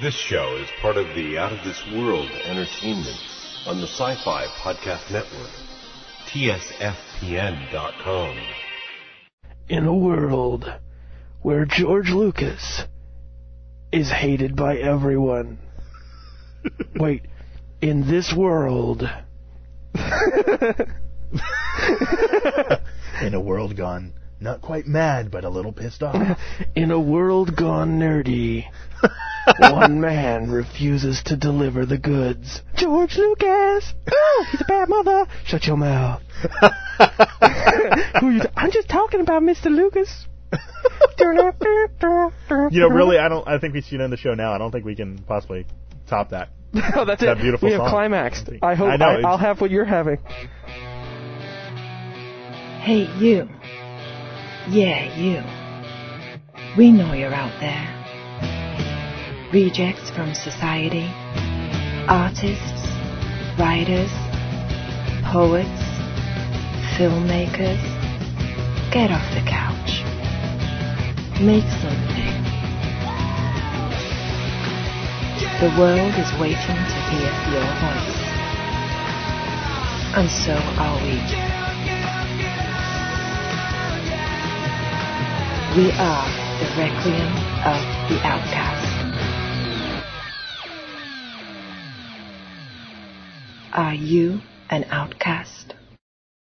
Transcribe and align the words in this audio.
This 0.00 0.14
show 0.14 0.56
is 0.56 0.68
part 0.80 0.96
of 0.96 1.14
the 1.14 1.36
Out 1.36 1.52
of 1.52 1.62
This 1.62 1.78
World 1.94 2.30
Entertainment 2.46 3.18
on 3.66 3.82
the 3.82 3.86
Sci 3.86 4.14
Fi 4.24 4.46
Podcast 4.62 5.10
Network. 5.12 5.50
TSFPN.com. 6.26 7.58
In 9.68 9.84
a 9.84 9.94
world 9.94 10.72
where 11.42 11.66
George 11.66 12.08
Lucas 12.08 12.84
is 13.92 14.10
hated 14.10 14.56
by 14.56 14.78
everyone. 14.78 15.58
Wait, 16.96 17.26
in 17.82 18.06
this 18.06 18.32
world. 18.34 19.02
In 23.20 23.34
a 23.34 23.40
world 23.40 23.76
gone 23.76 24.14
not 24.40 24.62
quite 24.62 24.86
mad, 24.86 25.30
but 25.30 25.44
a 25.44 25.48
little 25.50 25.72
pissed 25.72 26.02
off. 26.02 26.38
In 26.74 26.90
a 26.90 26.98
world 27.00 27.56
gone 27.56 27.98
nerdy, 27.98 28.64
one 29.58 30.00
man 30.00 30.50
refuses 30.50 31.22
to 31.26 31.36
deliver 31.36 31.84
the 31.86 31.98
goods. 31.98 32.62
George 32.76 33.16
Lucas! 33.16 33.92
Oh, 34.10 34.46
he's 34.50 34.60
a 34.60 34.64
bad 34.64 34.88
mother! 34.88 35.26
Shut 35.44 35.64
your 35.66 35.76
mouth. 35.76 36.22
Who 38.20 38.30
you 38.30 38.40
t- 38.40 38.48
I'm 38.56 38.70
just 38.70 38.88
talking 38.88 39.20
about 39.20 39.42
Mr. 39.42 39.66
Lucas. 39.66 40.26
you 42.70 42.80
know, 42.80 42.88
really, 42.88 43.18
I 43.18 43.28
don't. 43.28 43.46
I 43.46 43.58
think 43.58 43.74
we 43.74 43.82
should 43.82 44.00
end 44.00 44.12
the 44.12 44.16
show 44.16 44.34
now. 44.34 44.52
I 44.52 44.58
don't 44.58 44.70
think 44.72 44.84
we 44.84 44.96
can 44.96 45.18
possibly 45.18 45.66
top 46.08 46.30
that. 46.30 46.48
Oh, 46.94 47.04
that's 47.04 47.20
That 47.20 47.38
it. 47.38 47.42
beautiful 47.42 47.66
we 47.68 47.72
have 47.72 47.80
song. 47.80 47.90
climaxed. 47.90 48.48
I 48.62 48.74
hope 48.74 48.88
I 48.88 48.96
know, 48.96 49.06
I, 49.06 49.20
I'll 49.28 49.38
have 49.38 49.60
what 49.60 49.70
you're 49.70 49.84
having. 49.84 50.18
Hey, 52.80 53.08
you. 53.18 53.48
Yeah, 54.70 55.12
you. 55.18 55.42
We 56.78 56.92
know 56.92 57.12
you're 57.12 57.34
out 57.34 57.58
there. 57.58 57.90
Rejects 59.52 60.10
from 60.10 60.32
society. 60.32 61.10
Artists, 62.06 62.86
writers, 63.58 64.12
poets, 65.26 65.82
filmmakers. 66.94 67.82
Get 68.92 69.10
off 69.10 69.26
the 69.34 69.42
couch. 69.42 70.06
Make 71.42 71.66
something. 71.82 72.30
The 75.58 75.74
world 75.80 76.14
is 76.14 76.30
waiting 76.38 76.78
to 76.78 76.98
hear 77.10 77.32
your 77.50 77.66
voice. 77.82 78.22
And 80.14 80.30
so 80.30 80.54
are 80.54 81.02
we. 81.02 81.49
We 85.76 85.92
are 85.92 86.26
the 86.58 86.66
Requiem 86.76 87.30
of 87.62 87.78
the 88.10 88.18
Outcast. 88.26 88.90
Are 93.72 93.94
you 93.94 94.40
an 94.68 94.86
outcast? 94.90 95.74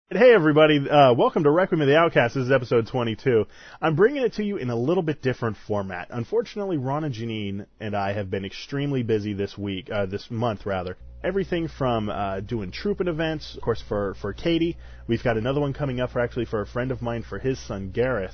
Hey 0.09 0.33
everybody, 0.33 0.89
uh, 0.89 1.13
welcome 1.13 1.45
to 1.45 1.51
Requiem 1.51 1.83
of 1.83 1.87
the 1.87 1.99
Outcast. 1.99 2.35
This 2.35 2.47
is 2.47 2.51
episode 2.51 2.87
22. 2.87 3.45
I'm 3.83 3.95
bringing 3.95 4.23
it 4.23 4.33
to 4.37 4.43
you 4.43 4.57
in 4.57 4.71
a 4.71 4.75
little 4.75 5.03
bit 5.03 5.21
different 5.21 5.59
format. 5.67 6.07
Unfortunately, 6.09 6.79
Ron 6.79 7.05
and 7.05 7.15
Janine 7.15 7.67
and 7.79 7.95
I 7.95 8.15
have 8.15 8.31
been 8.31 8.47
extremely 8.47 9.03
busy 9.03 9.35
this 9.35 9.59
week, 9.59 9.91
uh, 9.93 10.07
this 10.07 10.31
month 10.31 10.65
rather. 10.65 10.97
Everything 11.23 11.69
from 11.69 12.09
uh, 12.09 12.41
doing 12.41 12.71
trooping 12.71 13.09
events, 13.09 13.55
of 13.55 13.61
course 13.61 13.83
for 13.87 14.15
for 14.15 14.33
Katie. 14.33 14.79
We've 15.07 15.23
got 15.23 15.37
another 15.37 15.61
one 15.61 15.75
coming 15.75 16.01
up 16.01 16.13
for 16.13 16.21
actually 16.21 16.47
for 16.47 16.63
a 16.63 16.67
friend 16.67 16.91
of 16.91 17.03
mine 17.03 17.23
for 17.23 17.39
his 17.39 17.59
son 17.59 17.91
Gareth. 17.91 18.33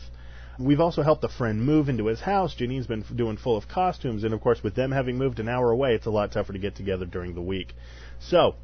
We've 0.58 0.80
also 0.80 1.02
helped 1.02 1.22
a 1.24 1.28
friend 1.28 1.62
move 1.62 1.88
into 1.88 2.06
his 2.06 2.20
house. 2.20 2.54
Janine's 2.54 2.86
been 2.86 3.04
doing 3.14 3.36
full 3.36 3.56
of 3.56 3.68
costumes, 3.68 4.24
and 4.24 4.32
of 4.32 4.40
course, 4.40 4.62
with 4.62 4.74
them 4.74 4.90
having 4.90 5.18
moved 5.18 5.38
an 5.38 5.48
hour 5.48 5.70
away, 5.70 5.94
it's 5.94 6.06
a 6.06 6.10
lot 6.10 6.32
tougher 6.32 6.52
to 6.52 6.58
get 6.58 6.76
together 6.76 7.04
during 7.04 7.34
the 7.34 7.42
week. 7.42 7.74
So, 8.20 8.54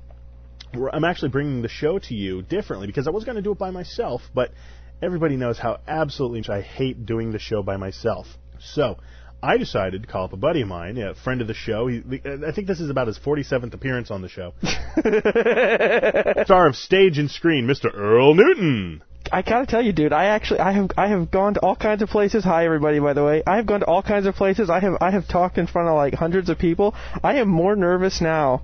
I'm 0.93 1.05
actually 1.05 1.29
bringing 1.31 1.61
the 1.61 1.69
show 1.69 1.99
to 1.99 2.15
you 2.15 2.43
differently 2.43 2.87
because 2.87 3.07
I 3.07 3.11
was 3.11 3.25
going 3.25 3.37
to 3.37 3.43
do 3.43 3.53
it 3.53 3.59
by 3.59 3.71
myself, 3.71 4.23
but 4.35 4.53
everybody 5.03 5.37
knows 5.37 5.59
how 5.59 5.81
absolutely 5.87 6.43
I 6.53 6.63
hate 6.63 7.05
doing 7.05 7.33
the 7.33 7.39
show 7.39 7.63
by 7.63 7.77
myself. 7.77 8.27
So, 8.59 8.99
I 9.43 9.57
decided 9.59 10.03
to 10.03 10.09
call 10.09 10.25
up 10.25 10.33
a 10.33 10.37
buddy 10.37 10.63
of 10.63 10.69
mine, 10.69 10.97
a 10.99 11.15
friend 11.15 11.41
of 11.41 11.49
the 11.49 11.55
show. 11.55 11.89
He, 11.89 12.01
I 12.25 12.53
think 12.53 12.69
this 12.69 12.81
is 12.81 12.91
about 12.91 13.09
his 13.09 13.19
47th 13.19 13.75
appearance 13.75 14.11
on 14.11 14.23
the 14.23 14.29
show. 14.29 14.55
Star 16.45 16.69
of 16.69 16.77
stage 16.77 17.19
and 17.19 17.29
screen, 17.31 17.67
Mr. 17.67 17.93
Earl 17.93 18.35
Newton. 18.35 19.03
I 19.33 19.41
gotta 19.41 19.65
tell 19.65 19.81
you, 19.81 19.93
dude. 19.93 20.13
I 20.13 20.27
actually, 20.27 20.61
I 20.61 20.73
have, 20.73 20.91
I 20.99 21.09
have 21.09 21.31
gone 21.31 21.55
to 21.55 21.61
all 21.61 21.75
kinds 21.75 22.03
of 22.03 22.11
places. 22.11 22.45
Hi, 22.45 22.67
everybody. 22.67 22.99
By 22.99 23.15
the 23.15 23.25
way, 23.25 23.43
I 23.47 23.57
have 23.57 23.67
gone 23.67 23.81
to 23.81 23.87
all 23.87 24.03
kinds 24.03 24.27
of 24.27 24.35
places. 24.35 24.69
I 24.69 24.79
have, 24.81 24.99
I 25.01 25.11
have 25.11 25.27
talked 25.27 25.57
in 25.57 25.67
front 25.67 25.89
of 25.89 25.95
like 25.95 26.13
hundreds 26.13 26.51
of 26.51 26.59
people. 26.59 26.95
I 27.25 27.37
am 27.37 27.49
more 27.49 27.75
nervous 27.75 28.21
now. 28.21 28.63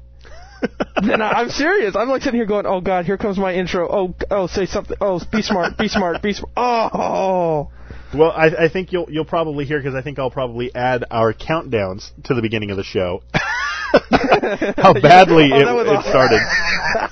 than 1.02 1.22
I, 1.22 1.30
I'm 1.30 1.48
serious. 1.50 1.96
I'm 1.96 2.08
like 2.08 2.20
sitting 2.22 2.38
here 2.38 2.46
going, 2.46 2.66
"Oh 2.66 2.80
God, 2.80 3.06
here 3.06 3.16
comes 3.16 3.38
my 3.38 3.54
intro. 3.54 3.88
Oh, 3.88 4.14
oh, 4.30 4.46
say 4.48 4.66
something. 4.66 4.96
Oh, 5.00 5.20
be 5.32 5.40
smart, 5.40 5.78
be 5.78 5.88
smart, 5.88 6.20
be 6.20 6.32
smart. 6.34 6.52
Oh, 6.56 7.70
Well, 8.12 8.32
I, 8.32 8.64
I 8.64 8.68
think 8.68 8.92
you'll 8.92 9.06
you'll 9.08 9.24
probably 9.24 9.64
hear 9.64 9.78
because 9.78 9.94
I 9.94 10.02
think 10.02 10.18
I'll 10.18 10.30
probably 10.32 10.74
add 10.74 11.04
our 11.10 11.32
countdowns 11.32 12.10
to 12.24 12.34
the 12.34 12.42
beginning 12.42 12.72
of 12.72 12.76
the 12.76 12.84
show. 12.84 13.22
how 14.76 14.92
badly 14.92 15.50
Oh, 15.52 15.80
it, 15.80 15.86
it 15.86 16.04
started. 16.04 16.40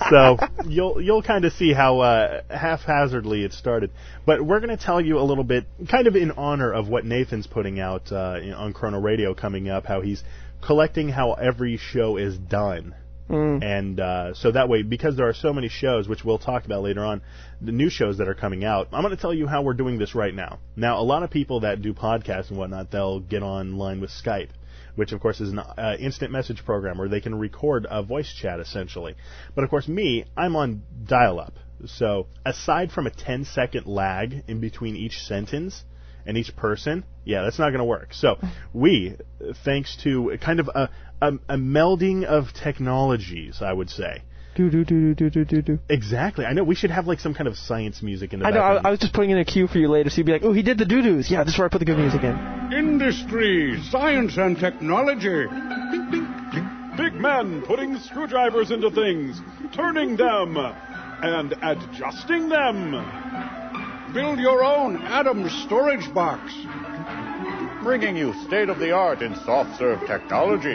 so 0.10 0.38
you'll 0.69 1.00
you'll 1.00 1.22
kind 1.22 1.44
of 1.44 1.53
see 1.53 1.72
how 1.72 2.00
uh, 2.00 2.42
haphazardly 2.50 3.44
it 3.44 3.53
started. 3.53 3.91
But 4.25 4.44
we're 4.44 4.60
going 4.60 4.76
to 4.76 4.82
tell 4.82 5.00
you 5.00 5.19
a 5.19 5.22
little 5.25 5.44
bit, 5.44 5.66
kind 5.91 6.06
of 6.06 6.16
in 6.16 6.32
honor 6.32 6.72
of 6.72 6.88
what 6.88 7.04
Nathan's 7.04 7.47
putting 7.47 7.81
out 7.81 8.10
uh, 8.12 8.38
in- 8.42 8.53
on 8.53 8.72
Chrono 8.72 9.00
Radio 9.00 9.34
coming 9.34 9.69
up. 9.69 9.86
How 9.86 10.00
he's 10.00 10.22
collecting 10.62 11.09
how 11.09 11.32
every 11.34 11.76
show 11.76 12.16
is 12.16 12.36
done. 12.36 12.94
Mm. 13.28 13.62
And 13.62 14.00
uh, 14.00 14.34
so 14.34 14.53
that 14.53 14.69
way, 14.69 14.82
because 14.82 15.16
there 15.16 15.28
are 15.28 15.34
so 15.34 15.53
many 15.53 15.69
shows, 15.69 16.06
which 16.09 16.25
we'll 16.25 16.38
talk 16.38 16.65
about 16.65 16.82
later 16.82 17.04
on, 17.04 17.22
the 17.60 17.72
new 17.72 17.91
shows 17.91 18.19
that 18.19 18.28
are 18.28 18.34
coming 18.34 18.65
out, 18.65 18.88
I'm 18.92 19.03
going 19.03 19.15
to 19.15 19.20
tell 19.20 19.34
you 19.34 19.47
how 19.48 19.62
we're 19.62 19.75
doing 19.75 19.98
this 19.98 20.15
right 20.15 20.34
now. 20.34 20.60
Now, 20.76 21.00
a 21.00 21.03
lot 21.03 21.22
of 21.25 21.31
people 21.31 21.60
that 21.60 21.82
do 21.82 21.92
podcasts 21.92 22.50
and 22.50 22.59
whatnot, 22.59 22.92
they'll 22.92 23.19
get 23.20 23.42
online 23.42 24.00
with 24.00 24.10
Skype, 24.10 24.50
which 24.96 25.12
of 25.12 25.20
course 25.20 25.40
is 25.40 25.50
an 25.50 25.60
uh, 25.60 25.96
instant 25.98 26.32
message 26.32 26.64
program 26.64 26.98
where 26.98 27.08
they 27.08 27.20
can 27.20 27.34
record 27.34 27.86
a 27.88 28.02
voice 28.02 28.32
chat 28.32 28.60
essentially. 28.60 29.14
But 29.54 29.64
of 29.64 29.70
course, 29.70 29.86
me, 29.88 30.24
I'm 30.36 30.56
on 30.56 30.82
dial-up. 31.04 31.54
So 31.84 32.26
aside 32.44 32.90
from 32.90 33.06
a 33.06 33.10
10 33.10 33.44
second 33.44 33.86
lag 33.86 34.42
in 34.48 34.60
between 34.60 34.96
each 34.96 35.20
sentence, 35.20 35.84
and 36.26 36.36
each 36.36 36.54
person, 36.56 37.04
yeah, 37.24 37.42
that's 37.42 37.58
not 37.58 37.70
going 37.70 37.78
to 37.78 37.84
work. 37.84 38.12
So 38.12 38.38
we, 38.72 39.16
thanks 39.64 39.96
to 40.02 40.36
kind 40.40 40.60
of 40.60 40.68
a, 40.74 40.90
a, 41.22 41.32
a 41.48 41.56
melding 41.56 42.24
of 42.24 42.52
technologies, 42.52 43.62
I 43.62 43.72
would 43.72 43.88
say. 43.88 44.22
Do 44.56 44.70
do 44.70 44.84
do 44.84 45.14
do 45.14 45.30
do 45.30 45.44
do 45.44 45.62
do. 45.62 45.78
Exactly. 45.88 46.46
I 46.46 46.52
know 46.54 46.64
we 46.64 46.74
should 46.74 46.90
have 46.90 47.06
like 47.06 47.20
some 47.20 47.34
kind 47.34 47.46
of 47.46 47.56
science 47.56 48.02
music 48.02 48.32
in 48.32 48.40
the 48.40 48.46
I 48.46 48.50
know. 48.50 48.60
I, 48.60 48.88
I 48.88 48.90
was 48.90 48.98
just 48.98 49.12
putting 49.12 49.30
in 49.30 49.38
a 49.38 49.44
cue 49.44 49.68
for 49.68 49.78
you 49.78 49.88
later, 49.88 50.08
so 50.08 50.16
you'd 50.16 50.26
be 50.26 50.32
like, 50.32 50.42
"Oh, 50.44 50.52
he 50.52 50.62
did 50.62 50.78
the 50.78 50.86
doo 50.86 51.02
doos." 51.02 51.30
Yeah, 51.30 51.44
this 51.44 51.54
is 51.54 51.58
where 51.58 51.66
I 51.66 51.70
put 51.70 51.78
the 51.78 51.84
good 51.84 51.98
music 51.98 52.22
in. 52.22 52.72
Industry, 52.72 53.80
science, 53.90 54.36
and 54.38 54.58
technology. 54.58 55.46
Big 56.96 57.14
men 57.14 57.62
putting 57.66 57.98
screwdrivers 57.98 58.70
into 58.70 58.90
things, 58.90 59.38
turning 59.74 60.16
them, 60.16 60.56
and 60.56 61.52
adjusting 61.62 62.48
them. 62.48 62.92
Build 64.14 64.38
your 64.38 64.64
own 64.64 64.96
Atom 64.96 65.48
storage 65.66 66.12
box. 66.14 66.52
Bringing 67.86 68.16
you 68.16 68.34
state 68.48 68.69
of 68.69 68.80
the 68.80 68.91
art 68.91 69.22
in 69.22 69.32
soft 69.44 69.78
serve 69.78 70.00
technology. 70.08 70.74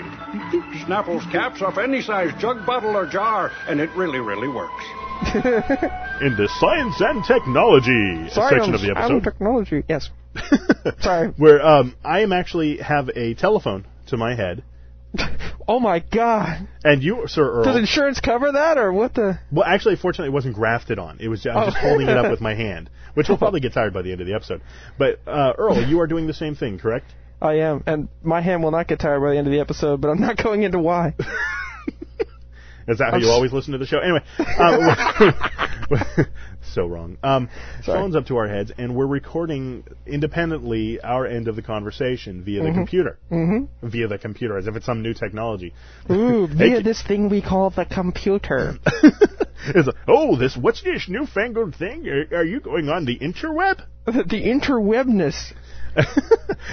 Snapples 0.86 1.30
caps 1.30 1.62
off 1.62 1.78
any 1.78 2.02
size 2.02 2.32
jug, 2.40 2.66
bottle, 2.66 2.96
or 2.96 3.06
jar, 3.06 3.52
and 3.68 3.82
it 3.82 3.90
really, 3.98 4.20
really 4.20 4.48
works. 4.48 4.82
in 5.36 6.38
the 6.38 6.50
science 6.62 6.96
and 7.02 7.22
technology 7.26 8.30
Sorry, 8.30 8.56
section 8.56 8.74
of 8.74 8.80
the 8.80 8.92
I'm 8.92 8.98
episode, 8.98 9.24
technology. 9.26 9.84
Yes. 9.90 10.10
Sorry. 11.02 11.28
where 11.36 11.62
um, 11.62 11.98
I 12.02 12.22
am 12.22 12.32
actually 12.32 12.78
have 12.78 13.10
a 13.10 13.34
telephone 13.34 13.86
to 14.08 14.16
my 14.16 14.34
head, 14.34 14.64
Oh 15.68 15.80
my 15.80 16.00
God. 16.00 16.68
and 16.84 17.02
you, 17.02 17.24
Sir 17.28 17.50
Earl. 17.50 17.64
Does 17.64 17.78
insurance 17.78 18.20
cover 18.20 18.52
that, 18.52 18.78
or 18.78 18.92
what 18.92 19.14
the? 19.14 19.40
Well, 19.52 19.64
actually, 19.66 19.96
fortunately, 19.96 20.30
it 20.30 20.34
wasn't 20.34 20.56
grafted 20.56 21.00
on. 21.00 21.20
It 21.22 21.28
was 21.30 21.46
I'm 21.46 21.66
just 21.66 21.78
Oh. 21.78 21.88
holding 21.90 22.10
it 22.10 22.18
up 22.18 22.30
with 22.32 22.42
my 22.42 22.56
hand, 22.66 22.90
which 23.14 23.30
will 23.30 23.38
probably 23.38 23.60
get 23.62 23.72
tired 23.74 23.94
by 23.94 24.02
the 24.02 24.12
end 24.12 24.20
of 24.22 24.28
the 24.28 24.34
episode. 24.34 24.62
But 24.98 25.20
uh, 25.28 25.54
Earl, 25.58 25.82
you 25.88 26.00
are 26.02 26.08
doing 26.08 26.28
the 26.28 26.34
same 26.34 26.56
thing, 26.56 26.78
correct? 26.80 27.06
I 27.42 27.54
am, 27.60 27.84
and 27.86 28.10
my 28.22 28.42
hand 28.42 28.64
will 28.64 28.72
not 28.72 28.88
get 28.88 29.00
tired 29.00 29.22
by 29.22 29.32
the 29.32 29.38
end 29.38 29.48
of 29.48 29.54
the 29.54 29.60
episode, 29.62 30.02
but 30.02 30.10
I'm 30.10 30.20
not 30.20 30.36
going 30.38 30.64
into 30.64 30.80
why. 30.80 31.16
Is 32.88 32.98
that 32.98 33.12
how 33.12 33.18
I'm 33.18 33.22
you 33.22 33.30
always 33.30 33.54
listen 33.54 33.72
to 33.74 33.78
the 33.78 33.86
show? 33.86 34.00
Anyway, 34.00 34.22
uh, 34.40 36.24
so 36.62 36.86
wrong. 36.86 37.18
Um, 37.24 37.50
phones 37.86 38.16
up 38.16 38.28
to 38.28 38.38
our 38.38 38.48
heads, 38.48 38.72
and 38.78 38.96
we're 38.96 39.08
recording 39.08 39.84
independently 40.06 41.00
our 41.02 41.26
end 41.26 41.48
of 41.48 41.56
the 41.56 41.62
conversation 41.62 42.44
via 42.44 42.64
the 42.64 42.72
computer. 42.72 43.18
Mm-hmm. 43.32 43.88
Via 43.88 44.08
the 44.08 44.18
computer, 44.18 44.58
as 44.58 44.68
if 44.68 44.76
it's 44.76 44.86
some 44.86 45.02
new 45.02 45.14
technology. 45.14 45.74
Ooh, 46.10 46.48
via 46.52 46.82
this 46.82 47.02
thing 47.02 47.30
we 47.30 47.42
call 47.42 47.70
the 47.70 47.86
computer. 47.86 48.78
it's 48.86 49.88
like, 49.88 49.96
oh, 50.08 50.38
this 50.38 50.56
what's 50.56 50.82
this 50.82 51.08
newfangled 51.10 51.76
thing? 51.76 52.08
Are, 52.08 52.40
are 52.40 52.46
you 52.46 52.60
going 52.60 52.90
on 52.90 53.06
the 53.06 53.18
interweb? 53.18 53.82
the 54.06 54.12
interwebness. 54.14 55.54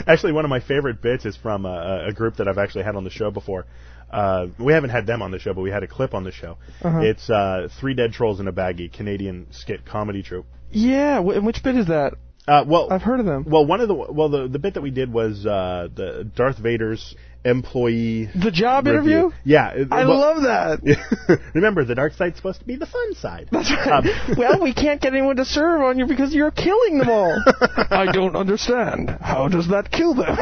actually, 0.06 0.32
one 0.32 0.44
of 0.44 0.48
my 0.48 0.60
favorite 0.60 1.02
bits 1.02 1.24
is 1.26 1.36
from 1.36 1.66
a, 1.66 2.06
a 2.08 2.12
group 2.12 2.36
that 2.36 2.46
I've 2.46 2.58
actually 2.58 2.84
had 2.84 2.94
on 2.94 3.04
the 3.04 3.10
show 3.10 3.30
before. 3.30 3.66
Uh, 4.10 4.46
we 4.58 4.72
haven't 4.72 4.90
had 4.90 5.06
them 5.06 5.22
on 5.22 5.30
the 5.30 5.38
show, 5.38 5.52
but 5.54 5.60
we 5.60 5.70
had 5.70 5.82
a 5.82 5.86
clip 5.86 6.14
on 6.14 6.24
the 6.24 6.32
show. 6.32 6.56
Uh-huh. 6.82 7.00
It's 7.00 7.28
uh, 7.28 7.68
Three 7.80 7.94
Dead 7.94 8.12
Trolls 8.12 8.40
in 8.40 8.48
a 8.48 8.52
Baggie, 8.52 8.92
Canadian 8.92 9.48
skit 9.50 9.84
comedy 9.84 10.22
troupe. 10.22 10.46
Yeah, 10.70 11.20
wh- 11.20 11.42
which 11.44 11.62
bit 11.62 11.76
is 11.76 11.86
that? 11.88 12.14
Uh, 12.46 12.64
well, 12.66 12.88
I've 12.90 13.02
heard 13.02 13.20
of 13.20 13.26
them. 13.26 13.44
well, 13.46 13.66
one 13.66 13.82
of 13.82 13.88
the 13.88 13.94
well, 13.94 14.30
the 14.30 14.48
the 14.48 14.58
bit 14.58 14.72
that 14.74 14.80
we 14.80 14.90
did 14.90 15.12
was 15.12 15.44
uh, 15.44 15.88
the 15.94 16.24
Darth 16.34 16.56
Vader's 16.56 17.14
employee 17.44 18.28
The 18.34 18.50
job 18.50 18.86
review. 18.86 19.00
interview? 19.00 19.30
Yeah, 19.44 19.70
it- 19.70 19.88
I 19.90 20.04
well- 20.04 20.18
love 20.18 20.42
that. 20.42 21.40
Remember, 21.54 21.84
the 21.84 21.94
dark 21.94 22.12
side's 22.14 22.36
supposed 22.36 22.60
to 22.60 22.66
be 22.66 22.76
the 22.76 22.86
fun 22.86 23.14
side. 23.14 23.48
That's 23.52 23.70
right. 23.70 23.88
Um, 24.04 24.06
well, 24.38 24.60
we 24.62 24.74
can't 24.74 25.00
get 25.00 25.12
anyone 25.14 25.36
to 25.36 25.44
serve 25.44 25.82
on 25.82 25.98
you 25.98 26.06
because 26.06 26.34
you're 26.34 26.50
killing 26.50 26.98
them 26.98 27.08
all. 27.08 27.42
I 27.90 28.06
don't 28.12 28.36
understand. 28.36 29.10
How 29.20 29.48
does 29.48 29.68
that 29.68 29.90
kill 29.90 30.14
them? 30.14 30.36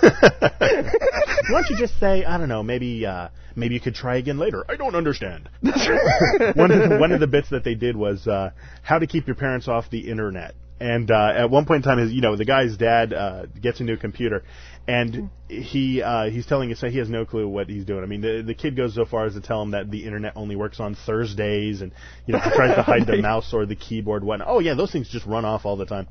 Why 0.00 1.62
don't 1.62 1.70
you 1.70 1.76
just 1.78 1.98
say, 2.00 2.24
I 2.24 2.38
don't 2.38 2.48
know, 2.48 2.62
maybe 2.62 3.06
uh, 3.06 3.28
maybe 3.56 3.74
you 3.74 3.80
could 3.80 3.94
try 3.94 4.16
again 4.16 4.38
later. 4.38 4.64
I 4.68 4.76
don't 4.76 4.94
understand. 4.94 5.48
one 5.62 6.70
of 6.70 6.88
the, 6.90 6.96
one 7.00 7.12
of 7.12 7.20
the 7.20 7.26
bits 7.26 7.50
that 7.50 7.64
they 7.64 7.74
did 7.74 7.96
was 7.96 8.26
uh, 8.26 8.50
how 8.82 8.98
to 8.98 9.06
keep 9.06 9.26
your 9.26 9.36
parents 9.36 9.68
off 9.68 9.90
the 9.90 10.08
internet. 10.10 10.54
And 10.80 11.10
uh, 11.10 11.32
at 11.34 11.50
one 11.50 11.64
point 11.66 11.84
in 11.84 11.90
time, 11.90 11.98
his 11.98 12.12
you 12.12 12.20
know 12.20 12.36
the 12.36 12.44
guy's 12.44 12.76
dad 12.76 13.12
uh, 13.12 13.46
gets 13.60 13.80
a 13.80 13.84
new 13.84 13.96
computer, 13.96 14.44
and 14.88 15.28
he 15.48 16.02
uh, 16.02 16.30
he's 16.30 16.46
telling 16.46 16.72
us 16.72 16.80
that 16.80 16.90
he 16.90 16.98
has 16.98 17.10
no 17.10 17.26
clue 17.26 17.46
what 17.46 17.68
he's 17.68 17.84
doing. 17.84 18.02
I 18.02 18.06
mean, 18.06 18.22
the 18.22 18.42
the 18.44 18.54
kid 18.54 18.74
goes 18.74 18.94
so 18.94 19.04
far 19.04 19.26
as 19.26 19.34
to 19.34 19.40
tell 19.42 19.60
him 19.60 19.72
that 19.72 19.90
the 19.90 20.04
internet 20.04 20.32
only 20.34 20.56
works 20.56 20.80
on 20.80 20.94
Thursdays, 20.94 21.82
and 21.82 21.92
you 22.26 22.32
know 22.32 22.40
he 22.40 22.50
tries 22.50 22.74
to 22.74 22.82
hide 22.82 23.06
the 23.06 23.18
mouse 23.22 23.52
or 23.52 23.66
the 23.66 23.76
keyboard. 23.76 24.24
What? 24.24 24.40
Oh 24.44 24.60
yeah, 24.60 24.74
those 24.74 24.90
things 24.90 25.08
just 25.10 25.26
run 25.26 25.44
off 25.44 25.66
all 25.66 25.76
the 25.76 25.84
time. 25.84 26.08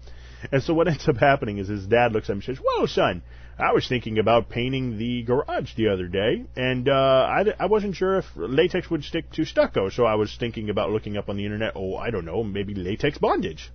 And 0.51 0.61
so 0.61 0.75
what 0.75 0.87
ends 0.87 1.09
up 1.09 1.17
happening 1.17 1.57
is 1.57 1.67
his 1.67 1.87
dad 1.87 2.13
looks 2.13 2.29
at 2.29 2.33
him 2.33 2.37
and 2.37 2.43
says, 2.43 2.59
"Well, 2.63 2.87
son." 2.87 3.23
I 3.59 3.73
was 3.73 3.87
thinking 3.87 4.19
about 4.19 4.49
painting 4.49 4.99
the 4.99 5.23
garage 5.23 5.73
the 5.75 5.87
other 5.87 6.07
day, 6.07 6.45
and 6.55 6.87
uh, 6.87 6.91
I, 7.27 7.43
I 7.59 7.65
wasn't 7.65 7.95
sure 7.95 8.19
if 8.19 8.25
latex 8.35 8.87
would 8.91 9.03
stick 9.03 9.31
to 9.31 9.45
stucco, 9.45 9.89
so 9.89 10.05
I 10.05 10.13
was 10.13 10.37
thinking 10.39 10.69
about 10.69 10.91
looking 10.91 11.17
up 11.17 11.27
on 11.27 11.37
the 11.37 11.45
internet. 11.45 11.73
Oh, 11.75 11.95
I 11.95 12.11
don't 12.11 12.25
know, 12.25 12.43
maybe 12.43 12.75
latex 12.75 13.17
bondage. 13.17 13.71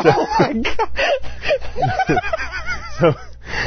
So, 0.00 0.04
oh 0.06 0.26
my 0.38 0.52
god. 0.52 2.20
so 3.00 3.14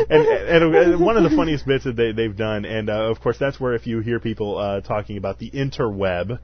and, 0.10 0.26
and, 0.26 0.76
and 0.76 1.00
one 1.00 1.18
of 1.18 1.24
the 1.24 1.36
funniest 1.36 1.66
bits 1.66 1.86
that 1.86 1.96
they, 1.96 2.12
they've 2.12 2.36
done, 2.36 2.66
and 2.66 2.90
uh, 2.90 3.10
of 3.10 3.20
course 3.20 3.38
that's 3.40 3.60
where 3.60 3.74
if 3.74 3.88
you 3.88 4.00
hear 4.00 4.20
people 4.20 4.58
uh, 4.58 4.82
talking 4.82 5.18
about 5.18 5.40
the 5.40 5.50
interweb, 5.52 6.40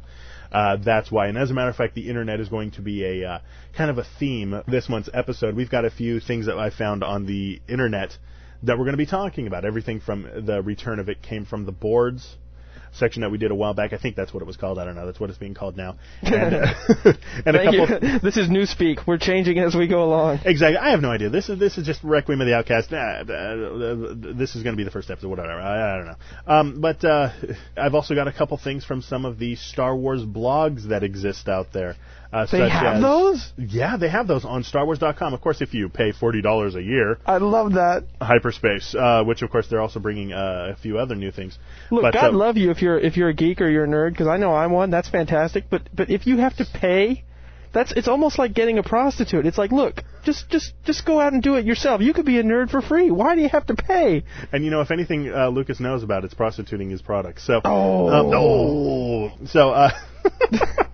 uh, 0.52 0.78
that's 0.78 1.12
why. 1.12 1.28
And 1.28 1.38
as 1.38 1.52
a 1.52 1.54
matter 1.54 1.70
of 1.70 1.76
fact, 1.76 1.96
the 1.96 2.10
internet 2.10 2.40
is 2.40 2.50
going 2.50 2.72
to 2.72 2.82
be 2.82 3.04
a 3.04 3.30
uh, 3.30 3.40
kind 3.76 3.90
of 3.90 3.98
a 3.98 4.06
theme 4.20 4.62
this 4.68 4.90
month's 4.90 5.10
episode. 5.14 5.56
We've 5.56 5.70
got 5.70 5.86
a 5.86 5.92
few 5.92 6.20
things 6.20 6.46
that 6.46 6.58
I 6.58 6.70
found 6.70 7.04
on 7.04 7.26
the 7.26 7.62
internet 7.68 8.18
that 8.64 8.78
we're 8.78 8.86
going 8.86 8.94
to 8.94 8.98
be 8.98 9.06
talking 9.06 9.48
about. 9.48 9.66
Everything 9.66 10.00
from 10.00 10.46
the 10.46 10.62
return 10.62 11.00
of 11.00 11.10
it 11.10 11.22
came 11.22 11.46
from 11.46 11.66
the 11.66 11.72
boards 11.72 12.38
section 12.98 13.22
that 13.22 13.30
we 13.30 13.38
did 13.38 13.52
a 13.52 13.56
while 13.56 13.74
back. 13.74 13.94
I 13.94 13.98
think 13.98 14.16
that's 14.16 14.34
what 14.34 14.42
it 14.42 14.46
was 14.46 14.58
called. 14.58 14.80
I 14.80 14.86
don't 14.86 14.96
know. 14.96 15.06
That's 15.06 15.20
what 15.20 15.30
it's 15.30 15.40
being 15.40 15.54
called 15.54 15.78
now. 15.78 15.96
And, 16.38 16.54
uh, 16.54 16.74
and 17.46 17.56
a 17.56 17.64
couple. 17.64 18.20
This 18.22 18.38
is 18.38 18.50
new 18.50 18.66
speak. 18.66 19.08
We're 19.08 19.18
changing 19.18 19.58
as 19.60 19.76
we 19.76 19.88
go 19.88 20.04
along. 20.04 20.42
Exactly. 20.46 20.78
I 20.78 20.92
have 20.92 21.02
no 21.02 21.10
idea. 21.10 21.30
This 21.30 21.50
is 21.50 21.58
this 21.60 21.78
is 21.78 21.86
just 21.86 22.04
Requiem 22.04 22.42
of 22.42 22.48
the 22.48 22.56
Outcast. 22.56 22.92
Nah, 22.92 23.24
this 23.24 24.56
is 24.56 24.64
going 24.64 24.74
to 24.74 24.78
be 24.78 24.84
the 24.84 24.92
first 24.92 25.10
episode. 25.10 25.30
Whatever. 25.30 25.52
I, 25.52 25.94
I 25.94 25.98
don't 25.98 26.08
know. 26.08 26.16
Um, 26.48 26.82
but 26.82 27.04
uh, 27.04 27.32
I've 27.76 27.96
also 27.96 28.14
got 28.16 28.28
a 28.28 28.34
couple 28.34 28.58
things 28.58 28.84
from 28.84 29.02
some 29.02 29.26
of 29.26 29.40
the 29.40 29.56
Star 29.56 29.96
Wars 29.96 30.24
blogs 30.24 30.90
that 30.90 31.04
exist 31.04 31.48
out 31.48 31.74
there. 31.74 31.96
Uh, 32.32 32.46
They 32.52 32.70
have 32.70 32.96
as- 32.98 33.02
those? 33.02 33.54
Yeah, 33.58 33.98
they 33.98 34.10
have 34.10 34.28
those 34.28 34.44
on 34.46 34.64
StarWars.com. 34.64 35.34
Of 35.34 35.42
course, 35.42 35.62
if 35.62 35.74
you 35.74 35.88
pay 35.90 36.12
forty 36.12 36.42
dollars 36.42 36.76
a 36.76 36.82
year, 36.84 37.18
I 37.26 37.38
love 37.38 37.74
that. 37.74 38.04
hyperspace, 38.22 38.94
uh, 38.96 39.24
which 39.24 39.42
of 39.42 39.50
course 39.50 39.68
they're 39.70 39.82
also 39.82 40.00
bringing 40.00 40.34
uh, 40.34 40.74
a 40.74 40.76
few 40.82 40.98
other 41.00 41.16
new 41.16 41.32
things. 41.32 41.58
Look, 41.90 42.02
but, 42.04 42.14
God 42.14 42.34
uh, 42.34 42.38
love 42.38 42.58
you 42.58 42.72
if 42.72 42.82
you're 42.82 43.00
if 43.00 43.16
you're 43.18 43.30
a 43.30 43.34
geek 43.34 43.62
or 43.62 43.70
you're 43.70 43.86
a 43.86 43.88
nerd, 43.88 44.12
because 44.12 44.28
I 44.28 44.38
know 44.38 44.54
I'm 44.54 44.72
one. 44.72 44.90
That's 44.92 45.10
fantastic. 45.10 45.66
But 45.70 45.84
but 45.96 46.10
if 46.10 46.28
you 46.28 46.38
have 46.38 46.56
to 46.58 46.66
pay, 46.66 47.24
that's 47.74 47.92
it's 47.94 48.08
almost 48.08 48.38
like 48.38 48.54
getting 48.54 48.78
a 48.78 48.84
prostitute. 48.84 49.46
It's 49.46 49.58
like, 49.58 49.72
look, 49.72 50.04
just 50.26 50.50
just 50.50 50.74
just 50.84 51.06
go 51.06 51.22
out 51.22 51.32
and 51.32 51.42
do 51.42 51.56
it 51.56 51.66
yourself. 51.66 52.02
You 52.02 52.14
could 52.14 52.26
be 52.26 52.40
a 52.40 52.44
nerd 52.44 52.70
for 52.72 52.82
free. 52.82 53.10
Why 53.10 53.36
do 53.36 53.42
you 53.42 53.50
have 53.50 53.68
to 53.68 53.76
pay? 53.76 54.24
And 54.52 54.66
you 54.66 54.72
know, 54.72 54.82
if 54.82 54.92
anything, 54.92 55.30
uh, 55.34 55.48
Lucas 55.50 55.80
knows 55.80 56.04
about 56.04 56.26
it's 56.26 56.34
prostituting 56.34 56.90
his 56.90 57.02
products. 57.02 57.46
So, 57.46 57.62
Oh. 57.64 58.10
um, 58.10 58.32
oh, 58.34 59.32
so. 59.48 59.70
Uh, 59.72 59.92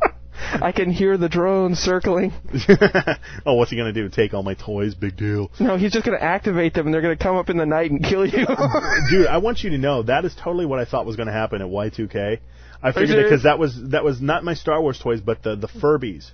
I 0.61 0.71
can 0.71 0.91
hear 0.91 1.17
the 1.17 1.29
drones 1.29 1.79
circling. 1.79 2.33
oh, 3.45 3.55
what's 3.55 3.71
he 3.71 3.77
gonna 3.77 3.93
do? 3.93 4.09
Take 4.09 4.33
all 4.33 4.43
my 4.43 4.53
toys? 4.53 4.95
Big 4.95 5.17
deal. 5.17 5.51
No, 5.59 5.77
he's 5.77 5.91
just 5.91 6.05
going 6.05 6.17
to 6.17 6.23
activate 6.23 6.73
them, 6.73 6.87
and 6.87 6.93
they're 6.93 7.01
going 7.01 7.17
to 7.17 7.23
come 7.23 7.35
up 7.35 7.49
in 7.49 7.57
the 7.57 7.65
night 7.65 7.91
and 7.91 8.03
kill 8.03 8.25
you. 8.25 8.45
Dude, 9.09 9.27
I 9.27 9.37
want 9.37 9.63
you 9.63 9.71
to 9.71 9.77
know 9.77 10.03
that 10.03 10.25
is 10.25 10.35
totally 10.35 10.65
what 10.65 10.79
I 10.79 10.85
thought 10.85 11.05
was 11.05 11.15
going 11.15 11.27
to 11.27 11.33
happen 11.33 11.61
at 11.61 11.67
Y2K. 11.67 12.39
I 12.81 12.91
figured 12.91 13.17
it 13.17 13.23
because 13.23 13.43
that 13.43 13.59
was 13.59 13.79
that 13.91 14.03
was 14.03 14.21
not 14.21 14.43
my 14.43 14.53
Star 14.53 14.81
Wars 14.81 14.99
toys, 14.99 15.21
but 15.21 15.41
the 15.41 15.55
the 15.55 15.67
Furbies. 15.67 16.31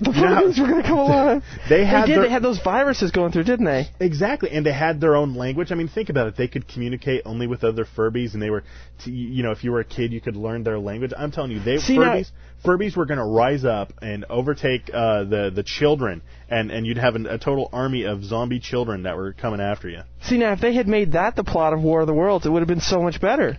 The 0.00 0.10
Furbies 0.12 0.58
were 0.60 0.66
going 0.66 0.82
to 0.82 0.88
come 0.88 0.98
alive. 0.98 1.42
They 1.68 1.84
had 1.84 2.06
did. 2.06 2.16
their- 2.16 2.22
They 2.24 2.30
had 2.30 2.42
those 2.42 2.60
viruses 2.62 3.10
going 3.10 3.32
through, 3.32 3.44
didn't 3.44 3.66
they? 3.66 3.88
Exactly, 4.00 4.50
and 4.50 4.64
they 4.64 4.72
had 4.72 5.00
their 5.00 5.14
own 5.16 5.34
language. 5.34 5.70
I 5.70 5.74
mean, 5.74 5.88
think 5.88 6.08
about 6.08 6.26
it. 6.28 6.36
They 6.36 6.48
could 6.48 6.66
communicate 6.66 7.22
only 7.24 7.46
with 7.46 7.62
other 7.64 7.84
Furbies, 7.84 8.34
and 8.34 8.42
they 8.42 8.50
were, 8.50 8.64
t- 9.04 9.10
you 9.10 9.42
know, 9.42 9.50
if 9.52 9.62
you 9.62 9.72
were 9.72 9.80
a 9.80 9.84
kid, 9.84 10.12
you 10.12 10.20
could 10.20 10.36
learn 10.36 10.64
their 10.64 10.78
language. 10.78 11.12
I'm 11.16 11.30
telling 11.30 11.50
you, 11.52 11.60
they 11.60 11.78
See, 11.78 11.98
now- 11.98 12.14
Furbies, 12.14 12.30
Furbies 12.64 12.96
were 12.96 13.06
going 13.06 13.18
to 13.18 13.24
rise 13.24 13.64
up 13.64 13.92
and 14.02 14.24
overtake 14.28 14.90
uh, 14.92 15.24
the 15.24 15.50
the 15.54 15.62
children, 15.62 16.22
and 16.48 16.70
and 16.70 16.86
you'd 16.86 16.98
have 16.98 17.14
an, 17.16 17.26
a 17.26 17.38
total 17.38 17.68
army 17.72 18.04
of 18.04 18.24
zombie 18.24 18.60
children 18.60 19.04
that 19.04 19.16
were 19.16 19.32
coming 19.32 19.60
after 19.60 19.88
you. 19.88 20.00
See, 20.22 20.36
now 20.38 20.52
if 20.52 20.60
they 20.60 20.74
had 20.74 20.86
made 20.88 21.12
that 21.12 21.36
the 21.36 21.44
plot 21.44 21.72
of 21.72 21.80
War 21.82 22.00
of 22.02 22.06
the 22.06 22.14
Worlds, 22.14 22.44
it 22.46 22.50
would 22.50 22.60
have 22.60 22.68
been 22.68 22.80
so 22.80 23.00
much 23.02 23.20
better. 23.20 23.58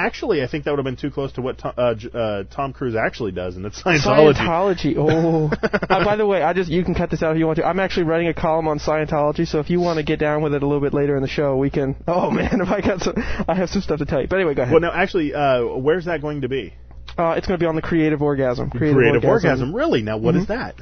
Actually, 0.00 0.42
I 0.42 0.46
think 0.48 0.64
that 0.64 0.70
would 0.70 0.78
have 0.78 0.84
been 0.84 0.96
too 0.96 1.10
close 1.10 1.32
to 1.32 1.42
what 1.42 1.58
Tom, 1.58 1.72
uh, 1.76 1.94
J- 1.94 2.10
uh, 2.14 2.44
Tom 2.44 2.72
Cruise 2.72 2.94
actually 2.96 3.32
does, 3.32 3.56
and 3.56 3.64
that's 3.64 3.82
Scientology. 3.84 4.34
Scientology. 4.36 4.94
Oh. 4.96 5.50
uh, 5.90 6.04
by 6.04 6.16
the 6.16 6.26
way, 6.26 6.42
I 6.42 6.52
just 6.52 6.70
you 6.70 6.82
can 6.84 6.94
cut 6.94 7.10
this 7.10 7.22
out 7.22 7.32
if 7.32 7.38
you 7.38 7.46
want 7.46 7.58
to. 7.58 7.66
I'm 7.66 7.78
actually 7.80 8.04
writing 8.04 8.28
a 8.28 8.34
column 8.34 8.66
on 8.68 8.78
Scientology, 8.78 9.46
so 9.46 9.58
if 9.60 9.68
you 9.70 9.80
want 9.80 9.98
to 9.98 10.02
get 10.02 10.18
down 10.18 10.42
with 10.42 10.54
it 10.54 10.62
a 10.62 10.66
little 10.66 10.80
bit 10.80 10.94
later 10.94 11.16
in 11.16 11.22
the 11.22 11.28
show, 11.28 11.56
we 11.56 11.70
can. 11.70 11.96
Oh 12.08 12.30
man, 12.40 12.60
if 12.60 12.68
I 12.68 12.80
got 12.80 13.00
some, 13.00 13.14
I 13.48 13.54
have 13.54 13.68
some 13.68 13.82
stuff 13.82 13.98
to 13.98 14.06
tell 14.06 14.20
you. 14.22 14.28
But 14.28 14.36
anyway, 14.36 14.54
go 14.54 14.62
ahead. 14.62 14.72
Well, 14.72 14.80
no, 14.80 14.90
actually, 14.92 15.34
uh, 15.34 15.64
where's 15.76 16.06
that 16.06 16.22
going 16.22 16.40
to 16.40 16.48
be? 16.48 16.72
uh, 17.18 17.34
it's 17.36 17.46
going 17.46 17.58
to 17.58 17.62
be 17.62 17.66
on 17.68 17.74
the 17.76 17.82
Creative 17.82 18.22
Orgasm. 18.22 18.70
Creative, 18.70 19.24
orgasm. 19.24 19.74
Really? 19.74 20.00
Now, 20.02 20.16
what 20.16 20.36
is 20.36 20.44
Mm-hmm. 20.46 20.52
that? 20.52 20.74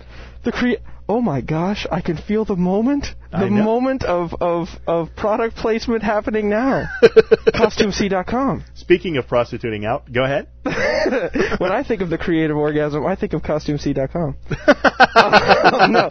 The 0.44 0.52
crea- 0.52 0.79
Oh 1.11 1.23
my 1.23 1.40
gosh, 1.40 1.87
I 1.90 2.02
can 2.02 2.19
feel 2.19 2.44
the 2.44 2.55
moment, 2.55 3.06
the 3.32 3.49
moment 3.49 4.05
of 4.05 4.35
of 4.43 4.69
of 4.87 5.17
product 5.17 5.56
placement 5.56 6.02
happening 6.02 6.50
now. 6.50 6.85
CostumeC.com. 7.02 8.64
Speaking 8.75 9.17
of 9.17 9.26
prostituting 9.26 9.87
out, 9.87 10.12
go 10.12 10.25
ahead. 10.25 10.49
when 11.59 11.73
I 11.73 11.83
think 11.83 12.02
of 12.02 12.11
the 12.11 12.18
creative 12.18 12.57
orgasm, 12.59 13.07
I 13.07 13.16
think 13.16 13.33
of 13.33 13.42
CostumeC.com. 13.42 14.37
Uh, 14.66 15.87
no, 15.90 16.09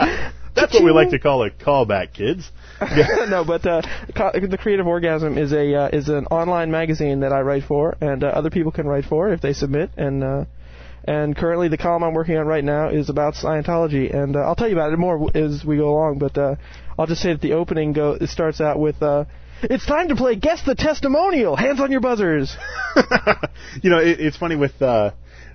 That's 0.55 0.73
what 0.73 0.83
we 0.83 0.89
like 0.91 1.11
to 1.11 1.19
call 1.19 1.43
a 1.43 1.51
callback, 1.51 2.13
kids. 2.13 2.49
no, 3.29 3.43
but 3.45 3.65
uh, 3.67 3.81
co- 4.15 4.31
the 4.33 4.57
Creative 4.57 4.87
Orgasm 4.87 5.37
is 5.37 5.51
a 5.53 5.75
uh, 5.75 5.89
is 5.89 6.09
an 6.09 6.25
online 6.27 6.71
magazine 6.71 7.19
that 7.19 7.31
I 7.33 7.41
write 7.41 7.63
for, 7.65 7.95
and 8.01 8.23
uh, 8.23 8.27
other 8.27 8.49
people 8.49 8.71
can 8.71 8.87
write 8.87 9.05
for 9.05 9.29
if 9.31 9.41
they 9.41 9.53
submit. 9.53 9.91
And 9.95 10.23
uh, 10.23 10.45
and 11.07 11.37
currently, 11.37 11.69
the 11.69 11.77
column 11.77 12.03
I'm 12.03 12.13
working 12.13 12.35
on 12.37 12.47
right 12.47 12.63
now 12.63 12.89
is 12.89 13.09
about 13.09 13.33
Scientology, 13.33 14.13
and 14.13 14.35
uh, 14.35 14.39
I'll 14.39 14.55
tell 14.55 14.67
you 14.67 14.75
about 14.75 14.91
it 14.91 14.97
more 14.97 15.31
as 15.33 15.63
we 15.63 15.77
go 15.77 15.89
along. 15.89 16.19
But 16.19 16.37
uh, 16.37 16.55
I'll 16.99 17.07
just 17.07 17.21
say 17.21 17.31
that 17.31 17.41
the 17.41 17.53
opening 17.53 17.93
go 17.93 18.17
it 18.19 18.27
starts 18.27 18.59
out 18.59 18.77
with. 18.77 19.01
Uh, 19.01 19.23
it's 19.63 19.85
time 19.85 20.09
to 20.09 20.15
play 20.17 20.35
Guess 20.35 20.63
the 20.65 20.75
Testimonial. 20.75 21.55
Hands 21.55 21.79
on 21.79 21.91
your 21.91 22.01
buzzers. 22.01 22.55
you 23.81 23.89
know, 23.89 23.99
it, 23.99 24.19
it's 24.19 24.35
funny 24.35 24.57
with 24.57 24.81
uh, 24.81 25.11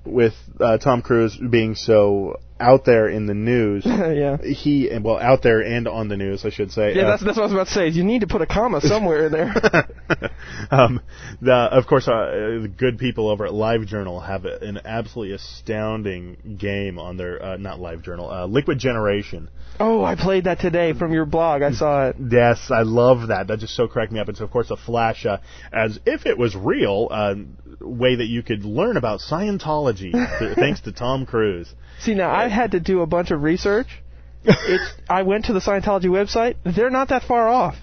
with 0.06 0.32
uh, 0.58 0.78
Tom 0.78 1.02
Cruise 1.02 1.36
being 1.36 1.74
so 1.74 2.40
out 2.62 2.84
there 2.84 3.08
in 3.08 3.26
the 3.26 3.34
news. 3.34 3.84
yeah. 3.86 4.38
He 4.38 4.90
well, 5.02 5.18
out 5.18 5.42
there 5.42 5.60
and 5.60 5.88
on 5.88 6.08
the 6.08 6.16
news, 6.16 6.44
I 6.44 6.50
should 6.50 6.70
say. 6.70 6.94
Yeah, 6.94 7.02
uh, 7.02 7.10
that's, 7.10 7.24
that's 7.24 7.36
what 7.36 7.42
I 7.42 7.46
was 7.46 7.52
about 7.52 7.66
to 7.66 7.72
say. 7.72 7.88
You 7.88 8.04
need 8.04 8.20
to 8.20 8.26
put 8.26 8.40
a 8.42 8.46
comma 8.46 8.80
somewhere 8.82 9.26
in 9.26 9.32
there. 9.32 9.52
um, 10.70 11.00
the, 11.40 11.52
of 11.52 11.86
course, 11.86 12.08
uh, 12.08 12.60
the 12.62 12.72
good 12.74 12.98
people 12.98 13.28
over 13.28 13.46
at 13.46 13.52
LiveJournal 13.52 14.26
have 14.26 14.44
an 14.44 14.80
absolutely 14.84 15.34
astounding 15.34 16.56
game 16.58 16.98
on 16.98 17.16
their 17.16 17.42
uh, 17.42 17.56
not 17.56 17.78
LiveJournal, 17.78 18.32
uh, 18.32 18.46
Liquid 18.46 18.78
Generation. 18.78 19.48
oh, 19.80 20.04
I 20.04 20.14
played 20.14 20.44
that 20.44 20.60
today 20.60 20.92
from 20.92 21.12
your 21.12 21.26
blog. 21.26 21.62
I 21.62 21.72
saw 21.72 22.08
it. 22.08 22.16
Yes, 22.30 22.70
I 22.70 22.82
love 22.82 23.28
that. 23.28 23.48
That 23.48 23.58
just 23.58 23.74
so 23.74 23.88
cracked 23.88 24.12
me 24.12 24.20
up. 24.20 24.28
It's 24.28 24.40
of 24.40 24.50
course 24.50 24.70
a 24.70 24.76
flash, 24.76 25.26
uh, 25.26 25.38
as 25.72 25.98
if 26.06 26.26
it 26.26 26.38
was 26.38 26.54
real, 26.54 27.08
uh, 27.10 27.34
way 27.80 28.16
that 28.16 28.26
you 28.26 28.42
could 28.42 28.64
learn 28.64 28.96
about 28.96 29.20
Scientology 29.20 30.12
th- 30.38 30.56
thanks 30.56 30.80
to 30.82 30.92
Tom 30.92 31.26
Cruise. 31.26 31.72
See, 32.00 32.14
now 32.14 32.30
I 32.30 32.48
had 32.52 32.72
to 32.72 32.80
do 32.80 33.00
a 33.00 33.06
bunch 33.06 33.30
of 33.30 33.42
research. 33.42 33.88
It's 34.44 34.92
I 35.08 35.22
went 35.22 35.46
to 35.46 35.52
the 35.52 35.60
Scientology 35.60 36.06
website. 36.06 36.56
They're 36.64 36.90
not 36.90 37.08
that 37.08 37.22
far 37.22 37.48
off. 37.48 37.76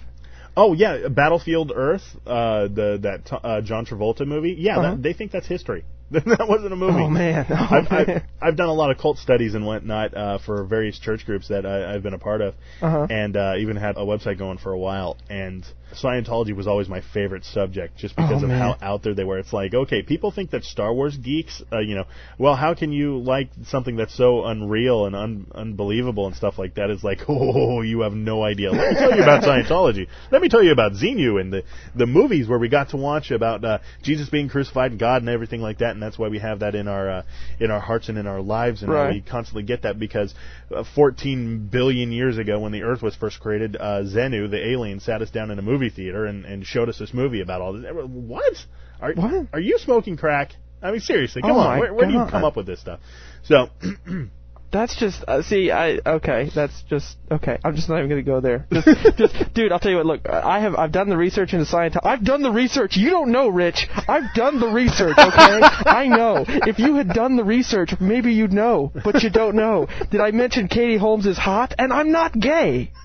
Oh 0.56 0.72
yeah, 0.74 1.08
Battlefield 1.08 1.72
Earth, 1.74 2.02
uh, 2.26 2.62
the 2.68 2.98
that 3.02 3.32
uh, 3.44 3.60
John 3.62 3.86
Travolta 3.86 4.26
movie. 4.26 4.56
Yeah, 4.58 4.78
Uh-huh. 4.78 4.90
that, 4.92 5.02
they 5.02 5.12
think 5.12 5.30
that's 5.32 5.46
history. 5.46 5.84
that 6.10 6.46
wasn't 6.48 6.72
a 6.72 6.76
movie. 6.76 7.02
Oh 7.02 7.08
man. 7.08 7.46
Oh, 7.48 7.54
I've, 7.70 7.90
man. 7.90 8.10
I've, 8.10 8.22
I've 8.48 8.56
done 8.56 8.68
a 8.68 8.74
lot 8.74 8.90
of 8.90 8.98
cult 8.98 9.18
studies 9.18 9.54
and 9.54 9.64
whatnot 9.64 10.12
uh, 10.16 10.38
for 10.38 10.64
various 10.64 10.98
church 10.98 11.24
groups 11.24 11.48
that 11.48 11.64
I, 11.64 11.94
I've 11.94 12.02
been 12.02 12.14
a 12.14 12.18
part 12.18 12.40
of, 12.40 12.54
Uh-huh. 12.82 13.06
and 13.08 13.36
uh, 13.36 13.54
even 13.58 13.76
had 13.76 13.96
a 13.96 14.00
website 14.00 14.38
going 14.38 14.58
for 14.58 14.72
a 14.72 14.78
while. 14.78 15.16
And 15.30 15.64
Scientology 15.94 16.54
was 16.54 16.66
always 16.66 16.88
my 16.88 17.00
favorite 17.12 17.44
subject, 17.44 17.96
just 17.98 18.14
because 18.16 18.42
Oh, 18.42 18.44
of 18.44 18.48
man. 18.48 18.58
how 18.60 18.76
out 18.80 19.02
there 19.02 19.14
they 19.14 19.24
were. 19.24 19.38
It's 19.38 19.52
like, 19.52 19.74
okay, 19.74 20.02
people 20.02 20.30
think 20.30 20.50
that 20.50 20.64
Star 20.64 20.92
Wars 20.94 21.16
geeks, 21.16 21.62
uh, 21.72 21.78
you 21.80 21.94
know, 21.94 22.04
well, 22.38 22.54
how 22.54 22.74
can 22.74 22.92
you 22.92 23.18
like 23.18 23.50
something 23.66 23.96
that's 23.96 24.14
so 24.16 24.44
unreal 24.44 25.06
and 25.06 25.16
un- 25.16 25.46
unbelievable 25.54 26.26
and 26.26 26.36
stuff 26.36 26.58
like 26.58 26.74
that? 26.74 26.90
It's 26.90 27.02
like, 27.02 27.22
oh, 27.28 27.82
you 27.82 28.00
have 28.02 28.12
no 28.12 28.42
idea. 28.44 28.70
Let 28.70 28.90
me 28.92 28.96
tell 28.98 29.16
you 29.16 29.22
about 29.22 29.42
Scientology. 29.42 30.06
Let 30.30 30.42
me 30.42 30.48
tell 30.48 30.62
you 30.62 30.72
about 30.72 30.92
Xenu 30.92 31.40
and 31.40 31.52
the 31.52 31.64
the 31.94 32.06
movies 32.06 32.46
where 32.48 32.58
we 32.58 32.68
got 32.68 32.90
to 32.90 32.96
watch 32.96 33.30
about 33.30 33.64
uh, 33.64 33.78
Jesus 34.02 34.28
being 34.28 34.48
crucified 34.48 34.92
and 34.92 35.00
God 35.00 35.22
and 35.22 35.28
everything 35.28 35.60
like 35.60 35.78
that, 35.78 35.90
and 35.92 36.02
that's 36.02 36.18
why 36.18 36.28
we 36.28 36.38
have 36.38 36.60
that 36.60 36.74
in 36.74 36.86
our 36.88 37.10
uh, 37.10 37.22
in 37.58 37.70
our 37.70 37.80
hearts 37.80 38.08
and 38.08 38.16
in 38.18 38.26
our 38.26 38.40
lives, 38.40 38.82
and 38.82 38.90
Right. 38.92 39.14
we 39.14 39.20
constantly 39.22 39.62
get 39.62 39.82
that 39.82 39.98
because 39.98 40.34
uh, 40.74 40.84
14 40.94 41.68
billion 41.70 42.12
years 42.12 42.38
ago, 42.38 42.60
when 42.60 42.72
the 42.72 42.82
Earth 42.82 43.02
was 43.02 43.14
first 43.16 43.40
created, 43.40 43.76
uh, 43.76 44.02
Xenu, 44.04 44.50
the 44.50 44.64
alien, 44.70 45.00
sat 45.00 45.22
us 45.22 45.30
down 45.30 45.50
in 45.50 45.58
a 45.58 45.62
movie 45.62 45.79
theater 45.88 46.26
and, 46.26 46.44
and 46.44 46.66
showed 46.66 46.88
us 46.88 46.98
this 46.98 47.14
movie 47.14 47.40
about 47.40 47.62
all 47.62 47.72
this. 47.72 47.84
What? 47.92 48.56
Are, 49.00 49.14
What? 49.14 49.46
Are 49.52 49.60
you 49.60 49.78
smoking 49.78 50.16
crack? 50.16 50.52
I 50.82 50.90
mean, 50.90 51.00
seriously, 51.00 51.42
come 51.42 51.52
Oh 51.52 51.58
on. 51.60 51.78
Where, 51.78 51.94
where 51.94 52.06
do 52.06 52.12
you 52.12 52.26
come 52.30 52.44
up 52.44 52.56
with 52.56 52.66
this 52.66 52.80
stuff? 52.80 53.00
So, 53.42 53.68
That's 54.72 54.94
just 54.96 55.24
uh, 55.26 55.42
see 55.42 55.72
I 55.72 55.98
okay 56.06 56.48
that's 56.54 56.82
just 56.88 57.16
okay 57.30 57.58
I'm 57.64 57.74
just 57.74 57.88
not 57.88 57.98
even 57.98 58.08
gonna 58.08 58.22
go 58.22 58.40
there. 58.40 58.66
Just, 58.72 58.88
just 59.18 59.54
dude 59.54 59.72
I'll 59.72 59.80
tell 59.80 59.90
you 59.90 59.96
what 59.96 60.06
look 60.06 60.28
I 60.28 60.60
have 60.60 60.76
I've 60.76 60.92
done 60.92 61.08
the 61.08 61.16
research 61.16 61.52
into 61.52 61.64
Scientology 61.64 62.04
I've 62.04 62.24
done 62.24 62.42
the 62.42 62.52
research 62.52 62.96
you 62.96 63.10
don't 63.10 63.32
know 63.32 63.48
Rich 63.48 63.88
I've 64.08 64.32
done 64.34 64.60
the 64.60 64.68
research 64.68 65.18
okay? 65.18 65.60
I 65.90 66.06
know 66.06 66.44
if 66.46 66.78
you 66.78 66.94
had 66.94 67.08
done 67.08 67.36
the 67.36 67.42
research 67.44 67.94
maybe 68.00 68.32
you'd 68.32 68.52
know 68.52 68.92
but 69.04 69.22
you 69.22 69.30
don't 69.30 69.56
know. 69.56 69.88
Did 70.10 70.20
I 70.20 70.30
mention 70.30 70.68
Katie 70.68 70.98
Holmes 70.98 71.26
is 71.26 71.38
hot? 71.38 71.74
And 71.78 71.92
I'm 71.92 72.12
not 72.12 72.38
gay. 72.38 72.92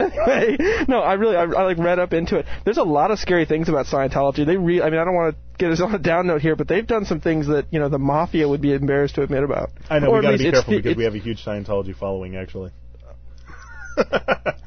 Anyway 0.00 0.56
no 0.86 1.00
I 1.00 1.14
really 1.14 1.34
I, 1.34 1.42
I 1.42 1.64
like 1.64 1.78
read 1.78 1.98
up 1.98 2.12
into 2.12 2.36
it. 2.36 2.46
There's 2.64 2.78
a 2.78 2.84
lot 2.84 3.10
of 3.10 3.18
scary 3.18 3.46
things 3.46 3.68
about 3.68 3.86
Scientology. 3.86 4.46
They 4.46 4.56
re 4.56 4.80
I 4.80 4.90
mean 4.90 5.00
I 5.00 5.04
don't 5.04 5.14
want 5.14 5.34
to 5.34 5.47
get 5.58 5.70
us 5.72 5.80
on 5.80 5.94
a 5.94 5.98
down 5.98 6.26
note 6.26 6.40
here 6.40 6.56
but 6.56 6.68
they've 6.68 6.86
done 6.86 7.04
some 7.04 7.20
things 7.20 7.46
that 7.48 7.66
you 7.70 7.78
know 7.78 7.88
the 7.88 7.98
mafia 7.98 8.48
would 8.48 8.60
be 8.60 8.72
embarrassed 8.72 9.16
to 9.16 9.22
admit 9.22 9.42
about 9.42 9.70
I 9.90 9.98
know 9.98 10.08
Or 10.08 10.16
we 10.18 10.22
got 10.22 10.30
to 10.32 10.38
be 10.38 10.50
careful 10.50 10.72
the- 10.72 10.78
because 10.82 10.96
we 10.96 11.04
have 11.04 11.14
a 11.14 11.18
huge 11.18 11.44
Scientology 11.44 11.94
following, 11.96 12.36
actually. 12.36 12.70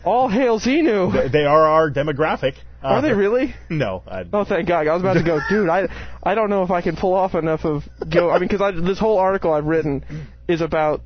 All 0.03 0.27
hail 0.27 0.59
Xenu. 0.59 1.31
They 1.31 1.45
are 1.45 1.65
our 1.65 1.89
demographic. 1.89 2.55
Uh, 2.83 2.87
Are 2.87 3.01
they 3.01 3.13
really? 3.13 3.55
No. 3.69 4.03
I, 4.07 4.25
Oh, 4.33 4.43
thank 4.43 4.67
God! 4.67 4.87
I 4.87 4.93
was 4.93 5.01
about 5.01 5.13
to 5.13 5.23
go, 5.23 5.39
dude. 5.49 5.69
I 5.69 5.87
I 6.23 6.35
don't 6.35 6.49
know 6.49 6.63
if 6.63 6.71
I 6.71 6.81
can 6.81 6.95
pull 6.95 7.13
off 7.13 7.35
enough 7.35 7.63
of 7.63 7.83
go. 8.09 8.29
I 8.29 8.39
mean, 8.39 8.49
because 8.49 8.83
this 8.83 8.99
whole 8.99 9.19
article 9.19 9.53
I've 9.53 9.65
written 9.65 10.03
is 10.47 10.61
about 10.61 11.01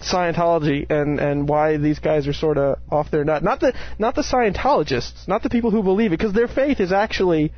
Scientology 0.00 0.90
and 0.90 1.20
and 1.20 1.48
why 1.48 1.76
these 1.76 1.98
guys 1.98 2.26
are 2.26 2.32
sort 2.32 2.56
of 2.58 2.78
off 2.90 3.10
their 3.10 3.24
nut. 3.24 3.42
Not 3.44 3.60
the 3.60 3.74
not 3.98 4.14
the 4.14 4.22
Scientologists, 4.22 5.28
not 5.28 5.42
the 5.42 5.50
people 5.50 5.70
who 5.70 5.82
believe 5.82 6.12
it, 6.12 6.18
because 6.18 6.32
their 6.32 6.48
faith 6.48 6.80
is 6.80 6.90
actually. 6.92 7.52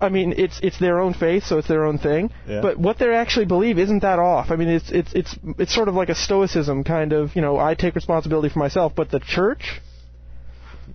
I 0.00 0.08
mean, 0.08 0.34
it's 0.36 0.60
it's 0.62 0.78
their 0.78 1.00
own 1.00 1.14
faith, 1.14 1.44
so 1.44 1.58
it's 1.58 1.68
their 1.68 1.84
own 1.84 1.98
thing. 1.98 2.30
Yeah. 2.46 2.60
But 2.60 2.78
what 2.78 2.98
they 2.98 3.12
actually 3.14 3.46
believe 3.46 3.78
isn't 3.78 4.00
that 4.00 4.18
off. 4.18 4.50
I 4.50 4.56
mean, 4.56 4.68
it's 4.68 4.90
it's 4.90 5.12
it's 5.12 5.36
it's 5.58 5.74
sort 5.74 5.88
of 5.88 5.94
like 5.94 6.08
a 6.08 6.14
stoicism 6.14 6.84
kind 6.84 7.12
of. 7.12 7.34
You 7.34 7.42
know, 7.42 7.58
I 7.58 7.74
take 7.74 7.94
responsibility 7.94 8.48
for 8.48 8.58
myself, 8.60 8.92
but 8.94 9.10
the 9.10 9.20
church. 9.20 9.80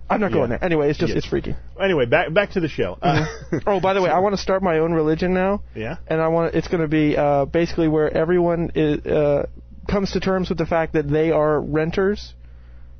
I'm 0.08 0.20
not 0.20 0.32
going 0.32 0.50
there. 0.50 0.62
Anyway, 0.62 0.90
it's 0.90 0.98
just 0.98 1.14
it's 1.14 1.26
freaky. 1.26 1.54
Anyway, 1.80 2.06
back 2.06 2.32
back 2.32 2.52
to 2.52 2.60
the 2.60 2.68
show. 2.68 2.98
Uh, 3.00 3.26
Oh, 3.66 3.80
by 3.80 3.94
the 3.94 4.02
way, 4.02 4.10
I 4.10 4.18
want 4.18 4.34
to 4.34 4.40
start 4.40 4.62
my 4.62 4.78
own 4.78 4.92
religion 4.92 5.34
now, 5.34 5.62
yeah. 5.74 5.96
and 6.06 6.20
I 6.20 6.28
want 6.28 6.54
it's 6.54 6.68
going 6.68 6.82
to 6.82 6.88
be 6.88 7.16
uh, 7.16 7.44
basically 7.44 7.88
where 7.88 8.14
everyone 8.14 8.72
is, 8.74 9.04
uh, 9.06 9.46
comes 9.88 10.12
to 10.12 10.20
terms 10.20 10.48
with 10.48 10.58
the 10.58 10.66
fact 10.66 10.94
that 10.94 11.08
they 11.08 11.30
are 11.30 11.60
renters, 11.60 12.34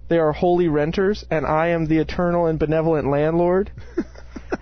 they 0.09 0.19
are 0.19 0.33
holy 0.33 0.69
renters, 0.69 1.25
and 1.31 1.47
I 1.47 1.69
am 1.69 1.87
the 1.87 1.99
eternal 1.99 2.47
and 2.47 2.59
benevolent 2.59 3.09
landlord. 3.09 3.71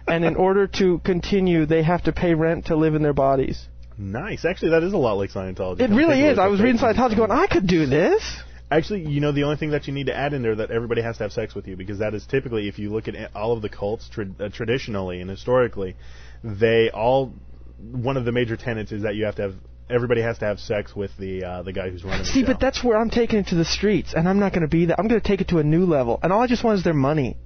and 0.06 0.24
in 0.24 0.36
order 0.36 0.66
to 0.66 0.98
continue, 1.04 1.66
they 1.66 1.82
have 1.82 2.04
to 2.04 2.12
pay 2.12 2.34
rent 2.34 2.66
to 2.66 2.76
live 2.76 2.94
in 2.94 3.02
their 3.02 3.12
bodies. 3.12 3.66
Nice. 3.98 4.44
Actually, 4.44 4.70
that 4.70 4.82
is 4.82 4.92
a 4.92 4.98
lot 4.98 5.14
like 5.14 5.30
Scientology. 5.30 5.80
It 5.80 5.88
Come 5.88 5.96
really 5.96 6.22
is. 6.22 6.38
I 6.38 6.48
was 6.48 6.60
reading. 6.60 6.80
Scientology, 6.80 7.16
going, 7.16 7.30
I 7.30 7.46
could 7.46 7.66
do 7.66 7.86
this. 7.86 8.22
Actually, 8.70 9.06
you 9.06 9.20
know, 9.20 9.32
the 9.32 9.42
only 9.42 9.56
thing 9.56 9.70
that 9.72 9.86
you 9.86 9.92
need 9.92 10.06
to 10.06 10.16
add 10.16 10.32
in 10.32 10.42
there 10.42 10.54
that 10.56 10.70
everybody 10.70 11.02
has 11.02 11.18
to 11.18 11.24
have 11.24 11.32
sex 11.32 11.54
with 11.54 11.68
you 11.68 11.76
because 11.76 11.98
that 11.98 12.14
is 12.14 12.26
typically, 12.26 12.68
if 12.68 12.78
you 12.78 12.90
look 12.90 13.06
at 13.06 13.36
all 13.36 13.52
of 13.52 13.60
the 13.60 13.68
cults 13.68 14.08
tra- 14.08 14.26
uh, 14.40 14.48
traditionally 14.48 15.20
and 15.20 15.28
historically, 15.28 15.94
they 16.42 16.90
all 16.90 17.34
one 17.78 18.16
of 18.16 18.24
the 18.24 18.32
major 18.32 18.56
tenets 18.56 18.90
is 18.90 19.02
that 19.02 19.14
you 19.14 19.26
have 19.26 19.36
to 19.36 19.42
have 19.42 19.54
everybody 19.90 20.22
has 20.22 20.38
to 20.38 20.46
have 20.46 20.58
sex 20.58 20.96
with 20.96 21.10
the 21.18 21.44
uh, 21.44 21.62
the 21.62 21.72
guy 21.72 21.90
who's 21.90 22.02
running. 22.02 22.24
See, 22.24 22.40
the 22.40 22.46
show. 22.46 22.46
See, 22.46 22.52
but 22.52 22.60
that's 22.60 22.82
where 22.82 22.96
I'm 22.96 23.10
taking 23.10 23.40
it 23.40 23.48
to 23.48 23.56
the 23.56 23.64
streets, 23.64 24.14
and 24.14 24.28
I'm 24.28 24.38
not 24.38 24.52
going 24.52 24.62
to 24.62 24.68
be 24.68 24.86
that. 24.86 24.98
I'm 24.98 25.08
going 25.08 25.20
to 25.20 25.26
take 25.26 25.40
it 25.40 25.48
to 25.48 25.58
a 25.58 25.64
new 25.64 25.84
level, 25.84 26.18
and 26.22 26.32
all 26.32 26.40
I 26.40 26.46
just 26.46 26.64
want 26.64 26.78
is 26.78 26.84
their 26.84 26.94
money. 26.94 27.36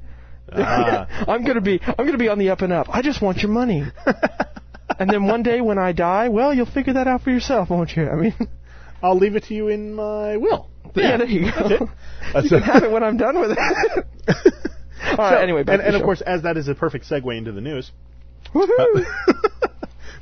Ah. 0.52 1.24
I'm 1.28 1.44
gonna 1.44 1.60
be 1.60 1.80
I'm 1.82 2.06
gonna 2.06 2.18
be 2.18 2.28
on 2.28 2.38
the 2.38 2.50
up 2.50 2.62
and 2.62 2.72
up. 2.72 2.88
I 2.88 3.02
just 3.02 3.20
want 3.20 3.38
your 3.38 3.50
money. 3.50 3.84
and 4.98 5.10
then 5.10 5.26
one 5.26 5.42
day 5.42 5.60
when 5.60 5.78
I 5.78 5.92
die, 5.92 6.28
well, 6.28 6.54
you'll 6.54 6.66
figure 6.66 6.94
that 6.94 7.06
out 7.06 7.22
for 7.22 7.30
yourself, 7.30 7.70
won't 7.70 7.96
you? 7.96 8.08
I 8.08 8.14
mean, 8.16 8.34
I'll 9.02 9.16
leave 9.18 9.36
it 9.36 9.44
to 9.44 9.54
you 9.54 9.68
in 9.68 9.94
my 9.94 10.36
will. 10.36 10.68
yeah, 10.94 11.16
there 11.16 11.26
you 11.26 11.44
That's 11.50 11.68
go. 11.68 11.90
That's 12.32 12.44
you 12.50 12.50
can 12.50 12.62
have 12.62 12.82
it 12.84 12.90
when 12.90 13.02
I'm 13.02 13.16
done 13.16 13.38
with 13.40 13.52
it. 13.52 13.58
All 13.58 15.16
right. 15.18 15.30
So- 15.30 15.36
anyway, 15.38 15.64
and, 15.66 15.82
and 15.82 15.96
of 15.96 16.02
course, 16.02 16.20
as 16.20 16.42
that 16.42 16.56
is 16.56 16.68
a 16.68 16.74
perfect 16.74 17.08
segue 17.08 17.36
into 17.36 17.52
the 17.52 17.60
news. 17.60 17.90
Woohoo! 18.54 19.04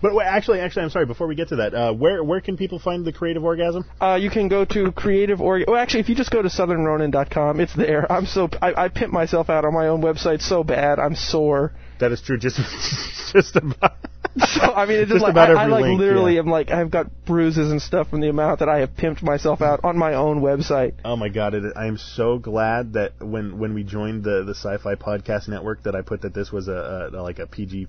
But 0.05 0.15
wait, 0.15 0.27
actually, 0.27 0.61
actually, 0.61 0.83
I'm 0.83 0.91
sorry. 0.91 1.07
Before 1.07 1.27
we 1.27 1.35
get 1.35 1.49
to 1.49 1.57
that, 1.57 1.73
uh, 1.73 1.95
where 1.95 2.23
where 2.23 2.43
can 2.43 2.59
people 2.59 2.79
find 2.79 3.07
the 3.07 3.13
creative 3.13 3.43
orgasm? 3.43 3.87
Uh, 3.99 4.19
you 4.21 4.29
can 4.29 4.49
go 4.49 4.67
to 4.67 4.93
creative 4.93 5.41
org. 5.41 5.65
Well, 5.67 5.79
actually, 5.79 6.01
if 6.01 6.11
you 6.11 6.15
just 6.15 6.31
go 6.31 6.43
to 6.43 6.49
southernronin.com, 6.51 7.59
it's 7.59 7.75
there. 7.75 8.13
I'm 8.13 8.27
so 8.27 8.51
I, 8.61 8.85
I 8.85 8.89
pimp 8.89 9.15
myself 9.15 9.49
out 9.49 9.65
on 9.65 9.73
my 9.73 9.87
own 9.87 10.03
website 10.03 10.43
so 10.43 10.63
bad. 10.63 10.99
I'm 10.99 11.15
sore. 11.15 11.73
That 12.01 12.13
is 12.13 12.21
true. 12.21 12.37
Just 12.37 12.59
just 13.33 13.57
about. 13.57 13.97
So 14.37 14.61
I 14.61 14.85
mean, 14.85 14.99
it's 14.99 15.11
just, 15.11 15.25
Just 15.25 15.37
like 15.37 15.49
I, 15.49 15.53
I, 15.53 15.67
like 15.69 15.85
link, 15.85 15.99
literally 15.99 16.35
yeah. 16.35 16.41
am 16.41 16.49
like 16.49 16.71
I've 16.71 16.91
got 16.91 17.07
bruises 17.25 17.71
and 17.71 17.81
stuff 17.81 18.11
from 18.11 18.21
the 18.21 18.29
amount 18.29 18.59
that 18.59 18.69
I 18.69 18.81
have 18.81 18.91
pimped 18.91 19.23
myself 19.23 19.63
out 19.63 19.85
on 19.85 19.97
my 19.97 20.15
own 20.15 20.43
website. 20.43 20.95
Oh 21.03 21.17
my 21.17 21.31
god! 21.31 21.55
It, 21.55 21.73
I 21.77 21.87
am 21.87 21.97
so 21.97 22.37
glad 22.39 22.93
that 22.93 23.13
when 23.21 23.59
when 23.59 23.73
we 23.73 23.85
joined 23.85 24.23
the 24.25 24.45
the 24.45 24.55
Sci-Fi 24.55 24.97
Podcast 24.97 25.49
Network, 25.49 25.85
that 25.85 25.95
I 25.97 26.03
put 26.03 26.23
that 26.23 26.35
this 26.35 26.53
was 26.53 26.69
a, 26.69 27.11
a 27.11 27.23
like 27.23 27.39
a 27.39 27.47
PG 27.47 27.87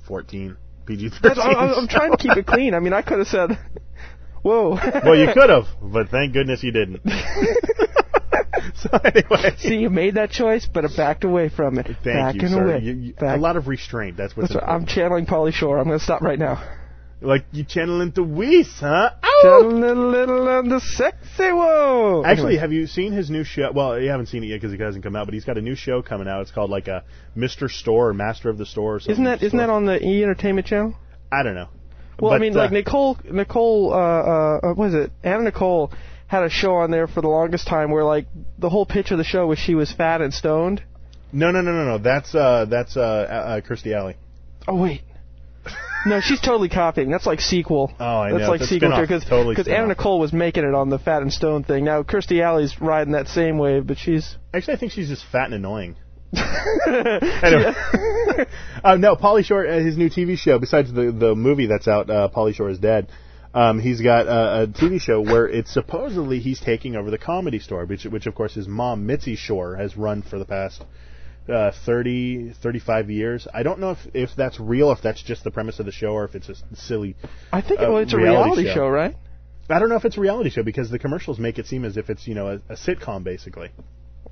fourteen, 0.85 1.09
PG 1.09 1.19
That's, 1.21 1.39
thirteen. 1.39 1.55
I, 1.57 1.73
I'm 1.73 1.87
trying 1.87 2.11
to 2.11 2.17
keep 2.17 2.37
it 2.37 2.45
clean. 2.45 2.73
I 2.73 2.79
mean, 2.79 2.93
I 2.93 3.01
could 3.01 3.19
have 3.19 3.27
said, 3.27 3.57
"Whoa." 4.41 4.71
well, 5.03 5.15
you 5.17 5.27
could 5.33 5.49
have, 5.49 5.65
but 5.81 6.09
thank 6.09 6.33
goodness 6.33 6.63
you 6.63 6.71
didn't. 6.71 7.01
so 8.75 8.89
anyway, 9.03 9.55
See, 9.57 9.75
you 9.77 9.89
made 9.89 10.15
that 10.15 10.31
choice, 10.31 10.67
but 10.71 10.85
I 10.85 10.89
backed 10.95 11.23
away 11.23 11.49
from 11.49 11.77
it. 11.77 11.85
thank 11.87 12.03
Back 12.03 12.35
you, 12.35 12.41
and 12.41 12.49
sir. 12.49 12.63
away. 12.65 12.79
You- 12.83 12.93
you- 12.93 13.13
a 13.21 13.37
lot 13.37 13.57
of 13.57 13.67
restraint. 13.67 14.17
That's 14.17 14.35
what's 14.35 14.49
That's 14.53 14.61
what, 14.61 14.69
I'm 14.69 14.85
channeling 14.85 15.25
Pauly 15.25 15.53
Shore. 15.53 15.77
I'm 15.79 15.85
going 15.85 15.99
to 15.99 16.03
stop 16.03 16.21
right 16.21 16.39
now. 16.39 16.63
Like 17.25 17.45
you 17.51 17.63
channel 17.63 18.01
into 18.01 18.23
Whis, 18.23 18.67
huh? 18.79 19.11
Ow! 19.23 19.39
Channeling 19.43 19.83
a 19.83 19.93
little 19.93 20.47
on 20.47 20.69
the 20.69 20.79
sexy 20.79 21.51
whoa. 21.51 22.23
Actually, 22.25 22.57
Anyway. 22.57 22.61
have 22.61 22.71
you 22.71 22.87
seen 22.87 23.11
his 23.11 23.29
new 23.29 23.43
show? 23.43 23.71
Well, 23.73 23.99
you 23.99 24.09
haven't 24.09 24.27
seen 24.27 24.43
it 24.43 24.47
yet 24.47 24.61
because 24.61 24.73
it 24.73 24.79
hasn't 24.79 25.03
come 25.03 25.15
out. 25.15 25.25
But 25.25 25.33
he's 25.33 25.45
got 25.45 25.57
a 25.57 25.61
new 25.61 25.75
show 25.75 26.01
coming 26.01 26.27
out. 26.27 26.41
It's 26.41 26.51
called 26.51 26.69
like 26.69 26.87
a 26.87 27.03
Mr. 27.35 27.69
Store 27.69 28.09
or 28.09 28.13
Master 28.13 28.49
of 28.49 28.57
the 28.57 28.65
Store 28.65 28.95
or 28.95 28.99
something. 28.99 29.13
isn't 29.13 29.23
that 29.25 29.43
isn't 29.43 29.57
that 29.57 29.69
on 29.69 29.85
the 29.85 30.01
E 30.03 30.23
Entertainment 30.23 30.67
Channel? 30.67 30.95
I 31.31 31.43
don't 31.43 31.55
know. 31.55 31.69
Well, 32.19 32.31
I 32.31 32.35
But, 32.35 32.41
mean, 32.41 32.55
uh, 32.55 32.59
like 32.59 32.71
Nicole, 32.71 33.17
Nicole, 33.29 33.93
uh, 33.93 33.97
uh, 33.97 33.99
uh, 33.99 34.67
what 34.73 34.77
was 34.77 34.93
it? 34.93 35.11
Anna 35.23 35.43
Nicole 35.43 35.91
had 36.27 36.43
a 36.43 36.49
show 36.49 36.75
on 36.75 36.89
there 36.91 37.07
for 37.07 37.21
the 37.21 37.27
longest 37.27 37.67
time 37.67 37.91
where 37.91 38.03
like 38.03 38.27
the 38.57 38.69
whole 38.69 38.85
pitch 38.85 39.11
of 39.11 39.17
the 39.17 39.23
show 39.23 39.45
was 39.47 39.59
she 39.59 39.75
was 39.75 39.91
fat 39.91 40.21
and 40.21 40.33
stoned. 40.33 40.81
No, 41.33 41.51
no, 41.51 41.61
no, 41.61 41.71
no, 41.73 41.83
no. 41.85 41.97
That's 41.97 42.33
uh, 42.33 42.65
that's 42.69 42.95
uh, 42.95 43.01
uh, 43.01 43.03
uh 43.03 43.61
Kirstie 43.61 43.93
Alley. 43.93 44.15
Oh 44.67 44.75
wait. 44.81 45.01
No, 46.05 46.21
she's 46.21 46.39
totally 46.39 46.69
copying. 46.69 47.09
That's 47.09 47.25
like 47.25 47.41
sequel. 47.41 47.91
Oh, 47.99 48.05
I 48.05 48.31
That's 48.31 48.43
know. 48.43 48.49
like 48.49 48.61
a 48.61 48.65
sequel 48.65 48.91
spin-off. 48.91 49.01
because 49.01 49.23
Totally 49.23 49.55
Anna 49.55 49.63
spin-off. 49.63 49.87
Nicole 49.87 50.19
was 50.19 50.33
making 50.33 50.63
it 50.63 50.75
on 50.75 50.89
the 50.89 50.99
fat 50.99 51.23
and 51.23 51.33
stone 51.33 51.63
thing. 51.63 51.83
Now 51.83 52.03
Kirstie 52.03 52.41
Alley's 52.41 52.79
riding 52.79 53.13
that 53.13 53.27
same 53.27 53.57
wave, 53.57 53.87
but 53.87 53.97
she's 53.97 54.37
Actually, 54.53 54.75
I 54.75 54.77
think 54.77 54.91
she's 54.91 55.07
just 55.09 55.25
fat 55.31 55.45
and 55.45 55.55
annoying. 55.55 55.95
Anyway. 56.87 57.73
uh, 58.83 58.95
no, 58.97 59.15
Pauly 59.15 59.43
Shore, 59.43 59.67
uh, 59.67 59.79
his 59.79 59.97
new 59.97 60.09
TV 60.09 60.37
show, 60.37 60.59
besides 60.59 60.93
the 60.93 61.11
the 61.11 61.33
movie 61.35 61.65
that's 61.65 61.87
out, 61.87 62.09
uh, 62.09 62.29
Pauly 62.33 62.53
Shore 62.53 62.69
is 62.69 62.79
Dead. 62.79 63.09
Um, 63.53 63.79
he's 63.79 64.01
got 64.01 64.27
uh, 64.27 64.63
a 64.63 64.67
TV 64.67 64.99
show 64.99 65.21
where 65.21 65.47
it's 65.47 65.73
supposedly 65.73 66.39
he's 66.39 66.59
taking 66.59 66.95
over 66.97 67.09
the 67.09 67.17
comedy 67.17 67.59
store, 67.59 67.85
which, 67.85 68.03
which 68.03 68.25
of 68.27 68.35
course 68.35 68.53
his 68.53 68.67
mom 68.67 69.05
Mitzi 69.05 69.35
Shore 69.37 69.77
has 69.77 69.95
run 69.95 70.21
for 70.21 70.37
the 70.37 70.43
past 70.45 70.83
uh, 71.49 71.71
30, 71.85 72.53
35 72.61 73.09
years. 73.09 73.47
I 73.53 73.63
don't 73.63 73.79
know 73.79 73.91
if 73.91 73.99
if 74.13 74.29
that's 74.35 74.59
real, 74.59 74.91
if 74.91 75.01
that's 75.01 75.21
just 75.21 75.43
the 75.43 75.51
premise 75.51 75.79
of 75.79 75.85
the 75.85 75.91
show, 75.91 76.09
or 76.13 76.25
if 76.25 76.35
it's 76.35 76.49
a 76.49 76.55
silly. 76.75 77.15
I 77.51 77.61
think 77.61 77.79
Uh, 77.81 77.87
well, 77.89 77.97
it's 77.97 78.13
a 78.13 78.17
reality 78.17 78.49
reality 78.49 78.67
show. 78.69 78.73
show, 78.75 78.89
right? 78.89 79.15
I 79.69 79.79
don't 79.79 79.89
know 79.89 79.95
if 79.95 80.05
it's 80.05 80.17
a 80.17 80.21
reality 80.21 80.49
show 80.51 80.63
because 80.63 80.89
the 80.91 80.99
commercials 80.99 81.39
make 81.39 81.57
it 81.57 81.65
seem 81.65 81.85
as 81.85 81.97
if 81.97 82.09
it's 82.09 82.27
you 82.27 82.35
know 82.35 82.47
a, 82.47 82.55
a 82.73 82.75
sitcom 82.75 83.23
basically. 83.23 83.69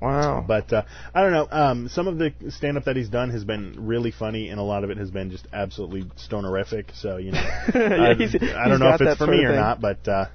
Wow. 0.00 0.44
But 0.46 0.72
uh, 0.72 0.82
I 1.14 1.22
don't 1.22 1.32
know. 1.32 1.48
Um, 1.50 1.88
some 1.88 2.08
of 2.08 2.18
the 2.18 2.32
stand 2.50 2.76
up 2.76 2.84
that 2.84 2.96
he's 2.96 3.08
done 3.08 3.30
has 3.30 3.44
been 3.44 3.74
really 3.78 4.10
funny, 4.10 4.48
and 4.48 4.58
a 4.60 4.62
lot 4.62 4.84
of 4.84 4.90
it 4.90 4.96
has 4.98 5.10
been 5.10 5.30
just 5.30 5.46
absolutely 5.52 6.02
stonerific. 6.28 6.86
So 7.00 7.16
you 7.16 7.32
know, 7.32 7.40
Yeah, 7.74 8.02
I, 8.10 8.14
he's- 8.14 8.34
I 8.34 8.68
don't 8.68 8.80
know 8.80 8.92
if 8.94 9.00
it's 9.00 9.16
for 9.18 9.26
me 9.26 9.44
or 9.44 9.48
thing. 9.52 9.56
not. 9.60 9.80
But 9.80 10.06
uh, 10.06 10.26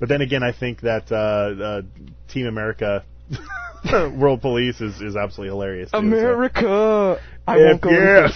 but 0.00 0.08
then 0.08 0.20
again, 0.20 0.42
I 0.42 0.52
think 0.52 0.80
that 0.82 1.10
uh, 1.12 1.62
uh, 1.62 1.82
Team 2.28 2.46
America. 2.46 3.04
World 4.18 4.40
Police 4.42 4.80
is, 4.80 5.00
is 5.00 5.16
absolutely 5.16 5.54
hilarious. 5.54 5.90
too, 5.90 5.96
so. 5.96 5.98
America. 5.98 7.20
I 7.46 7.56
If- 7.56 7.64
won't 7.64 7.80
go. 7.80 7.90
yeah. 7.90 8.28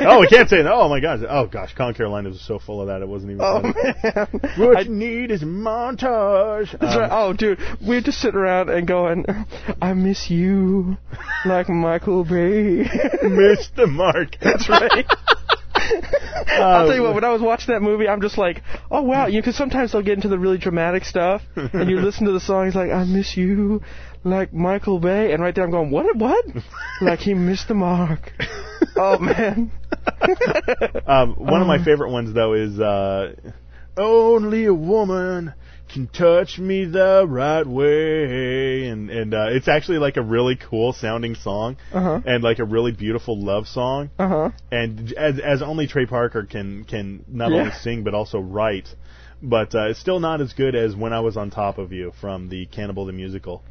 oh, 0.08 0.20
we 0.20 0.26
can't 0.28 0.48
say 0.48 0.62
that. 0.62 0.72
Oh 0.72 0.88
my 0.88 0.98
gosh. 1.00 1.20
Oh 1.28 1.46
gosh, 1.46 1.74
Con 1.74 1.92
Carolina 1.92 2.30
was 2.30 2.40
so 2.40 2.58
full 2.58 2.80
of 2.80 2.86
that. 2.86 3.02
It 3.02 3.08
wasn't 3.08 3.32
even. 3.32 3.42
Oh 3.44 3.60
funny. 3.60 3.74
man. 4.02 4.50
What 4.68 4.76
I- 4.78 4.80
you 4.82 4.90
need 4.90 5.30
is 5.30 5.42
montage. 5.42 6.70
That's 6.78 6.94
Um, 6.94 7.00
right. 7.00 7.10
Oh, 7.12 7.32
dude, 7.34 7.58
we're 7.86 8.00
just 8.00 8.20
sit 8.20 8.34
around 8.34 8.70
and 8.70 8.86
going, 8.86 9.26
"I 9.82 9.92
miss 9.92 10.30
you," 10.30 10.96
like 11.44 11.68
Michael 11.68 12.24
Bay. 12.24 12.88
Missed 13.22 13.76
the 13.76 13.86
mark. 13.86 14.36
That's 14.40 14.68
right. 14.70 15.04
I'll 15.76 16.86
tell 16.86 16.94
you 16.94 17.02
what. 17.02 17.14
When 17.14 17.24
I 17.24 17.30
was 17.32 17.42
watching 17.42 17.74
that 17.74 17.82
movie, 17.82 18.08
I'm 18.08 18.20
just 18.22 18.38
like, 18.38 18.62
"Oh 18.90 19.02
wow," 19.02 19.26
you 19.26 19.40
because 19.42 19.56
sometimes 19.56 19.92
they'll 19.92 20.02
get 20.02 20.14
into 20.14 20.28
the 20.28 20.38
really 20.38 20.58
dramatic 20.58 21.04
stuff, 21.04 21.42
and 21.56 21.90
you 21.90 22.00
listen 22.00 22.24
to 22.26 22.32
the 22.32 22.40
song. 22.40 22.64
He's 22.66 22.74
like, 22.74 22.90
"I 22.90 23.04
miss 23.04 23.36
you," 23.36 23.82
like 24.24 24.52
Michael 24.52 24.98
Bay, 24.98 25.32
and 25.32 25.42
right 25.42 25.54
there 25.54 25.64
I'm 25.64 25.70
going, 25.70 25.90
"What? 25.90 26.16
What?" 26.16 26.44
like 27.00 27.20
he 27.20 27.34
missed 27.34 27.68
the 27.68 27.74
mark. 27.74 28.32
oh 28.96 29.18
man. 29.18 29.70
Um, 31.06 31.34
one 31.34 31.60
of 31.60 31.66
my 31.66 31.78
Oh. 31.78 31.84
favorite 31.84 32.10
ones 32.10 32.32
though 32.34 32.54
is 32.54 32.78
uh, 32.80 33.34
"Only 33.96 34.64
a 34.66 34.74
Woman 34.74 35.54
Can 35.88 36.08
Touch 36.08 36.58
Me 36.58 36.84
the 36.84 37.24
Right 37.26 37.66
Way," 37.66 38.86
and 38.88 39.10
and 39.10 39.34
uh, 39.34 39.46
it's 39.50 39.68
actually 39.68 39.98
like 39.98 40.16
a 40.16 40.22
really 40.22 40.56
cool 40.56 40.92
sounding 40.92 41.34
song 41.34 41.76
Uh 41.92 42.00
huh. 42.02 42.20
and 42.26 42.42
like 42.42 42.58
a 42.58 42.64
really 42.64 42.92
beautiful 42.92 43.38
love 43.40 43.66
song. 43.66 44.10
Uh 44.18 44.28
huh. 44.28 44.50
and 44.72 45.12
as 45.14 45.38
as 45.38 45.62
only 45.62 45.86
Trey 45.86 46.06
Parker 46.06 46.44
can 46.44 46.84
can 46.84 47.24
not 47.28 47.50
Yeah. 47.52 47.58
only 47.60 47.72
sing 47.82 48.02
but 48.04 48.14
also 48.14 48.38
write. 48.40 48.88
But 49.42 49.74
uh, 49.74 49.88
it's 49.90 50.00
still 50.00 50.20
not 50.20 50.40
as 50.40 50.54
good 50.54 50.74
as 50.74 50.96
when 50.96 51.12
I 51.12 51.20
was 51.20 51.36
on 51.36 51.50
top 51.50 51.76
of 51.78 51.92
you 51.92 52.12
from 52.20 52.48
the 52.48 52.66
Cannibal 52.66 53.04
the 53.06 53.12
musical. 53.12 53.62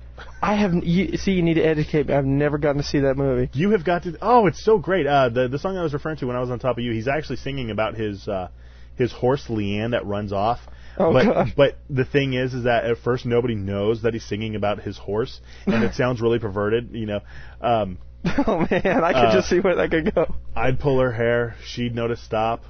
I 0.41 0.55
have. 0.55 0.73
You, 0.83 1.17
see, 1.17 1.31
you 1.31 1.41
need 1.41 1.55
to 1.55 1.63
educate 1.63 2.07
me. 2.07 2.13
I've 2.13 2.25
never 2.25 2.57
gotten 2.57 2.77
to 2.81 2.87
see 2.87 2.99
that 3.01 3.17
movie. 3.17 3.49
You 3.53 3.71
have 3.71 3.83
got 3.83 4.03
to. 4.03 4.17
Oh, 4.21 4.47
it's 4.47 4.63
so 4.63 4.77
great. 4.77 5.07
Uh, 5.07 5.29
the 5.29 5.47
the 5.47 5.57
song 5.59 5.77
I 5.77 5.83
was 5.83 5.93
referring 5.93 6.17
to 6.17 6.25
when 6.27 6.35
I 6.35 6.39
was 6.39 6.49
on 6.51 6.59
top 6.59 6.77
of 6.77 6.83
you, 6.83 6.91
he's 6.93 7.07
actually 7.07 7.37
singing 7.37 7.71
about 7.71 7.95
his 7.95 8.27
uh, 8.27 8.49
his 8.95 9.11
horse 9.11 9.45
Leanne 9.47 9.91
that 9.91 10.05
runs 10.05 10.31
off. 10.31 10.59
Oh, 10.97 11.11
but 11.11 11.47
but 11.57 11.77
the 11.89 12.05
thing 12.05 12.33
is, 12.33 12.53
is 12.53 12.65
that 12.65 12.85
at 12.85 12.97
first 12.99 13.25
nobody 13.25 13.55
knows 13.55 14.03
that 14.03 14.13
he's 14.13 14.23
singing 14.25 14.55
about 14.55 14.81
his 14.81 14.97
horse, 14.97 15.41
and 15.65 15.83
it 15.83 15.93
sounds 15.95 16.21
really 16.21 16.39
perverted. 16.39 16.89
You 16.93 17.05
know, 17.07 17.19
um, 17.61 17.97
Oh 18.25 18.59
man, 18.69 19.03
I 19.03 19.13
could 19.13 19.29
Uh, 19.29 19.33
just 19.33 19.49
see 19.49 19.59
where 19.59 19.75
that 19.75 19.89
could 19.89 20.13
go. 20.13 20.35
I'd 20.55 20.79
pull 20.79 20.99
her 20.99 21.11
hair, 21.11 21.55
she'd 21.65 21.95
know 21.95 22.07
to 22.07 22.15
stop. 22.15 22.63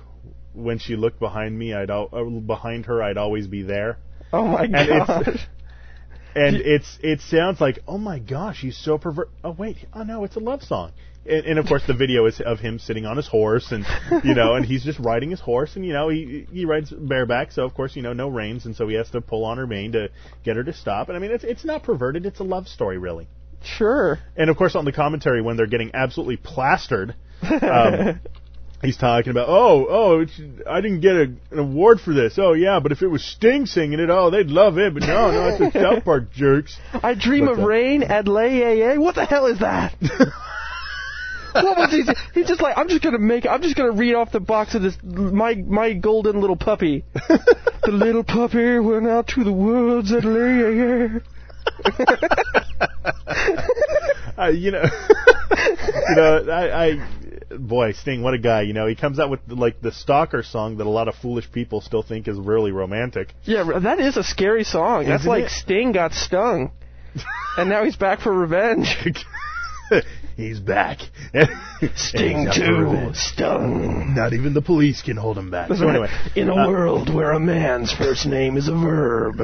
When 0.55 0.77
she 0.77 0.95
looked 0.95 1.19
behind 1.19 1.57
me, 1.57 1.73
I'd 1.73 1.89
al- 1.89 2.09
uh, 2.13 2.23
behind 2.23 2.85
her, 2.85 3.01
I'd 3.01 3.17
always 3.17 3.47
be 3.47 3.63
there. 3.63 3.97
Oh 4.31 4.45
my 4.47 4.63
And 4.65 4.75
it's- 4.75 5.07
gosh. 5.07 5.47
And 6.35 6.55
it's 6.57 6.97
it 7.01 7.21
sounds 7.21 7.61
like, 7.61 7.79
oh 7.87 7.97
my 7.97 8.19
gosh, 8.19 8.61
he's 8.61 8.77
so 8.77 8.97
pervert. 8.97 9.29
Oh 9.43 9.51
wait, 9.51 9.77
oh 9.93 10.03
no, 10.03 10.23
it's 10.23 10.35
a 10.35 10.39
love 10.39 10.63
song. 10.63 10.91
And, 11.25 11.45
and 11.45 11.59
of 11.59 11.67
course, 11.67 11.83
the 11.87 11.93
video 11.93 12.25
is 12.25 12.41
of 12.41 12.59
him 12.59 12.79
sitting 12.79 13.05
on 13.05 13.17
his 13.17 13.27
horse, 13.27 13.71
and 13.71 13.85
you 14.23 14.33
know, 14.33 14.55
and 14.55 14.65
he's 14.65 14.83
just 14.83 14.99
riding 14.99 15.29
his 15.29 15.39
horse, 15.39 15.75
and 15.75 15.85
you 15.85 15.93
know, 15.93 16.09
he 16.09 16.47
he 16.51 16.65
rides 16.65 16.91
bareback, 16.91 17.51
so 17.51 17.63
of 17.63 17.73
course, 17.73 17.95
you 17.95 18.01
know, 18.01 18.13
no 18.13 18.27
reins, 18.27 18.65
and 18.65 18.75
so 18.75 18.87
he 18.87 18.95
has 18.95 19.09
to 19.11 19.21
pull 19.21 19.45
on 19.45 19.57
her 19.57 19.67
mane 19.67 19.93
to 19.93 20.09
get 20.43 20.55
her 20.55 20.63
to 20.63 20.73
stop. 20.73 21.07
And 21.07 21.17
I 21.17 21.19
mean, 21.19 21.31
it's 21.31 21.43
it's 21.43 21.63
not 21.63 21.83
perverted; 21.83 22.25
it's 22.25 22.39
a 22.39 22.43
love 22.43 22.67
story, 22.67 22.97
really. 22.97 23.27
Sure. 23.63 24.19
And 24.35 24.49
of 24.49 24.57
course, 24.57 24.75
on 24.75 24.85
the 24.85 24.91
commentary, 24.91 25.41
when 25.41 25.55
they're 25.55 25.67
getting 25.67 25.91
absolutely 25.93 26.37
plastered, 26.37 27.15
um, 27.41 28.19
he's 28.83 28.97
talking 28.97 29.31
about, 29.31 29.49
oh, 29.49 29.87
oh, 29.89 30.19
it's, 30.19 30.39
I 30.69 30.81
didn't 30.81 30.99
get 30.99 31.15
a, 31.15 31.33
an 31.51 31.59
award 31.59 31.99
for 32.01 32.13
this. 32.13 32.35
Oh, 32.37 32.53
yeah, 32.53 32.79
but 32.81 32.91
if 32.91 33.01
it 33.01 33.07
was 33.07 33.23
Sting 33.23 33.65
singing 33.65 33.99
it, 33.99 34.09
oh, 34.09 34.29
they'd 34.29 34.49
love 34.49 34.77
it. 34.77 34.93
But 34.93 35.03
no, 35.03 35.31
no, 35.31 35.47
it's 35.47 35.59
the 35.59 35.71
South 35.81 36.03
Park 36.03 36.31
jerks. 36.31 36.77
I 36.91 37.13
dream 37.15 37.45
But, 37.45 37.53
of 37.53 37.59
uh, 37.59 37.65
rain 37.65 38.03
at 38.03 38.27
lay 38.27 38.97
What 38.97 39.15
the 39.15 39.25
hell 39.25 39.47
is 39.47 39.59
that? 39.59 39.95
what 41.53 41.77
was 41.77 41.91
he? 41.91 42.03
He's 42.33 42.47
just 42.47 42.61
like, 42.61 42.77
I'm 42.77 42.89
just 42.89 43.03
gonna 43.03 43.19
make. 43.19 43.45
I'm 43.45 43.61
just 43.61 43.75
gonna 43.75 43.91
read 43.91 44.15
off 44.15 44.31
the 44.31 44.39
box 44.39 44.75
of 44.75 44.81
this. 44.81 44.97
My 45.03 45.55
my 45.55 45.93
golden 45.93 46.41
little 46.41 46.55
puppy. 46.55 47.05
the 47.13 47.91
little 47.91 48.23
puppy 48.23 48.79
went 48.79 49.07
out 49.07 49.27
to 49.29 49.43
the 49.43 49.53
woods 49.53 50.11
at 50.11 50.25
lay 50.25 51.21
Uh, 54.35 54.47
you 54.47 54.71
know, 54.71 54.83
you 56.09 56.15
know, 56.15 56.45
I, 56.51 56.85
I, 56.85 57.07
boy, 57.57 57.93
Sting, 57.93 58.21
what 58.21 58.33
a 58.33 58.37
guy. 58.37 58.61
You 58.61 58.73
know, 58.73 58.87
he 58.87 58.95
comes 58.95 59.19
out 59.19 59.29
with 59.29 59.39
like 59.47 59.81
the 59.81 59.91
stalker 59.91 60.43
song 60.43 60.77
that 60.77 60.87
a 60.87 60.89
lot 60.89 61.07
of 61.07 61.15
foolish 61.15 61.51
people 61.51 61.81
still 61.81 62.03
think 62.03 62.27
is 62.27 62.37
really 62.37 62.71
romantic. 62.71 63.33
Yeah, 63.43 63.79
that 63.79 63.99
is 63.99 64.17
a 64.17 64.23
scary 64.23 64.63
song. 64.63 65.05
That's 65.05 65.21
Isn't 65.21 65.29
like 65.29 65.45
it? 65.45 65.51
Sting 65.51 65.91
got 65.91 66.13
stung, 66.13 66.71
and 67.57 67.69
now 67.69 67.83
he's 67.83 67.95
back 67.95 68.21
for 68.21 68.33
revenge. 68.33 68.95
he's 70.37 70.59
back. 70.59 70.99
Sting 71.95 72.49
too, 72.53 73.11
stung. 73.13 74.15
Not 74.15 74.33
even 74.33 74.53
the 74.53 74.61
police 74.61 75.01
can 75.01 75.17
hold 75.17 75.37
him 75.37 75.51
back. 75.51 75.69
So 75.69 75.87
anyway, 75.87 76.09
in 76.35 76.49
a 76.49 76.55
uh, 76.55 76.67
world 76.67 77.13
where 77.13 77.31
a 77.31 77.39
man's 77.39 77.91
first 77.93 78.25
name 78.25 78.57
is 78.57 78.67
a 78.67 78.73
verb. 78.73 79.39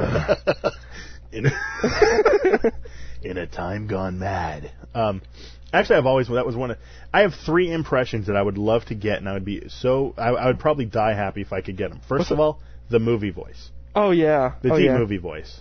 in, 1.32 1.46
in 3.22 3.38
a 3.38 3.46
time 3.46 3.86
gone 3.86 4.18
mad. 4.18 4.72
Um, 4.94 5.22
actually, 5.72 5.96
I've 5.96 6.06
always 6.06 6.28
that 6.28 6.46
was 6.46 6.56
one. 6.56 6.72
Of, 6.72 6.78
I 7.12 7.20
have 7.20 7.32
three 7.46 7.72
impressions 7.72 8.26
that 8.28 8.36
I 8.36 8.42
would 8.42 8.58
love 8.58 8.84
to 8.86 8.94
get, 8.94 9.18
and 9.18 9.28
I 9.28 9.34
would 9.34 9.44
be 9.44 9.68
so. 9.68 10.14
I, 10.16 10.28
I 10.30 10.46
would 10.46 10.58
probably 10.58 10.84
die 10.86 11.14
happy 11.14 11.40
if 11.42 11.52
I 11.52 11.60
could 11.60 11.76
get 11.76 11.90
them. 11.90 12.00
First 12.08 12.20
What's 12.20 12.30
of 12.30 12.40
all, 12.40 12.60
the 12.90 12.98
movie 12.98 13.30
voice, 13.30 13.70
Oh 13.94 14.10
yeah. 14.10 14.54
the 14.62 14.72
oh, 14.72 14.76
deep 14.76 14.86
yeah. 14.86 14.98
movie 14.98 15.18
voice. 15.18 15.60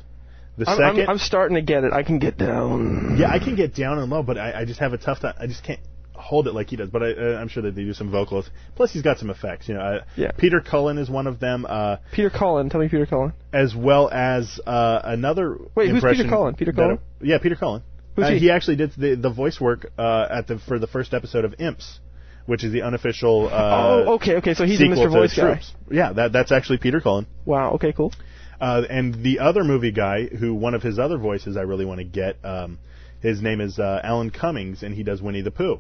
The 0.58 0.70
I'm, 0.70 0.78
2nd 0.78 1.04
I'm, 1.04 1.10
I'm 1.12 1.18
starting 1.20 1.56
to 1.56 1.62
get 1.62 1.84
it. 1.86 1.94
I 1.94 2.04
can 2.04 2.20
get 2.20 2.38
down. 2.38 3.18
yeah, 3.18 3.32
I 3.32 3.40
can 3.40 3.56
get 3.56 3.74
down 3.76 3.98
and 4.00 4.10
low, 4.10 4.24
but 4.24 4.38
I, 4.38 4.62
I 4.62 4.66
just 4.66 4.80
have 4.82 4.92
a 4.94 4.98
tough 4.98 5.22
time. 5.22 5.34
I 5.40 5.48
just 5.48 5.64
can't 5.64 5.80
hold 6.14 6.48
it 6.48 6.54
like 6.54 6.68
he 6.70 6.76
does. 6.76 6.90
But 6.90 7.02
I, 7.02 7.12
uh, 7.14 7.38
I'm 7.40 7.48
sure 7.48 7.64
that 7.64 7.76
they 7.76 7.84
do 7.84 7.94
some 7.94 8.12
vocals. 8.12 8.50
Plus, 8.76 8.92
he's 8.92 9.02
got 9.02 9.20
some 9.20 9.30
effects. 9.30 9.70
You 9.70 9.76
know, 9.76 9.80
uh, 9.80 10.04
Yeah. 10.18 10.32
Peter 10.38 10.60
Cullen 10.60 10.98
is 10.98 11.10
one 11.10 11.28
of 11.28 11.40
them. 11.40 11.66
Uh, 11.66 11.98
Peter 12.12 12.30
Cullen. 12.30 12.70
Tell 12.70 12.82
me 12.82 12.90
Peter 12.90 13.06
Cullen. 13.06 13.32
as 13.54 13.74
well 13.74 14.10
as 14.12 14.60
uh, 14.68 15.00
another. 15.06 15.58
Wait, 15.76 15.90
who's 15.92 16.04
Peter 16.04 16.28
Cullen? 16.28 16.56
Peter 16.56 16.74
that- 16.74 16.82
Cullen? 16.82 17.00
yeah, 17.22 17.38
Peter 17.38 17.56
Cullen. 17.56 17.84
Uh, 18.24 18.32
he? 18.32 18.52
actually 18.52 18.78
did 18.78 18.92
the 18.98 19.16
the 19.16 19.30
voice 19.30 19.60
work 19.60 19.92
uh, 19.98 20.28
at 20.30 20.48
the 20.48 20.60
for 20.60 20.80
the 20.80 20.88
first 20.88 21.14
episode 21.14 21.46
of 21.46 21.56
Imps, 21.60 22.00
which 22.46 22.64
is 22.64 22.72
the 22.72 22.82
unofficial. 22.82 23.48
Uh, 23.48 24.04
oh, 24.08 24.14
okay, 24.16 24.36
okay. 24.36 24.54
So 24.54 24.66
he's 24.66 24.80
sequel 24.80 25.08
Mr. 25.08 25.12
Voice 25.12 25.36
guy. 25.36 25.54
Troops. 25.54 25.72
Yeah, 25.92 26.14
that 26.14 26.32
that's 26.32 26.52
actually 26.52 26.78
Peter 26.80 27.02
Cullen. 27.02 27.28
Wow. 27.46 27.72
Okay, 27.74 27.94
cool. 27.94 28.14
Uh, 28.60 28.84
and 28.90 29.24
the 29.24 29.40
other 29.40 29.64
movie 29.64 29.92
guy, 29.92 30.26
who 30.26 30.54
one 30.54 30.74
of 30.74 30.84
his 30.84 31.00
other 31.00 31.18
voices 31.18 31.56
I 31.56 31.62
really 31.62 31.86
want 31.86 32.00
to 32.00 32.04
get, 32.04 32.38
um, 32.44 32.80
his 33.22 33.42
name 33.42 33.62
is 33.62 33.80
uh, 33.80 34.02
Alan 34.04 34.32
Cummings, 34.32 34.84
and 34.84 34.94
he 34.94 35.04
does 35.04 35.22
Winnie 35.22 35.42
the 35.42 35.52
Pooh. 35.52 35.80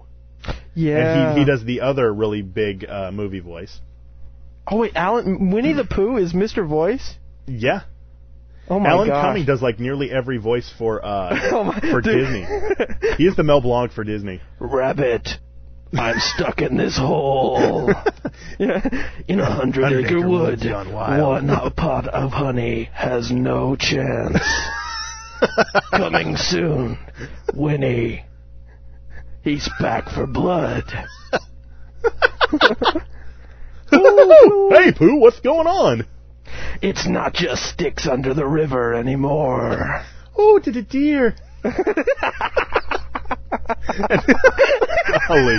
Yeah. 0.73 0.97
And 0.97 1.34
he, 1.34 1.39
he 1.41 1.45
does 1.45 1.65
the 1.65 1.82
other 1.82 2.13
really 2.13 2.41
big 2.41 2.86
uh, 2.88 3.12
movie 3.12 3.41
voice. 3.41 3.80
Oh 4.67 4.78
wait, 4.78 4.95
Alan 4.95 5.52
Winnie 5.52 5.73
the 5.73 5.84
Pooh 5.84 6.17
is 6.17 6.34
Mr. 6.34 6.67
Voice. 6.67 7.15
Yeah, 7.47 7.82
Oh 8.69 8.79
my 8.79 8.89
Alan 8.89 9.08
gosh. 9.08 9.23
Cummings 9.25 9.47
does 9.47 9.62
like 9.62 9.79
nearly 9.79 10.12
every 10.12 10.38
voice 10.38 10.71
for 10.77 11.03
uh, 11.03 11.49
Oh 11.51 11.63
my- 11.63 11.79
for 11.79 12.01
dude. 12.01 12.25
Disney. 12.25 12.45
He 13.17 13.25
is 13.25 13.36
the 13.36 13.43
Mel 13.43 13.62
Blanc 13.62 13.91
for 13.91 14.03
Disney. 14.03 14.41
Rabbit. 14.60 15.27
I'm 15.91 16.19
stuck 16.19 16.62
in 16.62 16.77
this 16.77 16.95
hole. 16.97 17.91
yeah. 18.60 18.88
In 19.27 19.39
a 19.39 19.45
hundred 19.51 19.84
Hundred 19.86 20.05
acre 20.05 20.17
acre 20.19 20.29
wood, 20.29 20.49
woods 20.60 20.63
gone 20.63 20.93
one 20.93 21.71
pot 21.71 22.08
of 22.08 22.29
honey 22.32 22.89
has 22.93 23.32
no 23.32 23.75
chance. 23.75 24.38
Coming 25.91 26.36
soon, 26.38 26.99
Winnie. 27.55 28.23
He's 29.43 29.67
back 29.79 30.10
for 30.10 30.27
blood. 30.27 30.84
hey, 33.89 34.91
Pooh, 34.95 35.15
what's 35.19 35.39
going 35.39 35.65
on? 35.67 36.05
It's 36.81 37.05
not 37.07 37.33
just 37.33 37.63
sticks 37.63 38.07
under 38.07 38.33
the 38.33 38.47
river 38.47 38.93
anymore. 38.93 40.05
Oh, 40.37 40.59
to 40.59 40.71
the 40.71 40.81
deer. 40.81 41.35
Golly. 45.27 45.57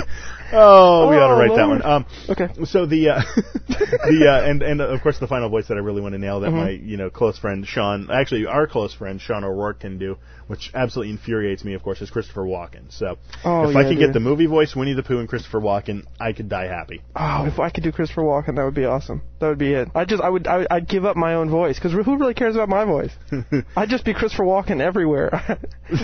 Oh, 0.53 1.09
we 1.09 1.15
ought 1.15 1.27
to 1.27 1.33
Oh, 1.33 1.39
write 1.39 1.55
that 1.55 1.67
one. 1.67 1.81
Um, 1.85 2.05
Okay. 2.29 2.49
so 2.65 2.85
the 2.85 3.09
uh, 3.09 3.21
the 3.67 4.27
uh, 4.29 4.49
and 4.49 4.61
and 4.61 4.81
of 4.81 5.01
course 5.01 5.19
the 5.19 5.27
final 5.27 5.49
voice 5.49 5.67
that 5.67 5.75
I 5.77 5.79
really 5.81 6.01
want 6.01 6.13
to 6.13 6.19
nail 6.19 6.39
that 6.41 6.47
Mm-hmm. 6.51 6.57
my 6.57 6.69
you 6.71 6.97
know 6.97 7.09
close 7.09 7.37
friend 7.37 7.65
Sean, 7.65 8.09
actually 8.11 8.45
our 8.45 8.67
close 8.67 8.93
friend 8.93 9.19
Sean 9.21 9.43
O'Rourke 9.43 9.79
can 9.79 9.97
do, 9.97 10.17
which 10.47 10.71
absolutely 10.73 11.11
infuriates 11.11 11.63
me. 11.63 11.73
Of 11.73 11.83
course, 11.83 12.01
is 12.01 12.09
Christopher 12.09 12.43
Walken. 12.43 12.91
So 12.91 13.17
Oh, 13.45 13.69
if 13.69 13.75
I 13.75 13.81
yeah, 13.81 13.87
can 13.87 13.97
dude. 13.97 13.99
get 14.07 14.13
the 14.13 14.19
movie 14.19 14.45
voice 14.47 14.75
Winnie 14.75 14.93
the 14.93 15.03
Pooh 15.03 15.19
and 15.19 15.29
Christopher 15.29 15.59
Walken, 15.61 16.05
I 16.19 16.33
could 16.33 16.49
die 16.49 16.67
happy. 16.67 17.01
Oh, 17.15 17.45
if 17.45 17.59
I 17.59 17.69
could 17.69 17.83
do 17.83 17.91
Christopher 17.91 18.23
Walken, 18.23 18.55
that 18.57 18.63
would 18.65 18.75
be 18.75 18.85
awesome. 18.85 19.21
That 19.39 19.47
would 19.49 19.57
be 19.59 19.73
it. 19.73 19.89
I 19.95 20.05
just, 20.05 20.21
I 20.21 20.29
would, 20.29 20.47
I 20.47 20.57
would 20.59 20.67
I'd 20.69 20.87
give 20.87 21.05
up 21.05 21.15
my 21.15 21.35
own 21.35 21.49
voice 21.49 21.77
because 21.77 21.93
who 21.93 22.17
really 22.17 22.33
cares 22.33 22.55
about 22.55 22.69
my 22.69 22.85
voice? 22.85 23.11
I'd 23.75 23.89
just 23.89 24.05
be 24.05 24.13
Christopher 24.13 24.43
Walken 24.43 24.81
everywhere. 24.81 25.59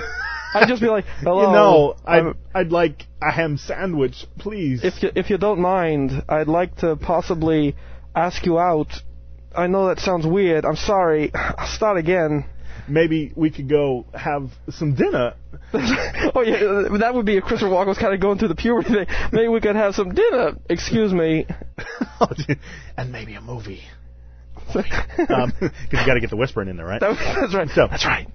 I'd 0.54 0.68
just 0.68 0.82
be 0.82 0.88
like, 0.90 1.06
hello. 1.22 1.42
You 1.42 1.52
know, 1.54 1.96
I'd, 2.06 2.18
I'm- 2.24 2.38
I'd 2.56 2.72
like 2.72 3.06
a 3.22 3.32
ham 3.32 3.58
sandwich, 3.58 4.26
please. 4.40 4.82
if 4.84 5.02
you, 5.04 5.12
if 5.16 5.30
you 5.30 5.38
don't 5.38 5.60
mind, 5.60 6.24
I'd 6.30 6.48
like 6.48 6.76
to 6.78 6.96
possibly 6.96 7.76
ask 8.16 8.46
you 8.46 8.58
out. 8.60 8.92
I 9.56 9.68
know 9.68 9.88
that 9.88 10.00
sounds 10.00 10.26
weird. 10.26 10.66
I'm 10.66 10.76
sorry. 10.76 11.32
I'll 11.36 11.68
start 11.68 11.98
again. 11.98 12.46
Maybe 12.90 13.34
we 13.36 13.50
could 13.50 13.68
go 13.68 14.06
have 14.14 14.50
some 14.70 14.96
dinner. 14.96 15.34
oh 15.74 16.42
yeah, 16.46 16.98
that 17.00 17.12
would 17.14 17.26
be 17.26 17.36
if 17.38 17.44
Christopher 17.44 17.70
Walken 17.72 17.88
was 17.88 17.98
kind 17.98 18.14
of 18.14 18.22
going 18.22 18.38
through 18.38 18.48
the 18.48 18.56
puberty 18.56 18.90
thing. 18.94 19.08
Maybe 19.34 19.48
we 19.50 19.60
could 19.60 19.76
have 19.76 19.94
some 19.94 20.14
dinner. 20.14 20.54
Excuse 20.70 21.12
me. 21.12 21.46
and 22.98 23.12
maybe 23.12 23.34
a 23.36 23.42
movie. 23.42 23.82
Um 25.30 25.52
'cause 25.52 25.72
you 25.92 26.06
got 26.06 26.14
to 26.14 26.20
get 26.22 26.30
the 26.30 26.38
whispering 26.38 26.70
in 26.70 26.78
there, 26.78 26.86
right? 26.86 27.02
That- 27.02 27.18
that's 27.42 27.54
right. 27.56 27.70
So- 27.70 27.88
that's 27.90 28.06
right. 28.06 28.28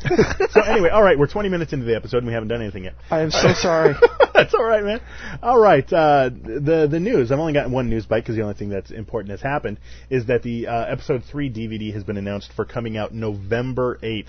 so 0.50 0.60
anyway, 0.62 0.88
all 0.88 1.02
right, 1.02 1.18
we're 1.18 1.26
20 1.26 1.48
minutes 1.48 1.72
into 1.72 1.84
the 1.84 1.94
episode 1.94 2.18
and 2.18 2.26
we 2.26 2.32
haven't 2.32 2.48
done 2.48 2.62
anything 2.62 2.84
yet. 2.84 2.94
I 3.10 3.20
am 3.20 3.30
so 3.30 3.52
sorry. 3.54 3.94
that's 4.34 4.54
all 4.54 4.64
right, 4.64 4.82
man. 4.84 5.00
All 5.42 5.58
right, 5.58 5.84
uh, 5.92 6.30
the 6.30 6.88
the 6.90 7.00
news. 7.00 7.30
I've 7.30 7.38
only 7.38 7.52
gotten 7.52 7.72
one 7.72 7.88
news 7.90 8.06
bite 8.06 8.20
because 8.20 8.36
the 8.36 8.42
only 8.42 8.54
thing 8.54 8.70
that's 8.70 8.90
important 8.90 9.30
has 9.30 9.40
happened 9.42 9.78
is 10.08 10.26
that 10.26 10.42
the 10.42 10.66
uh, 10.66 10.84
episode 10.86 11.22
three 11.30 11.50
DVD 11.50 11.92
has 11.92 12.04
been 12.04 12.16
announced 12.16 12.52
for 12.54 12.64
coming 12.64 12.96
out 12.96 13.12
November 13.12 13.98
8th. 14.02 14.26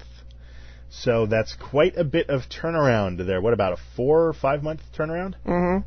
So 0.89 1.25
that's 1.25 1.55
quite 1.55 1.95
a 1.95 2.03
bit 2.03 2.29
of 2.29 2.41
turnaround 2.49 3.25
there. 3.25 3.39
What 3.41 3.53
about 3.53 3.73
a 3.73 3.77
four 3.95 4.27
or 4.27 4.33
five 4.33 4.61
month 4.61 4.81
turnaround? 4.97 5.35
hmm 5.45 5.77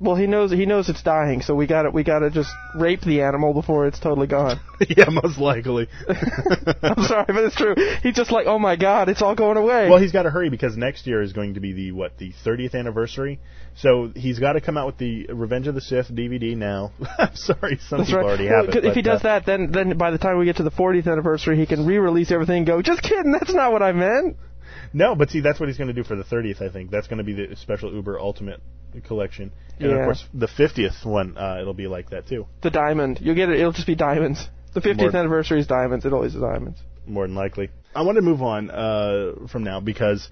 Well, 0.00 0.14
he 0.14 0.28
knows 0.28 0.52
he 0.52 0.64
knows 0.64 0.88
it's 0.88 1.02
dying, 1.02 1.42
so 1.42 1.56
we 1.56 1.66
got 1.66 1.82
to 1.82 1.90
we 1.90 2.04
got 2.04 2.20
to 2.20 2.30
just 2.30 2.50
rape 2.76 3.00
the 3.00 3.22
animal 3.22 3.52
before 3.52 3.88
it's 3.88 3.98
totally 3.98 4.28
gone. 4.28 4.60
yeah, 4.88 5.06
most 5.08 5.38
likely. 5.38 5.88
I'm 6.08 7.02
sorry, 7.02 7.24
but 7.26 7.44
it's 7.44 7.56
true. 7.56 7.74
He's 8.02 8.14
just 8.14 8.30
like, 8.30 8.46
oh 8.46 8.60
my 8.60 8.76
god, 8.76 9.08
it's 9.08 9.22
all 9.22 9.34
going 9.34 9.56
away. 9.56 9.90
Well, 9.90 9.98
he's 9.98 10.12
got 10.12 10.22
to 10.22 10.30
hurry 10.30 10.50
because 10.50 10.76
next 10.76 11.08
year 11.08 11.20
is 11.20 11.32
going 11.32 11.54
to 11.54 11.60
be 11.60 11.72
the 11.72 11.92
what 11.92 12.16
the 12.18 12.32
30th 12.44 12.76
anniversary. 12.76 13.40
So 13.76 14.12
he's 14.14 14.38
got 14.38 14.52
to 14.52 14.60
come 14.60 14.76
out 14.76 14.86
with 14.86 14.98
the 14.98 15.26
Revenge 15.32 15.66
of 15.66 15.74
the 15.74 15.80
Sith 15.80 16.08
DVD 16.14 16.56
now. 16.56 16.92
I'm 17.18 17.34
sorry, 17.34 17.78
some 17.88 17.98
That's 17.98 18.10
people 18.10 18.22
right. 18.22 18.26
already 18.26 18.48
Well, 18.48 18.66
have 18.66 18.74
it. 18.76 18.84
if 18.84 18.94
he 18.94 19.02
does 19.02 19.20
uh, 19.20 19.24
that, 19.24 19.46
then 19.46 19.72
then 19.72 19.98
by 19.98 20.12
the 20.12 20.18
time 20.18 20.38
we 20.38 20.44
get 20.44 20.56
to 20.56 20.62
the 20.62 20.70
40th 20.70 21.10
anniversary, 21.10 21.56
he 21.58 21.66
can 21.66 21.84
re-release 21.86 22.30
everything 22.30 22.58
and 22.58 22.66
go, 22.66 22.82
just 22.82 23.02
kidding, 23.02 23.32
that's 23.32 23.52
not 23.52 23.72
what 23.72 23.82
I 23.82 23.90
meant. 23.90 24.36
No, 24.92 25.14
but 25.14 25.30
see, 25.30 25.40
that's 25.40 25.58
what 25.58 25.68
he's 25.68 25.76
going 25.78 25.88
to 25.88 25.94
do 25.94 26.04
for 26.04 26.14
the 26.16 26.24
30th. 26.24 26.62
I 26.62 26.72
think 26.72 26.90
that's 26.90 27.08
going 27.08 27.18
to 27.18 27.24
be 27.24 27.34
the 27.34 27.56
special 27.56 27.92
Uber 27.92 28.18
Ultimate 28.20 28.60
collection, 29.06 29.52
and 29.80 29.92
of 29.92 30.04
course 30.04 30.24
the 30.34 30.46
50th 30.48 31.04
one, 31.04 31.36
uh, 31.36 31.58
it'll 31.60 31.74
be 31.74 31.86
like 31.86 32.10
that 32.10 32.26
too, 32.26 32.46
The 32.62 32.70
diamond, 32.70 33.18
you'll 33.20 33.34
get 33.34 33.48
it. 33.48 33.58
It'll 33.60 33.72
just 33.72 33.86
be 33.86 33.94
diamonds. 33.94 34.48
The 34.74 34.80
50th 34.80 34.96
More- 34.98 35.16
anniversary 35.16 35.60
is 35.60 35.66
diamonds. 35.66 36.04
It 36.04 36.12
always 36.12 36.34
is 36.34 36.40
diamonds. 36.40 36.78
more 37.06 37.26
than 37.26 37.34
likely. 37.34 37.70
I 37.98 38.02
want 38.02 38.16
to 38.16 38.22
move 38.22 38.42
on 38.42 38.70
uh, 38.70 39.48
from 39.50 39.64
now 39.64 39.80
because 39.80 40.28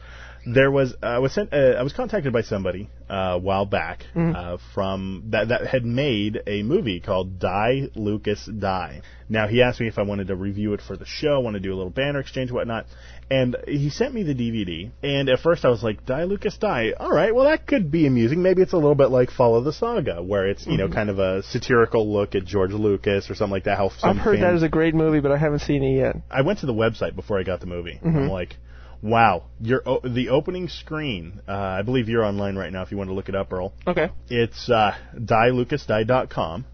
there 0.46 0.70
was 0.70 0.94
I 1.02 1.18
was 1.18 1.32
sent 1.32 1.52
uh, 1.52 1.56
I 1.78 1.82
was 1.82 1.92
contacted 1.92 2.32
by 2.32 2.42
somebody 2.42 2.88
uh, 3.10 3.14
a 3.14 3.38
while 3.38 3.66
back 3.66 4.04
uh, 4.14 4.58
from 4.74 5.24
that 5.30 5.48
that 5.48 5.66
had 5.66 5.84
made 5.84 6.40
a 6.46 6.62
movie 6.62 7.00
called 7.00 7.40
Die 7.40 7.88
Lucas 7.96 8.48
Die. 8.58 9.00
Now 9.28 9.48
he 9.48 9.62
asked 9.62 9.80
me 9.80 9.88
if 9.88 9.98
I 9.98 10.02
wanted 10.02 10.28
to 10.28 10.36
review 10.36 10.72
it 10.74 10.80
for 10.80 10.96
the 10.96 11.04
show, 11.04 11.40
want 11.40 11.54
to 11.54 11.60
do 11.60 11.74
a 11.74 11.76
little 11.76 11.90
banner 11.90 12.20
exchange, 12.20 12.52
whatnot, 12.52 12.86
and 13.28 13.56
he 13.66 13.90
sent 13.90 14.14
me 14.14 14.22
the 14.22 14.34
DVD. 14.34 14.92
And 15.02 15.28
at 15.28 15.40
first 15.40 15.64
I 15.64 15.68
was 15.68 15.82
like, 15.82 16.06
Die 16.06 16.24
Lucas 16.24 16.56
Die. 16.58 16.92
All 16.98 17.10
right, 17.10 17.34
well 17.34 17.46
that 17.46 17.66
could 17.66 17.90
be 17.90 18.06
amusing. 18.06 18.40
Maybe 18.40 18.62
it's 18.62 18.72
a 18.72 18.76
little 18.76 18.94
bit 18.94 19.10
like 19.10 19.32
Follow 19.32 19.60
the 19.62 19.72
Saga, 19.72 20.22
where 20.22 20.46
it's 20.48 20.64
you 20.64 20.76
know 20.76 20.88
kind 20.88 21.10
of 21.10 21.18
a 21.18 21.42
satirical 21.42 22.12
look 22.12 22.36
at 22.36 22.44
George 22.44 22.70
Lucas 22.70 23.28
or 23.28 23.34
something 23.34 23.50
like 23.52 23.64
that. 23.64 23.78
How 23.78 23.90
I've 24.04 24.16
heard 24.16 24.36
that 24.38 24.42
fans- 24.42 24.58
is 24.58 24.62
a 24.62 24.68
great 24.68 24.94
movie, 24.94 25.18
but 25.18 25.32
I 25.32 25.38
haven't 25.38 25.60
seen 25.60 25.82
it 25.82 25.96
yet. 25.96 26.16
I 26.30 26.42
went 26.42 26.60
to 26.60 26.66
the 26.66 26.74
website 26.74 27.16
before 27.16 27.40
I 27.40 27.42
got 27.42 27.55
the 27.60 27.66
movie. 27.66 27.98
I'm 28.04 28.28
like, 28.28 28.56
wow, 29.02 29.44
your 29.60 29.82
o- 29.86 30.00
the 30.02 30.28
opening 30.30 30.68
screen. 30.68 31.40
Uh, 31.46 31.52
I 31.52 31.82
believe 31.82 32.08
you're 32.08 32.24
online 32.24 32.56
right 32.56 32.72
now. 32.72 32.82
If 32.82 32.90
you 32.90 32.96
want 32.96 33.10
to 33.10 33.14
look 33.14 33.28
it 33.28 33.34
up, 33.34 33.52
Earl, 33.52 33.72
Okay. 33.86 34.10
it's 34.28 34.68
uh, 34.70 34.94
dielucasdie.com. 35.16 36.64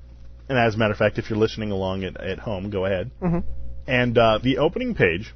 And 0.49 0.59
as 0.59 0.75
a 0.75 0.79
matter 0.79 0.93
of 0.93 0.99
fact, 0.99 1.19
if 1.19 1.31
you're 1.31 1.39
listening 1.39 1.71
along 1.71 2.05
at, 2.05 2.21
at 2.21 2.39
home, 2.41 2.71
go 2.71 2.85
ahead. 2.85 3.11
Mhm. 3.21 3.45
And 3.87 4.19
uh, 4.19 4.39
the 4.43 4.59
opening 4.59 4.95
page 4.95 5.33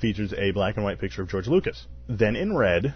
features 0.00 0.32
a 0.36 0.50
black 0.52 0.76
and 0.76 0.84
white 0.84 0.98
picture 0.98 1.22
of 1.22 1.28
George 1.28 1.46
Lucas. 1.46 1.86
Then 2.08 2.36
in 2.36 2.56
red, 2.56 2.94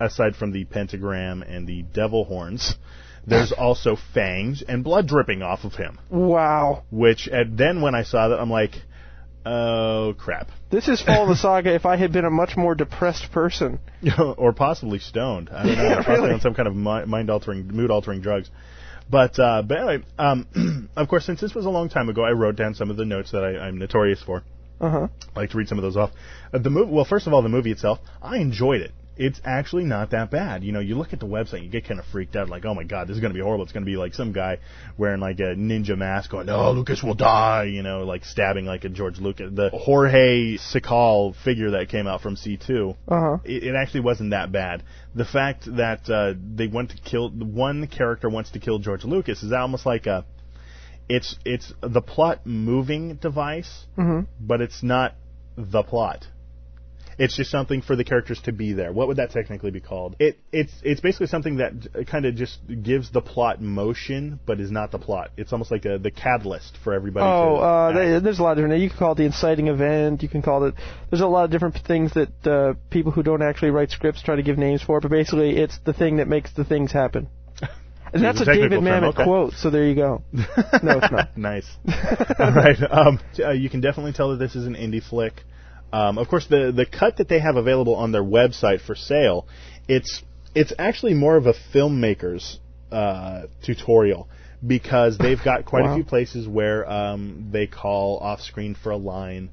aside 0.00 0.36
from 0.36 0.52
the 0.52 0.64
pentagram 0.64 1.42
and 1.42 1.66
the 1.66 1.82
devil 1.82 2.24
horns, 2.24 2.74
there's 3.26 3.52
also 3.52 3.96
fangs 4.14 4.62
and 4.66 4.84
blood 4.84 5.06
dripping 5.08 5.42
off 5.42 5.64
of 5.64 5.74
him. 5.74 5.98
Wow. 6.10 6.84
Which, 6.90 7.26
and 7.26 7.56
then 7.58 7.80
when 7.80 7.94
I 7.94 8.02
saw 8.02 8.28
that, 8.28 8.38
I'm 8.40 8.50
like, 8.50 8.72
oh 9.46 10.14
crap. 10.18 10.50
This 10.70 10.88
is 10.88 11.00
Fall 11.00 11.22
of 11.22 11.28
the 11.28 11.36
Saga 11.36 11.74
if 11.74 11.86
I 11.86 11.96
had 11.96 12.12
been 12.12 12.24
a 12.24 12.30
much 12.30 12.56
more 12.56 12.74
depressed 12.74 13.30
person. 13.32 13.78
or 14.18 14.52
possibly 14.52 14.98
stoned. 14.98 15.48
I 15.50 15.64
don't 15.64 15.76
know. 15.76 16.02
Really. 16.08 16.32
on 16.32 16.40
some 16.40 16.54
kind 16.54 16.68
of 16.68 16.74
mind 16.74 17.30
altering, 17.30 17.68
mood 17.68 17.90
altering 17.90 18.20
drugs. 18.20 18.50
But 19.08 19.38
uh, 19.38 19.62
but 19.62 19.78
anyway, 19.78 20.04
um, 20.18 20.88
of 20.96 21.08
course, 21.08 21.24
since 21.24 21.40
this 21.40 21.54
was 21.54 21.64
a 21.64 21.70
long 21.70 21.88
time 21.88 22.08
ago, 22.08 22.22
I 22.24 22.32
wrote 22.32 22.56
down 22.56 22.74
some 22.74 22.90
of 22.90 22.96
the 22.96 23.04
notes 23.04 23.30
that 23.30 23.44
I, 23.44 23.66
I'm 23.66 23.78
notorious 23.78 24.22
for. 24.22 24.42
Uh 24.80 24.90
huh. 24.90 25.08
I 25.34 25.40
like 25.40 25.50
to 25.50 25.58
read 25.58 25.68
some 25.68 25.78
of 25.78 25.82
those 25.82 25.96
off. 25.96 26.10
Uh, 26.52 26.58
the 26.58 26.70
movie, 26.70 26.90
well, 26.90 27.04
first 27.04 27.26
of 27.26 27.32
all, 27.32 27.42
the 27.42 27.48
movie 27.48 27.70
itself, 27.70 28.00
I 28.20 28.38
enjoyed 28.38 28.80
it. 28.80 28.90
It's 29.16 29.40
actually 29.44 29.84
not 29.84 30.10
that 30.10 30.30
bad. 30.30 30.62
You 30.62 30.72
know, 30.72 30.80
you 30.80 30.94
look 30.96 31.12
at 31.14 31.20
the 31.20 31.26
website, 31.26 31.62
you 31.62 31.70
get 31.70 31.86
kind 31.88 31.98
of 31.98 32.06
freaked 32.06 32.36
out, 32.36 32.50
like, 32.50 32.64
oh 32.66 32.74
my 32.74 32.84
god, 32.84 33.08
this 33.08 33.14
is 33.16 33.20
going 33.20 33.32
to 33.32 33.34
be 33.38 33.42
horrible. 33.42 33.64
It's 33.64 33.72
going 33.72 33.84
to 33.84 33.90
be 33.90 33.96
like 33.96 34.12
some 34.12 34.32
guy 34.32 34.58
wearing 34.98 35.20
like 35.20 35.38
a 35.40 35.54
ninja 35.56 35.96
mask, 35.96 36.30
going, 36.30 36.46
no, 36.46 36.70
Lucas 36.72 37.02
will 37.02 37.14
die. 37.14 37.64
You 37.64 37.82
know, 37.82 38.00
like 38.04 38.24
stabbing 38.24 38.66
like 38.66 38.84
a 38.84 38.88
George 38.90 39.18
Lucas, 39.18 39.50
the 39.54 39.70
Jorge 39.72 40.58
Sikal 40.58 41.34
figure 41.44 41.70
that 41.72 41.88
came 41.88 42.06
out 42.06 42.20
from 42.20 42.36
C2 42.36 42.96
Uh 43.08 43.20
huh. 43.20 43.36
it, 43.44 43.64
it 43.64 43.74
actually 43.74 44.00
wasn't 44.00 44.30
that 44.30 44.52
bad. 44.52 44.82
The 45.14 45.24
fact 45.24 45.64
that 45.76 46.10
uh, 46.10 46.34
they 46.54 46.66
want 46.66 46.90
to 46.90 46.98
kill 46.98 47.30
one 47.30 47.86
character 47.86 48.28
wants 48.28 48.50
to 48.50 48.58
kill 48.58 48.78
George 48.80 49.04
Lucas 49.04 49.42
is 49.42 49.52
almost 49.52 49.86
like 49.86 50.06
a 50.06 50.24
it's 51.08 51.36
it's 51.44 51.72
the 51.80 52.02
plot 52.02 52.46
moving 52.46 53.14
device, 53.14 53.86
Mhm. 53.96 54.26
but 54.40 54.60
it's 54.60 54.82
not 54.82 55.14
the 55.56 55.82
plot. 55.82 56.26
It's 57.18 57.34
just 57.36 57.50
something 57.50 57.80
for 57.80 57.96
the 57.96 58.04
characters 58.04 58.40
to 58.42 58.52
be 58.52 58.74
there. 58.74 58.92
What 58.92 59.08
would 59.08 59.16
that 59.16 59.30
technically 59.30 59.70
be 59.70 59.80
called? 59.80 60.16
It 60.18 60.38
it's 60.52 60.72
it's 60.82 61.00
basically 61.00 61.28
something 61.28 61.56
that 61.56 62.06
kind 62.06 62.26
of 62.26 62.34
just 62.34 62.58
gives 62.82 63.10
the 63.10 63.22
plot 63.22 63.62
motion, 63.62 64.38
but 64.44 64.60
is 64.60 64.70
not 64.70 64.90
the 64.90 64.98
plot. 64.98 65.30
It's 65.36 65.52
almost 65.52 65.70
like 65.70 65.86
a, 65.86 65.98
the 65.98 66.10
catalyst 66.10 66.76
for 66.84 66.92
everybody. 66.92 67.24
Oh, 67.24 67.56
uh, 67.56 67.92
they, 67.92 68.18
there's 68.20 68.38
a 68.38 68.42
lot 68.42 68.52
of 68.52 68.58
different. 68.58 68.82
You 68.82 68.90
can 68.90 68.98
call 68.98 69.12
it 69.12 69.16
the 69.16 69.24
inciting 69.24 69.68
event. 69.68 70.22
You 70.22 70.28
can 70.28 70.42
call 70.42 70.64
it. 70.64 70.74
There's 71.10 71.22
a 71.22 71.26
lot 71.26 71.44
of 71.44 71.50
different 71.50 71.78
things 71.86 72.12
that 72.14 72.46
uh, 72.46 72.74
people 72.90 73.12
who 73.12 73.22
don't 73.22 73.42
actually 73.42 73.70
write 73.70 73.90
scripts 73.90 74.22
try 74.22 74.36
to 74.36 74.42
give 74.42 74.58
names 74.58 74.82
for. 74.82 75.00
But 75.00 75.10
basically, 75.10 75.56
it's 75.56 75.78
the 75.84 75.94
thing 75.94 76.18
that 76.18 76.28
makes 76.28 76.52
the 76.52 76.64
things 76.64 76.92
happen. 76.92 77.28
And 78.12 78.22
that's 78.22 78.40
a 78.40 78.44
a 78.44 78.54
David 78.54 78.80
Mamet 78.80 79.14
okay. 79.14 79.24
quote. 79.24 79.54
So 79.54 79.68
there 79.68 79.84
you 79.84 79.96
go. 79.96 80.22
No, 80.82 80.98
it's 80.98 81.10
not. 81.10 81.36
nice. 81.36 81.66
All 82.38 82.52
right. 82.52 82.76
Um, 82.88 83.18
uh, 83.38 83.50
you 83.50 83.68
can 83.68 83.80
definitely 83.80 84.12
tell 84.12 84.30
that 84.30 84.36
this 84.36 84.54
is 84.54 84.64
an 84.64 84.74
indie 84.74 85.02
flick. 85.02 85.42
Um, 85.92 86.18
of 86.18 86.28
course, 86.28 86.46
the 86.46 86.72
the 86.74 86.86
cut 86.86 87.18
that 87.18 87.28
they 87.28 87.38
have 87.38 87.56
available 87.56 87.94
on 87.94 88.12
their 88.12 88.24
website 88.24 88.80
for 88.80 88.94
sale, 88.94 89.46
it's 89.88 90.22
it's 90.54 90.72
actually 90.78 91.14
more 91.14 91.36
of 91.36 91.46
a 91.46 91.54
filmmaker's 91.72 92.58
uh, 92.90 93.42
tutorial 93.62 94.28
because 94.66 95.18
they've 95.18 95.42
got 95.42 95.64
quite 95.64 95.84
Wow. 95.84 95.92
a 95.92 95.94
few 95.96 96.04
places 96.04 96.48
where 96.48 96.90
um, 96.90 97.48
they 97.52 97.66
call 97.66 98.18
off 98.18 98.40
screen 98.40 98.74
for 98.74 98.90
a 98.90 98.96
line. 98.96 99.50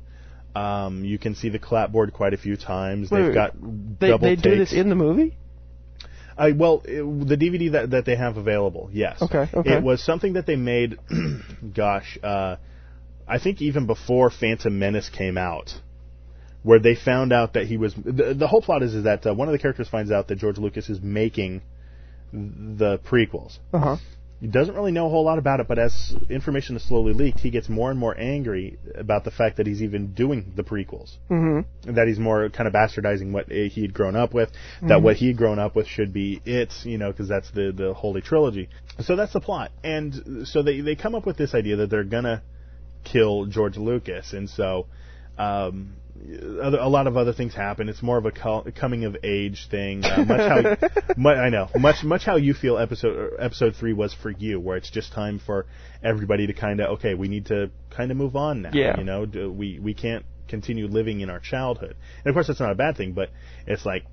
Um, 0.55 1.03
you 1.03 1.17
can 1.17 1.35
see 1.35 1.49
the 1.49 1.59
clapboard 1.59 2.13
quite 2.13 2.33
a 2.33 2.37
few 2.37 2.55
times. 2.55 3.09
Wait, 3.09 3.23
They've 3.23 3.33
got 3.33 3.53
They 3.99 4.09
double 4.09 4.27
they 4.27 4.35
do 4.35 4.57
this 4.57 4.71
in 4.71 4.89
the 4.89 4.95
movie. 4.95 5.35
Uh, 6.37 6.49
well, 6.55 6.81
it, 6.85 7.27
the 7.27 7.37
DVD 7.37 7.71
that, 7.73 7.91
that 7.91 8.05
they 8.05 8.15
have 8.15 8.37
available, 8.37 8.89
yes. 8.91 9.21
Okay, 9.21 9.47
okay. 9.53 9.73
It 9.73 9.83
was 9.83 10.03
something 10.03 10.33
that 10.33 10.45
they 10.45 10.55
made, 10.55 10.97
gosh, 11.75 12.17
uh, 12.23 12.55
I 13.27 13.39
think 13.39 13.61
even 13.61 13.85
before 13.87 14.29
Phantom 14.29 14.77
Menace 14.77 15.09
came 15.09 15.37
out, 15.37 15.73
where 16.63 16.79
they 16.79 16.95
found 16.95 17.31
out 17.31 17.53
that 17.53 17.67
he 17.67 17.77
was. 17.77 17.93
The, 17.93 18.33
the 18.33 18.47
whole 18.47 18.61
plot 18.61 18.83
is, 18.83 18.93
is 18.95 19.03
that 19.03 19.25
uh, 19.25 19.33
one 19.33 19.47
of 19.47 19.51
the 19.51 19.59
characters 19.59 19.87
finds 19.87 20.11
out 20.11 20.27
that 20.29 20.37
George 20.37 20.57
Lucas 20.57 20.89
is 20.89 21.01
making 21.01 21.61
the 22.31 22.99
prequels. 22.99 23.59
Uh 23.71 23.79
huh. 23.79 23.97
He 24.41 24.47
doesn't 24.49 24.75
really 24.75 24.91
know 24.91 25.05
a 25.05 25.09
whole 25.09 25.23
lot 25.23 25.37
about 25.37 25.61
it, 25.61 25.69
but 25.69 25.79
as 25.79 26.13
information 26.29 26.75
is 26.75 26.85
slowly 26.85 27.13
leaked, 27.13 27.39
he 27.39 27.49
gets 27.49 27.69
more 27.69 27.89
and 27.89 27.97
more 27.97 28.13
angry 28.19 28.77
about 28.93 29.23
the 29.23 29.31
fact 29.31 29.55
that 29.55 29.67
he's 29.67 29.81
even 29.81 30.13
doing 30.13 30.51
the 30.57 30.63
prequels 30.63 31.15
Mm-hmm. 31.29 31.93
that 31.93 32.07
he's 32.09 32.19
more 32.19 32.49
kind 32.49 32.67
of 32.67 32.73
bastardizing 32.73 33.31
what 33.31 33.49
he 33.49 33.81
had 33.81 33.93
grown 33.93 34.17
up 34.17 34.33
with. 34.33 34.49
That 34.81 35.01
what 35.01 35.15
he 35.15 35.27
had 35.27 35.37
grown 35.37 35.59
up 35.59 35.77
with 35.77 35.87
should 35.87 36.11
be 36.11 36.41
it, 36.43 36.73
you 36.83 36.97
know, 36.97 37.09
because 37.09 37.29
that's 37.29 37.51
the 37.51 37.71
the 37.71 37.93
holy 37.93 38.19
trilogy. 38.19 38.67
So 38.99 39.15
that's 39.15 39.31
the 39.31 39.39
plot, 39.39 39.71
and 39.81 40.45
so 40.45 40.61
they 40.61 40.81
they 40.81 40.95
come 40.95 41.15
up 41.15 41.25
with 41.25 41.37
this 41.37 41.53
idea 41.53 41.77
that 41.77 41.89
they're 41.89 42.03
gonna 42.03 42.41
kill 43.05 43.45
George 43.45 43.77
Lucas, 43.77 44.33
and 44.33 44.49
so. 44.49 44.87
Um, 45.37 45.93
a 46.25 46.89
lot 46.89 47.07
of 47.07 47.17
other 47.17 47.33
things 47.33 47.53
happen. 47.53 47.89
It's 47.89 48.01
more 48.01 48.17
of 48.17 48.25
a 48.25 48.31
co- 48.31 48.65
coming 48.75 49.05
of 49.05 49.17
age 49.23 49.67
thing. 49.69 50.03
Uh, 50.03 50.23
much 50.25 50.39
how 50.39 50.89
mu- 51.17 51.29
I 51.29 51.49
know 51.49 51.69
much 51.77 52.03
much 52.03 52.23
how 52.23 52.35
you 52.35 52.53
feel 52.53 52.77
episode 52.77 53.15
or 53.15 53.41
episode 53.41 53.75
three 53.75 53.93
was 53.93 54.13
for 54.13 54.29
you, 54.29 54.59
where 54.59 54.77
it's 54.77 54.89
just 54.89 55.11
time 55.13 55.39
for 55.39 55.65
everybody 56.03 56.47
to 56.47 56.53
kind 56.53 56.79
of 56.79 56.91
okay, 56.97 57.13
we 57.13 57.27
need 57.27 57.47
to 57.47 57.71
kind 57.89 58.11
of 58.11 58.17
move 58.17 58.35
on 58.35 58.61
now. 58.61 58.71
Yeah. 58.73 58.97
You 58.97 59.03
know, 59.03 59.25
we 59.49 59.79
we 59.79 59.93
can't 59.93 60.25
continue 60.47 60.87
living 60.87 61.21
in 61.21 61.29
our 61.29 61.39
childhood. 61.39 61.95
And 62.23 62.27
of 62.27 62.35
course, 62.35 62.47
that's 62.47 62.59
not 62.59 62.71
a 62.71 62.75
bad 62.75 62.95
thing, 62.95 63.13
but 63.13 63.29
it's 63.65 63.85
like, 63.85 64.05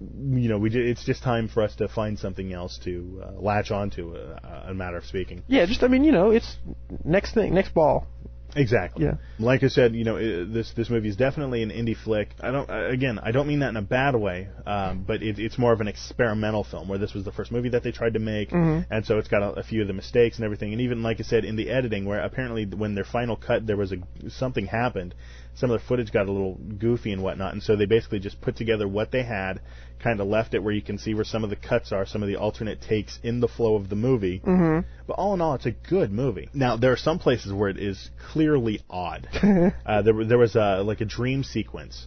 you 0.00 0.48
know, 0.48 0.58
we 0.58 0.70
it's 0.70 1.04
just 1.04 1.22
time 1.22 1.48
for 1.48 1.62
us 1.62 1.76
to 1.76 1.88
find 1.88 2.18
something 2.18 2.52
else 2.52 2.78
to 2.84 3.22
uh, 3.24 3.40
latch 3.40 3.70
onto, 3.70 4.16
uh, 4.16 4.64
a 4.66 4.74
matter 4.74 4.96
of 4.96 5.04
speaking. 5.04 5.42
Yeah, 5.46 5.66
just 5.66 5.82
I 5.82 5.88
mean, 5.88 6.04
you 6.04 6.12
know, 6.12 6.30
it's 6.30 6.56
next 7.04 7.34
thing, 7.34 7.54
next 7.54 7.74
ball. 7.74 8.06
Exactly. 8.56 9.04
Yeah. 9.04 9.14
Like 9.38 9.62
I 9.62 9.68
said, 9.68 9.94
you 9.94 10.04
know, 10.04 10.44
this 10.46 10.72
this 10.72 10.90
movie 10.90 11.08
is 11.08 11.16
definitely 11.16 11.62
an 11.62 11.70
indie 11.70 11.96
flick. 11.96 12.30
I 12.40 12.50
don't 12.50 12.68
again, 12.68 13.18
I 13.22 13.30
don't 13.32 13.46
mean 13.46 13.60
that 13.60 13.68
in 13.68 13.76
a 13.76 13.82
bad 13.82 14.14
way, 14.16 14.48
um, 14.66 15.04
but 15.06 15.22
it, 15.22 15.38
it's 15.38 15.58
more 15.58 15.72
of 15.72 15.80
an 15.80 15.88
experimental 15.88 16.64
film 16.64 16.88
where 16.88 16.98
this 16.98 17.14
was 17.14 17.24
the 17.24 17.32
first 17.32 17.52
movie 17.52 17.70
that 17.70 17.82
they 17.82 17.92
tried 17.92 18.14
to 18.14 18.20
make, 18.20 18.52
and 18.90 19.06
so 19.06 19.18
it's 19.18 19.28
got 19.28 19.42
a, 19.42 19.60
a 19.60 19.62
few 19.62 19.82
of 19.82 19.88
the 19.88 19.94
mistakes 19.94 20.36
and 20.36 20.44
everything. 20.44 20.72
And 20.72 20.80
even 20.82 21.02
like 21.02 21.20
I 21.20 21.22
said, 21.22 21.44
in 21.44 21.56
the 21.56 21.70
editing, 21.70 22.04
where 22.04 22.20
apparently 22.20 22.66
when 22.66 22.94
their 22.94 23.04
final 23.04 23.36
cut 23.36 23.66
there 23.66 23.76
was 23.76 23.92
a 23.92 23.96
something 24.28 24.66
happened, 24.66 25.14
some 25.54 25.70
of 25.70 25.80
the 25.80 25.86
footage 25.86 26.12
got 26.12 26.26
a 26.26 26.32
little 26.32 26.54
goofy 26.54 27.12
and 27.12 27.22
whatnot, 27.22 27.52
and 27.52 27.62
so 27.62 27.76
they 27.76 27.86
basically 27.86 28.18
just 28.18 28.40
put 28.40 28.56
together 28.56 28.88
what 28.88 29.10
they 29.10 29.22
had, 29.22 29.60
kind 30.02 30.20
of 30.20 30.26
left 30.26 30.54
it 30.54 30.62
where 30.62 30.72
you 30.72 30.82
can 30.82 30.98
see 30.98 31.14
where 31.14 31.24
some 31.24 31.44
of 31.44 31.50
the 31.50 31.56
cuts 31.56 31.92
are, 31.92 32.06
some 32.06 32.22
of 32.22 32.28
the 32.28 32.36
alternate 32.36 32.80
takes 32.80 33.18
in 33.22 33.40
the 33.40 33.48
flow 33.48 33.74
of 33.74 33.88
the 33.88 33.96
movie. 33.96 34.40
Mm-hmm. 34.40 34.88
But 35.06 35.14
all 35.14 35.34
in 35.34 35.40
all, 35.40 35.54
it's 35.54 35.66
a 35.66 35.72
good 35.72 36.10
movie. 36.10 36.48
Now 36.54 36.76
there 36.76 36.92
are 36.92 36.96
some 36.96 37.18
places 37.18 37.52
where 37.52 37.68
it 37.68 37.78
is 37.78 38.10
clearly 38.32 38.80
odd. 38.88 39.28
uh, 39.86 40.02
there, 40.02 40.24
there 40.24 40.38
was 40.38 40.56
a, 40.56 40.82
like 40.82 41.00
a 41.00 41.04
dream 41.04 41.44
sequence 41.44 42.06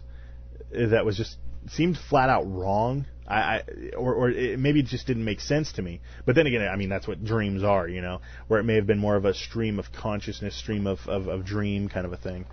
that 0.70 1.04
was 1.04 1.16
just 1.16 1.36
seemed 1.68 1.96
flat 1.96 2.28
out 2.28 2.42
wrong. 2.50 3.06
I, 3.26 3.36
I 3.36 3.62
or, 3.96 4.14
or 4.14 4.30
it, 4.30 4.58
maybe 4.58 4.80
it 4.80 4.86
just 4.86 5.06
didn't 5.06 5.24
make 5.24 5.40
sense 5.40 5.72
to 5.72 5.82
me. 5.82 6.00
But 6.26 6.34
then 6.34 6.46
again, 6.46 6.62
I 6.62 6.76
mean 6.76 6.88
that's 6.88 7.08
what 7.08 7.24
dreams 7.24 7.62
are, 7.62 7.88
you 7.88 8.02
know, 8.02 8.20
where 8.48 8.60
it 8.60 8.64
may 8.64 8.74
have 8.74 8.86
been 8.86 8.98
more 8.98 9.16
of 9.16 9.24
a 9.24 9.34
stream 9.34 9.78
of 9.78 9.92
consciousness, 9.92 10.56
stream 10.56 10.86
of, 10.86 10.98
of, 11.06 11.28
of 11.28 11.44
dream 11.44 11.88
kind 11.88 12.06
of 12.06 12.12
a 12.12 12.16
thing. 12.16 12.46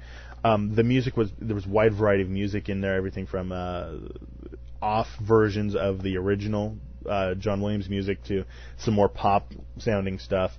Um, 0.43 0.75
the 0.75 0.83
music 0.83 1.15
was 1.17 1.31
there 1.39 1.55
was 1.55 1.67
wide 1.67 1.93
variety 1.93 2.23
of 2.23 2.29
music 2.29 2.69
in 2.69 2.81
there, 2.81 2.95
everything 2.95 3.27
from 3.27 3.51
uh, 3.51 3.91
off 4.81 5.07
versions 5.21 5.75
of 5.75 6.01
the 6.01 6.17
original 6.17 6.77
uh, 7.07 7.33
John 7.35 7.61
Williams 7.61 7.89
music 7.89 8.23
to 8.25 8.45
some 8.77 8.93
more 8.93 9.09
pop 9.09 9.51
sounding 9.79 10.19
stuff. 10.19 10.51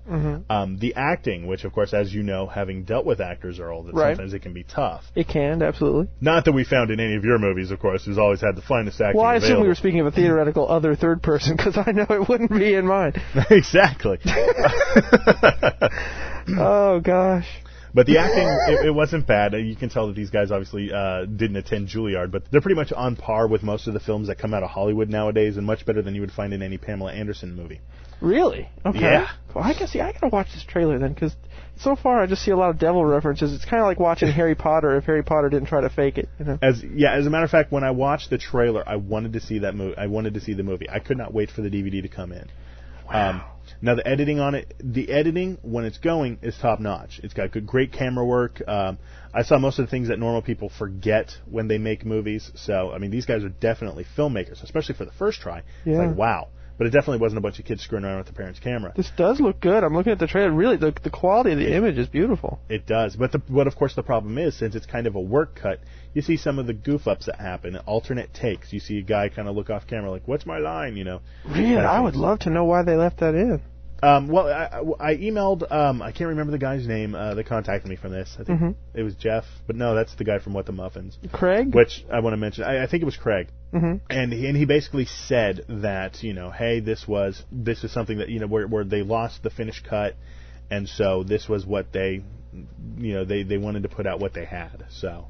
Um, 0.50 0.78
the 0.80 0.94
acting, 0.96 1.46
which 1.46 1.64
of 1.64 1.72
course, 1.72 1.94
as 1.94 2.12
you 2.12 2.22
know, 2.22 2.46
having 2.46 2.84
dealt 2.84 3.06
with 3.06 3.20
actors, 3.20 3.60
Earl, 3.60 3.84
that 3.84 3.94
Right. 3.94 4.16
sometimes 4.16 4.34
it 4.34 4.40
can 4.42 4.52
be 4.52 4.64
tough. 4.64 5.04
It 5.14 5.28
can 5.28 5.62
absolutely. 5.62 6.08
Not 6.20 6.44
that 6.46 6.52
we 6.52 6.64
found 6.64 6.90
in 6.90 7.00
any 7.00 7.14
of 7.16 7.24
your 7.24 7.38
movies, 7.38 7.70
of 7.70 7.78
course, 7.78 8.04
who's 8.04 8.18
always 8.18 8.40
had 8.40 8.56
the 8.56 8.62
finest 8.62 9.00
acting. 9.00 9.20
Well, 9.20 9.30
I 9.30 9.36
assume 9.36 9.60
we 9.62 9.68
were 9.68 9.74
speaking 9.74 10.00
of 10.00 10.06
a 10.06 10.10
theoretical 10.12 10.68
other 10.68 10.94
third 10.96 11.22
person 11.22 11.56
because 11.56 11.76
I 11.76 11.92
know 11.92 12.06
it 12.08 12.28
wouldn't 12.28 12.50
be 12.50 12.74
in 12.74 12.86
mine. 12.86 13.14
exactly. 13.50 14.18
Oh 16.58 16.98
gosh. 16.98 17.46
But 17.94 18.06
the 18.06 18.18
acting, 18.18 18.48
it, 18.74 18.86
it 18.86 18.90
wasn't 18.90 19.26
bad. 19.26 19.54
Uh, 19.54 19.58
You 19.58 19.76
can 19.76 19.90
tell 19.90 20.06
that 20.06 20.16
these 20.16 20.30
guys 20.30 20.50
obviously 20.50 20.90
uh, 20.92 21.26
didn't 21.26 21.56
attend 21.56 21.88
Juilliard, 21.88 22.30
but 22.30 22.44
they're 22.50 22.62
pretty 22.62 22.76
much 22.76 22.92
on 22.92 23.16
par 23.16 23.46
with 23.48 23.62
most 23.62 23.86
of 23.86 23.92
the 23.94 24.00
films 24.00 24.28
that 24.28 24.38
come 24.38 24.54
out 24.54 24.62
of 24.62 24.70
Hollywood 24.70 25.10
nowadays, 25.10 25.56
and 25.58 25.66
much 25.66 25.84
better 25.84 26.00
than 26.00 26.14
you 26.14 26.22
would 26.22 26.32
find 26.32 26.54
in 26.54 26.62
any 26.62 26.78
Pamela 26.78 27.12
Anderson 27.12 27.54
movie. 27.54 27.80
Really? 28.22 28.68
Okay. 28.86 29.00
Yeah. 29.00 29.28
Well, 29.54 29.64
I 29.64 29.74
guess 29.74 29.90
see. 29.90 30.00
I 30.00 30.12
gotta 30.12 30.28
watch 30.28 30.52
this 30.54 30.64
trailer 30.64 30.98
then, 30.98 31.12
because 31.12 31.34
so 31.76 31.96
far 31.96 32.22
I 32.22 32.26
just 32.26 32.44
see 32.44 32.52
a 32.52 32.56
lot 32.56 32.70
of 32.70 32.78
devil 32.78 33.04
references. 33.04 33.52
It's 33.52 33.64
kind 33.64 33.82
of 33.82 33.86
like 33.86 33.98
watching 33.98 34.28
Harry 34.32 34.54
Potter 34.54 34.96
if 34.96 35.04
Harry 35.04 35.24
Potter 35.24 35.50
didn't 35.50 35.68
try 35.68 35.80
to 35.80 35.90
fake 35.90 36.18
it. 36.18 36.28
You 36.38 36.44
know. 36.44 36.58
As 36.62 36.82
yeah, 36.82 37.14
as 37.14 37.26
a 37.26 37.30
matter 37.30 37.44
of 37.44 37.50
fact, 37.50 37.72
when 37.72 37.84
I 37.84 37.90
watched 37.90 38.30
the 38.30 38.38
trailer, 38.38 38.88
I 38.88 38.96
wanted 38.96 39.32
to 39.34 39.40
see 39.40 39.58
that 39.60 39.74
movie. 39.74 39.98
I 39.98 40.06
wanted 40.06 40.34
to 40.34 40.40
see 40.40 40.54
the 40.54 40.62
movie. 40.62 40.88
I 40.88 41.00
could 41.00 41.18
not 41.18 41.34
wait 41.34 41.50
for 41.50 41.62
the 41.62 41.68
DVD 41.68 42.00
to 42.00 42.08
come 42.08 42.32
in. 42.32 42.48
Um, 43.12 43.42
now 43.82 43.96
the 43.96 44.06
editing 44.06 44.38
on 44.40 44.54
it, 44.54 44.72
the 44.80 45.10
editing 45.10 45.58
when 45.62 45.84
it's 45.84 45.98
going 45.98 46.38
is 46.40 46.56
top 46.56 46.78
notch. 46.80 47.20
It's 47.22 47.34
got 47.34 47.50
good, 47.50 47.66
great 47.66 47.92
camera 47.92 48.24
work. 48.24 48.62
Um, 48.66 48.98
I 49.34 49.42
saw 49.42 49.58
most 49.58 49.78
of 49.78 49.84
the 49.86 49.90
things 49.90 50.08
that 50.08 50.18
normal 50.18 50.40
people 50.40 50.68
forget 50.70 51.36
when 51.50 51.66
they 51.68 51.78
make 51.78 52.06
movies. 52.06 52.50
So 52.54 52.92
I 52.92 52.98
mean, 52.98 53.10
these 53.10 53.26
guys 53.26 53.42
are 53.44 53.48
definitely 53.48 54.06
filmmakers, 54.16 54.62
especially 54.62 54.94
for 54.94 55.04
the 55.04 55.12
first 55.12 55.40
try. 55.40 55.58
It's 55.58 55.66
Yeah. 55.86 55.98
like 55.98 56.16
wow. 56.16 56.48
But 56.78 56.86
it 56.86 56.90
definitely 56.90 57.18
wasn't 57.18 57.38
a 57.38 57.42
bunch 57.42 57.58
of 57.58 57.64
kids 57.66 57.82
screwing 57.82 58.04
around 58.04 58.16
with 58.18 58.26
their 58.26 58.34
parents' 58.34 58.58
camera. 58.58 58.92
This 58.96 59.10
does 59.16 59.40
look 59.40 59.60
good. 59.60 59.84
I'm 59.84 59.94
looking 59.94 60.10
at 60.10 60.18
the 60.18 60.26
trailer. 60.26 60.50
Really, 60.50 60.76
the 60.76 60.92
the 61.02 61.10
quality 61.10 61.52
of 61.52 61.58
the 61.58 61.72
image 61.76 61.98
is 61.98 62.08
beautiful. 62.08 62.60
It 62.68 62.86
does, 62.86 63.14
but 63.14 63.30
the, 63.30 63.42
what 63.48 63.66
of 63.66 63.76
course 63.76 63.94
the 63.94 64.02
problem 64.02 64.38
is, 64.38 64.56
since 64.56 64.74
it's 64.74 64.86
kind 64.86 65.06
of 65.06 65.14
a 65.14 65.20
work 65.20 65.54
cut, 65.54 65.80
you 66.14 66.22
see 66.22 66.36
some 66.36 66.58
of 66.58 66.66
the 66.66 66.72
goof 66.72 67.06
ups 67.06 67.26
that 67.26 67.38
happen, 67.38 67.76
alternate 67.76 68.32
takes. 68.32 68.72
You 68.72 68.80
see 68.80 68.98
a 68.98 69.02
guy 69.02 69.28
kind 69.28 69.48
of 69.48 69.54
look 69.54 69.70
off 69.70 69.86
camera 69.86 70.10
like, 70.10 70.26
"What's 70.26 70.46
my 70.46 70.58
line?" 70.58 70.96
You 70.96 71.04
know. 71.04 71.20
Really, 71.46 71.76
I 71.76 72.00
would 72.00 72.16
love 72.16 72.40
to 72.40 72.50
know 72.50 72.64
why 72.64 72.82
they 72.82 72.96
left 72.96 73.20
that 73.20 73.34
in. 73.34 73.60
Um, 74.02 74.26
well, 74.26 74.48
I, 74.48 75.10
I 75.12 75.16
emailed. 75.16 75.70
Um, 75.70 76.02
I 76.02 76.10
can't 76.10 76.28
remember 76.30 76.50
the 76.50 76.58
guy's 76.58 76.88
name 76.88 77.14
uh, 77.14 77.34
that 77.34 77.46
contacted 77.46 77.88
me 77.88 77.94
from 77.94 78.10
this. 78.10 78.36
I 78.38 78.42
think 78.42 78.60
Mhm. 78.60 78.74
it 78.94 79.04
was 79.04 79.14
Jeff, 79.14 79.44
but 79.68 79.76
no, 79.76 79.94
that's 79.94 80.14
the 80.16 80.24
guy 80.24 80.40
from 80.40 80.54
What 80.54 80.66
the 80.66 80.72
Muffins, 80.72 81.16
Craig. 81.30 81.72
which 81.72 82.04
I 82.12 82.18
want 82.18 82.32
to 82.32 82.36
mention. 82.36 82.64
I, 82.64 82.82
I 82.82 82.86
think 82.88 83.02
it 83.02 83.06
was 83.06 83.16
Craig, 83.16 83.48
hmm 83.70 83.94
and 84.10 84.32
he, 84.32 84.48
and 84.48 84.56
he 84.56 84.64
basically 84.64 85.04
said 85.04 85.64
that 85.68 86.22
you 86.24 86.32
know, 86.32 86.50
hey, 86.50 86.80
this 86.80 87.06
was 87.06 87.44
this 87.52 87.84
is 87.84 87.92
something 87.92 88.18
that 88.18 88.28
you 88.28 88.40
know 88.40 88.48
where 88.48 88.66
where 88.66 88.82
they 88.84 89.02
lost 89.02 89.44
the 89.44 89.50
finished 89.50 89.84
cut, 89.88 90.16
and 90.68 90.88
so 90.88 91.22
this 91.22 91.48
was 91.48 91.64
what 91.64 91.92
they, 91.92 92.22
you 92.98 93.14
know, 93.14 93.24
they 93.24 93.44
they 93.44 93.58
wanted 93.58 93.84
to 93.84 93.88
put 93.88 94.06
out 94.08 94.18
what 94.18 94.34
they 94.34 94.44
had. 94.44 94.84
So, 94.90 95.26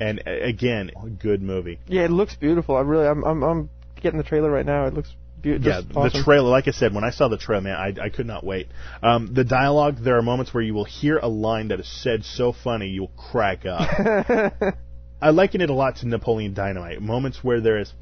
and 0.00 0.22
again, 0.26 0.90
good 1.20 1.42
movie. 1.42 1.78
Yeah, 1.86 2.04
it 2.06 2.10
looks 2.10 2.34
beautiful. 2.34 2.76
I 2.76 2.80
really, 2.80 3.06
I'm, 3.06 3.22
I'm, 3.24 3.42
I'm 3.42 3.70
getting 4.00 4.16
the 4.16 4.24
trailer 4.24 4.50
right 4.50 4.64
now. 4.64 4.86
It 4.86 4.94
looks 4.94 5.14
Yeah, 5.42 5.80
the 5.80 6.22
trailer. 6.24 6.50
Like 6.50 6.68
I 6.68 6.72
said, 6.72 6.94
when 6.94 7.04
I 7.04 7.10
saw 7.10 7.28
the 7.28 7.38
trailer, 7.38 7.62
man, 7.62 7.76
I, 7.76 8.04
I 8.04 8.08
could 8.08 8.26
not 8.26 8.44
wait. 8.44 8.68
Um, 9.02 9.32
the 9.32 9.44
dialogue. 9.44 9.98
There 10.02 10.16
are 10.16 10.22
moments 10.22 10.52
where 10.52 10.62
you 10.62 10.74
will 10.74 10.84
hear 10.84 11.18
a 11.18 11.28
line 11.28 11.68
that 11.68 11.80
is 11.80 12.02
said 12.02 12.24
so 12.24 12.52
funny 12.52 12.88
you'll 12.88 13.08
crack 13.08 13.64
up. 13.66 13.88
I 15.22 15.30
liken 15.30 15.60
it 15.60 15.70
a 15.70 15.74
lot 15.74 15.96
to 15.96 16.08
Napoleon 16.08 16.54
Dynamite. 16.54 17.00
Moments 17.02 17.44
where 17.44 17.60
there 17.60 17.78
is, 17.78 17.92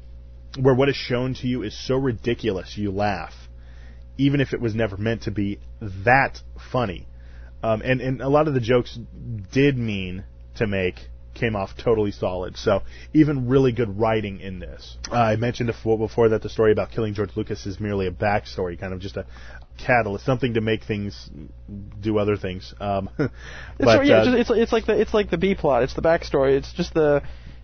where 0.59 0.73
what 0.73 0.89
is 0.89 0.95
shown 0.95 1.33
to 1.35 1.47
you 1.47 1.63
is 1.63 1.77
so 1.77 1.95
ridiculous 1.95 2.77
you 2.77 2.91
laugh, 2.91 3.33
even 4.17 4.39
if 4.39 4.53
it 4.53 4.61
was 4.61 4.73
never 4.73 4.97
meant 4.97 5.23
to 5.23 5.31
be 5.31 5.59
that 5.81 6.41
funny. 6.71 7.07
Um, 7.61 7.81
and 7.83 7.99
and 7.99 8.21
a 8.21 8.29
lot 8.29 8.47
of 8.47 8.53
the 8.53 8.61
jokes 8.61 8.97
did 9.51 9.77
mean 9.77 10.23
to 10.55 10.67
make 10.67 10.95
came 11.39 11.55
off 11.55 11.71
totally 11.77 12.11
solid. 12.11 12.57
So 12.57 12.81
even 13.13 13.47
really 13.47 13.71
good 13.71 13.99
writing 13.99 14.39
in 14.39 14.59
this. 14.59 14.97
Uh, 15.11 15.15
I 15.15 15.35
mentioned 15.35 15.67
before, 15.67 16.29
that 16.29 16.41
the 16.41 16.49
story 16.49 16.71
about 16.71 16.91
killing 16.91 17.13
George 17.13 17.31
Lucas 17.35 17.65
is 17.65 17.79
merely 17.79 18.07
a 18.07 18.11
backstory, 18.11 18.79
kind 18.79 18.93
of 18.93 18.99
just 18.99 19.17
a 19.17 19.25
catalyst, 19.77 20.25
something 20.25 20.55
to 20.55 20.61
make 20.61 20.83
things 20.83 21.29
do 22.01 22.17
other 22.17 22.37
things. 22.37 22.73
Um, 22.79 23.09
It's, 23.81 24.09
yeah, 24.09 24.23
uh, 24.23 24.35
it's 24.35 24.49
it's 24.49 24.71
like 24.73 24.85
the 24.85 24.99
it's 24.99 25.13
like 25.13 25.29
the 25.29 25.37
B 25.37 25.55
plot. 25.55 25.83
It's 25.83 25.93
the 25.93 26.01
backstory. 26.01 26.57
It's 26.57 26.73
just 26.73 26.93
the 26.93 27.21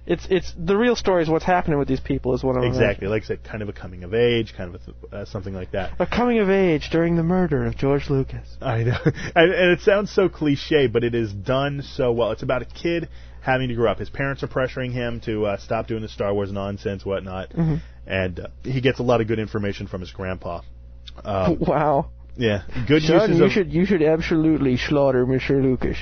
it's 0.08 0.28
it's 0.30 0.54
the 0.58 0.78
real 0.78 0.96
story 0.96 1.24
is 1.24 1.30
what's 1.30 1.46
happening 1.46 1.80
with 1.80 1.88
these 1.88 2.00
people 2.00 2.36
is 2.36 2.44
what 2.44 2.58
I'm 2.58 2.64
exactly, 2.64 3.08
like 3.08 3.24
I 3.24 3.26
said, 3.26 3.44
kind 3.44 3.64
of 3.64 3.70
a 3.70 3.74
coming 3.74 4.04
of 4.04 4.14
age, 4.14 4.54
kind 4.56 4.76
of 4.76 4.82
a, 5.12 5.16
uh, 5.16 5.26
something 5.26 5.54
like 5.54 5.72
that. 5.72 5.94
A 6.00 6.06
coming 6.06 6.40
of 6.40 6.50
age 6.50 6.90
during 6.92 7.16
the 7.16 7.24
murder 7.24 7.66
of 7.66 7.76
George 7.76 8.10
Lucas. 8.10 8.48
I 8.62 8.84
know, 8.84 8.98
and, 9.36 9.52
and 9.52 9.72
it 9.72 9.82
sounds 9.82 10.12
so 10.12 10.30
cliche, 10.30 10.88
but 10.88 11.04
it 11.04 11.16
is 11.16 11.34
done 11.34 11.82
so 11.82 12.12
well. 12.12 12.32
It's 12.32 12.44
about 12.44 12.62
a 12.62 12.66
kid 12.66 13.10
having 13.42 13.70
to 13.70 13.76
grow 13.76 13.92
up. 13.92 14.00
His 14.00 14.10
parents 14.10 14.44
are 14.44 14.48
pressuring 14.48 14.92
him 14.92 15.22
to 15.22 15.46
uh, 15.46 15.58
stop 15.58 15.88
doing 15.88 16.02
the 16.02 16.10
Star 16.10 16.34
Wars 16.34 16.52
nonsense, 16.52 17.04
whatnot, 17.06 17.52
Mhm. 17.52 17.82
and 18.06 18.40
uh, 18.40 18.48
he 18.64 18.82
gets 18.82 19.00
a 19.00 19.04
lot 19.04 19.22
of 19.22 19.28
good 19.28 19.40
information 19.40 19.88
from 19.88 20.02
his 20.02 20.12
grandpa. 20.12 20.62
Um, 21.24 21.58
wow. 21.62 22.10
yeah, 22.38 22.64
good 22.88 23.02
Son, 23.04 23.30
uses 23.30 23.38
you 23.40 23.46
of 23.46 23.52
should 23.52 23.74
you 23.74 23.86
should 23.86 24.04
absolutely 24.04 24.78
slaughter 24.78 25.26
Mr. 25.26 25.62
Lucas. 25.62 25.98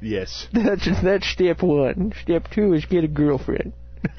Yes. 0.00 0.46
That's 0.52 0.86
that's 1.02 1.28
step 1.28 1.62
one. 1.62 2.12
Step 2.22 2.48
two 2.50 2.72
is 2.74 2.84
get 2.84 3.04
a 3.04 3.08
girlfriend. 3.08 3.72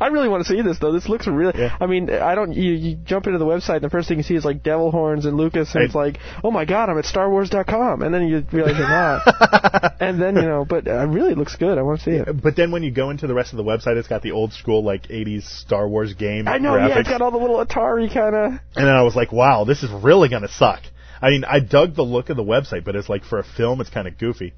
I 0.00 0.08
really 0.10 0.28
want 0.28 0.44
to 0.46 0.48
see 0.52 0.60
this 0.62 0.78
though. 0.78 0.92
This 0.92 1.08
looks 1.08 1.26
really. 1.26 1.52
Yeah. 1.56 1.76
I 1.80 1.86
mean, 1.86 2.10
I 2.10 2.34
don't. 2.34 2.52
You, 2.52 2.72
you 2.72 2.96
jump 2.96 3.26
into 3.26 3.38
the 3.38 3.44
website 3.44 3.76
and 3.76 3.84
the 3.84 3.90
first 3.90 4.08
thing 4.08 4.18
you 4.18 4.22
see 4.24 4.34
is 4.34 4.44
like 4.44 4.62
devil 4.62 4.90
horns 4.90 5.24
and 5.24 5.36
Lucas, 5.36 5.74
and 5.74 5.82
I- 5.82 5.86
it's 5.86 5.94
like, 5.94 6.18
oh 6.42 6.50
my 6.50 6.64
god, 6.64 6.88
I'm 6.88 6.98
at 6.98 7.04
StarWars.com, 7.04 8.02
and 8.02 8.14
then 8.14 8.26
you 8.28 8.44
realize 8.52 8.76
you're 8.78 8.88
not. 8.88 9.22
and 10.00 10.20
then 10.20 10.36
you 10.36 10.42
know, 10.42 10.64
but 10.64 10.86
uh, 10.88 11.06
really 11.06 11.32
it 11.32 11.38
looks 11.38 11.56
good. 11.56 11.78
I 11.78 11.82
want 11.82 12.00
to 12.00 12.04
see 12.04 12.10
it. 12.12 12.42
But 12.42 12.56
then 12.56 12.70
when 12.72 12.82
you 12.82 12.90
go 12.90 13.10
into 13.10 13.26
the 13.26 13.34
rest 13.34 13.52
of 13.52 13.56
the 13.56 13.64
website, 13.64 13.96
it's 13.96 14.08
got 14.08 14.22
the 14.22 14.32
old 14.32 14.52
school 14.52 14.82
like 14.84 15.08
'80s 15.08 15.44
Star 15.44 15.88
Wars 15.88 16.14
game 16.14 16.48
I 16.48 16.58
know. 16.58 16.72
graphics. 16.72 16.88
Yeah, 16.88 16.98
it's 17.00 17.08
got 17.08 17.22
all 17.22 17.30
the 17.30 17.38
little 17.38 17.64
Atari 17.64 18.12
kind 18.12 18.34
of. 18.34 18.50
And 18.76 18.86
then 18.86 18.94
I 18.94 19.02
was 19.02 19.14
like, 19.14 19.32
wow, 19.32 19.64
this 19.64 19.82
is 19.82 19.90
really 19.90 20.28
gonna 20.28 20.48
suck. 20.48 20.80
I 21.24 21.30
mean, 21.30 21.44
I 21.44 21.60
dug 21.60 21.94
the 21.94 22.02
look 22.02 22.28
of 22.28 22.36
the 22.36 22.44
website, 22.44 22.84
but 22.84 22.94
it's 22.96 23.08
like 23.08 23.24
for 23.24 23.38
a 23.38 23.44
film, 23.44 23.80
it's 23.80 23.88
kind 23.88 24.06
of 24.06 24.18
goofy. 24.18 24.52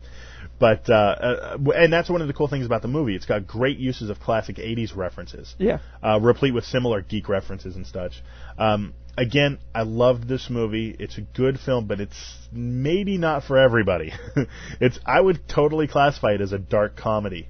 But 0.58 0.88
uh, 0.88 0.94
uh, 0.94 1.58
and 1.76 1.92
that's 1.92 2.08
one 2.08 2.22
of 2.22 2.28
the 2.28 2.34
cool 2.34 2.48
things 2.48 2.66
about 2.66 2.82
the 2.82 2.88
movie. 2.88 3.14
It's 3.14 3.26
got 3.26 3.46
great 3.46 3.78
uses 3.78 4.10
of 4.10 4.18
classic 4.20 4.56
'80s 4.56 4.96
references, 4.96 5.54
Yeah. 5.58 5.78
uh, 6.02 6.18
replete 6.20 6.54
with 6.54 6.64
similar 6.64 7.02
geek 7.02 7.28
references 7.28 7.76
and 7.76 7.86
such. 7.86 8.22
Um, 8.58 8.94
again, 9.16 9.58
I 9.74 9.82
loved 9.82 10.26
this 10.28 10.48
movie. 10.50 10.96
It's 10.98 11.18
a 11.18 11.20
good 11.20 11.60
film, 11.60 11.86
but 11.86 12.00
it's 12.00 12.16
maybe 12.50 13.18
not 13.18 13.44
for 13.44 13.58
everybody. 13.58 14.12
it's 14.80 14.98
I 15.06 15.20
would 15.20 15.46
totally 15.46 15.86
classify 15.86 16.32
it 16.32 16.40
as 16.40 16.52
a 16.52 16.58
dark 16.58 16.96
comedy, 16.96 17.48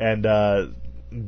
and 0.00 0.24
uh, 0.26 0.66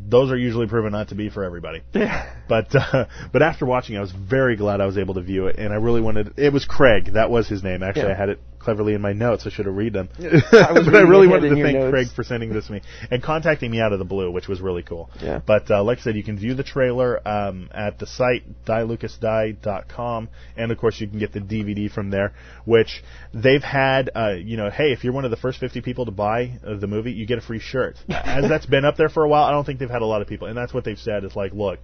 those 0.08 0.30
are 0.30 0.36
usually 0.36 0.66
proven 0.66 0.92
not 0.92 1.08
to 1.08 1.14
be 1.14 1.28
for 1.30 1.44
everybody. 1.44 1.82
But 2.48 2.74
uh, 2.74 3.04
but 3.30 3.42
after 3.42 3.66
watching, 3.66 3.98
I 3.98 4.00
was 4.00 4.10
very 4.10 4.56
glad 4.56 4.80
I 4.80 4.86
was 4.86 4.96
able 4.96 5.14
to 5.14 5.20
view 5.20 5.48
it, 5.48 5.56
and 5.58 5.70
I 5.70 5.76
really 5.76 6.00
wanted. 6.00 6.32
It 6.38 6.50
was 6.50 6.64
Craig. 6.64 7.10
That 7.12 7.30
was 7.30 7.46
his 7.46 7.62
name. 7.62 7.82
Actually, 7.82 8.06
Yeah. 8.06 8.14
I 8.14 8.16
had 8.16 8.28
it 8.30 8.40
cleverly 8.68 8.92
in 8.92 9.00
my 9.00 9.14
notes. 9.14 9.46
I 9.46 9.50
should 9.50 9.64
have 9.64 9.74
read 9.74 9.94
them. 9.94 10.10
I 10.18 10.20
but 10.52 10.94
I 10.94 11.00
really 11.00 11.26
wanted 11.26 11.48
to 11.48 11.62
thank 11.62 11.78
notes. 11.78 11.90
Craig 11.90 12.06
for 12.14 12.22
sending 12.22 12.52
this 12.52 12.66
to 12.66 12.72
me 12.72 12.82
and 13.10 13.22
contacting 13.22 13.70
me 13.70 13.80
out 13.80 13.94
of 13.94 13.98
the 13.98 14.04
blue, 14.04 14.30
which 14.30 14.46
was 14.46 14.60
really 14.60 14.82
cool. 14.82 15.08
Yeah. 15.22 15.40
But 15.44 15.70
uh, 15.70 15.82
like 15.82 15.98
I 15.98 16.00
said, 16.02 16.16
you 16.16 16.22
can 16.22 16.38
view 16.38 16.52
the 16.52 16.62
trailer 16.62 17.26
um, 17.26 17.70
at 17.72 17.98
the 17.98 18.06
site 18.06 18.42
dielucasdie.com, 18.66 20.28
and 20.58 20.70
of 20.70 20.76
course 20.76 21.00
you 21.00 21.08
can 21.08 21.18
get 21.18 21.32
the 21.32 21.40
DVD 21.40 21.90
from 21.90 22.10
there. 22.10 22.34
Which 22.66 23.02
they've 23.32 23.62
had, 23.62 24.10
uh, 24.14 24.34
you 24.38 24.58
know, 24.58 24.68
hey, 24.68 24.92
if 24.92 25.02
you're 25.02 25.14
one 25.14 25.24
of 25.24 25.30
the 25.30 25.38
first 25.38 25.60
50 25.60 25.80
people 25.80 26.04
to 26.04 26.10
buy 26.10 26.58
uh, 26.66 26.76
the 26.76 26.86
movie, 26.86 27.12
you 27.12 27.26
get 27.26 27.38
a 27.38 27.42
free 27.42 27.60
shirt. 27.60 27.96
As 28.10 28.46
that's 28.50 28.66
been 28.66 28.84
up 28.84 28.98
there 28.98 29.08
for 29.08 29.24
a 29.24 29.28
while, 29.28 29.44
I 29.44 29.50
don't 29.52 29.64
think 29.64 29.78
they've 29.78 29.88
had 29.88 30.02
a 30.02 30.06
lot 30.06 30.20
of 30.20 30.28
people, 30.28 30.46
and 30.46 30.56
that's 30.56 30.74
what 30.74 30.84
they've 30.84 30.98
said. 30.98 31.24
Is 31.24 31.34
like, 31.34 31.54
look, 31.54 31.78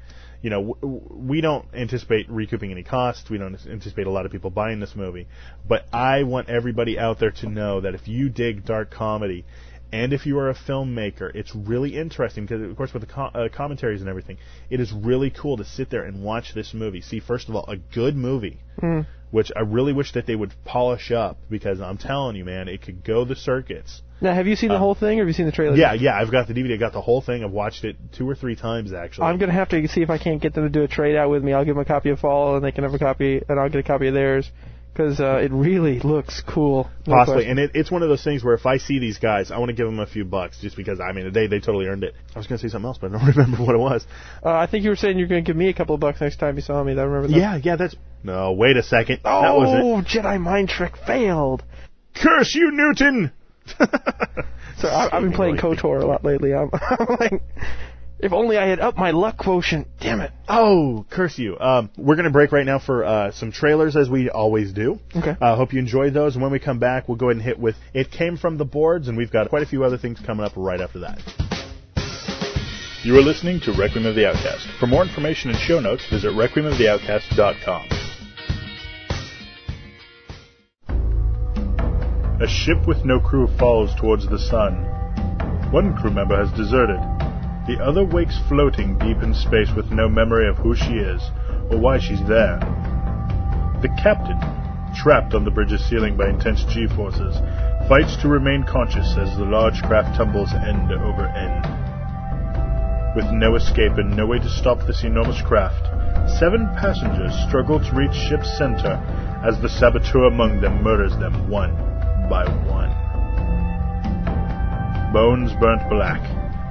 you 0.44 0.50
know, 0.50 0.74
w- 0.74 0.76
w- 0.83 1.28
we 1.30 1.40
don't 1.40 1.64
anticipate 1.72 2.28
recouping 2.28 2.70
any 2.70 2.83
costs. 2.83 3.30
We 3.30 3.38
don't 3.38 3.59
anticipate 3.66 4.07
a 4.07 4.11
lot 4.11 4.26
of 4.26 4.33
people 4.33 4.50
buying 4.50 4.78
this 4.78 4.94
movie. 4.94 5.26
But 5.66 5.87
I 5.90 6.24
want 6.24 6.50
everybody 6.50 6.98
out 6.98 7.18
there 7.18 7.30
to 7.30 7.48
know 7.48 7.80
that 7.80 7.94
if 7.94 8.07
you 8.07 8.28
dig 8.28 8.66
dark 8.66 8.90
comedy, 8.90 9.46
and 9.90 10.12
if 10.12 10.26
you 10.26 10.38
are 10.38 10.50
a 10.50 10.54
filmmaker, 10.54 11.35
it's 11.35 11.54
really 11.54 11.96
interesting 11.96 12.44
because, 12.44 12.61
of 12.61 12.76
course, 12.76 12.92
with 12.92 13.07
the 13.07 13.12
co- 13.14 13.30
uh, 13.35 13.48
commentaries 13.48 14.02
and 14.02 14.11
everything, 14.11 14.37
it 14.68 14.80
is 14.80 14.92
really 14.92 15.30
cool 15.30 15.57
to 15.57 15.64
sit 15.64 15.88
there 15.88 16.02
and 16.02 16.22
watch 16.22 16.52
this 16.54 16.74
movie. 16.74 17.00
See, 17.00 17.20
first 17.20 17.48
of 17.48 17.57
all, 17.57 17.64
a 17.66 17.76
good 17.78 18.14
movie, 18.14 18.59
which 19.30 19.50
I 19.57 19.61
really 19.61 19.94
wish 19.94 20.12
that 20.12 20.26
they 20.26 20.37
would 20.37 20.52
polish 20.66 21.11
up 21.11 21.38
because 21.48 21.80
I'm 21.80 21.96
telling 21.96 22.37
you, 22.37 22.44
man, 22.44 22.68
it 22.68 22.83
could 22.83 23.02
go 23.02 23.24
the 23.24 23.35
circuits. 23.35 24.02
Now, 24.20 24.33
have 24.35 24.46
you 24.46 24.57
seen 24.57 24.70
the 24.70 24.79
whole 24.79 24.94
thing, 24.94 25.18
or 25.18 25.22
have 25.22 25.29
you 25.29 25.35
seen 25.35 25.46
the 25.46 25.53
trailer? 25.53 25.74
Um, 25.74 25.79
Yeah, 25.79 25.92
yeah, 25.92 26.16
I've 26.16 26.31
got 26.31 26.48
the 26.48 26.55
DVD. 26.55 26.74
I 26.74 26.77
got 26.77 26.92
the 26.92 27.00
whole 27.00 27.20
thing. 27.20 27.44
I've 27.44 27.50
watched 27.50 27.85
it 27.85 27.96
two 28.12 28.29
or 28.29 28.35
three 28.35 28.57
times 28.57 28.92
actually. 28.92 29.27
I'm 29.27 29.38
gonna 29.38 29.53
have 29.53 29.68
to 29.70 29.87
see 29.88 30.03
if 30.03 30.11
I 30.11 30.18
can't 30.18 30.40
get 30.40 30.55
them 30.55 30.64
to 30.64 30.70
do 30.70 30.83
a 30.83 30.88
trade 30.88 31.16
out 31.16 31.31
with 31.31 31.42
me. 31.42 31.53
I'll 31.53 31.64
give 31.64 31.74
them 31.74 31.83
a 31.83 31.85
copy 31.85 32.11
of 32.11 32.20
Fall, 32.20 32.57
and 32.57 32.64
they 32.64 32.72
can 32.72 32.85
have 32.85 32.94
a 32.94 32.98
copy, 32.98 33.42
and 33.48 33.61
I'll 33.61 33.68
get 33.68 33.81
a 33.81 33.83
copy 33.83 34.07
of 34.09 34.14
theirs, 34.14 34.50
because 34.92 35.18
uh, 35.20 35.40
it 35.42 35.50
really 35.53 35.98
looks 35.98 36.40
cool. 36.46 36.88
No 37.07 37.14
Possibly, 37.14 37.35
question. 37.44 37.50
and 37.50 37.59
it, 37.59 37.70
it's 37.74 37.90
one 37.90 38.03
of 38.05 38.09
those 38.09 38.22
things 38.22 38.44
where 38.44 38.55
if 38.55 38.64
I 38.64 38.79
see 38.79 39.00
these 39.00 39.18
guys, 39.18 39.50
I 39.50 39.59
want 39.59 39.70
to 39.70 39.74
give 39.74 39.87
them 39.87 39.98
a 39.98 40.07
few 40.07 40.24
bucks 40.24 40.59
just 40.61 40.77
because 40.77 41.00
I 41.00 41.12
mean 41.12 41.33
they 41.33 41.48
they 41.48 41.59
totally 41.59 41.87
earned 41.87 42.05
it. 42.05 42.14
I 42.35 42.38
was 42.38 42.46
going 42.46 42.59
to 42.61 42.66
say 42.66 42.70
something 42.72 42.87
else, 42.87 42.98
but 42.98 43.12
I 43.12 43.18
don't 43.18 43.27
remember 43.37 43.64
what 43.64 43.74
it 43.74 43.79
was. 43.79 44.07
Uh, 44.44 44.53
I 44.53 44.66
think 44.68 44.85
you 44.85 44.90
were 44.90 44.96
saying 44.96 45.18
you're 45.18 45.29
gonna 45.29 45.42
give 45.42 45.57
me 45.57 45.68
a 45.68 45.74
couple 45.74 45.96
of 45.96 46.00
bucks 46.00 46.20
next 46.20 46.37
time 46.37 46.55
you 46.57 46.62
saw 46.62 46.83
me. 46.83 46.92
I 46.92 47.03
remember 47.03 47.29
that. 47.29 47.37
Yeah, 47.37 47.57
yeah, 47.62 47.77
that's 47.77 47.96
no. 48.22 48.53
Wait 48.53 48.77
a 48.77 48.83
second, 48.83 49.20
Oh, 49.24 49.42
that 49.42 49.55
was 49.55 50.05
Jedi 50.07 50.40
mind 50.40 50.68
trick 50.68 50.94
failed. 50.96 51.62
Curse 52.14 52.55
you, 52.55 52.70
Newton! 52.72 53.33
So 54.85 54.90
I, 54.90 55.16
I've 55.16 55.22
been 55.22 55.33
playing 55.33 55.57
KOTOR 55.57 56.03
a 56.03 56.07
lot 56.07 56.24
lately. 56.24 56.53
I'm, 56.53 56.68
I'm 56.72 57.16
like, 57.18 57.42
if 58.18 58.35
only 58.35 58.59
I 58.59 58.66
had 58.66 58.81
up 58.81 58.98
my 58.98 59.12
luck 59.12 59.38
quotient. 59.38 59.88
Damn 59.98 60.20
it. 60.20 60.31
Oh, 60.46 61.07
curse 61.09 61.38
you. 61.38 61.59
Um, 61.59 61.90
we're 61.96 62.16
going 62.16 62.27
to 62.27 62.31
break 62.31 62.53
right 62.53 62.66
now 62.66 62.79
for 62.79 63.03
uh, 63.03 63.33
some 63.33 63.50
trailers, 63.50 63.96
as 63.96 64.11
we 64.11 64.29
always 64.29 64.74
do. 64.74 64.98
Okay. 65.16 65.37
I 65.40 65.50
uh, 65.50 65.57
hope 65.57 65.72
you 65.72 65.79
enjoyed 65.79 66.12
those. 66.12 66.35
And 66.35 66.42
when 66.42 66.53
we 66.53 66.59
come 66.59 66.79
back, 66.81 67.09
we'll 67.09 67.16
go 67.16 67.31
ahead 67.31 67.37
and 67.37 67.44
hit 67.44 67.59
with 67.59 67.77
It 67.94 68.11
Came 68.11 68.37
From 68.37 68.59
the 68.59 68.66
Boards, 68.66 69.09
and 69.09 69.16
we've 69.16 69.33
got 69.33 69.48
quite 69.48 69.62
a 69.62 69.66
few 69.66 69.85
other 69.85 69.96
things 69.96 70.20
coming 70.20 70.44
up 70.44 70.53
right 70.55 70.83
after 70.83 70.98
that. 71.00 71.18
You 73.03 73.16
are 73.16 73.22
listening 73.22 73.61
to 73.61 73.72
Requiem 73.72 74.05
of 74.05 74.14
the 74.14 74.27
Outcast. 74.29 74.66
For 74.79 74.87
more 74.87 75.03
information 75.03 75.50
and 75.50 75.59
show 75.59 75.81
notes, 75.81 76.07
visit 76.11 76.33
requiemoftheoutcast.com. 76.33 78.04
A 82.44 82.46
ship 82.46 82.87
with 82.87 83.07
no 83.07 83.20
crew 83.20 83.46
falls 83.59 83.94
towards 83.94 84.28
the 84.28 84.38
sun. 84.38 84.85
One 85.72 85.96
crew 85.96 86.11
member 86.11 86.37
has 86.37 86.52
deserted. 86.52 87.00
The 87.66 87.83
other 87.83 88.04
wakes 88.04 88.38
floating 88.50 88.98
deep 88.98 89.22
in 89.22 89.33
space 89.33 89.70
with 89.74 89.90
no 89.90 90.11
memory 90.11 90.46
of 90.46 90.59
who 90.59 90.76
she 90.76 91.00
is 91.00 91.22
or 91.70 91.78
why 91.78 91.98
she's 91.98 92.20
there. 92.28 92.59
The 93.80 93.88
captain, 93.96 94.38
trapped 94.94 95.33
on 95.33 95.46
the 95.46 95.50
bridge's 95.50 95.88
ceiling 95.88 96.18
by 96.18 96.28
intense 96.28 96.64
G 96.64 96.87
forces, 96.87 97.35
fights 97.88 98.14
to 98.20 98.28
remain 98.28 98.64
conscious 98.64 99.16
as 99.16 99.35
the 99.38 99.46
large 99.46 99.80
craft 99.80 100.14
tumbles 100.14 100.52
end 100.52 100.92
over 100.92 101.24
end. 101.24 101.64
With 103.16 103.33
no 103.33 103.54
escape 103.54 103.96
and 103.96 104.14
no 104.14 104.26
way 104.26 104.38
to 104.38 104.50
stop 104.50 104.87
this 104.87 105.02
enormous 105.02 105.40
craft, 105.40 105.88
seven 106.38 106.68
passengers 106.76 107.33
struggle 107.48 107.80
to 107.80 107.96
reach 107.96 108.12
ship's 108.12 108.54
center 108.59 109.00
as 109.42 109.59
the 109.62 109.70
saboteur 109.70 110.26
among 110.26 110.61
them 110.61 110.83
murders 110.83 111.16
them 111.16 111.48
one 111.48 111.93
by 112.29 112.45
one. 112.67 112.91
Bones 115.13 115.53
Burnt 115.61 115.89
Black, 115.89 116.21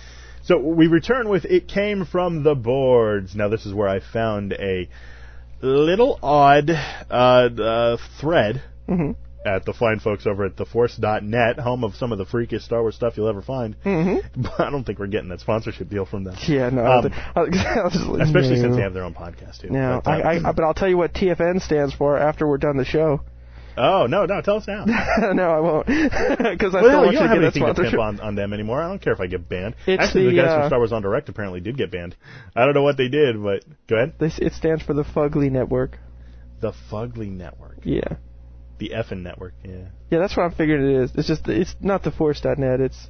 So 0.42 0.58
we 0.58 0.88
return 0.88 1.28
with 1.28 1.44
it 1.44 1.68
came 1.68 2.04
from 2.04 2.42
the 2.42 2.56
boards. 2.56 3.36
Now 3.36 3.48
this 3.48 3.66
is 3.66 3.72
where 3.72 3.88
I 3.88 4.00
found 4.00 4.52
a 4.52 4.88
little 5.62 6.18
odd 6.24 6.70
uh, 6.70 7.12
uh, 7.12 7.96
thread 8.20 8.62
Mhm. 8.88 9.16
At 9.46 9.64
the 9.64 9.72
fine 9.72 10.00
folks 10.00 10.26
over 10.26 10.44
at 10.44 10.56
theforce.net, 10.56 11.58
home 11.60 11.84
of 11.84 11.94
some 11.94 12.12
of 12.12 12.18
the 12.18 12.24
freakiest 12.26 12.62
Star 12.62 12.80
Wars 12.82 12.94
stuff 12.96 13.16
you'll 13.16 13.28
ever 13.28 13.42
find. 13.42 13.76
Mhm. 13.84 14.22
But 14.36 14.60
I 14.60 14.70
don't 14.70 14.84
think 14.84 14.98
we're 14.98 15.06
getting 15.06 15.28
that 15.30 15.40
sponsorship 15.40 15.88
deal 15.88 16.04
from 16.04 16.24
them. 16.24 16.34
yeah, 16.46 16.68
no. 16.70 16.84
Um, 16.84 17.12
I 17.34 17.40
I 17.42 17.88
just 17.90 18.04
like, 18.06 18.22
Especially 18.22 18.60
since 18.60 18.76
they 18.76 18.82
have 18.82 18.92
their 18.94 19.04
own 19.04 19.14
podcast 19.14 19.60
too. 19.60 19.70
No, 19.70 20.00
But, 20.04 20.10
uh, 20.10 20.28
I, 20.28 20.48
I, 20.48 20.52
but 20.52 20.64
I'll 20.64 20.74
tell 20.74 20.88
you 20.88 20.96
what 20.98 21.12
TFN 21.14 21.62
stands 21.62 21.94
for 21.94 22.16
after 22.18 22.46
we're 22.46 22.58
done 22.58 22.76
the 22.76 22.84
show. 22.84 23.20
oh 23.78 24.06
no, 24.06 24.24
no, 24.26 24.40
tell 24.40 24.56
us 24.56 24.66
now. 24.66 24.84
no, 25.32 25.42
I 25.50 25.60
won't, 25.60 25.86
because 25.86 26.74
I 26.74 26.80
still 26.80 26.82
Well, 26.82 27.00
want 27.02 27.12
you 27.12 27.18
to 27.20 27.28
have 27.28 27.36
get 27.36 27.40
that 27.40 27.42
anything 27.44 27.62
to 27.62 27.74
pimp 27.74 27.76
sponsorship. 27.76 28.00
on, 28.00 28.20
on 28.20 28.34
them 28.34 28.52
anymore. 28.52 28.82
I 28.82 28.88
don't 28.88 29.00
care 29.02 29.12
if 29.12 29.20
I 29.20 29.26
get 29.26 29.48
banned. 29.48 29.74
It's 29.86 30.02
Actually, 30.02 30.24
the, 30.24 30.30
the, 30.30 30.36
guys 30.42 30.50
uh, 30.50 30.60
from 30.60 30.68
Star 30.70 30.78
Wars 30.80 30.92
on 30.92 31.02
Direct 31.02 31.28
apparently 31.28 31.60
did 31.60 31.76
get 31.76 31.90
banned. 31.92 32.16
I 32.56 32.64
don't 32.64 32.74
know 32.74 32.82
what 32.82 32.96
they 32.96 33.08
did, 33.08 33.42
but 33.42 33.64
go 33.88 33.96
ahead. 33.96 34.14
This 34.18 34.38
it 34.38 34.54
stands 34.54 34.82
for 34.82 34.94
the 34.94 35.04
Fugly 35.04 35.50
Network. 35.50 35.98
The 36.60 36.72
Fugly 36.90 37.30
Network, 37.30 37.80
Yeah, 37.84 38.16
the 38.78 38.90
effing 38.94 39.22
network. 39.22 39.54
Yeah. 39.64 39.86
yeah, 40.10 40.18
that's 40.18 40.36
what 40.36 40.44
I'm 40.44 40.52
figuring 40.52 40.94
it 40.96 41.02
is. 41.04 41.10
It's 41.14 41.28
just 41.28 41.48
it's 41.48 41.74
not 41.80 42.02
the 42.02 42.10
Force.net. 42.10 42.80
It's 42.80 43.08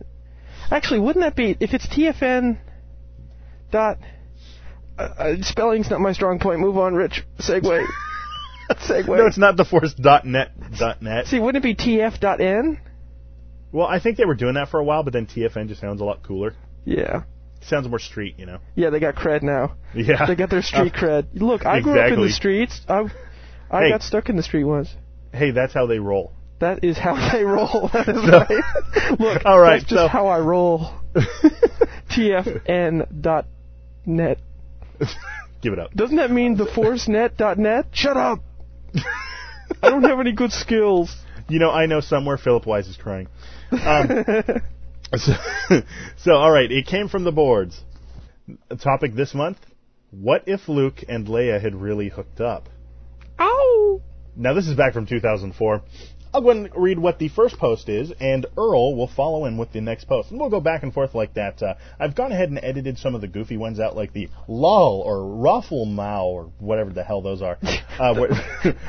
actually 0.71 1.01
wouldn't 1.01 1.25
that 1.25 1.37
be 1.37 1.57
if 1.61 1.75
it's 1.75 1.87
TFN 1.87 2.59
dot 3.71 3.99
uh, 4.99 5.03
uh, 5.03 5.35
spelling's 5.43 5.91
not 5.91 6.01
my 6.01 6.13
strong 6.13 6.39
point. 6.39 6.61
Move 6.61 6.79
on, 6.79 6.95
Rich. 6.95 7.25
Segue. 7.41 7.85
Segue. 8.71 9.09
No, 9.17 9.27
it's 9.27 9.39
not 9.39 9.57
the 9.57 9.65
Force.net. 9.65 10.51
Dot 10.79 11.03
net. 11.03 11.27
See, 11.27 11.39
wouldn't 11.39 11.65
it 11.65 11.77
be 11.77 11.77
TF.N? 11.77 12.81
Well, 13.73 13.87
I 13.87 14.01
think 14.01 14.17
they 14.17 14.25
were 14.25 14.35
doing 14.35 14.55
that 14.55 14.69
for 14.71 14.81
a 14.81 14.85
while, 14.85 15.03
but 15.03 15.13
then 15.13 15.27
TFN 15.27 15.69
just 15.69 15.81
sounds 15.81 16.01
a 16.01 16.05
lot 16.05 16.23
cooler. 16.23 16.55
Yeah. 16.85 17.25
Sounds 17.63 17.89
more 17.89 17.99
street, 17.99 18.37
you 18.39 18.47
know. 18.47 18.59
Yeah, 18.75 18.91
they 18.91 19.01
got 19.01 19.17
cred 19.17 19.43
now. 19.43 19.77
Yeah. 19.95 20.25
They 20.27 20.35
got 20.37 20.51
their 20.51 20.63
street 20.63 20.95
Uh, 20.97 20.99
cred. 20.99 21.27
Look, 21.35 21.67
I 21.67 21.81
grew 21.81 21.99
up 22.01 22.13
in 22.13 22.21
the 22.21 22.31
streets. 22.31 22.81
I 22.89 23.05
I 23.71 23.83
Hey. 23.83 23.91
got 23.91 24.03
stuck 24.03 24.29
in 24.29 24.37
the 24.37 24.43
street 24.43 24.65
once. 24.65 24.95
Hey, 25.33 25.51
that's 25.51 25.73
how 25.75 25.87
they 25.87 25.99
roll. 25.99 26.33
That 26.61 26.83
is 26.85 26.97
how 26.99 27.15
they 27.33 27.43
roll. 27.45 27.91
That 27.93 28.09
is 28.09 28.17
So- 28.17 28.39
right. 28.39 29.21
Look, 29.21 29.45
All 29.45 29.59
right, 29.61 29.81
that's 29.81 29.91
just 29.91 30.01
so- 30.03 30.09
how 30.09 30.27
I 30.29 30.39
roll. 30.41 30.91
TFN 32.11 33.21
dot 33.23 33.47
net. 34.05 34.39
Give 35.63 35.73
it 35.73 35.79
up. 35.79 35.93
Doesn't 35.93 36.17
that 36.17 36.31
mean 36.31 36.57
the 36.57 36.65
forcenet 36.67 37.37
dot 37.37 37.59
net? 37.59 37.87
Shut 37.93 38.17
up. 38.17 38.41
I 39.83 39.91
don't 39.91 40.05
have 40.05 40.21
any 40.21 40.33
good 40.33 40.53
skills. 40.53 41.15
You 41.49 41.59
know, 41.59 41.71
I 41.71 41.87
know 41.87 42.01
somewhere 42.01 42.37
Philip 42.39 42.67
Wise 42.67 42.89
is 42.89 42.97
crying. 42.97 43.29
Um, 43.73 44.25
So, 45.15 45.33
so, 46.17 46.33
all 46.33 46.51
right, 46.51 46.71
it 46.71 46.87
came 46.87 47.09
from 47.09 47.23
the 47.23 47.31
boards. 47.31 47.81
A 48.71 48.77
topic 48.77 49.15
this 49.15 49.35
month: 49.35 49.59
What 50.11 50.43
if 50.47 50.69
Luke 50.69 51.05
and 51.09 51.27
Leia 51.29 51.61
had 51.61 51.77
really 51.77 52.09
hooked 52.09 52.41
up? 52.41 52.69
Ow! 53.39 54.01
Now, 54.37 54.53
this 54.53 54.69
is 54.69 54.75
back 54.75 54.93
from 54.93 55.07
2004. 55.07 55.83
I'll 56.35 56.43
go 56.43 56.51
ahead 56.51 56.65
and 56.65 56.83
read 56.83 56.99
what 56.99 57.19
the 57.19 57.29
first 57.29 57.57
post 57.59 57.89
is, 57.89 58.13
and 58.21 58.45
Earl 58.59 58.95
will 58.95 59.07
follow 59.07 59.47
in 59.47 59.57
with 59.57 59.73
the 59.73 59.81
next 59.81 60.05
post. 60.05 60.31
And 60.31 60.39
we'll 60.39 60.51
go 60.51 60.61
back 60.61 60.83
and 60.83 60.93
forth 60.93 61.15
like 61.15 61.33
that. 61.35 61.63
Uh, 61.63 61.75
I've 61.99 62.15
gone 62.15 62.31
ahead 62.31 62.51
and 62.51 62.59
edited 62.63 62.99
some 62.99 63.15
of 63.15 63.23
the 63.23 63.29
goofy 63.29 63.57
ones 63.57 63.81
out, 63.81 63.97
like 63.97 64.13
the 64.13 64.29
lull 64.47 65.01
or 65.01 65.25
ruffle 65.25 65.87
mow 65.87 66.27
or 66.27 66.53
whatever 66.59 66.93
the 66.93 67.03
hell 67.03 67.23
those 67.23 67.43
are. 67.43 67.59
Uh, 67.97 68.13
where, 68.13 68.29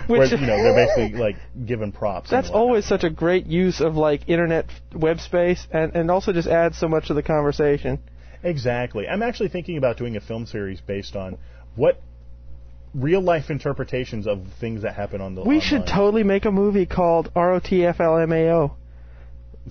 where, 0.07 0.25
you 0.25 0.35
know, 0.35 0.61
they're 0.61 0.85
basically 0.97 1.17
like 1.17 1.37
given 1.65 1.93
props. 1.93 2.29
That's 2.29 2.49
always 2.49 2.85
such 2.85 3.05
a 3.05 3.09
great 3.09 3.45
use 3.45 3.79
of 3.79 3.95
like 3.95 4.27
internet 4.27 4.65
web 4.93 5.21
space, 5.21 5.65
and 5.71 5.95
and 5.95 6.11
also 6.11 6.33
just 6.33 6.49
adds 6.49 6.77
so 6.77 6.89
much 6.89 7.07
to 7.07 7.13
the 7.13 7.23
conversation. 7.23 7.99
Exactly. 8.43 9.07
I'm 9.07 9.23
actually 9.23 9.47
thinking 9.47 9.77
about 9.77 9.95
doing 9.95 10.17
a 10.17 10.19
film 10.19 10.45
series 10.45 10.81
based 10.81 11.15
on 11.15 11.37
what 11.77 12.01
real 12.97 13.21
life 13.21 13.49
interpretations 13.49 14.27
of 14.27 14.41
things 14.59 14.81
that 14.81 14.95
happen 14.95 15.21
on 15.21 15.35
the 15.35 15.43
We 15.43 15.61
should 15.61 15.85
totally 15.85 16.23
make 16.23 16.45
a 16.45 16.51
movie 16.51 16.85
called 16.85 17.31
ROTFLMAO. 17.35 18.71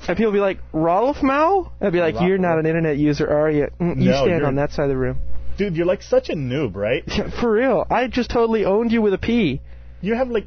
And 0.08 0.16
people 0.16 0.32
be 0.32 0.38
like, 0.38 0.58
Rolf 0.72 1.22
Mao? 1.22 1.72
I'd 1.80 1.92
be 1.92 2.00
like, 2.00 2.16
you're 2.20 2.38
not 2.38 2.58
an 2.58 2.66
internet 2.66 2.98
user, 2.98 3.28
are 3.28 3.50
you? 3.50 3.68
Mm, 3.80 3.96
you 4.00 4.10
No, 4.10 4.24
stand 4.24 4.44
on 4.44 4.56
that 4.56 4.70
side 4.72 4.84
of 4.84 4.90
the 4.90 4.96
room. 4.96 5.18
Dude, 5.56 5.74
you're 5.74 5.86
like 5.86 6.02
such 6.02 6.28
a 6.28 6.34
noob, 6.34 6.76
right? 6.76 7.02
For 7.40 7.50
real. 7.50 7.86
I 7.90 8.06
just 8.08 8.30
totally 8.30 8.64
owned 8.66 8.92
you 8.92 9.00
with 9.00 9.14
a 9.14 9.18
P. 9.18 9.62
You 10.02 10.14
have 10.14 10.28
like, 10.28 10.46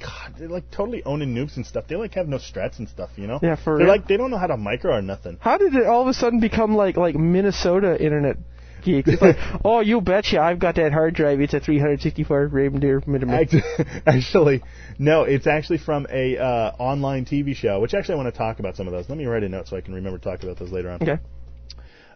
God, 0.00 0.34
they're 0.36 0.48
like 0.48 0.68
totally 0.72 1.04
owning 1.04 1.32
noobs 1.34 1.56
and 1.56 1.64
stuff. 1.64 1.84
They 1.88 1.94
like 1.94 2.14
have 2.14 2.26
no 2.26 2.38
strats 2.38 2.80
and 2.80 2.88
stuff, 2.88 3.10
you 3.16 3.28
know? 3.28 3.38
Yeah, 3.40 3.54
for 3.54 3.76
They're 3.78 3.86
real. 3.86 3.94
like, 3.94 4.08
they 4.08 4.16
don't 4.16 4.30
know 4.32 4.38
how 4.38 4.48
to 4.48 4.56
micro 4.56 4.94
or 4.96 5.02
nothing. 5.02 5.38
How 5.40 5.58
did 5.58 5.74
it 5.74 5.86
all 5.86 6.02
of 6.02 6.08
a 6.08 6.12
sudden 6.14 6.40
become 6.40 6.74
like 6.74 6.96
like 6.96 7.14
Minnesota 7.14 7.96
internet 8.04 8.36
geeks? 8.82 9.08
It's 9.08 9.22
like, 9.22 9.36
oh, 9.64 9.80
you 9.80 10.00
betcha, 10.00 10.40
I've 10.40 10.58
got 10.58 10.76
that 10.76 10.92
hard 10.92 11.14
drive. 11.14 11.40
It's 11.40 11.54
a 11.54 11.60
364 11.60 12.46
reindeer 12.48 13.02
millimeter. 13.06 13.58
Act- 13.78 13.88
Actually, 14.06 14.62
no, 14.98 15.22
it's 15.22 15.46
actually 15.46 15.78
from 15.78 16.06
a 16.10 16.36
uh, 16.38 16.72
online 16.78 17.24
TV 17.24 17.54
show, 17.54 17.80
which 17.80 17.94
actually 17.94 18.14
I 18.14 18.16
want 18.18 18.32
to 18.34 18.38
talk 18.38 18.58
about 18.58 18.76
some 18.76 18.86
of 18.86 18.92
those. 18.92 19.08
Let 19.08 19.18
me 19.18 19.26
write 19.26 19.42
a 19.44 19.48
note 19.48 19.68
so 19.68 19.76
I 19.76 19.80
can 19.80 19.94
remember 19.94 20.18
to 20.18 20.24
talk 20.24 20.42
about 20.42 20.58
those 20.58 20.70
later 20.72 20.90
on. 20.90 21.02
Okay. 21.02 21.18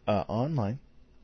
uh, 0.06 0.24
online 0.28 0.78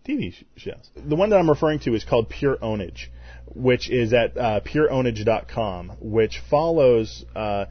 TV 0.07 0.33
sh- 0.33 0.45
shows. 0.57 0.91
The 0.97 1.17
one 1.17 1.31
that 1.31 1.37
I'm 1.37 1.51
referring 1.51 1.81
to 1.81 1.95
is 1.95 2.05
called 2.05 2.29
Pure 2.29 2.57
Ownage, 2.59 3.09
which 3.55 3.91
is 3.91 4.13
at 4.13 4.37
uh, 4.37 4.61
pureownage.com, 4.61 5.93
which 6.01 6.41
follows 6.51 7.25
uh, 7.37 7.67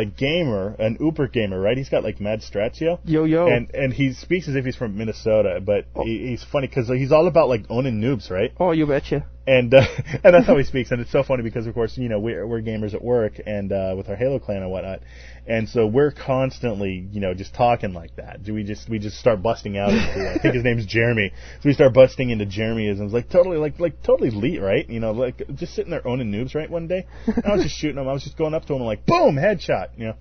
a 0.00 0.04
gamer, 0.04 0.74
an 0.78 0.96
Uber 1.00 1.28
gamer, 1.28 1.60
right? 1.60 1.76
He's 1.76 1.88
got 1.88 2.02
like 2.02 2.20
mad 2.20 2.40
strats, 2.40 2.80
yo. 2.80 2.98
Yo. 3.04 3.46
And 3.46 3.70
and 3.74 3.92
he 3.92 4.14
speaks 4.14 4.48
as 4.48 4.54
if 4.56 4.64
he's 4.64 4.76
from 4.76 4.96
Minnesota, 4.96 5.60
but 5.64 5.86
he, 6.02 6.28
he's 6.28 6.42
funny 6.44 6.66
because 6.66 6.88
he's 6.88 7.12
all 7.12 7.26
about 7.26 7.48
like 7.48 7.64
owning 7.68 8.00
noobs, 8.00 8.30
right? 8.30 8.52
oh, 8.58 8.72
you 8.72 8.86
betcha. 8.86 9.26
and 9.46 9.74
uh, 9.74 9.84
and 10.24 10.34
that's 10.34 10.46
how 10.46 10.56
he 10.56 10.64
speaks. 10.64 10.90
And 10.90 11.00
it's 11.00 11.12
so 11.12 11.22
funny 11.22 11.42
because, 11.42 11.66
of 11.66 11.74
course, 11.74 11.96
you 11.98 12.08
know 12.08 12.18
we're 12.18 12.46
we're 12.46 12.62
gamers 12.62 12.94
at 12.94 13.02
work 13.02 13.34
and 13.44 13.70
uh, 13.72 13.94
with 13.96 14.08
our 14.08 14.16
Halo 14.16 14.38
clan 14.38 14.62
and 14.62 14.70
whatnot, 14.70 15.00
and 15.46 15.68
so 15.68 15.86
we're 15.86 16.12
constantly, 16.12 17.08
you 17.10 17.20
know, 17.20 17.34
just 17.34 17.52
talking 17.54 17.92
like 17.92 18.14
that. 18.16 18.44
Do 18.44 18.54
we 18.54 18.62
just 18.62 18.88
we 18.88 18.98
just 19.00 19.18
start 19.18 19.42
busting 19.42 19.76
out? 19.76 19.90
Into, 19.90 20.30
I 20.30 20.38
think 20.38 20.54
his 20.54 20.62
name's 20.62 20.86
Jeremy. 20.86 21.32
So 21.60 21.68
we 21.68 21.72
start 21.72 21.92
busting 21.94 22.30
into 22.30 22.46
Jeremyisms, 22.46 23.12
like 23.12 23.28
totally, 23.28 23.56
like 23.56 23.80
like 23.80 24.02
totally 24.02 24.28
elite, 24.28 24.60
right? 24.62 24.88
You 24.88 25.00
know, 25.00 25.10
like 25.10 25.42
just 25.56 25.74
sitting 25.74 25.90
there 25.90 26.06
owning 26.06 26.30
noobs, 26.30 26.54
right? 26.54 26.70
One 26.70 26.86
day, 26.86 27.06
and 27.26 27.44
I 27.44 27.54
was 27.54 27.64
just 27.64 27.76
shooting 27.76 27.98
him. 27.98 28.08
I 28.08 28.12
was 28.12 28.22
just 28.22 28.38
going 28.38 28.54
up 28.54 28.64
to 28.66 28.72
him 28.74 28.78
and 28.78 28.86
like, 28.86 29.04
boom, 29.04 29.36
headshot. 29.36 29.88
You 29.96 30.06
know. 30.08 30.14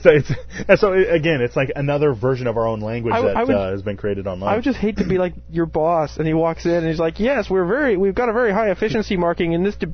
so 0.00 0.10
it's 0.10 0.30
and 0.68 0.78
so 0.78 0.92
it, 0.92 1.12
again, 1.12 1.40
it's 1.40 1.56
like 1.56 1.72
another 1.74 2.12
version 2.14 2.46
of 2.46 2.56
our 2.56 2.66
own 2.66 2.80
language 2.80 3.14
I 3.14 3.22
that 3.22 3.36
I 3.36 3.44
would- 3.44 3.54
uh, 3.56 3.70
has 3.72 3.82
been 3.82 3.96
created 3.96 4.26
online. 4.26 4.52
I 4.52 4.54
would 4.56 4.64
just 4.64 4.78
hate 4.78 4.98
to 4.98 5.06
be 5.06 5.18
like 5.18 5.34
your 5.50 5.66
boss, 5.66 6.16
and 6.16 6.26
he 6.26 6.34
walks 6.34 6.64
in 6.64 6.72
and 6.72 6.86
he's 6.86 6.98
like, 7.00 7.18
"Yes, 7.18 7.50
we're 7.50 7.66
very, 7.66 7.96
we've 7.96 8.14
got 8.14 8.28
a 8.28 8.32
very 8.32 8.52
high 8.52 8.70
efficiency 8.70 9.16
marking 9.16 9.52
in 9.52 9.64
this 9.64 9.74
de- 9.76 9.92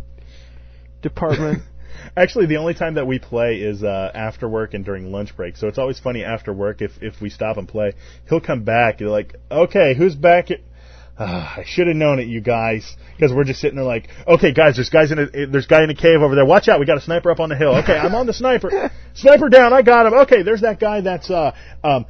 department." 1.01 1.63
Actually, 2.17 2.47
the 2.47 2.57
only 2.57 2.75
time 2.75 2.95
that 2.95 3.07
we 3.07 3.19
play 3.19 3.57
is 3.57 3.83
uh, 3.83 4.11
after 4.15 4.49
work 4.49 4.75
and 4.75 4.85
during 4.85 5.13
lunch 5.13 5.37
break. 5.37 5.57
So 5.57 5.69
it's 5.69 5.79
always 5.79 5.99
funny 5.99 6.25
after 6.25 6.53
work 6.53 6.83
if 6.83 6.93
if 7.03 7.21
we 7.21 7.31
stop 7.31 7.57
and 7.57 7.69
play. 7.69 7.93
He'll 8.29 8.41
come 8.41 8.65
back. 8.65 9.01
You're 9.01 9.11
like, 9.11 9.35
okay, 9.51 9.95
who's 9.95 10.15
back? 10.15 10.51
At- 10.51 10.61
Ah, 11.23 11.57
I 11.59 11.65
should 11.67 11.87
have 11.87 11.97
known 11.97 12.19
it, 12.19 12.29
you 12.29 12.41
guys, 12.41 12.97
because 13.15 13.33
we're 13.33 13.45
just 13.45 13.61
sitting 13.61 13.77
there 13.77 13.85
like, 13.85 14.09
okay, 14.27 14.53
guys, 14.53 14.77
there's 14.77 14.89
guys 14.89 15.13
in 15.13 15.19
a 15.19 15.47
there's 15.47 15.67
guy 15.67 15.85
in 15.85 15.91
a 15.91 15.95
cave 15.95 16.23
over 16.23 16.35
there. 16.35 16.47
Watch 16.47 16.69
out, 16.69 16.81
we 16.81 16.87
got 16.87 16.97
a 16.97 17.03
sniper 17.03 17.31
up 17.31 17.41
on 17.41 17.51
the 17.51 17.57
hill. 17.57 17.77
Okay, 17.83 17.93
I'm 17.97 18.15
on 18.15 18.27
the 18.27 18.33
sniper. 18.33 18.91
Sniper 19.15 19.49
down, 19.49 19.73
I 19.73 19.83
got 19.83 20.07
him. 20.07 20.15
Okay, 20.15 20.43
there's 20.43 20.63
that 20.63 20.81
guy 20.81 21.01
that's 21.03 21.31
uh 21.31 21.55
um 21.85 22.07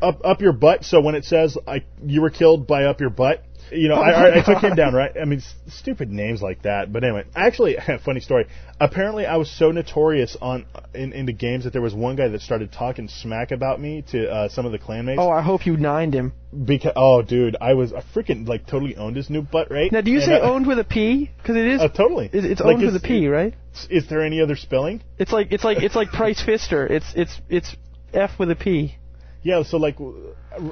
up 0.00 0.20
up 0.24 0.40
your 0.40 0.52
butt. 0.52 0.84
So 0.84 1.00
when 1.00 1.14
it 1.14 1.24
says 1.24 1.58
I 1.66 1.84
you 2.02 2.22
were 2.22 2.30
killed 2.30 2.66
by 2.66 2.84
up 2.84 3.00
your 3.00 3.10
butt, 3.10 3.44
you 3.70 3.88
know, 3.88 3.94
I, 4.08 4.10
I, 4.10 4.38
I 4.38 4.42
took 4.44 4.62
him 4.62 4.74
down, 4.76 4.94
right? 4.94 5.12
I 5.20 5.24
mean, 5.24 5.38
s- 5.40 5.54
stupid 5.68 6.10
names 6.10 6.42
like 6.42 6.62
that. 6.62 6.92
But 6.92 7.04
anyway, 7.04 7.24
actually, 7.34 7.76
funny 8.04 8.20
story. 8.20 8.46
Apparently, 8.80 9.26
I 9.26 9.36
was 9.36 9.50
so 9.50 9.70
notorious 9.70 10.36
on 10.40 10.66
in, 10.94 11.12
in 11.12 11.26
the 11.26 11.32
games 11.32 11.64
that 11.64 11.72
there 11.72 11.82
was 11.82 11.94
one 11.94 12.16
guy 12.16 12.28
that 12.28 12.40
started 12.40 12.72
talking 12.72 13.08
smack 13.08 13.50
about 13.52 13.80
me 13.80 14.02
to 14.10 14.30
uh, 14.30 14.48
some 14.48 14.66
of 14.66 14.72
the 14.72 14.78
clanmates. 14.78 15.18
oh, 15.18 15.30
I 15.30 15.42
hope 15.42 15.66
you 15.66 15.76
nined 15.76 16.14
him. 16.14 16.32
Because 16.64 16.92
oh, 16.96 17.22
dude, 17.22 17.56
I 17.60 17.74
was 17.74 17.92
I 17.92 18.02
freaking 18.14 18.46
like 18.46 18.66
totally 18.66 18.96
owned 18.96 19.16
his 19.16 19.28
new 19.30 19.42
butt, 19.42 19.70
right? 19.70 19.90
Now, 19.90 20.00
do 20.02 20.10
you 20.10 20.18
And, 20.18 20.26
say 20.26 20.34
uh, 20.40 20.50
owned 20.50 20.66
with 20.66 20.78
a 20.78 20.84
P? 20.84 21.30
Because 21.36 21.56
it 21.56 21.66
is. 21.66 21.80
Oh, 21.80 21.88
totally. 21.88 22.26
it- 22.32 22.44
it's 22.44 22.60
Like, 22.60 22.76
owned 22.76 22.84
with 22.86 22.96
a 22.96 23.00
P, 23.00 23.26
right? 23.28 23.54
Is 23.90 24.08
there 24.08 24.22
any 24.22 24.40
other 24.40 24.54
spelling? 24.56 25.02
It's 25.18 25.32
like 25.32 25.50
it's 25.50 25.64
like 25.64 25.82
it's 25.82 25.96
like 25.96 26.08
Price 26.12 26.40
Fister. 26.42 26.88
It's 26.88 27.12
it's 27.16 27.40
it's 27.48 27.76
F 28.12 28.38
with 28.38 28.50
a 28.50 28.56
P. 28.56 28.96
Yeah, 29.44 29.62
so 29.62 29.76
like 29.76 29.98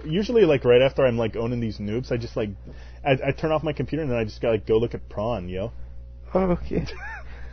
usually 0.05 0.47
like 0.47 0.65
right 0.65 0.81
after 0.81 1.05
I'm 1.05 1.19
like 1.19 1.37
owning 1.37 1.61
these 1.61 1.79
noobs, 1.79 2.11
I 2.11 2.17
just 2.17 2.37
like 2.37 2.49
I, 3.05 3.19
I 3.29 3.31
turn 3.33 3.53
off 3.53 3.63
my 3.63 3.75
computer 3.75 4.03
and 4.03 4.11
then 4.11 4.19
I 4.19 4.25
just 4.25 4.41
gotta 4.41 4.55
like, 4.55 4.67
go 4.67 4.79
look 4.79 4.95
at 4.95 5.09
prawn, 5.09 5.49
yo. 5.49 5.73
Okay. 6.35 6.87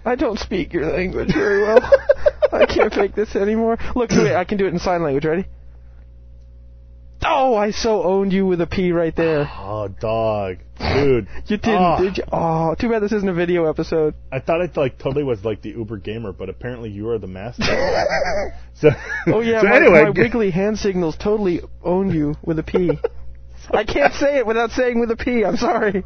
I 0.05 0.15
don't 0.15 0.39
speak 0.39 0.72
your 0.72 0.91
language 0.93 1.34
very 1.34 1.63
well. 1.63 1.82
I 2.53 2.65
can't 2.65 2.93
fake 2.93 3.15
this 3.15 3.36
anymore. 3.36 3.78
Look, 3.95 4.11
wait, 4.11 4.34
I 4.34 4.45
can 4.45 4.57
do 4.57 4.65
it 4.65 4.74
in 4.74 4.80
sign 4.80 5.03
language. 5.03 5.26
Ready? 5.26 5.45
Oh, 7.32 7.55
I 7.55 7.71
so 7.71 8.03
owned 8.03 8.34
you 8.34 8.45
with 8.45 8.59
a 8.59 8.67
P 8.67 8.91
right 8.91 9.15
there. 9.15 9.49
Oh, 9.55 9.88
dog, 9.88 10.57
dude. 10.80 11.27
You 11.45 11.57
didn't, 11.57 11.75
Ah. 11.75 11.99
did 11.99 12.17
you? 12.17 12.23
Oh, 12.32 12.75
too 12.75 12.89
bad 12.89 13.01
this 13.03 13.11
isn't 13.11 13.30
a 13.30 13.34
video 13.34 13.65
episode. 13.69 14.15
I 14.32 14.39
thought 14.39 14.61
it 14.61 14.75
like 14.75 14.97
totally 14.97 15.23
was 15.23 15.45
like 15.45 15.61
the 15.61 15.69
Uber 15.69 15.97
gamer, 15.97 16.32
but 16.32 16.49
apparently 16.49 16.89
you 16.89 17.07
are 17.09 17.17
the 17.19 17.27
master. 17.27 17.63
so 18.73 18.89
Oh 19.27 19.41
yeah, 19.41 19.61
so 19.61 19.67
my, 19.67 19.75
anyway, 19.75 20.03
my 20.03 20.09
wiggly 20.09 20.49
hand 20.51 20.80
signals 20.80 21.15
totally 21.17 21.61
owned 21.84 22.13
you 22.13 22.36
with 22.43 22.57
a 22.59 22.63
P. 22.63 22.91
I 23.71 23.84
can't 23.84 24.13
say 24.13 24.38
it 24.38 24.47
without 24.47 24.71
saying 24.71 24.99
with 24.99 25.11
a 25.11 25.15
P. 25.17 25.45
I'm 25.45 25.57
sorry. 25.57 26.03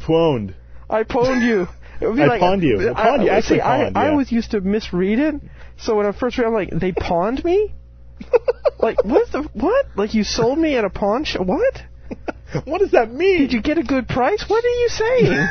pwned. 0.00 0.54
I 0.88 1.02
pwned 1.02 1.46
you. 1.46 1.66
It 2.00 2.06
would 2.06 2.16
be 2.16 2.22
I 2.22 2.26
like, 2.26 2.40
pawned 2.40 2.62
you. 2.62 2.78
Well, 2.78 2.94
pawned 2.94 3.22
you, 3.22 3.30
I, 3.30 3.36
actually 3.36 3.58
see, 3.58 3.62
I, 3.62 3.84
pawned, 3.84 3.98
I 3.98 4.04
yeah. 4.06 4.10
always 4.10 4.32
used 4.32 4.50
to 4.52 4.60
misread 4.60 5.18
it. 5.18 5.34
So 5.76 5.96
when 5.96 6.06
I 6.06 6.12
first 6.12 6.38
read, 6.38 6.44
it, 6.44 6.48
I'm 6.48 6.54
like, 6.54 6.70
they 6.70 6.92
pawned 6.92 7.44
me. 7.44 7.74
like 8.78 9.04
what 9.04 9.30
the 9.32 9.48
what? 9.54 9.86
Like 9.96 10.14
you 10.14 10.24
sold 10.24 10.58
me 10.58 10.76
at 10.76 10.84
a 10.84 10.90
pawn 10.90 11.24
shop? 11.24 11.46
What? 11.46 11.82
what 12.64 12.78
does 12.80 12.92
that 12.92 13.12
mean? 13.12 13.38
Did 13.40 13.52
you 13.52 13.62
get 13.62 13.78
a 13.78 13.82
good 13.82 14.08
price? 14.08 14.44
What 14.48 14.64
are 14.64 14.68
you 14.68 14.88
saying? 14.88 15.48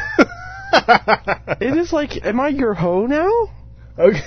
it 1.62 1.78
is 1.78 1.94
like, 1.94 2.26
am 2.26 2.40
I 2.40 2.50
your 2.50 2.74
hoe 2.74 3.06
now? 3.06 3.30
okay. 3.98 4.22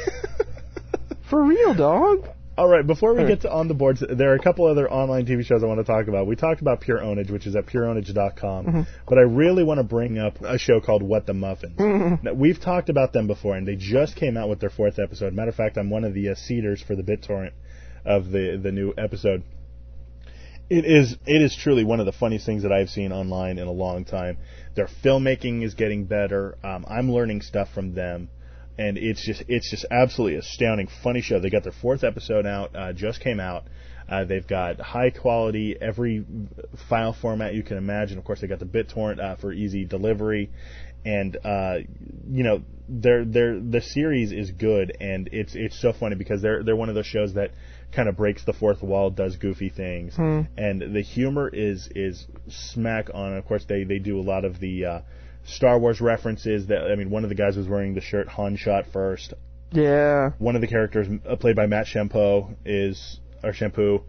For 1.30 1.43
real, 1.43 1.74
dog. 1.74 2.28
All 2.59 2.68
right, 2.68 2.87
before 2.87 3.12
we 3.12 3.20
All 3.20 3.26
get 3.28 3.43
to 3.43 3.53
on 3.53 3.68
the 3.68 3.74
boards, 3.74 4.03
there 4.09 4.32
are 4.32 4.34
a 4.34 4.43
couple 4.43 4.64
other 4.64 4.91
online 4.91 5.26
TV 5.26 5.45
shows 5.45 5.62
I 5.62 5.66
want 5.66 5.78
to 5.78 5.84
talk 5.84 6.09
about. 6.09 6.26
We 6.26 6.37
talked 6.37 6.62
about 6.62 6.80
Pure 6.80 7.01
Ownage, 7.01 7.30
which 7.30 7.47
is 7.47 7.55
at 7.55 7.66
pureownage.com, 7.66 8.66
Mm-hmm. 8.66 8.80
but 9.07 9.18
I 9.18 9.22
really 9.22 9.62
want 9.62 9.76
to 9.78 9.84
bring 9.84 10.18
up 10.18 10.41
a 10.41 10.57
show 10.57 10.80
called 10.80 11.03
What 11.03 11.26
the 11.26 11.34
Muffins. 11.34 11.78
Mm-hmm. 11.78 12.24
Now, 12.24 12.32
we've 12.32 12.59
talked 12.59 12.89
about 12.89 13.12
them 13.12 13.26
before, 13.26 13.57
and 13.57 13.68
they 13.68 13.76
just 13.76 14.16
came 14.16 14.39
out 14.39 14.49
with 14.49 14.61
their 14.61 14.70
fourth 14.70 14.99
episode. 14.99 15.34
Matter 15.34 15.51
of 15.51 15.55
fact, 15.55 15.76
I'm 15.76 15.91
one 15.91 16.05
of 16.05 16.14
the 16.14 16.30
uh, 16.30 16.34
seeders 16.34 16.80
for 16.80 16.97
the 16.97 17.03
BitTorrent 17.03 17.53
of 18.07 18.31
the 18.31 18.59
the 18.63 18.73
new 18.73 18.95
episode. 18.97 19.43
It 20.69 20.85
is 20.85 21.17
it 21.27 21.43
is 21.43 21.57
truly 21.57 21.85
one 21.85 22.01
of 22.01 22.07
the 22.07 22.13
funniest 22.13 22.47
things 22.47 22.63
that 22.63 22.73
I've 22.73 22.89
seen 22.89 23.13
online 23.13 23.59
in 23.59 23.67
a 23.67 23.73
long 23.73 24.05
time. 24.05 24.39
Their 24.75 24.89
filmmaking 25.05 25.63
is 25.63 25.75
getting 25.75 26.05
better. 26.05 26.57
Um, 26.65 26.85
I'm 26.89 27.13
learning 27.13 27.43
stuff 27.43 27.69
from 27.73 27.95
them, 27.95 28.29
and 28.79 28.97
it's 28.99 29.25
just 29.25 29.45
it's 29.49 29.71
just 29.71 29.87
absolutely 29.91 30.39
astounding, 30.39 30.89
funny 31.03 31.21
show. 31.21 31.39
They 31.39 31.51
got 31.51 31.63
their 31.63 31.73
fourth 31.73 32.05
episode 32.05 32.47
out, 32.47 32.75
uh, 32.75 32.93
just 32.93 33.21
came 33.21 33.41
out. 33.41 33.65
Uh, 34.09 34.25
they've 34.25 34.47
got 34.47 34.81
high 34.81 35.11
quality, 35.11 35.77
every 35.81 36.25
file 36.89 37.13
format 37.13 37.55
you 37.55 37.65
can 37.65 37.77
imagine. 37.77 38.19
Of 38.19 38.25
course, 38.25 38.41
they 38.41 38.47
got 38.47 38.61
the 38.61 38.65
BitTorrent 38.65 39.21
uh, 39.21 39.37
for 39.37 39.53
easy 39.53 39.85
delivery, 39.85 40.51
and 41.05 41.37
uh, 41.45 41.79
you 42.31 42.45
know 42.45 42.63
their 42.89 43.25
their 43.25 43.61
the 43.61 43.81
series 43.81 44.33
is 44.33 44.51
good, 44.53 44.97
and 45.01 45.29
it's 45.33 45.55
it's 45.55 45.81
so 45.81 45.93
funny 45.93 46.15
because 46.15 46.43
they're 46.43 46.63
they're 46.63 46.77
one 46.77 46.89
of 46.89 46.95
those 46.95 47.07
shows 47.07 47.35
that 47.35 47.51
kind 47.93 48.09
of 48.09 48.16
breaks 48.16 48.45
the 48.45 48.53
fourth 48.53 48.82
wall, 48.82 49.11
does 49.11 49.37
goofy 49.37 49.68
things, 49.68 50.14
and 50.18 50.95
the 50.95 51.03
humor 51.03 51.49
is 51.49 51.89
is 51.95 52.26
smack 52.49 53.09
on. 53.14 53.34
Of 53.37 53.47
course, 53.47 53.64
they 53.68 53.84
they 53.84 53.99
do 53.99 54.18
a 54.20 54.22
lot 54.22 54.45
of 54.45 54.61
the 54.61 54.84
uh, 54.84 55.01
Star 55.45 55.78
Wars 55.78 56.01
references. 56.01 56.66
That 56.66 56.91
I 56.91 56.95
mean, 56.97 57.11
one 57.11 57.24
of 57.24 57.28
the 57.28 57.34
guys 57.37 57.57
was 57.57 57.68
wearing 57.68 57.95
the 57.95 58.01
shirt 58.01 58.28
Han 58.28 58.57
shot 58.57 58.87
first. 58.93 59.34
Yeah. 59.72 60.30
One 60.39 60.55
of 60.55 60.61
the 60.61 60.68
characters 60.68 61.09
uh, 61.28 61.37
played 61.37 61.57
by 61.57 61.66
Matt 61.66 61.87
Shampoo 61.87 62.55
is 62.64 63.18
or 63.43 63.53
Shampoo 63.53 64.03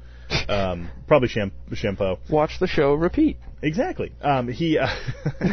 Um, 0.47 0.89
probably 1.07 1.29
Sham- 1.29 1.51
Shampoo. 1.73 2.17
Watch 2.29 2.59
the 2.59 2.67
show, 2.67 2.93
repeat. 2.93 3.37
Exactly. 3.61 4.11
Um, 4.21 4.47
he 4.49 4.77
uh, 4.77 4.87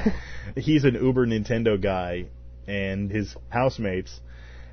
he's 0.56 0.84
an 0.84 0.94
Uber 0.94 1.26
Nintendo 1.26 1.80
guy, 1.80 2.26
and 2.66 3.10
his 3.10 3.34
housemates 3.48 4.20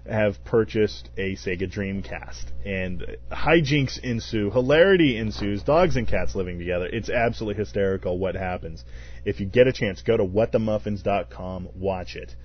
have 0.09 0.43
purchased 0.43 1.09
a 1.17 1.35
Sega 1.35 1.71
Dreamcast, 1.71 2.45
and 2.65 3.17
hijinks 3.31 3.99
ensue, 3.99 4.49
hilarity 4.51 5.17
ensues, 5.17 5.63
dogs 5.63 5.95
and 5.95 6.07
cats 6.07 6.35
living 6.35 6.57
together. 6.59 6.87
It's 6.87 7.09
absolutely 7.09 7.59
hysterical 7.63 8.17
what 8.17 8.35
happens. 8.35 8.83
If 9.25 9.39
you 9.39 9.45
get 9.45 9.67
a 9.67 9.73
chance, 9.73 10.01
go 10.01 10.17
to 10.17 10.23
whatthemuffins.com, 10.25 11.69
watch 11.75 12.15
it. 12.15 12.35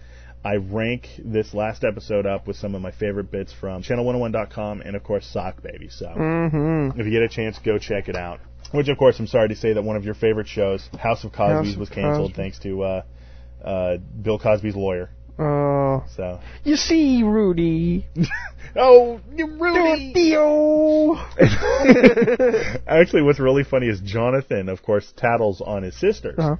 I 0.44 0.57
rank 0.57 1.09
this 1.18 1.54
last 1.54 1.82
episode 1.82 2.24
up 2.26 2.46
with 2.46 2.57
some 2.57 2.74
of 2.76 2.82
my 2.82 2.92
favorite 2.92 3.30
bits 3.32 3.52
from 3.52 3.82
channel101.com 3.82 4.80
and 4.82 4.94
of 4.94 5.02
course 5.02 5.26
Sock 5.26 5.61
Baby. 5.62 5.88
So 5.88 6.07
Mm-hmm. 6.07 7.00
if 7.00 7.07
you 7.07 7.11
get 7.12 7.22
a 7.22 7.28
chance, 7.28 7.59
go 7.59 7.78
check 7.78 8.09
it 8.09 8.14
out. 8.16 8.38
Which, 8.72 8.88
of 8.88 8.98
course, 8.98 9.18
I'm 9.18 9.26
sorry 9.28 9.48
to 9.48 9.57
say 9.57 9.72
that 9.72 9.82
one 9.82 9.96
of 9.96 10.04
your 10.04 10.14
favorite 10.14 10.48
shows, 10.48 10.88
House 10.98 11.24
of 11.24 11.32
Cosby's, 11.32 11.74
of 11.74 11.80
was 11.80 11.88
canceled 11.88 12.30
Cosby. 12.32 12.34
thanks 12.34 12.59
to 12.61 12.82
uh, 12.82 13.02
uh, 13.64 13.96
Bill 13.98 14.38
Cosby's 14.38 14.74
lawyer. 14.76 15.11
Oh, 15.39 16.05
So, 16.16 16.41
you 16.64 16.76
see, 16.76 17.22
Rudy. 17.22 18.07
oh, 18.76 19.20
Rudy! 19.37 20.12
Theo. 20.14 21.14
Actually, 22.87 23.22
what's 23.22 23.39
really 23.39 23.64
funny 23.64 23.89
is 23.89 24.01
Jonathan, 24.01 24.68
of 24.68 24.82
course, 24.82 25.12
tattles 25.16 25.61
on 25.61 25.82
his 25.82 25.99
sisters. 25.99 26.39
Uh-huh. 26.39 26.57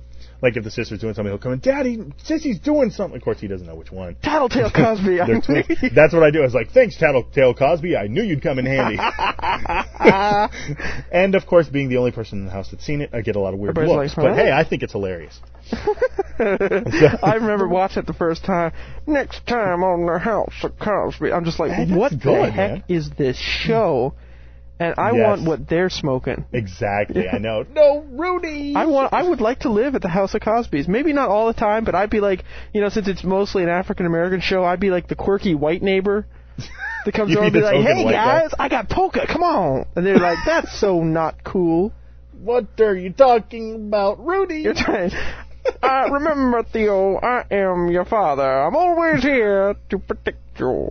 Like 0.47 0.57
if 0.57 0.63
the 0.63 0.71
sister's 0.71 1.01
doing 1.01 1.13
something, 1.13 1.33
he'll 1.33 1.39
come 1.39 1.55
in, 1.55 1.59
Daddy, 1.59 1.97
Sissy's 2.25 2.61
doing 2.61 2.91
something. 2.91 3.17
Of 3.17 3.25
course, 3.25 3.41
he 3.41 3.49
doesn't 3.49 3.67
know 3.67 3.75
which 3.75 3.91
one. 3.91 4.15
Tattletale 4.23 4.71
Cosby. 4.71 5.17
That's 5.93 6.15
what 6.15 6.23
I 6.23 6.31
do. 6.31 6.39
I 6.39 6.45
was 6.45 6.55
like, 6.55 6.71
thanks, 6.71 6.97
Tattletale 6.97 7.53
Cosby. 7.53 7.97
I 7.97 8.07
knew 8.07 8.23
you'd 8.23 8.45
come 8.45 8.61
in 8.61 8.65
handy. 8.65 8.97
and 11.11 11.35
of 11.35 11.47
course, 11.49 11.69
being 11.69 11.89
the 11.89 11.97
only 11.97 12.13
person 12.13 12.39
in 12.39 12.45
the 12.45 12.53
house 12.53 12.71
that's 12.71 12.85
seen 12.85 13.01
it, 13.01 13.11
I 13.13 13.23
get 13.23 13.35
a 13.35 13.41
lot 13.41 13.55
of 13.55 13.59
weird 13.59 13.77
Everybody's 13.77 14.13
looks. 14.13 14.19
like, 14.19 14.37
but 14.37 14.39
hey, 14.41 14.53
I 14.53 14.63
think 14.63 14.85
it's 14.85 14.93
hilarious. 14.93 15.37
I 16.39 17.35
remember 17.41 17.67
watching 17.67 18.05
it 18.05 18.07
the 18.07 18.15
first 18.17 18.45
time. 18.45 18.71
Next 19.05 19.45
time 19.49 19.83
on 19.83 20.07
the 20.07 20.21
House 20.21 20.55
of 20.63 20.79
Cosby, 20.79 21.33
I'm 21.33 21.45
just 21.45 21.59
like, 21.59 21.73
Hey, 21.73 21.93
what 21.93 22.13
the 22.13 22.19
good, 22.19 22.53
heck 22.53 22.71
man. 22.71 22.85
is 22.89 23.11
this 23.19 23.37
show? 23.37 24.15
And 24.79 24.95
I 24.99 25.13
Yes. 25.13 25.27
want 25.27 25.43
what 25.49 25.69
they're 25.69 25.89
smoking. 25.89 26.45
Exactly. 26.53 27.29
I 27.29 27.39
know. 27.47 27.65
No, 27.73 28.05
Rudy. 28.11 28.75
I 28.77 28.85
want. 28.87 29.13
I 29.15 29.23
would 29.23 29.41
like 29.41 29.61
to 29.61 29.71
live 29.71 29.95
at 29.95 30.03
the 30.03 30.09
House 30.09 30.35
of 30.35 30.43
Cosby's. 30.43 30.87
Maybe 30.87 31.13
not 31.15 31.31
all 31.31 31.47
the 31.47 31.55
time, 31.59 31.85
but 31.85 31.95
I'd 31.95 32.11
be 32.11 32.21
like, 32.21 32.45
you 32.75 32.81
know, 32.83 32.89
since 32.91 33.09
it's 33.09 33.25
mostly 33.25 33.63
an 33.63 33.69
African 33.71 34.05
American 34.07 34.41
show, 34.41 34.65
I'd 34.65 34.81
be 34.81 34.91
like 34.91 35.09
the 35.09 35.15
quirky 35.15 35.55
white 35.55 35.83
neighbor 35.83 36.27
that 37.07 37.13
comes 37.15 37.35
over 37.35 37.45
and 37.47 37.53
be 37.55 37.61
like, 37.61 37.77
"Hey 37.77 38.05
white 38.05 38.13
guy?" 38.13 38.41
guys, 38.43 38.51
I 38.59 38.69
got 38.69 38.89
polka. 38.91 39.27
Come 39.27 39.43
on!" 39.43 39.87
And 39.97 40.05
they're 40.07 40.19
like, 40.19 40.39
"That's 40.47 40.79
so 40.79 41.03
not 41.03 41.43
cool." 41.43 41.93
What 42.39 42.67
are 42.81 42.95
you 42.95 43.13
talking 43.13 43.75
about, 43.89 44.25
Rudy? 44.25 44.61
You're 44.61 44.75
trying. 44.75 45.11
I 45.83 46.09
remember, 46.13 46.63
Theo. 46.65 47.17
I 47.17 47.45
am 47.51 47.89
your 47.89 48.05
father. 48.05 48.43
I'm 48.63 48.77
always 48.77 49.23
here 49.23 49.75
to 49.89 49.99
protect 49.99 50.39
you. 50.61 50.89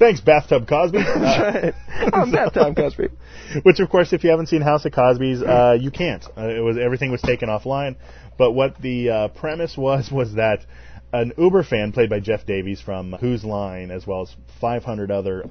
Thanks, 0.00 0.20
Bathtub 0.20 0.66
Cosby. 0.66 0.98
Uh, 1.20 1.72
I'm 2.12 2.32
that 2.32 2.54
time, 2.54 2.74
Cosby. 2.74 3.08
Which, 3.62 3.78
of 3.80 3.90
course, 3.90 4.12
if 4.14 4.24
you 4.24 4.30
haven't 4.30 4.46
seen 4.46 4.62
House 4.62 4.84
of 4.86 4.92
Cosby's, 4.92 5.42
uh, 5.42 5.76
you 5.78 5.90
can't. 5.90 6.24
Uh, 6.36 6.48
it 6.48 6.60
was 6.60 6.78
everything 6.78 7.10
was 7.10 7.20
taken 7.20 7.48
offline. 7.50 7.96
But 8.38 8.52
what 8.52 8.80
the 8.80 9.10
uh, 9.10 9.28
premise 9.28 9.76
was 9.76 10.10
was 10.10 10.34
that 10.34 10.64
an 11.12 11.32
Uber 11.36 11.62
fan, 11.64 11.92
played 11.92 12.08
by 12.08 12.20
Jeff 12.20 12.46
Davis 12.46 12.80
from 12.80 13.12
Whose 13.12 13.44
Line, 13.44 13.90
as 13.90 14.06
well 14.06 14.22
as 14.22 14.34
500 14.60 15.10
other 15.10 15.44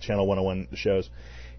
Channel 0.00 0.26
101 0.26 0.68
shows, 0.74 1.08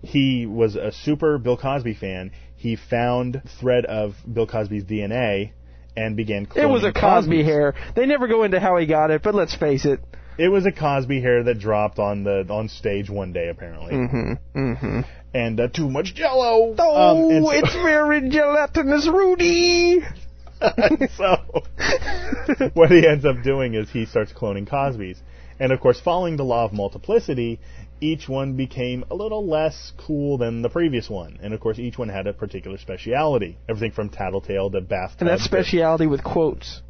he 0.02 0.46
was 0.46 0.76
a 0.76 0.92
super 0.92 1.38
Bill 1.38 1.58
Cosby 1.58 1.94
fan. 1.94 2.32
He 2.58 2.76
found 2.76 3.42
thread 3.60 3.86
of 3.86 4.16
Bill 4.32 4.48
Cosby's 4.48 4.84
DNA 4.84 5.52
and 5.96 6.18
began. 6.18 6.48
It 6.56 6.66
was 6.66 6.84
a 6.84 6.92
Cosby 6.92 7.00
Cosby's. 7.00 7.46
hair. 7.46 7.76
They 7.96 8.06
never 8.06 8.28
go 8.28 8.44
into 8.44 8.60
how 8.60 8.76
he 8.78 8.86
got 8.86 9.10
it, 9.12 9.24
but 9.24 9.34
let's 9.34 9.56
face 9.56 9.86
it. 9.86 10.02
It 10.38 10.50
was 10.50 10.66
a 10.66 10.72
Cosby 10.72 11.22
hair 11.22 11.44
that 11.44 11.60
dropped 11.60 12.00
on 12.00 12.24
the 12.24 12.46
on 12.50 12.70
stage 12.70 13.10
one 13.10 13.34
day, 13.34 13.50
apparently. 13.50 13.94
Mm-hmm. 13.94 14.60
Mm-hmm. 14.60 15.00
And 15.34 15.60
uh, 15.60 15.68
too 15.68 15.90
much 15.90 16.14
Jello. 16.16 16.76
Oh, 16.78 17.36
Um, 17.38 17.44
so- 17.44 17.52
it's 17.52 17.74
very 17.84 18.30
gelatinous, 18.30 19.08
Rudy. 19.08 20.00
so 21.18 21.36
what 22.74 22.90
he 22.92 23.06
ends 23.08 23.26
up 23.26 23.44
doing 23.44 23.74
is 23.74 23.90
he 23.90 24.06
starts 24.06 24.32
cloning 24.32 24.68
Cosby's. 24.70 25.22
And 25.60 25.72
of 25.72 25.80
course, 25.80 26.00
following 26.00 26.38
the 26.38 26.44
law 26.44 26.66
of 26.66 26.74
multiplicity, 26.74 27.60
each 28.02 28.28
one 28.28 28.54
became 28.54 29.06
a 29.12 29.16
little 29.16 29.48
less 29.48 29.94
cool 29.98 30.38
than 30.38 30.62
the 30.62 30.70
previous 30.70 31.10
one. 31.10 31.40
And 31.42 31.54
of 31.54 31.60
course, 31.60 31.80
each 31.80 31.98
one 31.98 32.10
had 32.10 32.28
a 32.28 32.34
particular 32.34 32.78
speciality. 32.78 33.58
Everything 33.70 33.92
from 33.92 34.10
tattletale 34.10 34.72
to 34.72 34.82
bathtub. 34.82 35.28
And 35.28 35.30
that 35.30 35.40
speciality 35.44 36.08
with 36.08 36.24
quotes. 36.24 36.82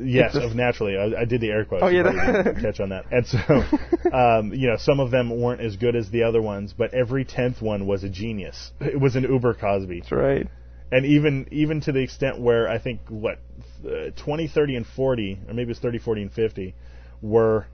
Yes, 0.00 0.36
of 0.36 0.54
naturally. 0.54 0.96
I, 0.96 1.22
I 1.22 1.24
did 1.24 1.40
the 1.40 1.48
air 1.50 1.64
quotes. 1.64 1.82
Oh, 1.82 1.88
yeah, 1.88 2.00
I 2.08 2.12
that- 2.32 2.44
didn't 2.44 2.62
catch 2.62 2.80
on 2.80 2.90
that. 2.90 3.06
And 3.10 3.26
so, 3.26 3.38
um, 4.16 4.52
you 4.54 4.68
know, 4.68 4.76
some 4.78 5.00
of 5.00 5.10
them 5.10 5.40
weren't 5.40 5.60
as 5.60 5.76
good 5.76 5.96
as 5.96 6.10
the 6.10 6.22
other 6.22 6.40
ones, 6.40 6.72
but 6.76 6.94
every 6.94 7.24
tenth 7.24 7.60
one 7.60 7.86
was 7.86 8.04
a 8.04 8.08
genius. 8.08 8.70
It 8.80 9.00
was 9.00 9.16
an 9.16 9.24
Uber 9.24 9.54
Cosby. 9.54 10.00
That's 10.00 10.12
right. 10.12 10.46
and 10.92 11.04
even 11.04 11.48
even 11.50 11.80
to 11.82 11.92
the 11.92 12.00
extent 12.00 12.40
where 12.40 12.68
I 12.68 12.78
think 12.78 13.00
what 13.08 13.38
uh, 13.84 14.10
20, 14.16 14.48
30, 14.48 14.76
and 14.76 14.86
40, 14.86 15.40
or 15.48 15.54
maybe 15.54 15.70
it's 15.72 15.80
30, 15.80 15.98
40, 15.98 16.22
and 16.22 16.32
50, 16.32 16.74
were 17.20 17.66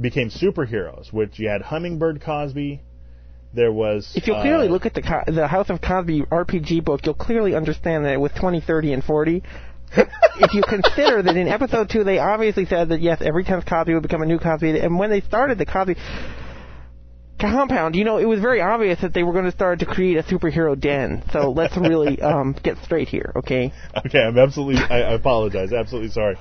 became 0.00 0.30
superheroes. 0.30 1.12
Which 1.12 1.38
you 1.38 1.48
had 1.48 1.62
Hummingbird 1.62 2.22
Cosby. 2.22 2.80
There 3.54 3.70
was. 3.72 4.10
If 4.14 4.26
you'll 4.26 4.36
uh, 4.36 4.42
clearly 4.42 4.68
look 4.68 4.86
at 4.86 4.94
the 4.94 5.02
Co- 5.02 5.24
the 5.30 5.46
House 5.46 5.68
of 5.68 5.82
Cosby 5.82 6.22
RPG 6.22 6.84
book, 6.84 7.00
you'll 7.04 7.14
clearly 7.14 7.54
understand 7.54 8.06
that 8.06 8.18
with 8.18 8.34
20, 8.34 8.62
30, 8.62 8.92
and 8.94 9.04
40. 9.04 9.42
If 9.96 10.54
you 10.54 10.62
consider 10.62 11.22
that 11.22 11.36
in 11.36 11.48
episode 11.48 11.90
two 11.90 12.04
they 12.04 12.18
obviously 12.18 12.66
said 12.66 12.90
that 12.90 13.00
yes, 13.00 13.20
every 13.20 13.44
tenth 13.44 13.66
Cosby 13.66 13.94
would 13.94 14.02
become 14.02 14.22
a 14.22 14.26
new 14.26 14.38
Cosby, 14.38 14.78
and 14.78 14.98
when 14.98 15.10
they 15.10 15.20
started 15.20 15.58
the 15.58 15.66
Cosby 15.66 15.96
compound, 17.42 17.96
you 17.96 18.04
know, 18.04 18.18
it 18.18 18.24
was 18.24 18.40
very 18.40 18.60
obvious 18.60 19.00
that 19.00 19.12
they 19.12 19.22
were 19.22 19.32
going 19.32 19.44
to 19.44 19.52
start 19.52 19.80
to 19.80 19.86
create 19.86 20.16
a 20.16 20.22
superhero 20.22 20.78
den. 20.78 21.24
So 21.32 21.50
let's 21.50 21.76
really 21.76 22.20
um, 22.20 22.54
get 22.62 22.78
straight 22.84 23.08
here, 23.08 23.32
okay? 23.36 23.72
Okay, 24.06 24.20
I'm 24.20 24.38
absolutely. 24.38 24.80
I, 24.80 25.00
I 25.00 25.12
apologize. 25.14 25.72
Absolutely 25.72 26.10
sorry. 26.10 26.36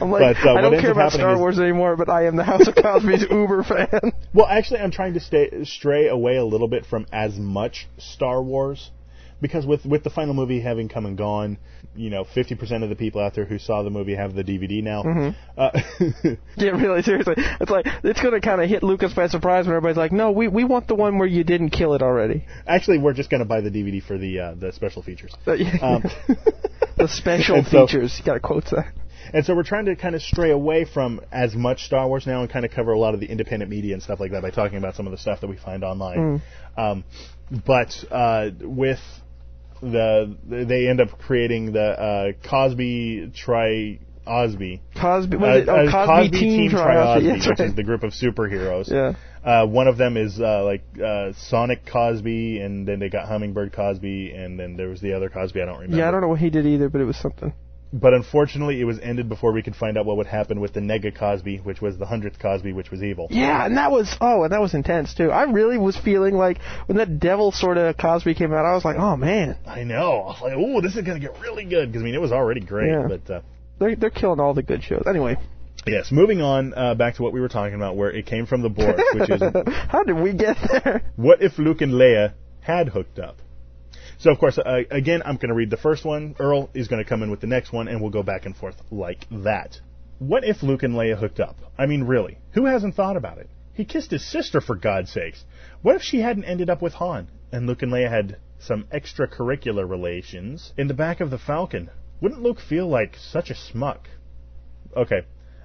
I'm 0.00 0.10
like, 0.10 0.36
But, 0.36 0.46
uh, 0.46 0.54
I 0.54 0.60
don't 0.60 0.80
care 0.80 0.92
about 0.92 1.12
Star 1.12 1.38
Wars 1.38 1.58
anymore, 1.58 1.96
but 1.96 2.08
I 2.08 2.26
am 2.26 2.36
the 2.36 2.44
House 2.44 2.68
of 2.68 2.74
Cosby's 2.74 3.24
uber 3.30 3.62
fan. 3.64 4.12
Well, 4.34 4.46
actually, 4.46 4.80
I'm 4.80 4.90
trying 4.90 5.14
to 5.14 5.20
stay 5.20 5.64
stray 5.64 6.08
away 6.08 6.36
a 6.36 6.44
little 6.44 6.68
bit 6.68 6.86
from 6.86 7.06
as 7.12 7.36
much 7.36 7.88
Star 7.98 8.42
Wars 8.42 8.90
because 9.40 9.66
with 9.66 9.84
with 9.84 10.04
the 10.04 10.10
final 10.10 10.34
movie 10.34 10.60
having 10.60 10.88
come 10.88 11.06
and 11.06 11.16
gone, 11.16 11.58
you 11.94 12.10
know, 12.10 12.24
50% 12.24 12.82
of 12.82 12.88
the 12.88 12.96
people 12.96 13.20
out 13.20 13.34
there 13.34 13.44
who 13.44 13.58
saw 13.58 13.82
the 13.82 13.90
movie 13.90 14.14
have 14.14 14.34
the 14.34 14.42
DVD 14.44 14.82
now. 14.82 15.02
Mm-hmm. 15.02 15.60
Uh, 15.60 15.70
Yeah, 16.56 16.70
really, 16.70 17.02
seriously. 17.02 17.34
It's 17.36 17.70
like 17.70 17.86
it's 18.04 18.20
going 18.20 18.34
to 18.34 18.40
kind 18.40 18.60
of 18.62 18.68
hit 18.68 18.82
Lucas 18.82 19.12
by 19.12 19.26
surprise 19.26 19.66
when 19.66 19.74
everybody's 19.74 19.96
like, 19.96 20.12
"No, 20.12 20.30
we 20.30 20.48
we 20.48 20.64
want 20.64 20.86
the 20.86 20.94
one 20.94 21.18
where 21.18 21.28
you 21.28 21.44
didn't 21.44 21.70
kill 21.70 21.94
it 21.94 22.02
already." 22.02 22.44
actually, 22.66 22.98
we're 22.98 23.12
just 23.14 23.30
going 23.30 23.40
to 23.40 23.48
buy 23.48 23.60
the 23.60 23.70
DVD 23.70 24.02
for 24.02 24.18
the 24.18 24.38
uh, 24.38 24.54
the 24.54 24.72
special 24.72 25.02
features. 25.02 25.34
Yeah. 25.46 25.76
Um, 25.80 26.02
the 26.96 27.08
special 27.08 27.56
and 27.58 27.66
so- 27.66 27.86
features. 27.86 28.18
You 28.18 28.24
got 28.24 28.34
to 28.34 28.40
quote 28.40 28.64
that. 28.66 28.92
And 29.32 29.46
so 29.46 29.54
we're 29.54 29.62
trying 29.62 29.86
to 29.86 29.96
kind 29.96 30.14
of 30.14 30.20
stray 30.20 30.50
away 30.50 30.84
from 30.84 31.20
as 31.30 31.54
much 31.54 31.84
Star 31.84 32.06
Wars 32.08 32.26
now 32.26 32.42
and 32.42 32.50
kind 32.50 32.64
of 32.66 32.72
cover 32.72 32.92
a 32.92 32.98
lot 32.98 33.14
of 33.14 33.20
the 33.20 33.26
independent 33.26 33.70
media 33.70 33.94
and 33.94 34.02
stuff 34.02 34.20
like 34.20 34.32
that 34.32 34.42
by 34.42 34.50
talking 34.50 34.78
about 34.78 34.94
some 34.96 35.06
of 35.06 35.12
the 35.12 35.16
stuff 35.16 35.40
that 35.40 35.46
we 35.46 35.56
find 35.56 35.84
online. 35.84 36.42
Um, 36.76 37.04
but 37.64 37.92
uh, 38.10 38.50
with 38.60 38.98
the 39.82 40.36
they 40.44 40.88
end 40.88 41.00
up 41.00 41.18
creating 41.18 41.72
the 41.72 41.82
uh, 41.82 42.48
Cosby 42.48 43.32
Tri 43.34 43.98
Osby. 44.26 44.80
Cosby, 44.96 45.36
what 45.36 45.50
Uh, 45.50 45.54
is 45.56 45.62
it? 45.62 45.68
Oh, 45.68 45.86
uh, 45.86 46.06
Cosby, 46.06 46.38
Team 46.38 46.70
Triosby. 46.70 46.82
Tri-Osby, 46.82 47.32
which 47.32 47.46
right. 47.48 47.60
is 47.68 47.74
the 47.74 47.82
group 47.82 48.02
of 48.04 48.12
superheroes. 48.12 48.88
Yeah. 48.88 49.14
Uh, 49.44 49.66
one 49.66 49.88
of 49.88 49.96
them 49.98 50.16
is 50.16 50.40
uh, 50.40 50.62
like 50.64 50.84
uh, 51.04 51.32
Sonic 51.36 51.84
Cosby, 51.86 52.60
and 52.60 52.86
then 52.86 53.00
they 53.00 53.08
got 53.08 53.26
Hummingbird 53.26 53.72
Cosby, 53.72 54.30
and 54.30 54.58
then 54.58 54.76
there 54.76 54.88
was 54.88 55.00
the 55.00 55.14
other 55.14 55.28
Cosby. 55.28 55.60
I 55.60 55.64
don't 55.64 55.74
remember. 55.80 55.96
Yeah, 55.96 56.08
I 56.08 56.10
don't 56.12 56.20
know 56.20 56.28
what 56.28 56.38
he 56.38 56.50
did 56.50 56.66
either, 56.66 56.88
but 56.88 57.00
it 57.00 57.04
was 57.04 57.16
something. 57.16 57.52
But 57.92 58.14
unfortunately, 58.14 58.80
it 58.80 58.84
was 58.84 58.98
ended 59.00 59.28
before 59.28 59.52
we 59.52 59.62
could 59.62 59.76
find 59.76 59.98
out 59.98 60.06
what 60.06 60.16
would 60.16 60.26
happen 60.26 60.60
with 60.60 60.72
the 60.72 60.80
Nega 60.80 61.14
Cosby, 61.14 61.58
which 61.58 61.82
was 61.82 61.98
the 61.98 62.06
hundredth 62.06 62.38
Cosby, 62.38 62.72
which 62.72 62.90
was 62.90 63.02
evil. 63.02 63.26
Yeah, 63.30 63.66
and 63.66 63.76
that 63.76 63.90
was 63.90 64.16
oh, 64.18 64.44
and 64.44 64.52
that 64.52 64.62
was 64.62 64.72
intense 64.72 65.12
too. 65.12 65.30
I 65.30 65.42
really 65.42 65.76
was 65.76 65.94
feeling 65.96 66.34
like 66.34 66.58
when 66.86 66.96
that 66.96 67.20
devil 67.20 67.52
sort 67.52 67.76
of 67.76 67.98
Cosby 67.98 68.34
came 68.34 68.50
out, 68.52 68.64
I 68.64 68.72
was 68.72 68.84
like, 68.84 68.96
oh 68.96 69.16
man, 69.16 69.58
I 69.66 69.84
know. 69.84 70.22
I 70.22 70.26
was 70.26 70.40
like, 70.40 70.54
oh, 70.56 70.80
this 70.80 70.96
is 70.96 71.02
gonna 71.02 71.20
get 71.20 71.38
really 71.40 71.64
good 71.64 71.90
because 71.90 72.00
I 72.00 72.04
mean 72.06 72.14
it 72.14 72.20
was 72.20 72.32
already 72.32 72.60
great. 72.60 72.88
Yeah. 72.88 73.08
But 73.08 73.30
uh, 73.30 73.40
they're 73.78 73.94
they're 73.94 74.10
killing 74.10 74.40
all 74.40 74.54
the 74.54 74.62
good 74.62 74.82
shows. 74.82 75.04
Anyway, 75.06 75.36
yes, 75.86 76.10
moving 76.10 76.40
on 76.40 76.72
uh, 76.72 76.94
back 76.94 77.16
to 77.16 77.22
what 77.22 77.34
we 77.34 77.42
were 77.42 77.48
talking 77.48 77.74
about, 77.74 77.96
where 77.96 78.10
it 78.10 78.24
came 78.24 78.46
from 78.46 78.62
the 78.62 78.70
board, 78.70 78.98
which 79.12 79.28
is 79.28 79.42
how 79.88 80.02
did 80.02 80.16
we 80.16 80.32
get 80.32 80.56
there? 80.62 81.02
what 81.16 81.42
if 81.42 81.58
Luke 81.58 81.82
and 81.82 81.92
Leia 81.92 82.32
had 82.60 82.88
hooked 82.88 83.18
up? 83.18 83.36
So 84.22 84.30
of 84.30 84.38
course, 84.38 84.56
uh, 84.56 84.82
again, 84.90 85.20
I'm 85.24 85.36
going 85.36 85.48
to 85.48 85.54
read 85.54 85.70
the 85.70 85.76
first 85.76 86.04
one. 86.04 86.36
Earl 86.38 86.70
is 86.74 86.86
going 86.86 87.02
to 87.02 87.08
come 87.08 87.24
in 87.24 87.30
with 87.30 87.40
the 87.40 87.48
next 87.48 87.72
one, 87.72 87.88
and 87.88 88.00
we'll 88.00 88.10
go 88.10 88.22
back 88.22 88.46
and 88.46 88.56
forth 88.56 88.76
like 88.90 89.26
that. 89.30 89.80
What 90.20 90.44
if 90.44 90.62
Luke 90.62 90.84
and 90.84 90.94
Leia 90.94 91.18
hooked 91.18 91.40
up? 91.40 91.56
I 91.76 91.86
mean, 91.86 92.04
really, 92.04 92.38
who 92.52 92.66
hasn't 92.66 92.94
thought 92.94 93.16
about 93.16 93.38
it? 93.38 93.50
He 93.74 93.84
kissed 93.84 94.12
his 94.12 94.24
sister 94.24 94.60
for 94.60 94.76
God's 94.76 95.10
sakes. 95.10 95.44
What 95.82 95.96
if 95.96 96.02
she 96.02 96.20
hadn't 96.20 96.44
ended 96.44 96.70
up 96.70 96.80
with 96.80 96.94
Han? 96.94 97.26
and 97.52 97.66
Luke 97.66 97.82
and 97.82 97.92
Leia 97.92 98.08
had 98.08 98.38
some 98.58 98.84
extracurricular 98.84 99.88
relations 99.88 100.72
in 100.78 100.88
the 100.88 100.94
back 100.94 101.20
of 101.20 101.30
the 101.30 101.38
Falcon, 101.38 101.90
wouldn't 102.20 102.42
Luke 102.42 102.60
feel 102.60 102.88
like 102.88 103.16
such 103.16 103.50
a 103.50 103.54
smuck? 103.54 104.08
Okay, 104.96 105.22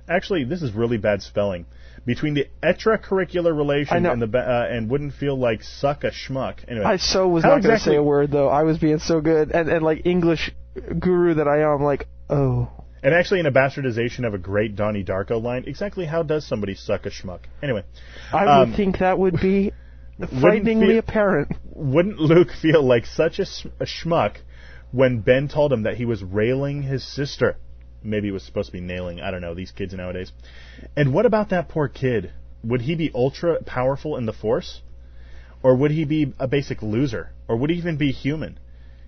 actually, 0.09 0.43
this 0.43 0.61
is 0.61 0.73
really 0.73 0.97
bad 0.97 1.21
spelling. 1.21 1.65
Between 2.07 2.33
the 2.35 2.47
extracurricular 2.63 3.55
relation 3.55 4.05
and 4.05 4.21
the 4.21 4.39
uh, 4.39 4.65
and 4.71 4.89
wouldn't 4.89 5.13
feel 5.13 5.37
like 5.37 5.61
suck 5.61 6.05
a 6.05 6.11
schmuck. 6.11 6.59
Anyway, 6.67 6.85
I 6.85 6.95
so 6.97 7.27
was 7.27 7.43
not 7.43 7.61
going 7.61 7.77
to 7.77 7.83
say 7.83 7.97
a 7.97 8.01
word 8.01 8.31
though. 8.31 8.47
I 8.47 8.63
was 8.63 8.77
being 8.79 8.99
so 8.99 9.19
good, 9.21 9.51
and 9.51 9.67
and 9.69 9.83
like 9.83 10.05
English 10.05 10.51
guru 10.97 11.33
that 11.35 11.47
I 11.49 11.63
am, 11.71 11.83
like 11.83 12.07
oh. 12.29 12.69
And 13.03 13.13
actually, 13.13 13.41
in 13.41 13.45
a 13.45 13.51
bastardization 13.51 14.25
of 14.25 14.33
a 14.33 14.37
great 14.37 14.75
Donnie 14.75 15.03
Darko 15.03 15.41
line, 15.41 15.65
exactly 15.67 16.05
how 16.05 16.23
does 16.23 16.47
somebody 16.47 16.75
suck 16.75 17.05
a 17.05 17.09
schmuck? 17.09 17.41
Anyway, 17.61 17.83
I 18.33 18.45
Um, 18.45 18.69
would 18.69 18.77
think 18.77 18.99
that 18.99 19.19
would 19.19 19.39
be 19.39 19.71
frighteningly 20.41 20.87
feel- 20.93 20.99
apparent. 20.99 21.51
wouldn't 21.65 22.19
Luke 22.19 22.51
feel 22.61 22.81
like 22.83 23.05
such 23.05 23.37
a 23.39 23.45
schmuck 23.85 24.37
when 24.91 25.19
Ben 25.19 25.47
told 25.49 25.71
him 25.73 25.83
that 25.83 25.97
he 25.97 26.05
was 26.05 26.23
railing 26.23 26.83
his 26.83 27.03
sister? 27.05 27.57
Maybe 28.07 28.29
it 28.29 28.31
was 28.31 28.43
supposed 28.43 28.67
to 28.67 28.71
be 28.73 28.79
nailing. 28.81 29.19
I 29.19 29.31
don't 29.31 29.41
know 29.41 29.53
these 29.53 29.71
kids 29.71 29.93
nowadays. 29.93 30.31
And 30.95 31.13
what 31.13 31.25
about 31.25 31.49
that 31.49 31.67
poor 31.67 31.89
kid? 31.89 32.31
Would 32.63 32.81
he 32.81 32.95
be 32.95 33.11
ultra 33.13 33.61
powerful 33.63 34.15
in 34.17 34.25
the 34.25 34.33
Force, 34.33 34.81
or 35.61 35.75
would 35.75 35.91
he 35.91 36.05
be 36.05 36.33
a 36.39 36.47
basic 36.47 36.81
loser, 36.81 37.31
or 37.47 37.57
would 37.57 37.69
he 37.69 37.77
even 37.77 37.97
be 37.97 38.11
human? 38.11 38.59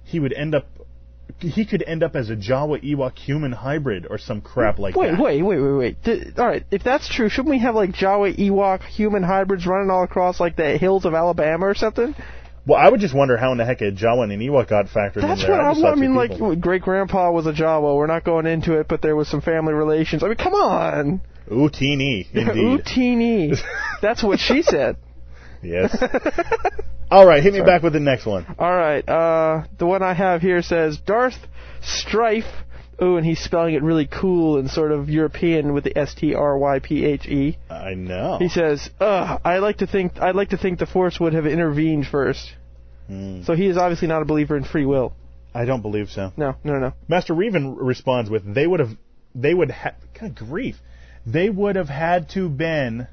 He 0.03 0.19
would 0.19 0.33
end 0.33 0.53
up. 0.53 0.67
He 1.39 1.63
could 1.65 1.83
end 1.83 2.03
up 2.03 2.15
as 2.15 2.29
a 2.29 2.35
Jawa 2.35 2.83
Ewok 2.83 3.17
human 3.17 3.53
hybrid 3.53 4.05
or 4.09 4.17
some 4.17 4.41
crap 4.41 4.79
like 4.79 4.95
Wait, 4.95 5.11
that. 5.11 5.21
wait, 5.21 5.41
wait, 5.41 5.59
wait, 5.59 5.71
wait. 5.71 6.03
D- 6.03 6.23
all 6.37 6.47
right, 6.47 6.65
if 6.71 6.83
that's 6.83 7.07
true, 7.07 7.29
shouldn't 7.29 7.51
we 7.51 7.59
have 7.59 7.75
like 7.75 7.91
Jawa 7.91 8.35
Ewok 8.35 8.83
human 8.83 9.23
hybrids 9.23 9.65
running 9.65 9.89
all 9.89 10.03
across 10.03 10.39
like 10.39 10.55
the 10.57 10.77
hills 10.77 11.05
of 11.05 11.13
Alabama 11.13 11.67
or 11.67 11.75
something? 11.75 12.15
Well, 12.65 12.77
I 12.79 12.89
would 12.89 12.99
just 12.99 13.15
wonder 13.15 13.37
how 13.37 13.51
in 13.51 13.57
the 13.57 13.65
heck 13.65 13.81
a 13.81 13.91
Jawa 13.91 14.23
and 14.23 14.31
an 14.31 14.39
Ewok 14.39 14.67
got 14.69 14.85
factored 14.87 15.21
That's 15.21 15.41
in 15.41 15.47
there. 15.47 15.57
what 15.57 15.85
I. 15.85 15.91
I 15.91 15.95
mean, 15.95 16.15
people. 16.29 16.49
like 16.49 16.59
great 16.61 16.81
grandpa 16.81 17.31
was 17.31 17.45
a 17.47 17.53
Jawa. 17.53 17.95
We're 17.95 18.07
not 18.07 18.23
going 18.23 18.45
into 18.45 18.79
it, 18.79 18.87
but 18.87 19.01
there 19.01 19.15
was 19.15 19.27
some 19.27 19.41
family 19.41 19.73
relations. 19.73 20.23
I 20.23 20.27
mean, 20.27 20.35
come 20.37 20.53
on. 20.53 21.21
Ooh, 21.51 21.69
teeny, 21.69 22.27
Ooh, 22.35 22.39
indeed. 22.39 22.85
teeny. 22.85 23.53
That's 24.01 24.21
what 24.23 24.39
she 24.39 24.61
said. 24.61 24.97
yes. 25.63 25.97
All 27.11 27.25
right, 27.25 27.41
hit 27.41 27.53
me 27.53 27.61
back 27.61 27.81
with 27.81 27.93
the 27.93 27.99
next 27.99 28.27
one. 28.27 28.45
All 28.59 28.71
right, 28.75 29.07
uh, 29.09 29.63
the 29.79 29.87
one 29.87 30.03
I 30.03 30.13
have 30.13 30.41
here 30.41 30.61
says 30.61 30.97
Darth 30.99 31.33
Strife. 31.81 32.45
Ooh, 33.01 33.15
and 33.15 33.25
he's 33.25 33.39
spelling 33.39 33.75
it 33.75 33.83
really 33.83 34.07
cool 34.07 34.57
and 34.57 34.69
sort 34.69 34.91
of 34.91 35.09
European 35.09 35.73
with 35.73 35.85
the 35.85 35.97
S 35.97 36.13
T 36.13 36.35
R 36.35 36.57
Y 36.57 36.79
P 36.79 37.05
H 37.05 37.27
E. 37.27 37.57
I 37.69 37.93
know. 37.93 38.37
He 38.39 38.49
says, 38.49 38.89
"Ugh, 38.99 39.39
I 39.45 39.59
like 39.59 39.77
to 39.77 39.87
think 39.87 40.19
I'd 40.19 40.35
like 40.35 40.49
to 40.49 40.57
think 40.57 40.79
the 40.79 40.85
Force 40.85 41.19
would 41.19 41.33
have 41.33 41.45
intervened 41.45 42.07
first. 42.07 42.53
Hmm. 43.07 43.43
So 43.43 43.55
he 43.55 43.67
is 43.67 43.77
obviously 43.77 44.07
not 44.07 44.21
a 44.21 44.25
believer 44.25 44.57
in 44.57 44.63
free 44.63 44.85
will. 44.85 45.13
I 45.53 45.65
don't 45.65 45.81
believe 45.81 46.09
so. 46.09 46.31
No, 46.37 46.55
no, 46.63 46.77
no. 46.77 46.93
Master 47.07 47.33
Reven 47.33 47.75
responds 47.77 48.29
with, 48.29 48.53
"They 48.53 48.67
would 48.67 48.79
have, 48.79 48.91
they 49.33 49.53
would 49.53 49.71
have, 49.71 49.95
God 50.19 50.35
grief, 50.35 50.79
they 51.25 51.49
would 51.49 51.75
have 51.75 51.89
had 51.89 52.29
to 52.31 52.49
been, 52.49 53.07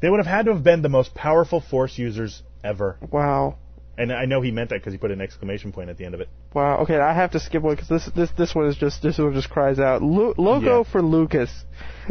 they 0.00 0.08
would 0.08 0.18
have 0.18 0.26
had 0.26 0.46
to 0.46 0.54
have 0.54 0.64
been 0.64 0.82
the 0.82 0.88
most 0.88 1.14
powerful 1.14 1.60
Force 1.60 1.98
users 1.98 2.42
ever." 2.64 2.96
Wow, 3.10 3.56
And 3.98 4.10
I 4.10 4.24
know 4.24 4.40
he 4.40 4.50
meant 4.50 4.70
that 4.70 4.76
because 4.80 4.94
he 4.94 4.98
put 4.98 5.10
an 5.10 5.20
exclamation 5.20 5.70
point 5.70 5.90
at 5.90 5.98
the 5.98 6.04
end 6.06 6.14
of 6.14 6.20
it. 6.22 6.28
wow. 6.54 6.78
Okay, 6.78 6.96
I 6.96 7.12
have 7.12 7.32
to 7.32 7.40
skip 7.40 7.62
one 7.62 7.74
because 7.74 7.88
this 7.88 8.08
this 8.16 8.30
this 8.38 8.54
one 8.54 8.66
is 8.66 8.76
just 8.76 9.02
this 9.02 9.18
one 9.18 9.34
just 9.34 9.50
cries 9.50 9.78
out 9.78 10.02
Lu- 10.02 10.34
logo 10.38 10.78
Yeah. 10.78 10.90
for 10.90 11.02
Lucas. 11.02 11.50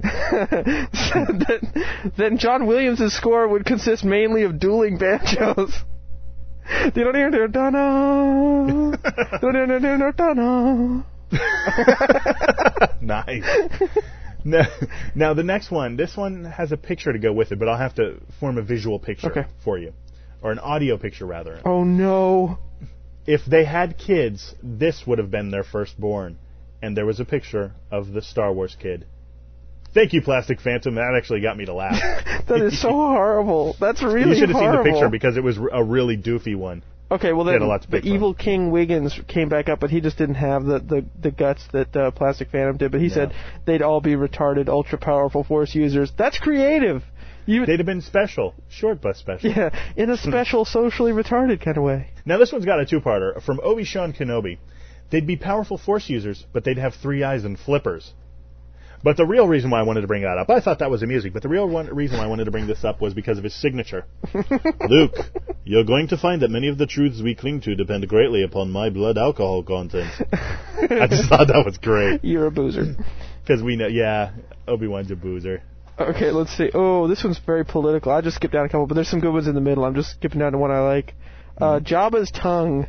then, 0.04 1.74
then 2.18 2.38
John 2.38 2.68
Williams' 2.68 3.14
score 3.14 3.48
would 3.48 3.66
consist 3.66 4.04
mainly 4.04 4.44
of 4.44 4.60
dueling 4.60 4.98
banjos. 4.98 5.74
They 6.94 7.04
don't 7.04 7.16
hear 7.16 7.30
nice. 13.02 13.44
now, 14.44 14.64
now 15.16 15.34
the 15.34 15.44
next 15.44 15.72
one, 15.72 15.98
this 15.98 16.16
one 16.16 16.46
has 16.46 16.72
a 16.72 16.78
picture 16.78 17.12
to 17.12 17.20
go 17.20 17.34
with 17.34 17.52
it, 17.52 17.60
but 17.60 17.68
I'll 17.68 17.78
have 17.78 17.96
to 17.96 18.20
form 18.40 18.58
a 18.58 18.62
visual 18.62 19.00
picture 19.00 19.32
Okay. 19.32 19.46
for 19.64 19.78
you, 19.78 19.94
or 20.42 20.52
an 20.52 20.60
audio 20.60 20.98
picture 20.98 21.26
rather. 21.26 21.60
Oh 21.66 21.84
no. 21.84 22.58
If 23.28 23.42
they 23.46 23.66
had 23.66 23.98
kids, 23.98 24.56
this 24.64 25.04
would 25.06 25.20
have 25.20 25.30
been 25.30 25.52
their 25.52 25.64
firstborn, 25.64 26.38
and 26.82 26.98
there 26.98 27.06
was 27.06 27.20
a 27.20 27.26
picture 27.26 27.74
of 27.92 28.12
the 28.14 28.22
Star 28.22 28.52
Wars 28.52 28.76
kid. 28.80 29.06
Thank 29.94 30.14
you, 30.14 30.22
Plastic 30.22 30.62
Phantom. 30.62 30.96
That 30.96 31.14
actually 31.18 31.42
got 31.42 31.58
me 31.58 31.66
to 31.66 31.74
laugh. 31.74 32.00
That 32.48 32.62
is 32.62 32.82
so 32.82 32.90
horrible. 32.90 33.76
That's 33.80 34.02
really 34.04 34.30
you 34.32 34.36
should 34.36 34.50
have 34.50 34.58
seen 34.58 34.72
the 34.72 34.84
picture 34.84 35.10
because 35.10 35.38
it 35.38 35.44
was 35.44 35.58
a 35.72 35.84
really 35.84 36.18
doofy 36.18 36.56
one. 36.56 36.84
Okay, 37.10 37.34
well 37.34 37.44
then 37.46 37.62
a 37.62 37.66
lot 37.68 37.82
to 37.84 37.92
the 37.92 38.00
from. 38.00 38.08
evil 38.10 38.34
King 38.34 38.72
Wiggins 38.72 39.18
came 39.28 39.48
back 39.50 39.68
up, 39.70 39.80
but 39.82 39.90
he 39.90 40.00
just 40.02 40.18
didn't 40.18 40.36
have 40.36 40.64
the 40.66 40.80
the, 40.80 41.06
the 41.22 41.32
guts 41.32 41.64
that 41.74 41.96
uh, 41.96 42.12
Plastic 42.12 42.50
Phantom 42.52 42.78
did. 42.78 42.92
But 42.92 43.02
he 43.02 43.08
No. 43.08 43.14
said 43.14 43.34
they'd 43.66 43.82
all 43.82 44.02
be 44.02 44.16
retarded, 44.16 44.68
ultra 44.70 44.98
powerful 44.98 45.44
Force 45.44 45.76
users. 45.76 46.12
That's 46.18 46.40
creative. 46.40 47.04
You 47.52 47.66
They'd 47.66 47.80
have 47.80 47.86
been 47.86 48.02
special, 48.02 48.56
short 48.70 49.02
but 49.02 49.18
special. 49.18 49.52
yeah, 49.52 49.70
in 49.98 50.10
a 50.10 50.16
special 50.16 50.64
socially 50.78 51.12
retarded 51.12 51.62
kind 51.62 51.78
of 51.78 51.84
way. 51.84 52.08
Now 52.26 52.38
this 52.38 52.52
one's 52.52 52.66
got 52.66 52.80
a 52.80 52.86
two-parter 52.86 53.44
from 53.44 53.60
Obi 53.62 53.84
Sean 53.84 54.14
Kenobi. 54.14 54.58
They'd 55.10 55.28
be 55.28 55.36
powerful 55.36 55.78
Force 55.78 56.10
users, 56.10 56.46
but 56.54 56.64
they'd 56.64 56.78
have 56.78 56.94
three 56.96 57.24
eyes 57.24 57.44
and 57.44 57.60
flippers. 57.60 58.14
But 59.04 59.18
the 59.18 59.26
real 59.26 59.48
reason 59.48 59.70
why 59.70 59.80
I 59.80 59.84
wanted 59.84 60.02
to 60.02 60.08
bring 60.08 60.22
that 60.22 60.38
up, 60.38 60.50
I 60.50 60.62
thought 60.62 60.80
that 60.80 60.90
was 60.92 61.04
amusing, 61.04 61.34
but 61.34 61.42
the 61.42 61.50
real 61.50 61.68
one, 61.68 61.88
reason 61.88 62.20
why 62.20 62.24
I 62.24 62.28
wanted 62.28 62.46
to 62.46 62.52
bring 62.52 62.68
this 62.68 62.86
up 62.86 63.02
was 63.02 63.14
because 63.14 63.38
of 63.38 63.44
his 63.44 63.54
signature. 63.60 64.06
Luke, 64.88 65.16
you're 65.66 65.84
going 65.84 66.08
to 66.10 66.18
find 66.18 66.44
that 66.44 66.52
many 66.52 66.70
of 66.70 66.78
the 66.78 66.86
truths 66.86 67.22
we 67.22 67.36
cling 67.36 67.62
to 67.62 67.76
depend 67.76 68.08
greatly 68.08 68.44
upon 68.44 68.72
my 68.72 68.90
blood 68.90 69.18
alcohol 69.18 69.64
content. 69.64 70.10
I 70.32 71.08
just 71.08 71.28
thought 71.28 71.48
that 71.48 71.64
was 71.66 71.78
great. 71.80 72.24
You're 72.24 72.46
a 72.46 72.52
boozer. 72.52 72.96
Because 73.44 73.64
we 73.64 73.76
know, 73.76 73.88
yeah, 73.88 74.32
Obi-Wan's 74.68 75.10
a 75.12 75.16
boozer. 75.16 75.64
Okay, 76.10 76.32
let's 76.32 76.56
see. 76.56 76.70
Oh, 76.74 77.08
this 77.08 77.24
one's 77.24 77.40
very 77.40 77.66
political. 77.66 78.12
I 78.12 78.22
just 78.22 78.36
skipped 78.38 78.54
down 78.54 78.66
a 78.66 78.70
couple, 78.70 78.88
but 78.88 78.96
there's 78.96 79.10
some 79.10 79.20
good 79.20 79.34
ones 79.34 79.48
in 79.48 79.56
the 79.56 79.62
middle. 79.62 79.86
I'm 79.86 79.96
just 79.96 80.12
skipping 80.12 80.40
down 80.40 80.52
to 80.54 80.58
one 80.58 80.72
I 80.72 80.80
like. 80.80 81.14
Uh, 81.58 81.80
Mm-hmm. 81.80 81.86
Jabba's 81.94 82.32
tongue 82.32 82.88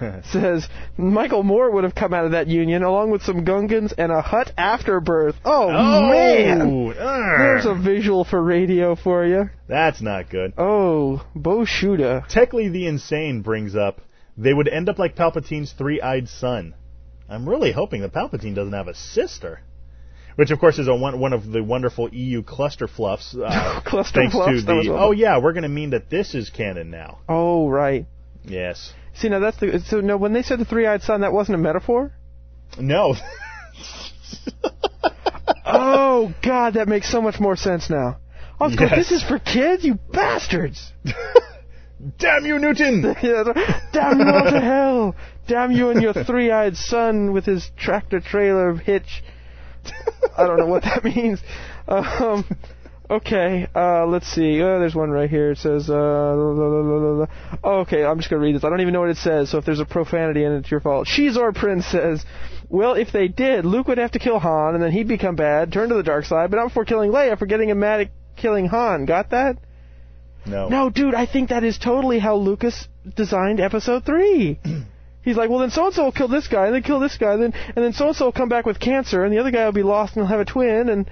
says 0.32 0.66
Michael 0.96 1.42
Moore 1.42 1.70
would 1.70 1.84
have 1.84 1.94
come 1.94 2.14
out 2.14 2.24
of 2.24 2.32
that 2.32 2.46
union 2.48 2.82
along 2.82 3.10
with 3.10 3.22
some 3.22 3.44
Gungans 3.44 3.92
and 3.96 4.10
a 4.10 4.22
Hutt 4.22 4.52
afterbirth. 4.56 5.36
Oh, 5.44 5.70
man, 5.70 6.94
arr. 6.98 7.38
there's 7.38 7.66
a 7.66 7.74
visual 7.74 8.24
for 8.24 8.42
radio 8.42 8.96
for 8.96 9.24
you. 9.26 9.50
That's 9.68 10.00
not 10.00 10.30
good. 10.30 10.54
Oh, 10.58 11.24
Bo 11.34 11.64
Shuda. 11.64 12.26
Technically, 12.28 12.68
the 12.68 12.86
insane 12.86 13.42
brings 13.42 13.76
up 13.76 14.00
they 14.36 14.52
would 14.52 14.68
end 14.68 14.88
up 14.88 14.98
like 14.98 15.14
Palpatine's 15.14 15.72
three-eyed 15.72 16.28
son. 16.28 16.74
I'm 17.28 17.48
really 17.48 17.72
hoping 17.72 18.02
that 18.02 18.12
Palpatine 18.12 18.54
doesn't 18.54 18.72
have 18.72 18.88
a 18.88 18.94
sister. 18.94 19.60
Which, 20.36 20.50
of 20.50 20.58
course, 20.58 20.78
is 20.78 20.88
a 20.88 20.94
one, 20.94 21.20
one 21.20 21.32
of 21.32 21.50
the 21.50 21.62
wonderful 21.62 22.08
EU 22.12 22.42
cluster 22.42 22.88
fluffs. 22.88 23.36
Uh, 23.36 23.80
Cluster 23.84 24.20
thanks 24.20 24.34
fluffs, 24.34 24.60
to 24.60 24.66
the. 24.66 24.96
Oh 24.98 25.12
yeah, 25.12 25.38
we're 25.38 25.52
going 25.52 25.62
to 25.62 25.68
mean 25.68 25.90
that 25.90 26.10
this 26.10 26.34
is 26.34 26.50
canon 26.50 26.90
now. 26.90 27.18
Oh, 27.28 27.68
right. 27.68 28.06
Yes. 28.44 28.92
See, 29.14 29.28
now 29.28 29.38
that's 29.38 29.58
the 29.58 29.80
so 29.86 30.00
no. 30.00 30.16
When 30.16 30.32
they 30.32 30.42
said 30.42 30.58
the 30.58 30.64
three-eyed 30.64 31.02
son, 31.02 31.20
that 31.20 31.32
wasn't 31.32 31.54
a 31.54 31.58
metaphor. 31.58 32.12
No. 32.78 33.14
Oh 35.66 36.32
God, 36.42 36.74
that 36.74 36.88
makes 36.88 37.10
so 37.10 37.20
much 37.20 37.40
more 37.40 37.56
sense 37.56 37.90
now. 37.90 38.18
I 38.60 38.66
was 38.66 38.76
going, 38.76 38.90
this 38.94 39.10
is 39.10 39.22
for 39.22 39.38
kids, 39.38 39.84
you 39.84 39.94
bastards. 40.12 40.92
Damn 42.18 42.46
you, 42.46 42.58
Newton! 42.58 43.02
Damn 43.02 44.20
you 44.20 44.26
all 44.26 44.50
to 44.50 44.60
hell! 44.60 45.16
Damn 45.48 45.72
you 45.72 45.90
and 45.90 46.00
your 46.02 46.12
three-eyed 46.12 46.76
son 46.76 47.32
with 47.32 47.46
his 47.46 47.68
tractor 47.76 48.20
trailer 48.20 48.74
hitch. 48.74 49.24
I 50.36 50.46
don't 50.46 50.58
know 50.58 50.66
what 50.66 50.82
that 50.82 51.04
means. 51.04 51.40
Um, 51.86 52.44
okay, 53.10 53.66
uh, 53.74 54.06
let's 54.06 54.26
see. 54.26 54.60
Uh, 54.60 54.78
there's 54.78 54.94
one 54.94 55.10
right 55.10 55.30
here. 55.30 55.52
It 55.52 55.58
says, 55.58 55.88
uh. 55.88 55.94
Oh, 57.62 57.80
okay, 57.80 58.04
I'm 58.04 58.18
just 58.18 58.30
gonna 58.30 58.42
read 58.42 58.54
this. 58.54 58.64
I 58.64 58.70
don't 58.70 58.80
even 58.80 58.92
know 58.92 59.00
what 59.00 59.10
it 59.10 59.16
says, 59.18 59.50
so 59.50 59.58
if 59.58 59.64
there's 59.64 59.80
a 59.80 59.84
profanity 59.84 60.44
in 60.44 60.52
it, 60.52 60.58
it's 60.58 60.70
your 60.70 60.80
fault. 60.80 61.06
Shizor 61.06 61.54
Prince 61.54 61.86
says, 61.86 62.24
well, 62.68 62.94
if 62.94 63.12
they 63.12 63.28
did, 63.28 63.64
Luke 63.64 63.88
would 63.88 63.98
have 63.98 64.12
to 64.12 64.18
kill 64.18 64.38
Han, 64.38 64.74
and 64.74 64.82
then 64.82 64.90
he'd 64.90 65.08
become 65.08 65.36
bad, 65.36 65.72
turn 65.72 65.88
to 65.90 65.94
the 65.94 66.02
dark 66.02 66.24
side, 66.24 66.50
but 66.50 66.56
not 66.56 66.68
before 66.68 66.84
killing 66.84 67.10
Leia 67.10 67.38
for 67.38 67.46
getting 67.46 67.68
him 67.68 67.78
mad 67.78 68.00
at 68.00 68.10
killing 68.36 68.66
Han. 68.66 69.04
Got 69.04 69.30
that? 69.30 69.58
No. 70.46 70.68
No, 70.68 70.90
dude, 70.90 71.14
I 71.14 71.26
think 71.26 71.50
that 71.50 71.64
is 71.64 71.78
totally 71.78 72.18
how 72.18 72.36
Lucas 72.36 72.88
designed 73.16 73.60
Episode 73.60 74.04
Three. 74.04 74.58
He's 75.24 75.36
like, 75.36 75.48
well, 75.50 75.60
then 75.60 75.70
so 75.70 75.86
and 75.86 75.94
so 75.94 76.04
will 76.04 76.12
kill 76.12 76.28
this 76.28 76.48
guy, 76.48 76.66
and 76.66 76.74
then 76.74 76.82
kill 76.82 77.00
this 77.00 77.16
guy, 77.16 77.36
then 77.36 77.54
and 77.74 77.84
then 77.84 77.92
so 77.92 78.08
and 78.08 78.16
so 78.16 78.26
will 78.26 78.32
come 78.32 78.48
back 78.48 78.66
with 78.66 78.78
cancer, 78.78 79.24
and 79.24 79.32
the 79.32 79.38
other 79.38 79.50
guy 79.50 79.64
will 79.64 79.72
be 79.72 79.82
lost 79.82 80.14
and 80.16 80.22
he'll 80.22 80.30
have 80.36 80.40
a 80.40 80.44
twin, 80.44 80.88
and 80.88 81.10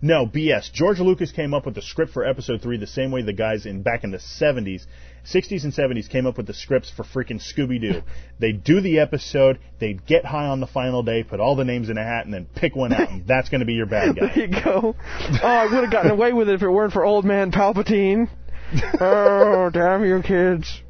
No, 0.00 0.26
BS. 0.26 0.72
George 0.72 0.98
Lucas 1.00 1.30
came 1.32 1.54
up 1.54 1.64
with 1.66 1.74
the 1.74 1.82
script 1.82 2.12
for 2.12 2.24
Episode 2.24 2.62
Three 2.62 2.78
the 2.78 2.86
same 2.86 3.10
way 3.10 3.22
the 3.22 3.32
guys 3.32 3.66
in 3.66 3.82
back 3.82 4.04
in 4.04 4.10
the 4.10 4.18
'70s, 4.18 4.86
'60s 5.24 5.64
and 5.64 5.72
'70s 5.72 6.08
came 6.08 6.26
up 6.26 6.36
with 6.36 6.46
the 6.46 6.54
scripts 6.54 6.90
for 6.90 7.04
freaking 7.04 7.40
Scooby 7.40 7.80
Doo. 7.80 8.02
they'd 8.40 8.64
do 8.64 8.80
the 8.80 8.98
episode, 8.98 9.58
they'd 9.78 10.04
get 10.06 10.24
high 10.24 10.46
on 10.46 10.60
the 10.60 10.66
final 10.66 11.02
day, 11.02 11.22
put 11.22 11.38
all 11.38 11.54
the 11.54 11.64
names 11.64 11.88
in 11.90 11.98
a 11.98 12.02
hat, 12.02 12.24
and 12.24 12.32
then 12.34 12.46
pick 12.54 12.74
one 12.74 12.92
out, 12.92 13.10
and 13.10 13.26
that's 13.26 13.48
going 13.48 13.60
to 13.60 13.66
be 13.66 13.74
your 13.74 13.86
bad 13.86 14.16
guy. 14.18 14.26
there 14.34 14.46
you 14.46 14.62
go. 14.64 14.96
Oh, 15.42 15.46
I 15.46 15.64
would 15.64 15.84
have 15.84 15.92
gotten 15.92 16.10
away 16.10 16.32
with 16.32 16.48
it 16.48 16.54
if 16.54 16.62
it 16.62 16.70
weren't 16.70 16.92
for 16.92 17.04
Old 17.04 17.24
Man 17.24 17.52
Palpatine. 17.52 18.28
oh, 19.00 19.70
damn 19.70 20.04
you 20.04 20.22
kids! 20.22 20.80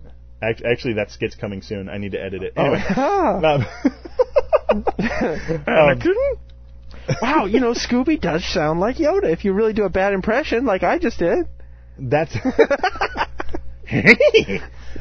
Act- 0.43 0.63
Actually, 0.65 0.95
that 0.95 1.11
skit's 1.11 1.35
coming 1.37 1.63
soon. 1.63 1.89
I 1.89 1.99
need 1.99 2.13
to 2.13 2.23
edit 2.23 2.43
it. 2.43 2.53
Oh, 2.57 2.65
Anyway. 2.75 2.85
yeah. 4.99 5.59
Um, 5.67 5.67
um, 5.67 6.01
wow, 7.21 7.45
you 7.47 7.61
know, 7.61 7.73
Scooby 7.75 8.21
does 8.21 8.45
sound 8.45 8.81
like 8.81 8.97
Yoda 8.97 9.25
if 9.33 9.45
you 9.45 9.53
really 9.53 9.73
do 9.73 9.85
a 9.85 9.91
bad 9.91 10.13
impression, 10.15 10.65
like 10.65 10.83
I 10.83 10.99
just 10.99 11.19
did. 11.19 11.47
That's 11.99 12.35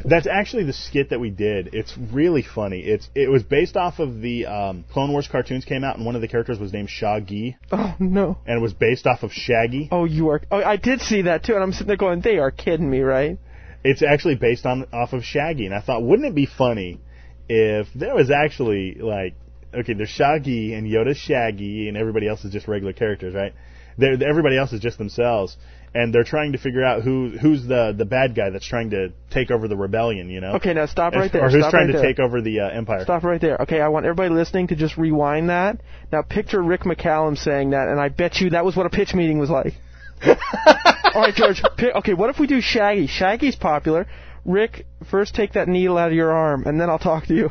that's 0.04 0.26
actually 0.26 0.64
the 0.64 0.72
skit 0.72 1.10
that 1.10 1.20
we 1.20 1.30
did. 1.30 1.74
It's 1.74 1.96
really 1.96 2.42
funny. 2.42 2.80
It's 2.80 3.08
it 3.14 3.30
was 3.30 3.42
based 3.42 3.76
off 3.76 3.98
of 3.98 4.20
the 4.20 4.46
um, 4.46 4.84
Clone 4.92 5.12
Wars 5.12 5.28
cartoons 5.30 5.64
came 5.64 5.84
out, 5.84 5.96
and 5.96 6.04
one 6.04 6.14
of 6.16 6.20
the 6.20 6.28
characters 6.28 6.58
was 6.58 6.72
named 6.72 6.90
Shaggy, 6.90 7.56
Oh 7.70 7.94
no. 7.98 8.38
and 8.46 8.58
it 8.58 8.60
was 8.60 8.74
based 8.74 9.06
off 9.06 9.22
of 9.22 9.32
Shaggy. 9.32 9.88
Oh, 9.90 10.04
you 10.04 10.28
are. 10.30 10.42
Oh, 10.50 10.62
I 10.62 10.76
did 10.76 11.00
see 11.00 11.22
that 11.22 11.44
too, 11.44 11.54
and 11.54 11.62
I'm 11.62 11.72
sitting 11.72 11.86
there 11.86 11.96
going, 11.96 12.20
"They 12.20 12.38
are 12.38 12.50
kidding 12.50 12.90
me, 12.90 13.00
right?" 13.00 13.38
It's 13.84 14.02
actually 14.02 14.36
based 14.36 14.64
on 14.66 14.86
off 14.92 15.12
of 15.12 15.24
Shaggy, 15.24 15.66
and 15.66 15.74
I 15.74 15.80
thought, 15.80 16.02
wouldn't 16.02 16.28
it 16.28 16.34
be 16.34 16.46
funny 16.46 17.00
if 17.48 17.88
there 17.94 18.14
was 18.14 18.30
actually 18.30 18.94
like, 18.94 19.34
okay, 19.74 19.94
there's 19.94 20.08
Shaggy 20.08 20.74
and 20.74 20.86
Yoda's 20.86 21.16
Shaggy, 21.18 21.88
and 21.88 21.96
everybody 21.96 22.28
else 22.28 22.44
is 22.44 22.52
just 22.52 22.68
regular 22.68 22.92
characters, 22.92 23.34
right? 23.34 23.52
They're, 23.98 24.16
everybody 24.26 24.56
else 24.56 24.72
is 24.72 24.80
just 24.80 24.98
themselves, 24.98 25.56
and 25.94 26.14
they're 26.14 26.24
trying 26.24 26.52
to 26.52 26.58
figure 26.58 26.82
out 26.82 27.02
who 27.02 27.30
who's 27.40 27.66
the 27.66 27.94
the 27.96 28.04
bad 28.06 28.34
guy 28.34 28.50
that's 28.50 28.66
trying 28.66 28.90
to 28.90 29.12
take 29.30 29.50
over 29.50 29.68
the 29.68 29.76
rebellion, 29.76 30.30
you 30.30 30.40
know? 30.40 30.52
Okay, 30.54 30.72
now 30.72 30.86
stop 30.86 31.12
right 31.14 31.30
there. 31.30 31.44
Or 31.44 31.50
who's 31.50 31.60
Stop 31.62 31.72
trying 31.72 31.86
right 31.88 31.92
to 31.92 31.98
there. 31.98 32.06
take 32.06 32.20
over 32.20 32.40
the 32.40 32.60
uh, 32.60 32.68
empire? 32.68 33.02
Stop 33.02 33.24
right 33.24 33.40
there. 33.40 33.58
Okay, 33.62 33.80
I 33.80 33.88
want 33.88 34.06
everybody 34.06 34.30
listening 34.30 34.68
to 34.68 34.76
just 34.76 34.96
rewind 34.96 35.50
that. 35.50 35.80
Now 36.10 36.22
picture 36.22 36.62
Rick 36.62 36.82
McCallum 36.82 37.36
saying 37.36 37.70
that, 37.70 37.88
and 37.88 38.00
I 38.00 38.08
bet 38.08 38.36
you 38.36 38.50
that 38.50 38.64
was 38.64 38.76
what 38.76 38.86
a 38.86 38.90
pitch 38.90 39.12
meeting 39.12 39.38
was 39.38 39.50
like. 39.50 39.74
All 41.14 41.22
right, 41.22 41.34
George. 41.34 41.62
pi- 41.76 41.92
Okay, 41.96 42.14
what 42.14 42.30
if 42.30 42.38
we 42.38 42.46
do 42.46 42.60
Shaggy? 42.60 43.06
Shaggy's 43.06 43.56
popular. 43.56 44.06
Rick, 44.44 44.86
first 45.10 45.34
take 45.34 45.52
that 45.52 45.68
needle 45.68 45.98
out 45.98 46.08
of 46.08 46.14
your 46.14 46.32
arm, 46.32 46.64
and 46.66 46.80
then 46.80 46.90
I'll 46.90 46.98
talk 46.98 47.26
to 47.26 47.34
you. 47.34 47.50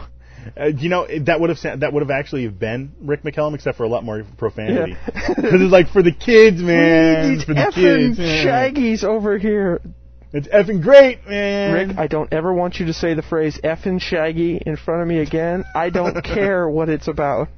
Uh, 0.60 0.66
you 0.66 0.90
know 0.90 1.06
that 1.26 1.40
would 1.40 1.50
have 1.52 1.60
sa- 1.60 1.76
that 1.76 1.94
would 1.94 2.02
have 2.02 2.10
actually 2.10 2.48
been 2.48 2.92
Rick 3.00 3.22
McCallum, 3.24 3.54
except 3.54 3.78
for 3.78 3.84
a 3.84 3.88
lot 3.88 4.04
more 4.04 4.24
profanity. 4.38 4.92
Yeah. 4.94 5.10
Because 5.36 5.62
it's 5.62 5.72
like 5.72 5.90
for 5.90 6.02
the 6.02 6.12
kids, 6.12 6.60
man. 6.62 7.36
These 7.36 7.44
for 7.44 7.54
the 7.54 7.62
effing 7.62 7.74
kids, 7.74 8.18
man. 8.18 8.46
Shaggies 8.48 9.04
over 9.04 9.38
here. 9.38 9.80
It's 10.34 10.48
effing 10.48 10.82
great, 10.82 11.28
man. 11.28 11.74
Rick, 11.90 11.98
I 11.98 12.08
don't 12.08 12.32
ever 12.34 12.54
want 12.54 12.80
you 12.80 12.88
to 12.88 12.94
say 12.94 13.14
the 13.14 13.22
phrase 13.22 13.60
effing 13.64 14.02
Shaggy 14.02 14.58
in 14.66 14.78
front 14.78 15.02
of 15.04 15.08
me 15.08 15.20
again. 15.20 15.64
I 15.76 15.90
don't 15.92 16.22
care 16.24 16.68
what 16.68 16.90
it's 16.90 17.08
about. 17.08 17.50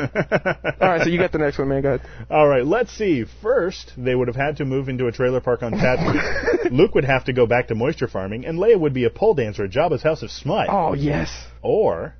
All 0.80 0.88
right, 0.88 1.02
so 1.02 1.08
you 1.08 1.18
got 1.18 1.32
the 1.32 1.38
next 1.38 1.58
one, 1.58 1.68
man. 1.68 1.82
Go 1.82 1.94
ahead. 1.94 2.08
All 2.30 2.46
right, 2.48 2.64
let's 2.64 2.90
see. 2.92 3.24
First, 3.42 3.92
they 3.96 4.14
would 4.14 4.28
have 4.28 4.36
had 4.36 4.56
to 4.58 4.64
move 4.64 4.88
into 4.88 5.06
a 5.06 5.12
trailer 5.12 5.40
park 5.40 5.62
on 5.62 5.72
Tatooine. 5.72 6.70
Luke 6.72 6.94
would 6.94 7.04
have 7.04 7.24
to 7.26 7.32
go 7.32 7.46
back 7.46 7.68
to 7.68 7.74
moisture 7.74 8.08
farming, 8.08 8.46
and 8.46 8.58
Leia 8.58 8.78
would 8.78 8.94
be 8.94 9.04
a 9.04 9.10
pole 9.10 9.34
dancer 9.34 9.64
at 9.64 9.70
Jabba's 9.70 10.02
House 10.02 10.22
of 10.22 10.30
Smut. 10.30 10.68
Oh, 10.70 10.94
yes. 10.94 11.30
Or, 11.62 12.14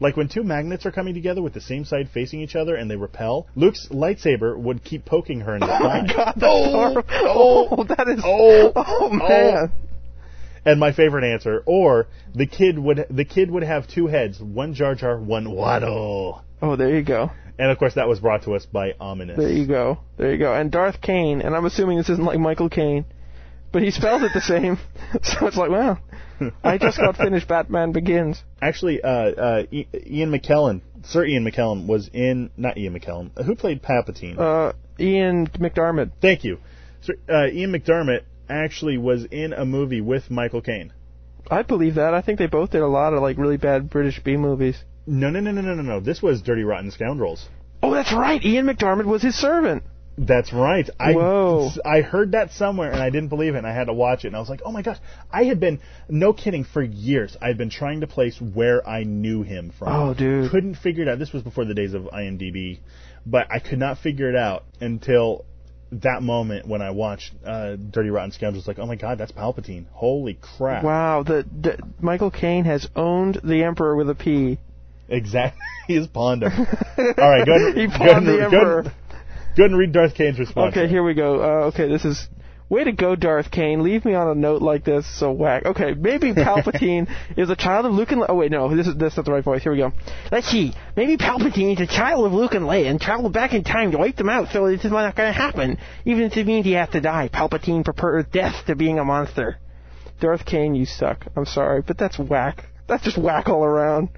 like 0.00 0.16
when 0.16 0.28
two 0.28 0.42
magnets 0.42 0.84
are 0.86 0.92
coming 0.92 1.14
together 1.14 1.40
with 1.40 1.54
the 1.54 1.60
same 1.60 1.84
side 1.84 2.08
facing 2.12 2.40
each 2.40 2.56
other 2.56 2.74
and 2.74 2.90
they 2.90 2.96
repel, 2.96 3.46
Luke's 3.54 3.88
lightsaber 3.90 4.56
would 4.58 4.82
keep 4.84 5.04
poking 5.04 5.40
her 5.40 5.54
in 5.54 5.60
the 5.60 5.66
Oh, 5.70 5.84
my. 5.84 6.00
God, 6.06 6.32
that's 6.36 6.42
Oh, 6.42 6.70
horrible. 6.72 7.04
oh, 7.12 7.68
Oh, 7.78 7.84
that 7.84 8.08
is. 8.08 8.20
Oh, 8.24 8.72
oh, 8.74 8.84
oh, 8.86 9.10
man. 9.10 9.72
And 10.66 10.80
my 10.80 10.92
favorite 10.92 11.24
answer, 11.30 11.62
or 11.66 12.06
the 12.34 12.46
kid 12.46 12.78
would 12.78 13.04
the 13.10 13.26
kid 13.26 13.50
would 13.50 13.62
have 13.64 13.86
two 13.86 14.06
heads, 14.06 14.40
one 14.40 14.72
Jar 14.72 14.94
Jar, 14.94 15.18
one 15.18 15.44
Watto. 15.44 16.40
Oh, 16.64 16.76
there 16.76 16.94
you 16.96 17.02
go. 17.02 17.30
And 17.58 17.70
of 17.70 17.78
course, 17.78 17.94
that 17.94 18.08
was 18.08 18.18
brought 18.20 18.42
to 18.44 18.54
us 18.54 18.66
by 18.66 18.94
Ominous. 18.98 19.38
There 19.38 19.48
you 19.52 19.66
go. 19.66 19.98
There 20.16 20.32
you 20.32 20.38
go. 20.38 20.52
And 20.54 20.70
Darth 20.72 21.00
Kane, 21.00 21.40
and 21.40 21.54
I'm 21.54 21.64
assuming 21.66 21.98
this 21.98 22.08
isn't 22.08 22.24
like 22.24 22.38
Michael 22.40 22.68
Caine, 22.68 23.04
but 23.70 23.82
he 23.82 23.90
spells 23.90 24.22
it 24.22 24.32
the 24.34 24.40
same. 24.54 24.78
so 25.22 25.46
it's 25.46 25.56
like, 25.56 25.70
well, 25.70 26.00
I 26.64 26.78
just 26.78 26.98
got 26.98 27.16
finished 27.16 27.46
Batman 27.46 27.92
Begins. 27.92 28.42
Actually, 28.60 29.02
uh, 29.02 29.08
uh, 29.08 29.62
Ian 29.70 30.32
McKellen, 30.32 30.80
Sir 31.04 31.24
Ian 31.24 31.44
McKellen, 31.44 31.86
was 31.86 32.10
in 32.12 32.50
not 32.56 32.76
Ian 32.76 32.98
McKellen. 32.98 33.30
uh, 33.36 33.44
Who 33.44 33.54
played 33.54 33.82
Palpatine? 33.82 34.38
Uh, 34.38 34.72
Ian 34.98 35.46
McDiarmid. 35.46 36.12
Thank 36.20 36.42
you. 36.44 36.58
Sir, 37.02 37.14
uh, 37.28 37.46
Ian 37.46 37.72
McDiarmid 37.72 38.22
actually 38.48 38.98
was 38.98 39.24
in 39.26 39.52
a 39.52 39.64
movie 39.64 40.00
with 40.00 40.30
Michael 40.30 40.60
Caine. 40.60 40.92
I 41.50 41.62
believe 41.62 41.96
that. 41.96 42.14
I 42.14 42.22
think 42.22 42.38
they 42.38 42.46
both 42.46 42.70
did 42.70 42.80
a 42.80 42.86
lot 42.88 43.12
of 43.14 43.22
like 43.22 43.36
really 43.38 43.58
bad 43.58 43.90
British 43.90 44.18
B 44.24 44.36
movies. 44.36 44.82
No, 45.06 45.30
no, 45.30 45.40
no, 45.40 45.50
no, 45.50 45.60
no, 45.60 45.74
no, 45.74 45.82
no. 45.82 46.00
This 46.00 46.22
was 46.22 46.42
Dirty 46.42 46.64
Rotten 46.64 46.90
Scoundrels. 46.90 47.48
Oh, 47.82 47.92
that's 47.92 48.12
right. 48.12 48.42
Ian 48.42 48.66
McDiarmid 48.66 49.04
was 49.04 49.22
his 49.22 49.34
servant. 49.34 49.82
That's 50.16 50.52
right. 50.52 50.88
I 50.98 51.12
Whoa. 51.12 51.70
I 51.84 52.00
heard 52.00 52.32
that 52.32 52.52
somewhere 52.52 52.92
and 52.92 53.02
I 53.02 53.10
didn't 53.10 53.30
believe 53.30 53.56
it 53.56 53.58
and 53.58 53.66
I 53.66 53.74
had 53.74 53.86
to 53.86 53.92
watch 53.92 54.24
it 54.24 54.28
and 54.28 54.36
I 54.36 54.38
was 54.38 54.48
like, 54.48 54.62
"Oh 54.64 54.70
my 54.70 54.82
gosh, 54.82 54.98
I 55.32 55.44
had 55.44 55.58
been 55.58 55.80
no 56.08 56.32
kidding 56.32 56.62
for 56.62 56.82
years. 56.82 57.36
I 57.42 57.48
had 57.48 57.58
been 57.58 57.70
trying 57.70 58.00
to 58.02 58.06
place 58.06 58.40
where 58.40 58.86
I 58.88 59.02
knew 59.02 59.42
him 59.42 59.72
from. 59.76 59.88
Oh, 59.88 60.14
dude. 60.14 60.50
Couldn't 60.50 60.76
figure 60.76 61.02
it 61.02 61.08
out. 61.08 61.18
This 61.18 61.32
was 61.32 61.42
before 61.42 61.64
the 61.64 61.74
days 61.74 61.94
of 61.94 62.02
IMDb, 62.04 62.78
but 63.26 63.48
I 63.50 63.58
could 63.58 63.80
not 63.80 63.98
figure 63.98 64.28
it 64.28 64.36
out 64.36 64.64
until 64.80 65.44
that 65.90 66.22
moment 66.22 66.66
when 66.66 66.80
I 66.80 66.90
watched 66.90 67.32
uh, 67.44 67.76
Dirty 67.76 68.10
Rotten 68.10 68.30
Scoundrels 68.30 68.68
like, 68.68 68.78
"Oh 68.78 68.86
my 68.86 68.96
god, 68.96 69.18
that's 69.18 69.32
Palpatine. 69.32 69.86
Holy 69.92 70.34
crap." 70.34 70.84
Wow, 70.84 71.24
the, 71.24 71.44
the 71.60 71.78
Michael 72.00 72.30
Caine 72.30 72.64
has 72.66 72.88
owned 72.94 73.40
the 73.42 73.64
Emperor 73.64 73.96
with 73.96 74.08
a 74.08 74.14
P. 74.14 74.58
Exactly. 75.08 75.60
he 75.86 76.06
pawned 76.08 76.42
him. 76.42 76.52
All 76.98 77.30
right, 77.30 77.46
go 77.46 77.54
ahead. 77.54 77.76
He 77.76 77.86
go 77.86 77.94
ahead 77.94 78.16
and- 78.16 78.26
the 78.26 78.32
go 78.32 78.38
ahead 78.38 78.54
Emperor. 78.54 78.82
Go 79.56 79.62
ahead 79.62 79.70
and 79.70 79.78
read 79.78 79.92
Darth 79.92 80.14
Kane's 80.14 80.38
response. 80.38 80.76
Okay, 80.76 80.88
here 80.88 81.04
we 81.04 81.14
go. 81.14 81.40
Uh, 81.40 81.66
okay, 81.66 81.88
this 81.88 82.04
is 82.04 82.26
way 82.68 82.82
to 82.82 82.90
go, 82.92 83.14
Darth 83.14 83.50
Kane. 83.52 83.84
Leave 83.84 84.04
me 84.04 84.14
on 84.14 84.28
a 84.28 84.34
note 84.34 84.62
like 84.62 84.84
this, 84.84 85.06
so 85.18 85.30
whack. 85.30 85.64
Okay, 85.64 85.94
maybe 85.94 86.32
Palpatine 86.34 87.08
is 87.36 87.50
a 87.50 87.56
child 87.56 87.86
of 87.86 87.92
Luke 87.92 88.10
and. 88.10 88.20
Le- 88.20 88.26
oh 88.28 88.34
wait, 88.34 88.50
no, 88.50 88.74
this 88.74 88.88
is 88.88 88.96
that's 88.96 89.16
not 89.16 89.26
the 89.26 89.32
right 89.32 89.44
voice. 89.44 89.62
Here 89.62 89.70
we 89.70 89.78
go. 89.78 89.92
Let's 90.32 90.48
see. 90.48 90.74
Maybe 90.96 91.16
Palpatine 91.16 91.74
is 91.74 91.80
a 91.80 91.86
child 91.86 92.26
of 92.26 92.32
Luke 92.32 92.54
and 92.54 92.64
Leia 92.64 92.90
and 92.90 93.00
traveled 93.00 93.32
back 93.32 93.52
in 93.52 93.62
time 93.62 93.92
to 93.92 93.98
wipe 93.98 94.16
them 94.16 94.28
out, 94.28 94.48
so 94.52 94.66
this 94.68 94.84
is 94.84 94.90
not 94.90 95.14
going 95.14 95.28
to 95.32 95.38
happen. 95.38 95.78
Even 96.04 96.24
if 96.24 96.36
it 96.36 96.46
means 96.46 96.64
he 96.66 96.72
has 96.72 96.88
to 96.90 97.00
die. 97.00 97.28
Palpatine 97.32 97.84
prefers 97.84 98.24
death 98.32 98.66
to 98.66 98.74
being 98.74 98.98
a 98.98 99.04
monster. 99.04 99.58
Darth 100.20 100.44
Kane, 100.44 100.74
you 100.74 100.86
suck. 100.86 101.26
I'm 101.36 101.46
sorry, 101.46 101.82
but 101.86 101.98
that's 101.98 102.18
whack. 102.18 102.64
That's 102.88 103.04
just 103.04 103.18
whack 103.18 103.48
all 103.48 103.64
around. 103.64 104.08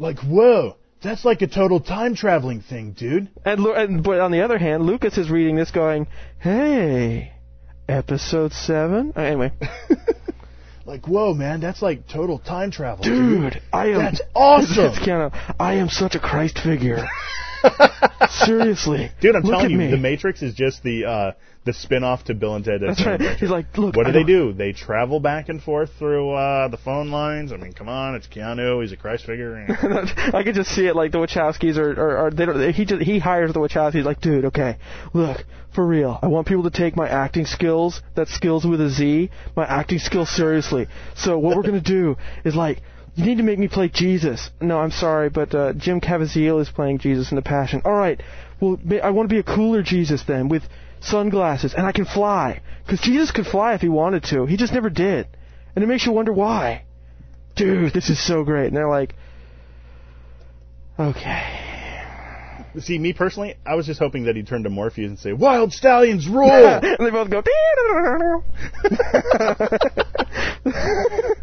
Like, 0.00 0.18
whoa, 0.20 0.76
that's 1.02 1.24
like 1.24 1.42
a 1.42 1.46
total 1.46 1.78
time 1.78 2.14
traveling 2.16 2.62
thing, 2.62 2.92
dude. 2.92 3.28
And, 3.44 3.64
and 3.66 4.02
but 4.02 4.18
on 4.18 4.32
the 4.32 4.40
other 4.40 4.58
hand, 4.58 4.84
Lucas 4.84 5.18
is 5.18 5.30
reading 5.30 5.56
this, 5.56 5.70
going, 5.70 6.06
"Hey, 6.38 7.34
episode 7.86 8.52
seven. 8.52 9.12
Uh, 9.14 9.20
anyway, 9.20 9.52
Like, 10.86 11.06
whoa, 11.06 11.34
man, 11.34 11.60
that's 11.60 11.82
like 11.82 12.08
total 12.08 12.38
time 12.38 12.70
travel, 12.70 13.04
dude, 13.04 13.62
I 13.72 13.90
am. 13.90 13.98
That's 13.98 14.20
awesome. 14.34 14.76
That's 14.76 14.98
kind 14.98 15.22
of. 15.22 15.32
I 15.60 15.74
am 15.74 15.88
such 15.88 16.14
a 16.14 16.18
Christ 16.18 16.58
figure. 16.58 17.06
Seriously, 18.30 19.10
Dude, 19.20 19.34
I'm 19.34 19.42
look 19.42 19.52
telling 19.52 19.70
you, 19.70 19.78
me. 19.78 19.90
The 19.90 19.96
Matrix 19.96 20.42
is 20.42 20.54
just 20.54 20.82
the 20.82 21.04
uh, 21.04 21.32
the 21.64 21.74
spin 21.74 22.04
off 22.04 22.24
to 22.24 22.34
Bill 22.34 22.54
and 22.54 22.64
Ted. 22.64 22.80
That's 22.80 23.04
right. 23.04 23.20
He's 23.38 23.50
like, 23.50 23.76
look. 23.76 23.94
what 23.94 24.06
do 24.06 24.12
they 24.12 24.24
do? 24.24 24.52
They 24.52 24.72
travel 24.72 25.20
back 25.20 25.48
and 25.48 25.62
forth 25.62 25.90
through 25.98 26.30
uh, 26.32 26.68
the 26.68 26.78
phone 26.78 27.10
lines. 27.10 27.52
I 27.52 27.56
mean, 27.56 27.72
come 27.72 27.88
on, 27.88 28.14
it's 28.14 28.26
Keanu. 28.26 28.80
He's 28.80 28.92
a 28.92 28.96
Christ 28.96 29.26
figure. 29.26 29.66
I 30.32 30.42
could 30.42 30.54
just 30.54 30.70
see 30.70 30.86
it 30.86 30.96
like 30.96 31.12
the 31.12 31.18
Wachowskis 31.18 31.76
are, 31.76 31.92
are, 31.92 32.16
are 32.18 32.30
they 32.30 32.46
don't, 32.46 32.72
he 32.72 32.84
just, 32.84 33.02
he 33.02 33.18
hires 33.18 33.52
the 33.52 33.60
Wachowskis 33.60 34.04
like, 34.04 34.20
dude, 34.20 34.46
okay, 34.46 34.78
look, 35.12 35.44
for 35.74 35.86
real, 35.86 36.18
I 36.22 36.28
want 36.28 36.46
people 36.46 36.64
to 36.64 36.70
take 36.70 36.96
my 36.96 37.08
acting 37.08 37.44
skills, 37.44 38.00
that 38.14 38.28
skills 38.28 38.64
with 38.64 38.80
a 38.80 38.88
Z, 38.88 39.30
my 39.54 39.66
acting 39.66 39.98
skills 39.98 40.34
seriously. 40.34 40.88
So 41.14 41.38
what 41.38 41.56
we're 41.56 41.62
gonna 41.62 41.80
do 41.80 42.16
is 42.44 42.56
like, 42.56 42.82
you 43.14 43.24
need 43.24 43.38
to 43.38 43.42
make 43.42 43.58
me 43.58 43.68
play 43.68 43.88
Jesus. 43.88 44.50
No, 44.60 44.78
I'm 44.78 44.90
sorry, 44.90 45.30
but 45.30 45.54
uh, 45.54 45.72
Jim 45.74 46.00
Caviezel 46.00 46.60
is 46.60 46.70
playing 46.70 46.98
Jesus 46.98 47.30
in 47.30 47.36
The 47.36 47.42
Passion. 47.42 47.82
All 47.84 47.92
right, 47.92 48.20
well, 48.60 48.78
I 49.02 49.10
want 49.10 49.28
to 49.28 49.34
be 49.34 49.40
a 49.40 49.42
cooler 49.42 49.82
Jesus 49.82 50.22
then, 50.22 50.48
with 50.48 50.62
sunglasses, 51.00 51.74
and 51.74 51.86
I 51.86 51.92
can 51.92 52.04
fly, 52.04 52.60
because 52.84 53.00
Jesus 53.00 53.30
could 53.30 53.46
fly 53.46 53.74
if 53.74 53.80
he 53.80 53.88
wanted 53.88 54.24
to. 54.24 54.46
He 54.46 54.56
just 54.56 54.72
never 54.72 54.90
did, 54.90 55.26
and 55.74 55.82
it 55.82 55.86
makes 55.86 56.06
you 56.06 56.12
wonder 56.12 56.32
why. 56.32 56.84
Dude, 57.56 57.92
this 57.92 58.10
is 58.10 58.24
so 58.24 58.44
great. 58.44 58.68
And 58.68 58.76
they're 58.76 58.88
like, 58.88 59.14
okay. 60.98 61.66
See, 62.78 62.98
me 62.98 63.12
personally, 63.12 63.56
I 63.66 63.74
was 63.74 63.86
just 63.86 63.98
hoping 63.98 64.24
that 64.24 64.36
he'd 64.36 64.46
turn 64.46 64.62
to 64.62 64.70
Morpheus 64.70 65.08
and 65.08 65.18
say, 65.18 65.32
"Wild 65.32 65.72
stallions 65.72 66.28
rule." 66.28 66.50
and 66.52 66.98
they 67.00 67.10
both 67.10 67.28
go. 67.28 67.42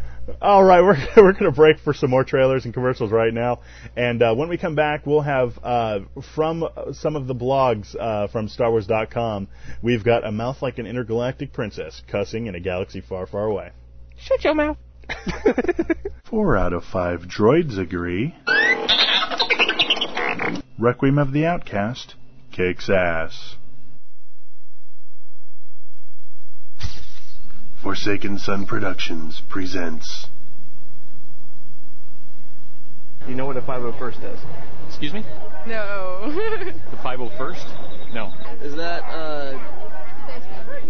All 0.42 0.62
right, 0.62 0.82
we're 0.82 0.98
we're 1.16 1.32
gonna 1.32 1.52
break 1.52 1.78
for 1.78 1.94
some 1.94 2.10
more 2.10 2.24
trailers 2.24 2.64
and 2.64 2.74
commercials 2.74 3.10
right 3.10 3.32
now, 3.32 3.60
and 3.96 4.22
uh, 4.22 4.34
when 4.34 4.48
we 4.48 4.58
come 4.58 4.74
back, 4.74 5.06
we'll 5.06 5.22
have 5.22 5.58
uh, 5.62 6.00
from 6.36 6.62
uh, 6.62 6.92
some 6.92 7.16
of 7.16 7.26
the 7.26 7.34
blogs 7.34 7.96
uh, 7.98 8.28
from 8.28 8.48
StarWars.com. 8.48 9.48
We've 9.82 10.04
got 10.04 10.26
a 10.26 10.32
mouth 10.32 10.60
like 10.60 10.78
an 10.78 10.86
intergalactic 10.86 11.52
princess 11.52 12.02
cussing 12.08 12.46
in 12.46 12.54
a 12.54 12.60
galaxy 12.60 13.00
far, 13.00 13.26
far 13.26 13.44
away. 13.44 13.70
Shut 14.18 14.44
your 14.44 14.54
mouth. 14.54 14.76
Four 16.24 16.56
out 16.56 16.74
of 16.74 16.84
five 16.84 17.22
droids 17.22 17.78
agree. 17.78 18.34
Requiem 20.78 21.18
of 21.18 21.32
the 21.32 21.46
Outcast 21.46 22.14
kicks 22.52 22.90
ass. 22.90 23.56
Forsaken 27.82 28.38
Sun 28.38 28.66
Productions 28.66 29.40
presents. 29.48 30.26
You 33.28 33.36
know 33.36 33.46
what 33.46 33.56
a 33.56 33.60
501st 33.60 34.34
is? 34.34 34.40
Excuse 34.88 35.12
me? 35.12 35.24
No. 35.66 36.32
the 36.90 36.96
501st? 36.96 38.14
No. 38.14 38.32
Is 38.62 38.74
that 38.74 39.04
uh, 39.04 39.58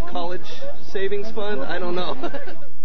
a 0.03 0.11
college 0.11 0.49
savings 0.91 1.31
fund? 1.33 1.61
I 1.61 1.79
don't 1.79 1.95
know. 1.95 2.15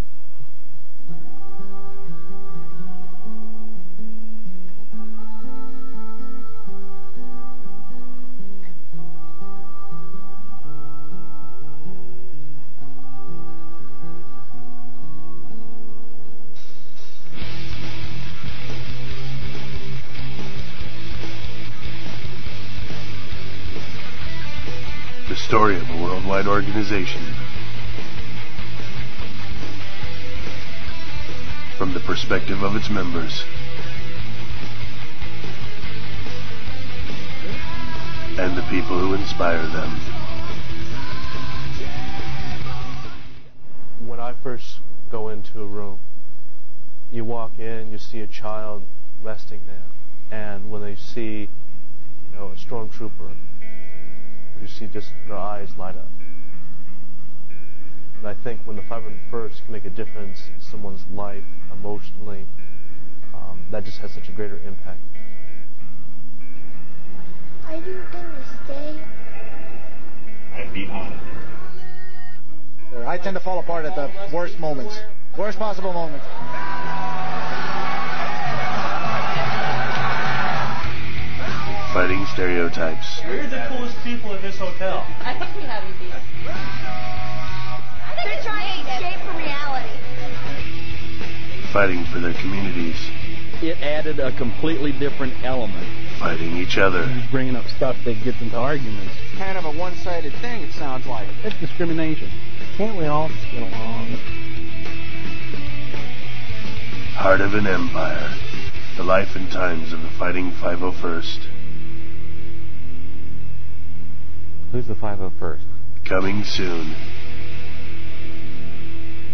story 25.45 25.75
of 25.75 25.89
a 25.89 26.01
worldwide 26.01 26.47
organization. 26.47 27.21
From 31.77 31.93
the 31.93 31.99
perspective 31.99 32.63
of 32.63 32.75
its 32.75 32.89
members. 32.89 33.43
And 38.39 38.57
the 38.57 38.65
people 38.69 38.97
who 38.97 39.13
inspire 39.15 39.67
them. 39.67 39.99
when 44.05 44.19
I 44.19 44.33
first 44.33 44.79
go 45.09 45.29
into 45.29 45.61
a 45.61 45.65
room, 45.65 45.99
you 47.11 47.25
walk 47.25 47.59
in, 47.59 47.91
you 47.91 47.97
see 47.97 48.19
a 48.19 48.27
child 48.27 48.83
resting 49.21 49.61
there, 49.65 49.85
and 50.31 50.69
when 50.71 50.81
they 50.81 50.95
see, 50.95 51.49
you 52.29 52.35
know, 52.37 52.49
a 52.49 52.55
stormtrooper, 52.55 53.35
you 54.63 54.69
see 54.69 54.87
just 54.87 55.11
their 55.27 55.35
eyes 55.35 55.77
light 55.77 55.97
up. 55.97 56.07
And 58.17 58.25
I 58.25 58.33
think 58.33 58.61
when 58.63 58.77
the 58.77 58.81
501st 58.83 59.65
can 59.65 59.73
make 59.73 59.83
a 59.83 59.89
difference 59.89 60.47
in 60.47 60.61
someone's 60.61 61.03
life 61.11 61.43
emotionally, 61.69 62.47
um, 63.33 63.65
that 63.71 63.83
just 63.83 63.97
has 63.97 64.11
such 64.11 64.29
a 64.29 64.31
greater 64.31 64.57
impact. 64.65 65.01
Are 67.67 67.75
you 67.75 68.03
gonna 68.13 68.45
stay? 68.63 69.01
I'd 70.55 70.73
be 70.73 70.87
honored. 70.87 71.19
I 73.05 73.17
tend 73.17 73.35
to 73.35 73.41
fall 73.41 73.59
apart 73.59 73.83
at 73.83 73.95
the 73.95 74.09
worst 74.33 74.59
moments. 74.59 74.97
Worst 75.37 75.59
possible 75.59 75.91
moments. 75.91 76.25
Fighting 81.93 82.25
stereotypes. 82.33 83.21
We're 83.23 83.47
the 83.47 83.67
coolest 83.69 83.95
people 84.03 84.33
in 84.33 84.41
this 84.41 84.57
hotel. 84.57 85.05
I 85.21 85.37
think 85.37 85.55
we 85.55 85.61
have 85.61 85.83
these. 86.01 86.09
They're 88.25 88.41
trying 88.41 88.83
to 88.83 88.91
escape 88.91 89.21
from 89.21 89.37
reality. 89.37 89.93
Fighting 91.71 92.03
for 92.11 92.19
their 92.19 92.33
communities. 92.33 92.95
It 93.61 93.77
added 93.83 94.17
a 94.19 94.35
completely 94.35 94.91
different 94.91 95.35
element. 95.43 95.85
Fighting 96.17 96.57
each 96.57 96.79
other. 96.79 97.05
He's 97.05 97.29
bringing 97.29 97.55
up 97.55 97.67
stuff 97.67 97.95
that 98.05 98.23
gets 98.23 98.41
into 98.41 98.57
arguments. 98.57 99.13
Kind 99.37 99.59
of 99.59 99.65
a 99.65 99.77
one-sided 99.77 100.33
thing, 100.41 100.63
it 100.63 100.73
sounds 100.73 101.05
like. 101.05 101.27
It's 101.43 101.55
discrimination. 101.59 102.31
Can't 102.75 102.97
we 102.97 103.05
all 103.05 103.29
just 103.29 103.51
get 103.51 103.61
along? 103.61 104.07
Heart 107.13 107.41
of 107.41 107.53
an 107.53 107.67
Empire. 107.67 108.35
The 108.97 109.03
life 109.03 109.35
and 109.35 109.51
times 109.51 109.93
of 109.93 110.01
the 110.01 110.09
Fighting 110.09 110.51
501st. 110.53 111.52
Who's 114.73 114.87
the 114.87 114.95
501st? 114.95 115.61
Coming 116.03 116.43
soon. 116.43 116.95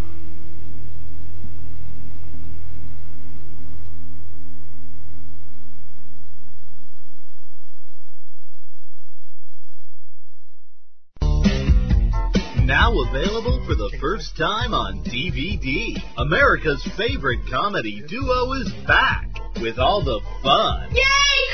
Now 12.69 12.93
available 13.01 13.65
for 13.65 13.73
the 13.73 13.89
first 13.99 14.37
time 14.37 14.75
on 14.75 15.03
DVD. 15.03 15.97
America's 16.19 16.83
favorite 16.95 17.39
comedy 17.49 18.03
duo 18.07 18.53
is 18.53 18.71
back 18.85 19.27
with 19.59 19.79
all 19.79 20.03
the 20.03 20.19
fun, 20.43 20.91
Yay, 20.93 21.01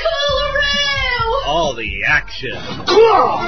Coolaroo! 0.04 1.46
all 1.46 1.74
the 1.74 2.04
action, 2.06 2.52
Cool. 2.86 3.38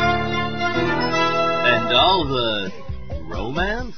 and 1.68 1.92
all 1.94 2.24
the 2.24 2.72
romance. 3.28 3.96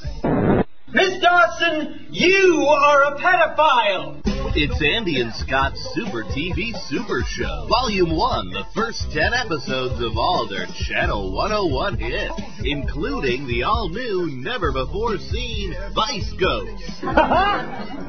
Miss 0.93 1.21
Dawson, 1.21 2.07
you 2.11 2.67
are 2.67 3.03
a 3.03 3.17
pedophile! 3.17 4.21
It's 4.53 4.81
Andy 4.83 5.21
and 5.21 5.33
Scott's 5.33 5.79
Super 5.93 6.23
TV 6.23 6.73
Super 6.89 7.23
Show, 7.29 7.67
Volume 7.69 8.13
1, 8.13 8.49
the 8.49 8.65
first 8.75 9.09
10 9.13 9.33
episodes 9.33 10.01
of 10.01 10.17
all 10.17 10.49
their 10.49 10.65
Channel 10.89 11.31
101 11.31 11.97
hits, 11.97 12.33
including 12.65 13.47
the 13.47 13.63
all 13.63 13.87
new, 13.87 14.31
never 14.43 14.73
before 14.73 15.17
seen 15.17 15.73
Vice 15.95 16.33
Ghost. 16.33 16.83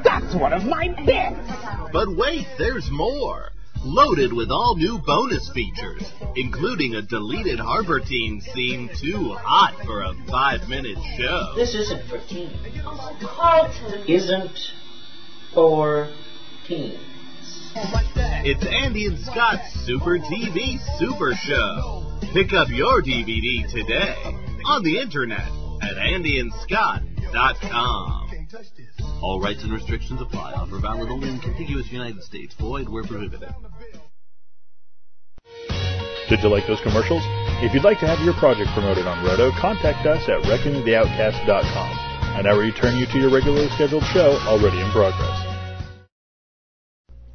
That's 0.02 0.34
one 0.34 0.52
of 0.52 0.64
my 0.64 0.88
bits! 1.06 1.92
But 1.92 2.16
wait, 2.16 2.48
there's 2.58 2.88
more. 2.90 3.52
Loaded 3.84 4.32
with 4.32 4.50
all 4.50 4.76
new 4.76 4.98
bonus 5.04 5.50
features, 5.50 6.04
including 6.36 6.94
a 6.94 7.02
deleted 7.02 7.58
Harbor 7.58 7.98
Teen 7.98 8.40
scene 8.40 8.88
too 9.00 9.34
hot 9.34 9.74
for 9.84 10.02
a 10.02 10.14
five 10.30 10.68
minute 10.68 10.98
show. 11.16 11.54
This 11.56 11.74
isn't 11.74 12.08
for 12.08 12.20
teens. 12.28 12.52
Isn't 14.06 14.56
for 15.52 16.08
teens. 16.68 17.00
It's 18.44 18.64
Andy 18.64 19.06
and 19.06 19.18
Scott's 19.18 19.72
Super 19.84 20.18
TV 20.18 20.78
Super 20.98 21.34
Show. 21.34 22.04
Pick 22.32 22.52
up 22.52 22.68
your 22.68 23.02
DVD 23.02 23.68
today 23.68 24.14
on 24.64 24.84
the 24.84 25.00
internet 25.00 25.48
at 25.82 25.96
andyandscott.com. 25.96 28.21
All 29.22 29.40
rights 29.40 29.62
and 29.62 29.72
restrictions 29.72 30.20
apply. 30.20 30.52
Offer 30.54 30.80
valid 30.80 31.08
only 31.08 31.28
in 31.28 31.38
contiguous 31.38 31.90
United 31.92 32.22
States. 32.24 32.54
Void 32.58 32.88
where 32.88 33.04
prohibited. 33.04 33.54
Did 36.28 36.40
you 36.42 36.48
like 36.48 36.66
those 36.66 36.80
commercials? 36.82 37.22
If 37.62 37.72
you'd 37.72 37.84
like 37.84 38.00
to 38.00 38.06
have 38.06 38.18
your 38.24 38.34
project 38.34 38.70
promoted 38.74 39.06
on 39.06 39.24
Roto, 39.24 39.52
contact 39.60 40.06
us 40.06 40.28
at 40.28 40.42
requiemoftheoutcast.com, 40.42 42.36
and 42.36 42.48
I 42.48 42.52
will 42.52 42.62
return 42.62 42.98
you 42.98 43.06
to 43.06 43.18
your 43.18 43.30
regularly 43.32 43.68
scheduled 43.76 44.02
show 44.12 44.38
already 44.46 44.80
in 44.80 44.90
progress. 44.90 45.46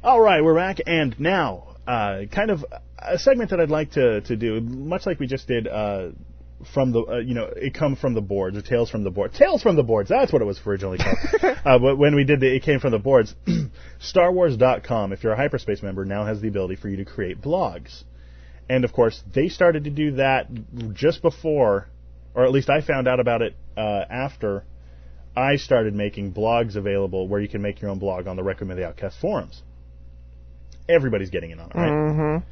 All 0.02 0.20
right, 0.20 0.44
we're 0.44 0.56
back, 0.56 0.78
and 0.86 1.18
now, 1.18 1.76
uh, 1.86 2.22
kind 2.30 2.50
of 2.50 2.64
a 2.98 3.18
segment 3.18 3.50
that 3.50 3.60
I'd 3.60 3.70
like 3.70 3.92
to, 3.92 4.20
to 4.22 4.36
do, 4.36 4.60
much 4.60 5.06
like 5.06 5.20
we 5.20 5.26
just 5.26 5.48
did 5.48 5.66
uh, 5.66 6.08
from 6.72 6.92
the, 6.92 7.00
uh, 7.00 7.18
you 7.18 7.34
know, 7.34 7.44
it 7.44 7.74
come 7.74 7.96
from 7.96 8.14
the 8.14 8.20
boards, 8.20 8.56
or 8.56 8.62
Tales 8.62 8.90
from 8.90 9.04
the 9.04 9.10
Boards. 9.10 9.38
Tales 9.38 9.62
from 9.62 9.76
the 9.76 9.82
Boards, 9.82 10.08
that's 10.08 10.32
what 10.32 10.42
it 10.42 10.44
was 10.44 10.60
originally 10.66 10.98
called. 10.98 11.16
uh, 11.64 11.78
but 11.78 11.96
when 11.96 12.14
we 12.14 12.24
did 12.24 12.40
the, 12.40 12.54
it 12.54 12.62
came 12.62 12.80
from 12.80 12.90
the 12.90 12.98
boards. 12.98 13.34
StarWars.com, 14.14 15.12
if 15.12 15.22
you're 15.22 15.32
a 15.32 15.36
hyperspace 15.36 15.82
member, 15.82 16.04
now 16.04 16.24
has 16.24 16.40
the 16.40 16.48
ability 16.48 16.76
for 16.76 16.88
you 16.88 16.96
to 16.96 17.04
create 17.04 17.40
blogs. 17.40 18.02
And 18.68 18.84
of 18.84 18.92
course, 18.92 19.22
they 19.32 19.48
started 19.48 19.84
to 19.84 19.90
do 19.90 20.12
that 20.12 20.48
just 20.92 21.22
before, 21.22 21.88
or 22.34 22.44
at 22.44 22.52
least 22.52 22.68
I 22.68 22.80
found 22.80 23.08
out 23.08 23.20
about 23.20 23.42
it 23.42 23.56
uh, 23.76 24.04
after 24.10 24.64
I 25.36 25.56
started 25.56 25.94
making 25.94 26.34
blogs 26.34 26.76
available 26.76 27.28
where 27.28 27.40
you 27.40 27.48
can 27.48 27.62
make 27.62 27.80
your 27.80 27.90
own 27.90 27.98
blog 27.98 28.26
on 28.26 28.36
the 28.36 28.42
of 28.42 28.76
the 28.76 28.84
Outcast 28.84 29.20
forums. 29.20 29.62
Everybody's 30.88 31.30
getting 31.30 31.50
in 31.50 31.60
on 31.60 31.70
it, 31.70 31.74
right? 31.74 31.90
Mm-hmm. 31.90 32.48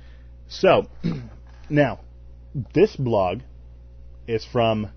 So, 0.48 0.86
now, 1.68 2.00
this 2.74 2.94
blog 2.94 3.40
is 4.26 4.44
from 4.44 4.90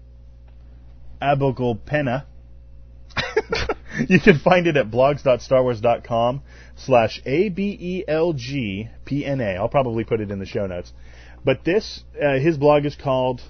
Abogulpena. 1.22 2.26
you 4.08 4.20
can 4.20 4.40
find 4.40 4.68
it 4.68 4.78
at 4.78 4.90
blogs.starwars.com 4.92 6.42
slash 6.76 7.22
A-B-E-L-G-P-N-A. 7.26 7.86
I'll 9.56 9.70
probably 9.70 10.04
put 10.04 10.22
it 10.22 10.32
in 10.32 10.40
the 10.40 10.46
show 10.46 10.68
notes. 10.68 10.94
But 11.44 11.64
this, 11.64 12.04
uh, 12.22 12.40
his 12.40 12.58
blog 12.58 12.86
is 12.86 12.96
called 12.96 13.42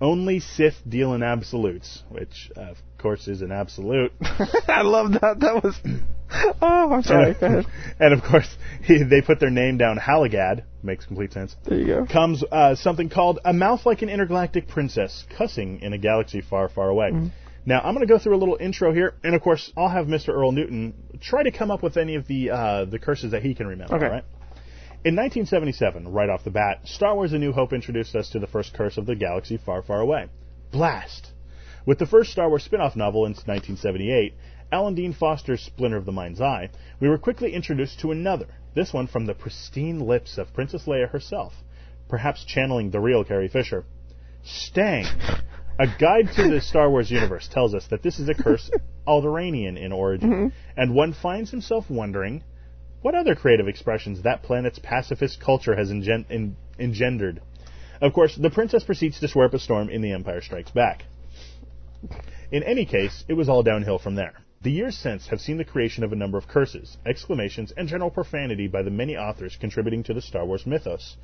Only 0.00 0.40
Sith 0.40 0.80
Deal 0.88 1.12
in 1.14 1.22
Absolutes, 1.22 2.02
which, 2.08 2.50
uh, 2.56 2.62
of 2.62 2.78
course, 2.98 3.28
is 3.28 3.42
an 3.42 3.52
absolute. 3.52 4.12
I 4.20 4.82
love 4.82 5.12
that. 5.12 5.40
That 5.40 5.62
was. 5.62 5.78
Oh, 6.60 6.92
I'm 6.92 7.02
sorry. 7.02 7.34
Go 7.34 7.46
ahead. 7.46 7.66
and 8.00 8.14
of 8.14 8.22
course, 8.22 8.48
he, 8.82 9.02
they 9.02 9.20
put 9.20 9.40
their 9.40 9.50
name 9.50 9.76
down. 9.78 9.98
Halagad 9.98 10.64
makes 10.84 11.06
complete 11.06 11.32
sense. 11.32 11.56
There 11.64 11.78
you 11.78 11.86
go. 11.86 12.06
Comes 12.06 12.44
uh, 12.50 12.74
something 12.74 13.08
called 13.08 13.40
a 13.44 13.52
mouth 13.52 13.86
like 13.86 14.02
an 14.02 14.08
intergalactic 14.08 14.68
princess, 14.68 15.24
cussing 15.36 15.80
in 15.80 15.92
a 15.92 15.98
galaxy 15.98 16.40
far, 16.40 16.68
far 16.68 16.88
away. 16.88 17.10
Mm. 17.12 17.30
Now, 17.66 17.80
I'm 17.80 17.94
going 17.94 18.06
to 18.06 18.12
go 18.12 18.18
through 18.18 18.36
a 18.36 18.38
little 18.38 18.58
intro 18.60 18.92
here, 18.92 19.14
and 19.24 19.34
of 19.34 19.40
course, 19.40 19.72
I'll 19.76 19.88
have 19.88 20.06
Mr. 20.06 20.28
Earl 20.28 20.52
Newton 20.52 20.92
try 21.20 21.42
to 21.42 21.50
come 21.50 21.70
up 21.70 21.82
with 21.82 21.96
any 21.96 22.14
of 22.16 22.26
the 22.26 22.50
uh, 22.50 22.84
the 22.84 22.98
curses 22.98 23.30
that 23.30 23.42
he 23.42 23.54
can 23.54 23.66
remember. 23.66 23.94
Okay. 23.94 24.04
All 24.04 24.12
right. 24.12 24.24
In 25.04 25.16
1977, 25.16 26.08
right 26.08 26.28
off 26.28 26.44
the 26.44 26.50
bat, 26.50 26.80
Star 26.84 27.14
Wars: 27.14 27.32
A 27.32 27.38
New 27.38 27.52
Hope 27.52 27.72
introduced 27.72 28.14
us 28.14 28.30
to 28.30 28.38
the 28.38 28.46
first 28.46 28.74
curse 28.74 28.98
of 28.98 29.06
the 29.06 29.14
galaxy 29.14 29.56
far, 29.56 29.82
far 29.82 30.00
away, 30.00 30.28
blast. 30.72 31.32
With 31.86 31.98
the 31.98 32.06
first 32.06 32.32
Star 32.32 32.48
Wars 32.48 32.64
spin-off 32.64 32.96
novel 32.96 33.26
in 33.26 33.32
1978, 33.32 34.34
Alan 34.72 34.94
Dean 34.94 35.12
Foster's 35.12 35.60
Splinter 35.60 35.98
of 35.98 36.06
the 36.06 36.12
Mind's 36.12 36.40
Eye, 36.40 36.70
we 37.00 37.08
were 37.08 37.18
quickly 37.18 37.52
introduced 37.52 38.00
to 38.00 38.10
another. 38.10 38.46
This 38.74 38.92
one 38.92 39.06
from 39.06 39.26
the 39.26 39.34
pristine 39.34 40.00
lips 40.00 40.36
of 40.36 40.52
Princess 40.52 40.86
Leia 40.86 41.08
herself, 41.08 41.52
perhaps 42.08 42.44
channeling 42.44 42.90
the 42.90 43.00
real 43.00 43.24
Carrie 43.24 43.48
Fisher. 43.48 43.84
Stang. 44.42 45.06
A 45.78 45.86
guide 45.98 46.28
to 46.36 46.48
the 46.48 46.60
Star 46.60 46.90
Wars 46.90 47.10
universe 47.10 47.48
tells 47.48 47.74
us 47.74 47.86
that 47.88 48.02
this 48.02 48.18
is 48.18 48.28
a 48.28 48.34
curse 48.34 48.70
Alderaanian 49.06 49.76
in 49.76 49.92
origin, 49.92 50.30
mm-hmm. 50.30 50.80
and 50.80 50.94
one 50.94 51.12
finds 51.12 51.50
himself 51.50 51.88
wondering 51.88 52.42
what 53.02 53.14
other 53.14 53.34
creative 53.34 53.68
expressions 53.68 54.22
that 54.22 54.42
planet's 54.42 54.78
pacifist 54.78 55.40
culture 55.40 55.76
has 55.76 55.90
engen- 55.90 56.26
en- 56.30 56.56
engendered. 56.78 57.40
Of 58.00 58.12
course, 58.12 58.34
the 58.36 58.50
princess 58.50 58.82
proceeds 58.82 59.20
to 59.20 59.28
swear 59.28 59.46
up 59.46 59.54
a 59.54 59.58
storm 59.58 59.88
in 59.88 60.00
The 60.00 60.12
Empire 60.12 60.40
Strikes 60.40 60.70
Back. 60.70 61.04
In 62.50 62.62
any 62.62 62.86
case, 62.86 63.24
it 63.28 63.34
was 63.34 63.48
all 63.48 63.62
downhill 63.62 63.98
from 63.98 64.14
there. 64.14 64.43
The 64.64 64.70
years 64.72 64.96
since 64.96 65.28
have 65.28 65.40
seen 65.42 65.58
the 65.58 65.64
creation 65.64 66.02
of 66.04 66.12
a 66.12 66.16
number 66.16 66.38
of 66.38 66.48
curses, 66.48 66.96
exclamations, 67.06 67.72
and 67.76 67.86
general 67.86 68.10
profanity 68.10 68.66
by 68.66 68.82
the 68.82 68.90
many 68.90 69.14
authors 69.16 69.56
contributing 69.60 70.02
to 70.04 70.14
the 70.14 70.22
Star 70.22 70.44
Wars 70.46 70.66
mythos. 70.66 71.16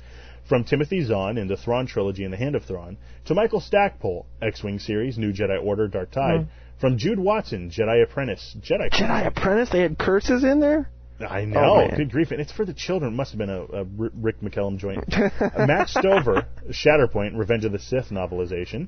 From 0.47 0.63
Timothy 0.63 1.01
Zahn 1.03 1.37
in 1.39 1.47
the 1.47 1.57
Thrawn 1.57 1.87
trilogy 1.87 2.23
and 2.23 2.31
the 2.31 2.37
Hand 2.37 2.55
of 2.55 2.63
Thrawn, 2.65 2.97
to 3.25 3.33
Michael 3.33 3.59
Stackpole, 3.59 4.27
X-Wing 4.43 4.77
series, 4.77 5.17
New 5.17 5.33
Jedi 5.33 5.61
Order, 5.61 5.87
Dark 5.87 6.11
Tide, 6.11 6.41
Hmm. 6.41 6.47
from 6.79 6.97
Jude 6.99 7.17
Watson, 7.19 7.71
Jedi 7.71 8.03
Apprentice, 8.03 8.55
Jedi 8.61 8.89
Jedi 8.91 9.25
Apprentice. 9.25 9.69
They 9.71 9.81
had 9.81 9.97
curses 9.97 10.43
in 10.43 10.59
there. 10.59 10.89
I 11.19 11.41
Oh, 11.41 11.45
know. 11.45 11.75
man. 11.87 11.97
Good 11.97 12.11
grief. 12.11 12.29
And 12.31 12.39
it's 12.41 12.51
for 12.51 12.65
the 12.65 12.73
children. 12.73 13.11
It 13.13 13.15
must 13.15 13.31
have 13.31 13.37
been 13.39 13.49
a, 13.49 13.61
a 13.63 13.83
Rick 13.85 14.41
McCallum 14.41 14.77
joint. 14.77 15.03
Matt 15.57 15.89
Stover, 15.89 16.45
Shatterpoint, 16.69 17.35
Revenge 17.37 17.65
of 17.65 17.71
the 17.71 17.79
Sith 17.79 18.09
novelization. 18.09 18.87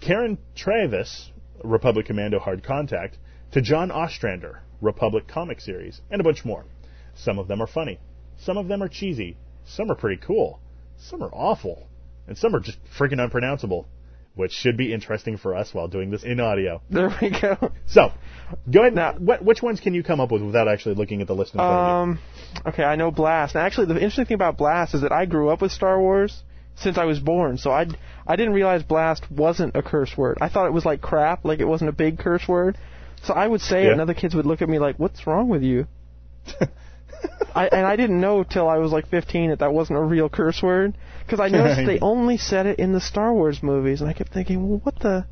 Karen 0.00 0.38
Traviss, 0.56 1.30
Republic 1.64 2.06
Commando 2.06 2.38
Hard 2.38 2.62
Contact. 2.62 3.18
To 3.52 3.60
John 3.60 3.90
Ostrander, 3.90 4.62
Republic 4.80 5.26
comic 5.26 5.60
series. 5.60 6.00
And 6.10 6.20
a 6.20 6.24
bunch 6.24 6.44
more. 6.44 6.64
Some 7.14 7.38
of 7.38 7.48
them 7.48 7.60
are 7.60 7.66
funny. 7.66 7.98
Some 8.38 8.56
of 8.56 8.68
them 8.68 8.82
are 8.82 8.88
cheesy. 8.88 9.36
Some 9.64 9.90
are 9.90 9.96
pretty 9.96 10.22
cool. 10.24 10.60
Some 10.96 11.22
are 11.22 11.30
awful. 11.32 11.88
And 12.28 12.38
some 12.38 12.54
are 12.54 12.60
just 12.60 12.78
freaking 12.96 13.20
unpronounceable. 13.20 13.88
Which 14.36 14.52
should 14.52 14.76
be 14.76 14.94
interesting 14.94 15.36
for 15.36 15.56
us 15.56 15.74
while 15.74 15.88
doing 15.88 16.10
this 16.10 16.22
in 16.22 16.38
audio. 16.38 16.80
There 16.90 17.10
we 17.20 17.30
go. 17.30 17.72
So, 17.86 18.12
go 18.70 18.82
ahead. 18.82 18.94
Now, 18.94 19.14
what, 19.14 19.44
which 19.44 19.60
ones 19.60 19.80
can 19.80 19.94
you 19.94 20.04
come 20.04 20.20
up 20.20 20.30
with 20.30 20.42
without 20.42 20.68
actually 20.68 20.94
looking 20.94 21.20
at 21.20 21.26
the 21.26 21.34
list 21.34 21.52
in 21.52 21.58
front 21.58 21.72
of 21.72 22.06
you? 22.06 22.12
Um, 22.12 22.18
okay, 22.66 22.84
I 22.84 22.94
know 22.94 23.10
Blast. 23.10 23.56
And 23.56 23.64
actually, 23.64 23.86
the 23.86 23.94
interesting 23.94 24.26
thing 24.26 24.36
about 24.36 24.56
Blast 24.56 24.94
is 24.94 25.00
that 25.00 25.10
I 25.10 25.26
grew 25.26 25.50
up 25.50 25.60
with 25.60 25.72
Star 25.72 26.00
Wars 26.00 26.44
since 26.76 26.96
I 26.96 27.04
was 27.04 27.18
born, 27.18 27.58
so 27.58 27.72
I 27.72 27.86
I 28.26 28.36
didn't 28.36 28.54
realize 28.54 28.84
Blast 28.84 29.30
wasn't 29.30 29.74
a 29.74 29.82
curse 29.82 30.16
word. 30.16 30.38
I 30.40 30.48
thought 30.48 30.66
it 30.66 30.72
was 30.72 30.84
like 30.84 31.00
crap, 31.00 31.44
like 31.44 31.58
it 31.58 31.66
wasn't 31.66 31.90
a 31.90 31.92
big 31.92 32.18
curse 32.18 32.46
word. 32.46 32.78
So 33.24 33.34
I 33.34 33.46
would 33.46 33.60
say 33.60 33.82
it, 33.82 33.86
Yeah. 33.86 33.92
and 33.92 34.00
other 34.00 34.14
kids 34.14 34.34
would 34.34 34.46
look 34.46 34.62
at 34.62 34.68
me 34.68 34.78
like, 34.78 34.96
"What's 34.96 35.26
wrong 35.26 35.48
with 35.48 35.62
you?" 35.62 35.86
I, 37.54 37.68
and 37.68 37.86
I 37.86 37.96
didn't 37.96 38.20
know 38.20 38.44
till 38.44 38.68
I 38.68 38.78
was 38.78 38.92
like 38.92 39.06
15 39.08 39.50
that 39.50 39.58
that 39.58 39.72
wasn't 39.72 39.98
a 39.98 40.02
real 40.02 40.28
curse 40.28 40.62
word 40.62 40.96
because 41.24 41.40
I 41.40 41.48
noticed 41.56 41.84
they 41.86 41.98
only 42.00 42.38
said 42.38 42.66
it 42.66 42.78
in 42.78 42.92
the 42.92 43.00
Star 43.00 43.32
Wars 43.32 43.62
movies, 43.62 44.00
and 44.00 44.08
I 44.08 44.12
kept 44.12 44.32
thinking, 44.32 44.68
"Well, 44.68 44.80
what 44.82 44.98
the." 45.00 45.26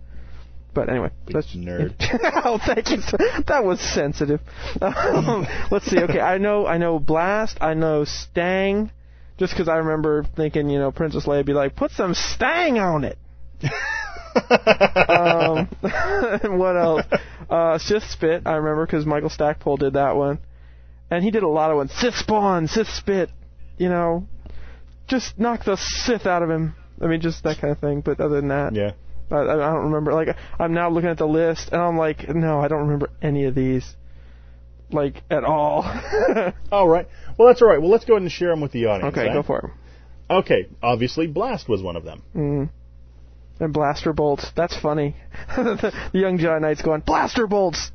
But 0.74 0.90
anyway, 0.90 1.10
that's 1.26 1.56
nerd. 1.56 1.94
oh, 2.44 2.58
thank 2.64 2.90
you. 2.90 2.98
That 3.46 3.64
was 3.64 3.80
sensitive. 3.80 4.40
Um, 4.80 5.46
let's 5.70 5.86
see. 5.86 5.98
Okay, 5.98 6.20
I 6.20 6.38
know. 6.38 6.66
I 6.66 6.76
know 6.78 6.98
Blast. 6.98 7.58
I 7.60 7.74
know 7.74 8.04
Stang. 8.04 8.90
Just 9.38 9.54
because 9.54 9.68
I 9.68 9.76
remember 9.76 10.24
thinking, 10.36 10.68
you 10.68 10.78
know, 10.78 10.92
Princess 10.92 11.24
Leia 11.24 11.44
be 11.44 11.54
like, 11.54 11.74
"Put 11.74 11.92
some 11.92 12.12
Stang 12.14 12.78
on 12.78 13.04
it." 13.04 13.18
Um, 14.50 15.68
what 16.58 16.76
else? 16.76 17.06
Uh, 17.48 17.78
Sith 17.78 18.04
Spit. 18.04 18.42
I 18.46 18.56
remember 18.56 18.86
because 18.86 19.06
Michael 19.06 19.30
Stackpole 19.30 19.76
did 19.76 19.94
that 19.94 20.16
one, 20.16 20.38
and 21.10 21.24
he 21.24 21.30
did 21.30 21.42
a 21.42 21.48
lot 21.48 21.70
of 21.70 21.76
ones. 21.76 21.92
Sith 21.92 22.14
Spawn, 22.14 22.66
Sith 22.68 22.88
Spit. 22.88 23.30
You 23.76 23.88
know, 23.88 24.26
just 25.06 25.38
knock 25.38 25.64
the 25.64 25.76
Sith 25.76 26.26
out 26.26 26.42
of 26.42 26.50
him. 26.50 26.74
I 27.00 27.06
mean, 27.06 27.20
just 27.20 27.44
that 27.44 27.58
kind 27.60 27.72
of 27.72 27.78
thing. 27.78 28.00
But 28.00 28.20
other 28.20 28.36
than 28.36 28.48
that, 28.48 28.74
yeah. 28.74 28.92
I, 29.30 29.40
I 29.40 29.56
don't 29.56 29.84
remember. 29.84 30.12
Like, 30.12 30.36
I'm 30.58 30.72
now 30.74 30.90
looking 30.90 31.10
at 31.10 31.18
the 31.18 31.26
list, 31.26 31.70
and 31.72 31.80
I'm 31.80 31.96
like, 31.96 32.28
no, 32.28 32.60
I 32.60 32.68
don't 32.68 32.82
remember 32.82 33.10
any 33.22 33.44
of 33.44 33.54
these, 33.54 33.96
like 34.90 35.22
at 35.30 35.44
all. 35.44 35.82
All 36.72 36.88
right. 36.88 37.06
Well, 37.38 37.48
that's 37.48 37.62
all 37.62 37.68
right. 37.68 37.80
Well, 37.80 37.90
let's 37.90 38.04
go 38.04 38.14
ahead 38.14 38.22
and 38.22 38.32
share 38.32 38.48
them 38.48 38.60
with 38.60 38.72
the 38.72 38.86
audience. 38.86 39.16
okay, 39.16 39.28
eh? 39.28 39.32
go 39.32 39.42
for 39.44 39.58
it. 39.58 40.32
Okay. 40.32 40.66
Obviously, 40.82 41.28
Blast 41.28 41.68
was 41.68 41.82
one 41.82 41.94
of 41.94 42.04
them. 42.04 42.22
Mm. 42.34 42.70
And 43.60 43.72
blaster 43.72 44.12
bolts. 44.12 44.50
That's 44.54 44.78
funny. 44.78 45.16
the 45.56 45.92
young 46.12 46.38
Jedi 46.38 46.60
Knight's 46.60 46.82
going 46.82 47.00
blaster 47.00 47.46
bolts. 47.46 47.90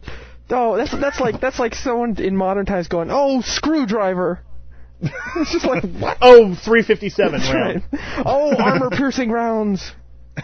Oh, 0.49 0.75
that's 0.75 0.91
that's 0.91 1.19
like 1.19 1.39
that's 1.39 1.57
like 1.57 1.73
someone 1.73 2.17
in 2.17 2.35
modern 2.35 2.65
times 2.65 2.87
going, 2.87 3.09
oh, 3.11 3.41
screwdriver. 3.41 4.41
it's 5.01 5.51
just 5.53 5.65
like 5.65 5.83
what? 5.83 6.17
Oh, 6.21 6.55
357 6.55 7.41
round. 7.41 7.83
right. 7.91 8.01
Oh, 8.25 8.55
armor 8.57 8.89
piercing 8.91 9.31
rounds. 9.31 9.91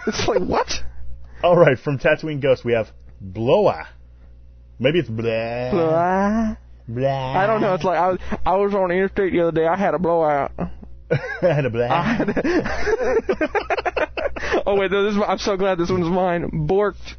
It's 0.08 0.28
like 0.28 0.42
what? 0.42 0.72
All 1.44 1.58
right. 1.58 1.78
From 1.78 2.00
Tatooine 2.00 2.42
Ghost, 2.42 2.64
we 2.64 2.74
have 2.74 2.90
Bloa. 3.22 3.88
Maybe 4.80 5.00
it's 5.00 5.10
blah. 5.10 5.72
Blah. 5.72 6.56
Blah. 6.88 7.34
I 7.38 7.46
don't 7.46 7.62
know. 7.62 7.74
It's 7.76 7.84
like 7.84 8.00
I 8.00 8.08
was 8.10 8.20
I 8.46 8.56
was 8.56 8.74
on 8.74 8.90
the 8.90 8.96
interstate 8.96 9.34
the 9.34 9.42
other 9.42 9.52
day. 9.52 9.68
I 9.68 9.76
had 9.76 9.94
a 9.94 10.00
blowout. 10.00 10.52
I 11.12 11.20
had 11.42 11.66
a 11.66 11.70
blah. 11.70 12.18
Oh 14.66 14.76
wait, 14.76 14.92
no, 14.92 15.04
this 15.04 15.16
is, 15.16 15.22
I'm 15.26 15.38
so 15.38 15.58
glad 15.58 15.78
this 15.78 15.90
one's 15.90 16.08
mine. 16.08 16.68
Borked. 16.68 17.16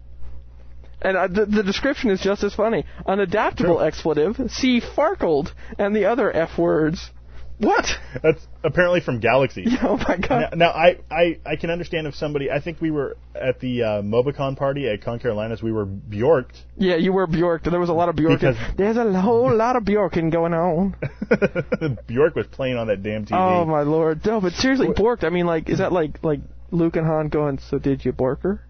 And 1.03 1.17
uh, 1.17 1.27
the, 1.29 1.47
the 1.47 1.63
description 1.63 2.11
is 2.11 2.21
just 2.21 2.45
as 2.45 2.55
funny. 2.55 2.85
An 3.07 3.21
adaptable 3.21 3.81
expletive. 3.81 4.37
See 4.51 4.81
farkled 4.81 5.51
and 5.79 5.97
the 5.97 6.05
other 6.05 6.31
F 6.35 6.59
words. 6.59 7.11
What? 7.59 7.87
That's 8.23 8.47
apparently 8.65 9.01
from 9.01 9.21
Galaxy. 9.21 9.67
Oh 9.83 9.97
my 9.97 10.17
god. 10.17 10.57
Now, 10.57 10.67
now 10.67 10.71
I, 10.71 10.99
I, 11.11 11.39
I 11.45 11.57
can 11.57 11.71
understand 11.71 12.07
if 12.07 12.15
somebody. 12.15 12.51
I 12.51 12.61
think 12.61 12.81
we 12.81 12.91
were 12.91 13.17
at 13.35 13.61
the 13.61 13.83
uh, 13.83 13.87
Mobicon 14.03 14.57
party 14.57 14.89
at 14.89 15.03
Con 15.03 15.19
Carolinas. 15.19 15.63
We 15.63 15.71
were 15.73 15.85
Bjorked. 15.85 16.57
Yeah, 16.79 16.97
you 16.97 17.13
were 17.13 17.27
Bjork. 17.27 17.65
There 17.65 17.79
was 17.81 17.91
a 17.91 17.95
lot 17.95 18.09
of 18.09 18.17
Bjork. 18.17 18.41
Because- 18.41 18.57
There's 18.79 18.97
a 18.97 19.21
whole 19.21 19.55
lot 19.55 19.77
of 19.77 19.85
Bjorking 19.85 20.31
going 20.31 20.55
on. 20.55 20.97
Bjork 22.07 22.35
was 22.35 22.47
playing 22.47 22.77
on 22.77 22.87
that 22.89 23.03
damn 23.03 23.27
TV. 23.27 23.33
Oh 23.33 23.65
my 23.67 23.83
lord. 23.83 24.25
No, 24.25 24.41
but 24.41 24.53
seriously, 24.55 24.89
borked. 24.89 25.25
I 25.25 25.29
mean, 25.29 25.45
like, 25.47 25.69
is 25.69 25.79
that 25.79 25.93
like 25.93 26.23
like 26.23 26.41
Luke 26.71 26.97
and 26.97 27.07
Han 27.07 27.29
going? 27.29 27.59
So 27.59 27.79
did 27.79 28.05
you 28.05 28.13
bork 28.13 28.43
her? 28.43 28.65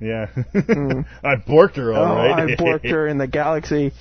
Yeah. 0.00 0.26
Mm. 0.54 1.06
I 1.24 1.36
borked 1.36 1.76
her, 1.76 1.92
all 1.92 2.12
oh, 2.12 2.16
right. 2.16 2.50
I 2.52 2.54
borked 2.56 2.88
her 2.90 3.06
in 3.08 3.18
the 3.18 3.26
galaxy. 3.26 3.92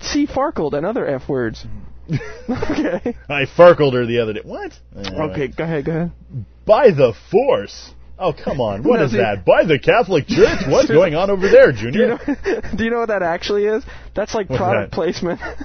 See 0.00 0.26
farkled 0.26 0.74
and 0.74 0.84
other 0.86 1.06
F 1.06 1.28
words. 1.28 1.66
okay. 2.10 3.16
I 3.28 3.44
farkled 3.46 3.94
her 3.94 4.06
the 4.06 4.20
other 4.20 4.34
day. 4.34 4.42
What? 4.44 4.72
Okay, 4.96 5.48
go 5.48 5.64
ahead, 5.64 5.84
go 5.86 5.92
ahead. 5.92 6.12
By 6.66 6.90
the 6.90 7.14
Force. 7.30 7.92
Oh, 8.18 8.32
come 8.32 8.60
on. 8.60 8.84
What 8.84 8.98
No, 9.00 9.06
is 9.06 9.10
see- 9.12 9.16
that? 9.18 9.44
By 9.44 9.64
the 9.64 9.78
Catholic 9.78 10.26
Church? 10.28 10.60
What's 10.68 10.88
going 10.88 11.14
on 11.14 11.30
over 11.30 11.48
there, 11.48 11.72
Do 11.72 11.78
you 11.78 11.90
Junior? 11.90 12.08
know? 12.08 12.60
Do 12.76 12.84
you 12.84 12.90
know 12.90 13.00
what 13.00 13.08
that 13.08 13.22
actually 13.22 13.64
is? 13.64 13.84
That's 14.14 14.34
like 14.34 14.48
What's 14.48 14.60
product 14.60 14.90
that? 14.92 14.94
placement. 14.94 15.40
By 15.40 15.56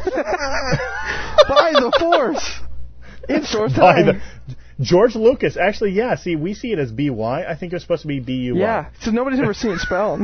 the 1.74 1.96
force. 2.00 2.60
In 3.28 3.44
source 3.44 3.74
time. 3.74 4.22
The 4.80 4.86
George 4.86 5.16
Lucas. 5.16 5.58
Actually, 5.58 5.92
yeah. 5.92 6.16
See, 6.16 6.36
we 6.36 6.54
see 6.54 6.72
it 6.72 6.80
as 6.80 6.92
B 6.92 7.10
Y. 7.10 7.44
I 7.46 7.56
think 7.56 7.74
it 7.74 7.76
was 7.76 7.84
supposed 7.84 8.02
to 8.04 8.08
be 8.08 8.20
B 8.20 8.34
U 8.34 8.56
Y. 8.56 8.62
Yeah, 8.62 8.90
so 9.02 9.12
nobody's 9.12 9.40
ever 9.40 9.54
seen 9.54 9.72
it 9.72 9.80
spelled. 9.80 10.22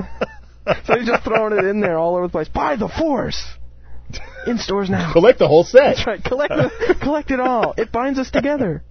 so 0.86 0.97
he's 0.97 1.08
just 1.08 1.24
throwing 1.24 1.58
it 1.58 1.66
in 1.66 1.82
there 1.82 1.97
all 1.97 2.16
over 2.16 2.28
the 2.28 2.32
place. 2.32 2.47
By 2.47 2.76
the 2.76 2.88
force. 2.88 3.45
In 4.47 4.58
stores 4.58 4.89
now. 4.89 5.12
Collect 5.12 5.39
the 5.39 5.47
whole 5.47 5.64
set. 5.64 5.95
That's 5.95 6.08
right. 6.08 6.24
Collect 6.24 6.49
the, 6.49 6.95
collect 7.01 7.32
it 7.32 7.39
all. 7.39 7.74
It 7.78 7.91
binds 7.91 8.20
us 8.20 8.32
together. 8.32 8.84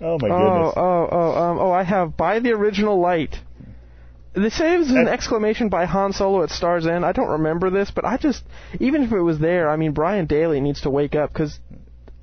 Oh 0.00 0.18
my 0.20 0.28
oh, 0.28 0.38
goodness. 0.38 0.74
oh, 0.76 1.08
oh, 1.10 1.42
um, 1.42 1.58
oh! 1.58 1.72
I 1.72 1.82
have 1.82 2.16
by 2.16 2.38
the 2.38 2.52
original 2.52 3.00
light. 3.00 3.36
They 4.32 4.48
say 4.50 4.74
it 4.74 4.86
an 4.88 5.08
exclamation 5.08 5.70
by 5.70 5.86
Han 5.86 6.12
Solo 6.12 6.44
at 6.44 6.50
Star's 6.50 6.86
End. 6.86 7.04
I 7.04 7.12
don't 7.12 7.28
remember 7.28 7.68
this, 7.68 7.90
but 7.90 8.04
I 8.04 8.16
just, 8.16 8.44
even 8.78 9.02
if 9.02 9.10
it 9.10 9.20
was 9.20 9.40
there, 9.40 9.68
I 9.68 9.74
mean, 9.74 9.90
Brian 9.92 10.26
Daley 10.26 10.60
needs 10.60 10.82
to 10.82 10.90
wake 10.90 11.16
up 11.16 11.32
because 11.32 11.58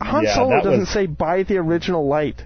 Han 0.02 0.24
Yeah, 0.24 0.36
Solo 0.36 0.58
doesn't 0.58 0.80
was- 0.82 0.90
say 0.90 1.06
by 1.08 1.44
the 1.44 1.58
original 1.58 2.08
light. 2.08 2.44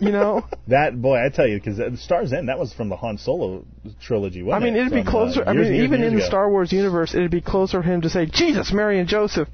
You 0.00 0.12
know, 0.12 0.44
That 0.68 1.00
boy, 1.00 1.24
I 1.24 1.30
tell 1.30 1.46
you, 1.46 1.56
because 1.58 1.80
Star's 2.02 2.30
End 2.34 2.48
that 2.50 2.58
was 2.58 2.74
from 2.74 2.90
the 2.90 2.96
Han 2.96 3.16
Solo 3.16 3.64
trilogy. 4.02 4.42
I 4.52 4.58
mean, 4.58 4.76
it? 4.76 4.80
it'd 4.80 4.92
be 4.92 5.00
uh, 5.00 5.10
closer. 5.10 5.42
I 5.48 5.54
mean, 5.54 5.72
years 5.72 5.84
even 5.84 5.94
and 6.00 6.04
in 6.04 6.12
years 6.12 6.24
the. 6.24 6.28
Star 6.28 6.50
Wars 6.50 6.72
universe, 6.72 7.14
it'd 7.14 7.30
be 7.30 7.40
closer 7.40 7.80
for 7.82 7.88
him 7.88 8.02
to 8.02 8.10
say 8.10 8.26
Jesus, 8.26 8.70
Mary, 8.72 9.00
and 9.00 9.08
Joseph 9.08 9.48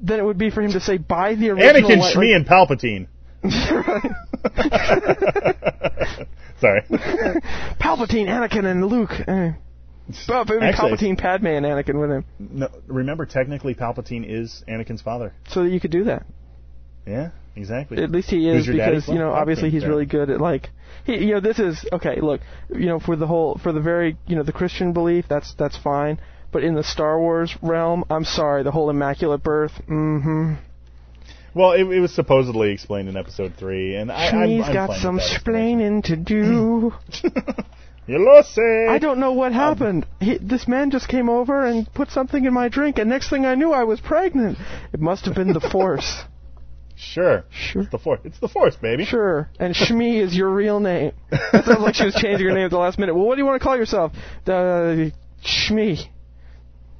than 0.00 0.18
it 0.18 0.24
would 0.24 0.38
be 0.38 0.50
for 0.50 0.62
him 0.62 0.72
to 0.72 0.80
say 0.80 0.98
by 0.98 1.36
the 1.36 1.50
original 1.50 1.88
Anakin, 1.90 1.98
light. 1.98 2.16
Shmi, 2.16 2.34
and 2.34 2.44
Palpatine. 2.44 3.06
Sorry. 6.60 6.82
Palpatine, 7.80 8.28
Anakin, 8.28 8.64
and 8.64 8.86
Luke. 8.86 9.10
Eh. 9.26 9.52
Well, 10.28 10.44
maybe 10.44 10.66
Actually- 10.66 10.92
Palpatine, 10.92 11.18
Padme, 11.18 11.46
and 11.46 11.66
Anakin 11.66 12.00
with 12.00 12.10
him, 12.10 12.24
No, 12.38 12.68
remember, 12.86 13.26
technically, 13.26 13.74
Palpatine 13.74 14.24
is 14.28 14.62
Anakin's 14.68 15.02
father. 15.02 15.32
so 15.48 15.64
that 15.64 15.70
you 15.70 15.80
could 15.80 15.90
do 15.92 16.04
that. 16.04 16.24
Yeah, 17.06 17.30
exactly. 17.56 18.02
At 18.02 18.10
least 18.10 18.30
he 18.30 18.48
is 18.48 18.66
because 18.66 19.08
you 19.08 19.14
know 19.14 19.30
Well, 19.30 19.40
obviously 19.40 19.70
he's 19.70 19.84
really 19.84 20.06
good 20.06 20.30
at 20.30 20.40
like 20.40 20.70
he 21.04 21.16
you 21.18 21.34
know 21.34 21.40
this 21.40 21.58
is 21.58 21.84
okay 21.92 22.20
look 22.20 22.40
you 22.70 22.86
know 22.86 23.00
for 23.00 23.16
the 23.16 23.26
whole 23.26 23.58
for 23.62 23.72
the 23.72 23.80
very 23.80 24.16
you 24.26 24.36
know 24.36 24.42
the 24.42 24.52
Christian 24.52 24.92
belief 24.92 25.26
that's 25.28 25.54
that's 25.54 25.76
fine. 25.76 26.20
But 26.52 26.64
in 26.64 26.74
the 26.74 26.84
Star 26.84 27.18
Wars 27.18 27.56
realm 27.62 28.04
I'm 28.10 28.24
sorry 28.24 28.62
the 28.62 28.72
whole 28.72 28.90
immaculate 28.90 29.42
birth 29.42 29.72
mm-hmm. 29.88 30.54
Well, 31.54 31.72
it, 31.72 31.82
it 31.82 32.00
was 32.00 32.14
supposedly 32.14 32.70
explained 32.70 33.10
in 33.10 33.16
episode 33.18 33.52
three, 33.58 33.94
and 33.94 34.10
I, 34.10 34.28
I'm, 34.28 34.34
Shmi's 34.34 34.68
I'm 34.68 34.72
got 34.72 34.96
some 35.02 35.18
explaining 35.18 36.00
to 36.02 36.16
do. 36.16 36.94
You 38.04 38.18
lo 38.18 38.42
sé. 38.42 38.88
I 38.88 38.98
don't 38.98 39.20
know 39.20 39.32
what 39.32 39.52
happened. 39.52 40.06
He, 40.18 40.36
this 40.36 40.66
man 40.66 40.90
just 40.90 41.06
came 41.06 41.28
over 41.28 41.64
and 41.64 41.86
put 41.94 42.10
something 42.10 42.44
in 42.44 42.52
my 42.52 42.68
drink 42.68 42.98
and 42.98 43.08
next 43.08 43.30
thing 43.30 43.46
I 43.46 43.54
knew 43.54 43.72
I 43.72 43.84
was 43.84 44.00
pregnant. 44.00 44.58
It 44.92 45.00
must 45.00 45.24
have 45.26 45.36
been 45.36 45.52
the 45.52 45.60
Force 45.72 46.24
Sure. 47.12 47.44
Sure. 47.50 47.82
It's 47.82 47.90
the 47.90 47.98
force. 47.98 48.20
It's 48.24 48.38
the 48.38 48.48
force, 48.48 48.76
baby. 48.76 49.04
Sure. 49.04 49.48
And 49.58 49.74
Shmi 49.74 50.20
is 50.22 50.34
your 50.36 50.50
real 50.50 50.78
name. 50.80 51.12
That 51.52 51.64
sounds 51.64 51.80
like 51.80 51.94
she 51.96 52.04
was 52.04 52.14
changing 52.14 52.46
her 52.46 52.54
name 52.54 52.64
at 52.66 52.70
the 52.70 52.78
last 52.78 52.98
minute. 52.98 53.14
Well, 53.14 53.24
what 53.26 53.34
do 53.34 53.40
you 53.40 53.46
want 53.46 53.60
to 53.60 53.64
call 53.64 53.76
yourself? 53.76 54.12
Uh, 54.46 55.10
Shmi. 55.44 55.98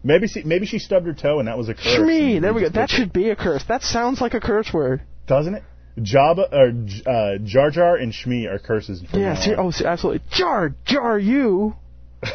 Maybe 0.04 0.26
she, 0.26 0.42
maybe 0.42 0.66
she 0.66 0.78
stubbed 0.80 1.06
her 1.06 1.14
toe 1.14 1.38
and 1.38 1.46
that 1.48 1.56
was 1.56 1.68
a 1.68 1.74
curse. 1.74 1.86
Shmi. 1.86 2.40
There 2.40 2.52
we 2.52 2.62
go. 2.62 2.68
That 2.68 2.90
should 2.90 3.12
be 3.12 3.30
a 3.30 3.36
curse. 3.36 3.64
That 3.68 3.82
sounds 3.82 4.20
like 4.20 4.34
a 4.34 4.40
curse 4.40 4.72
word. 4.72 5.02
doesn't 5.26 5.54
it? 5.54 5.62
Jabba 5.98 6.50
or 6.52 6.68
uh, 7.10 7.38
Jar 7.44 7.70
Jar 7.70 7.96
and 7.96 8.12
Shmi 8.12 8.50
are 8.50 8.58
curses. 8.58 9.02
From 9.10 9.20
Yeah. 9.20 9.34
on. 9.34 9.54
oh, 9.66 9.70
ser- 9.70 9.86
absolutely. 9.86 10.22
Jar, 10.32 10.74
jar 10.84 11.18
you. 11.18 11.74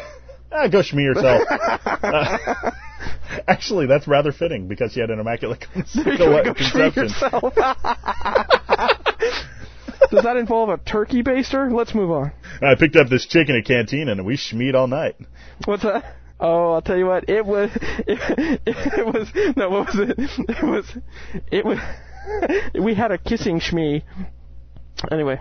Ah, 0.50 0.66
go 0.68 0.78
Shmi 0.80 1.02
yourself. 1.02 1.42
Uh, 1.50 2.70
actually, 3.48 3.86
that's 3.86 4.06
rather 4.08 4.32
fitting 4.32 4.68
because 4.68 4.92
she 4.92 5.00
had 5.00 5.10
an 5.10 5.18
immaculate 5.18 5.60
con- 5.72 5.84
go. 6.16 6.16
Go 6.44 6.54
conception. 6.54 7.08
Does 10.10 10.22
that 10.22 10.36
involve 10.36 10.68
a 10.70 10.78
turkey 10.78 11.22
baster? 11.22 11.72
Let's 11.72 11.94
move 11.94 12.10
on. 12.10 12.32
I 12.62 12.74
picked 12.76 12.96
up 12.96 13.08
this 13.08 13.26
chick 13.26 13.48
in 13.48 13.56
a 13.56 13.62
canteen 13.62 14.08
and 14.08 14.24
we 14.24 14.36
Shmied 14.36 14.74
all 14.74 14.86
night. 14.86 15.16
What's 15.64 15.82
that? 15.82 16.16
Oh, 16.40 16.74
I'll 16.74 16.82
tell 16.82 16.96
you 16.96 17.06
what. 17.06 17.28
It 17.28 17.44
was. 17.44 17.70
It, 17.74 18.60
it 18.66 19.06
was. 19.06 19.28
No, 19.56 19.70
what 19.70 19.88
was 19.88 20.08
it? 20.10 20.14
It 20.18 20.62
was. 20.62 20.96
It 21.50 21.64
was. 21.64 21.78
We 22.80 22.94
had 22.94 23.10
a 23.10 23.18
kissing 23.18 23.58
shmee. 23.58 24.02
Anyway. 25.10 25.40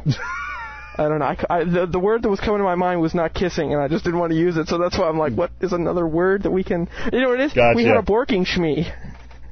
I 0.97 1.07
don't 1.09 1.19
know. 1.19 1.25
I, 1.25 1.37
I- 1.49 1.63
the, 1.63 1.85
the 1.85 1.99
word 1.99 2.23
that 2.23 2.29
was 2.29 2.39
coming 2.39 2.57
to 2.59 2.63
my 2.63 2.75
mind 2.75 3.01
was 3.01 3.13
not 3.13 3.33
kissing, 3.33 3.73
and 3.73 3.81
I 3.81 3.87
just 3.87 4.03
didn't 4.03 4.19
want 4.19 4.31
to 4.31 4.37
use 4.37 4.57
it. 4.57 4.67
So 4.67 4.77
that's 4.77 4.97
why 4.97 5.07
I'm 5.07 5.17
like, 5.17 5.33
what 5.33 5.51
is 5.61 5.73
another 5.73 6.07
word 6.07 6.43
that 6.43 6.51
we 6.51 6.63
can? 6.63 6.89
You 7.11 7.21
know 7.21 7.29
what 7.29 7.39
it 7.39 7.51
is? 7.51 7.75
We 7.75 7.85
had 7.85 7.97
a 7.97 8.01
borking 8.01 8.45
shmee. 8.45 8.91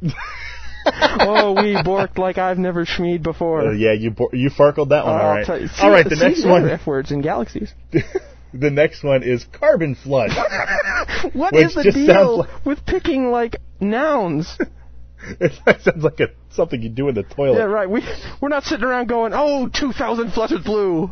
oh, 0.85 1.53
we 1.53 1.73
borked 1.75 2.17
like 2.17 2.37
I've 2.37 2.57
never 2.57 2.85
shmeed 2.85 3.23
before. 3.23 3.69
Uh, 3.69 3.71
yeah, 3.73 3.93
you 3.93 4.11
bo- 4.11 4.29
you 4.33 4.49
farkled 4.49 4.89
that 4.89 5.05
one. 5.05 5.15
Oh, 5.15 5.23
all 5.23 5.35
right. 5.35 5.61
you. 5.61 5.67
See, 5.67 5.81
all 5.81 5.89
right. 5.91 6.07
The 6.07 6.15
next 6.15 6.45
one. 6.45 6.69
F 6.69 6.85
words 6.85 7.11
in 7.11 7.21
galaxies. 7.21 7.73
the 8.53 8.71
next 8.71 9.03
one 9.03 9.23
is 9.23 9.45
carbon 9.51 9.95
flush. 9.95 10.31
what 11.33 11.55
is 11.55 11.73
the 11.75 11.91
deal 11.91 12.39
like- 12.39 12.65
with 12.65 12.85
picking 12.85 13.31
like 13.31 13.57
nouns? 13.79 14.57
it 15.39 15.53
sounds 15.83 16.03
like 16.03 16.19
a 16.19 16.27
something 16.51 16.81
you 16.81 16.89
do 16.89 17.07
in 17.09 17.15
the 17.15 17.23
toilet. 17.23 17.57
Yeah, 17.57 17.63
right. 17.63 17.89
We 17.89 18.03
we're 18.41 18.49
not 18.49 18.63
sitting 18.63 18.85
around 18.85 19.07
going, 19.07 19.31
"Oh, 19.33 19.67
2,000 19.73 20.31
flushes 20.31 20.63
blue." 20.63 21.11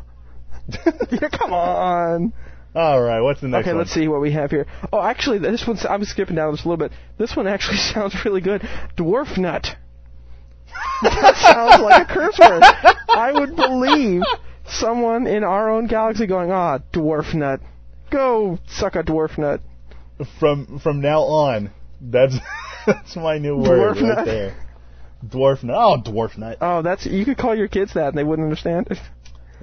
yeah, 1.12 1.30
come 1.30 1.54
on. 1.54 2.34
All 2.76 3.02
right. 3.02 3.22
What's 3.22 3.42
the 3.42 3.48
next 3.48 3.58
one? 3.58 3.62
okay, 3.64 3.72
one? 3.72 3.78
let's 3.80 3.92
see 3.92 4.08
what 4.08 4.22
we 4.22 4.32
have 4.32 4.50
here. 4.50 4.66
Oh, 4.92 5.02
actually, 5.02 5.40
this 5.40 5.66
one's. 5.68 5.86
I'm 5.86 6.04
skipping 6.06 6.36
down 6.36 6.54
just 6.54 6.66
a 6.66 6.70
little 6.70 6.88
bit. 6.88 6.98
This 7.18 7.36
one 7.36 7.48
actually 7.48 7.78
sounds 7.94 8.16
really 8.26 8.42
good. 8.42 8.62
Dwarf 8.98 9.38
nut. 9.38 9.68
that 11.04 11.36
sounds 11.38 11.82
like 11.84 12.10
a 12.10 12.14
curse 12.14 12.40
word. 12.40 12.64
I 13.10 13.32
would 13.32 13.56
believe 13.56 14.22
someone 14.66 15.28
in 15.28 15.44
our 15.44 15.70
own 15.70 15.88
galaxy 15.88 16.26
going, 16.26 16.52
"Ah, 16.52 16.80
dwarf 16.92 17.34
nut. 17.36 17.60
Go 18.10 18.58
suck 18.68 18.96
a 18.96 19.04
dwarf 19.04 19.38
nut." 19.38 19.62
From 20.40 20.80
from 20.80 21.02
now 21.02 21.22
on, 21.22 21.72
that's 22.02 22.36
that's 22.88 23.16
my 23.16 23.38
new 23.38 23.58
word 23.58 23.98
Dwarf 23.98 24.02
right 24.02 24.16
nut. 24.18 24.26
there. 24.26 24.56
Dwarf 25.26 25.64
nut. 25.64 25.76
Oh, 25.78 26.02
dwarf 26.02 26.38
nut. 26.38 26.58
Oh, 26.60 26.82
that's 26.82 27.06
you 27.06 27.26
could 27.26 27.38
call 27.38 27.56
your 27.56 27.68
kids 27.68 27.94
that 27.94 28.10
and 28.10 28.18
they 28.18 28.24
wouldn't 28.24 28.46
understand. 28.46 28.88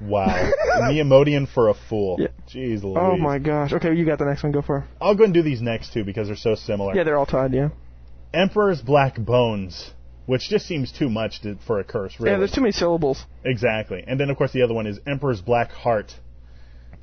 Wow. 0.03 0.51
Neimoidian 0.79 1.49
for 1.53 1.69
a 1.69 1.75
fool. 1.75 2.17
Yeah. 2.19 2.29
Jeez 2.49 2.83
Louise. 2.83 2.99
Oh 2.99 3.17
my 3.17 3.39
gosh. 3.39 3.73
Okay, 3.73 3.95
you 3.95 4.05
got 4.05 4.19
the 4.19 4.25
next 4.25 4.43
one. 4.43 4.53
Go 4.53 4.63
for 4.63 4.79
it. 4.79 4.85
I'll 5.01 5.15
go 5.15 5.25
and 5.25 5.35
do 5.35 5.43
these 5.43 5.61
next 5.61 5.93
two 5.93 6.05
because 6.05 6.29
they're 6.29 6.37
so 6.37 6.55
similar. 6.55 6.95
Yeah, 6.95 7.05
they're 7.05 7.19
all 7.19 7.27
tied. 7.27 7.53
Yeah. 7.53 7.71
Emperor's 8.33 8.81
Black 8.81 9.17
Bones, 9.17 9.91
which 10.27 10.49
just 10.49 10.67
seems 10.67 10.93
too 10.93 11.11
much 11.11 11.43
to, 11.43 11.57
for 11.67 11.81
a 11.81 11.85
curse, 11.85 12.15
really. 12.19 12.33
Yeah, 12.33 12.39
there's 12.39 12.53
too 12.53 12.61
many 12.61 12.73
syllables. 12.73 13.25
Exactly. 13.45 14.05
And 14.07 14.19
then, 14.21 14.31
of 14.31 14.37
course, 14.37 14.53
the 14.53 14.63
other 14.63 14.75
one 14.75 14.87
is 14.87 15.01
Emperor's 15.07 15.41
Black 15.41 15.73
Heart, 15.73 16.15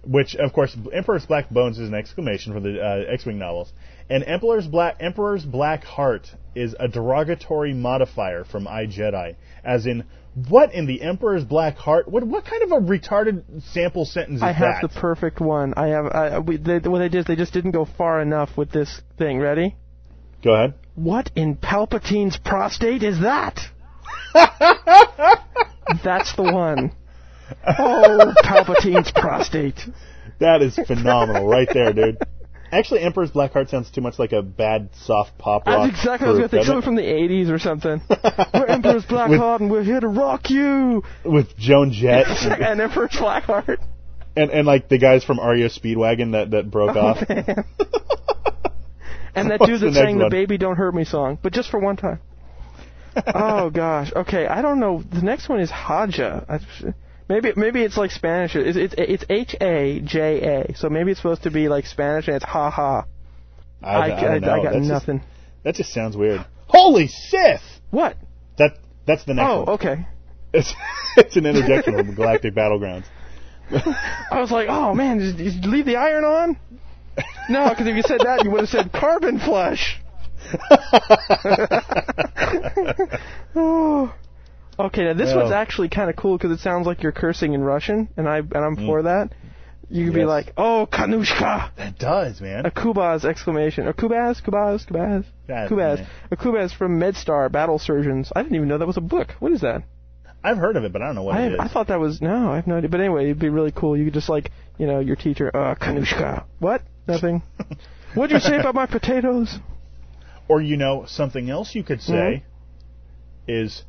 which, 0.06 0.36
of 0.36 0.54
course, 0.54 0.76
Emperor's 0.94 1.26
Black 1.26 1.50
Bones 1.50 1.80
is 1.80 1.90
an 1.90 1.96
exclamation 1.96 2.54
for 2.54 2.62
the 2.62 2.82
uh, 2.82 3.12
X-Wing 3.12 3.38
novels. 3.38 3.74
And 4.10 4.24
Emperor's 4.24 4.68
Black 4.68 4.96
Emperor's 5.02 5.44
Black 5.44 5.84
Heart 5.84 6.32
is 6.56 6.76
a 6.80 6.88
derogatory 6.88 7.74
modifier 7.74 8.46
from 8.46 8.68
I 8.68 8.86
Jedi, 8.86 9.36
as 9.66 9.86
in, 9.86 10.06
what 10.50 10.74
in 10.74 10.86
the 10.86 11.02
Emperor's 11.02 11.44
Black 11.44 11.78
Heart? 11.78 12.08
What 12.08 12.24
what 12.24 12.46
kind 12.46 12.62
of 12.62 12.72
a 12.72 12.76
retarded 12.76 13.64
sample 13.72 14.06
sentence 14.06 14.36
is 14.36 14.42
that? 14.42 14.48
I 14.48 14.52
have 14.52 14.82
that? 14.82 14.94
the 14.94 15.00
perfect 15.00 15.40
one. 15.40 15.74
I 15.76 15.88
have. 15.88 16.06
I, 16.06 16.40
we, 16.40 16.58
they, 16.58 16.78
what 16.80 17.00
they 17.00 17.10
did 17.10 17.20
is 17.20 17.26
they 17.26 17.36
just 17.36 17.54
didn't 17.54 17.72
go 17.72 17.86
far 17.86 18.22
enough 18.22 18.56
with 18.56 18.72
this 18.72 19.02
thing. 19.18 19.40
Ready? 19.40 19.76
Go 20.44 20.54
ahead. 20.54 20.76
What 20.94 21.32
in 21.36 21.56
Palpatine's 21.56 22.38
prostate 22.38 23.02
is 23.02 23.22
that? 23.22 23.60
That's 26.04 26.36
the 26.36 26.44
one. 26.44 26.92
Oh, 27.66 28.34
Palpatine's 28.44 29.10
prostate. 29.10 29.80
That 30.40 30.62
is 30.62 30.76
phenomenal, 30.76 31.48
right 31.48 31.70
there, 31.74 31.94
dude. 31.94 32.18
Actually, 32.72 33.00
Emperor's 33.02 33.32
Black 33.32 33.54
Heart 33.54 33.70
sounds 33.70 33.90
too 33.90 34.02
much 34.02 34.20
like 34.20 34.34
a 34.34 34.42
bad 34.42 34.90
soft 35.06 35.38
pop 35.38 35.66
rock. 35.66 35.88
That's 35.90 36.00
exactly 36.00 36.28
what 36.28 36.30
I 36.30 36.32
was 36.32 36.40
gonna 36.40 36.50
think. 36.50 36.66
Something 36.66 36.82
from 36.84 36.96
the 36.96 37.02
'80s 37.04 37.50
or 37.50 37.60
something. 37.60 38.02
We're 38.54 38.66
Emperor's 38.66 38.96
With- 39.04 39.06
Blackheart, 39.08 39.62
and 39.62 39.72
we're 39.72 39.84
here 39.84 40.00
to 40.02 40.08
rock 40.08 40.50
you. 40.50 41.04
with 41.24 41.56
Joan 41.58 41.92
Jett 41.92 42.28
and, 42.28 42.62
and 42.64 42.82
Emperor's 42.82 43.12
Blackheart. 43.12 43.78
and 44.36 44.52
and 44.52 44.68
like 44.68 44.90
the 44.90 44.98
guys 44.98 45.24
from 45.24 45.40
REO 45.40 45.68
Speedwagon 45.70 46.34
that 46.34 46.52
that 46.52 46.70
broke 46.70 46.96
Oh, 46.98 47.00
off. 47.00 47.24
And 49.36 49.52
that 49.52 49.60
dude 49.60 49.82
that 49.82 49.94
sang 49.94 50.18
the 50.18 50.30
"Baby 50.30 50.58
Don't 50.58 50.78
Hurt 50.78 50.96
Me" 50.96 51.04
song, 51.04 51.38
but 51.42 51.54
just 51.54 51.70
for 51.70 51.80
one 51.80 51.96
time. 51.96 52.20
oh 53.36 53.70
gosh. 53.70 54.12
Okay, 54.16 54.48
I 54.48 54.62
don't 54.64 54.80
know. 54.80 55.04
The 55.04 55.22
next 55.22 55.48
one 55.48 55.60
is 55.60 55.70
Haja. 55.70 56.44
I, 56.50 56.60
maybe 57.30 57.54
maybe 57.56 57.84
it's 57.84 57.98
like 57.98 58.12
Spanish. 58.12 58.56
It's 58.56 58.78
it's, 58.78 58.96
it's 58.98 59.24
H 59.30 59.56
A 59.62 60.00
J 60.02 60.66
A. 60.70 60.76
So 60.76 60.90
maybe 60.90 61.12
it's 61.12 61.20
supposed 61.20 61.44
to 61.44 61.52
be 61.52 61.70
like 61.70 61.86
Spanish 61.86 62.28
and 62.28 62.36
it's 62.38 62.46
ha 62.46 62.70
ha. 62.70 63.06
I, 63.82 64.12
I, 64.12 64.40
know. 64.40 64.52
I, 64.52 64.64
got 64.64 64.74
That's 64.74 64.76
just- 64.78 64.90
nothing. 64.90 65.22
that 65.64 65.76
just 65.76 65.94
sounds 65.94 66.18
weird. 66.18 66.46
Holy 66.68 67.08
Sith! 67.08 67.62
What? 67.92 68.18
That 68.58 68.78
that's 69.06 69.24
the 69.26 69.36
next 69.36 69.50
Oh, 69.50 69.60
one. 69.60 69.70
okay. 69.70 70.08
It's 70.54 70.74
it's 71.18 71.36
an 71.36 71.46
interjection 71.46 71.94
from 71.98 72.16
Galactic 72.16 72.56
Battlegrounds. 72.56 73.04
I 73.70 74.40
was 74.40 74.50
like, 74.50 74.70
oh 74.70 74.94
man, 74.96 75.20
you 75.20 75.52
leave 75.70 75.86
the 75.86 75.98
iron 75.98 76.24
on? 76.24 76.58
No, 77.50 77.68
because 77.70 77.86
if 77.88 77.96
you 77.98 78.02
said 78.02 78.22
that, 78.24 78.46
you 78.46 78.52
would 78.52 78.62
have 78.62 78.70
said 78.70 78.94
carbon 78.94 79.40
flush. 79.40 80.00
oh. 83.56 84.14
Okay, 84.80 85.04
now 85.06 85.14
this 85.14 85.34
one's 85.34 85.52
actually 85.52 85.90
kind 85.90 86.10
of 86.10 86.16
cool 86.16 86.38
because 86.38 86.52
it 86.52 86.60
sounds 86.62 86.86
like 86.86 87.02
you're 87.02 87.12
cursing 87.12 87.54
in 87.54 87.64
Russian, 87.64 88.10
and 88.16 88.28
I 88.30 88.38
and 88.38 88.56
I'm 88.56 88.76
for 88.76 89.04
that. 89.04 89.32
You 89.90 90.06
could 90.06 90.14
be 90.16 90.20
Yes. 90.20 90.28
like, 90.28 90.54
"Oh, 90.58 90.88
Kanushka!" 90.92 91.70
That 91.78 91.98
does, 91.98 92.42
man. 92.42 92.66
A 92.66 92.72
Kubaz 92.72 93.24
exclamation. 93.26 93.88
Or 93.88 93.94
Kubaz, 93.94 94.42
Kubaz, 94.44 94.86
Kubaz, 94.86 95.24
God, 95.48 95.70
Kubaz. 95.70 96.06
A 96.30 96.36
Kubaz 96.36 96.74
from 96.76 97.00
MedStar 97.00 97.50
Battle 97.52 97.80
Surgeons. 97.80 98.32
I 98.36 98.44
didn't 98.44 98.56
even 98.56 98.68
know 98.68 98.78
that 98.78 98.86
was 98.86 98.98
a 98.98 99.02
book. 99.02 99.34
What 99.40 99.54
is 99.54 99.62
that? 99.62 99.84
I've 100.44 100.58
heard 100.58 100.76
of 100.76 100.84
it, 100.84 100.92
but 100.94 101.02
I 101.02 101.06
don't 101.08 101.16
know 101.16 101.24
what 101.24 101.36
I, 101.38 101.46
it 101.48 101.54
is. 101.54 101.60
I 101.60 101.68
thought 101.70 101.88
that 101.88 102.00
was 102.00 102.22
no, 102.22 102.52
I 102.52 102.58
have 102.58 102.68
no 102.68 102.76
idea. 102.78 102.90
But 102.90 103.00
anyway, 103.00 103.24
it'd 103.26 103.40
be 103.40 103.50
really 103.50 103.72
cool. 103.72 103.98
You 103.98 104.06
could 104.06 104.14
just 104.14 104.30
like, 104.30 104.52
you 104.78 104.86
know, 104.88 105.00
your 105.00 105.16
teacher, 105.16 105.50
uh, 105.56 105.76
Kanushka. 105.76 106.44
What? 106.60 106.82
Nothing. 107.08 107.42
What'd 108.14 108.34
you 108.34 108.40
say 108.40 108.58
about 108.58 108.76
my 108.76 108.86
potatoes? 108.86 109.58
Or 110.50 110.62
you 110.62 110.78
know, 110.78 111.06
something 111.08 111.50
else 111.50 111.74
you 111.76 111.84
could 111.84 112.02
say 112.02 112.44
Mhm. 112.44 112.44
is 113.48 113.84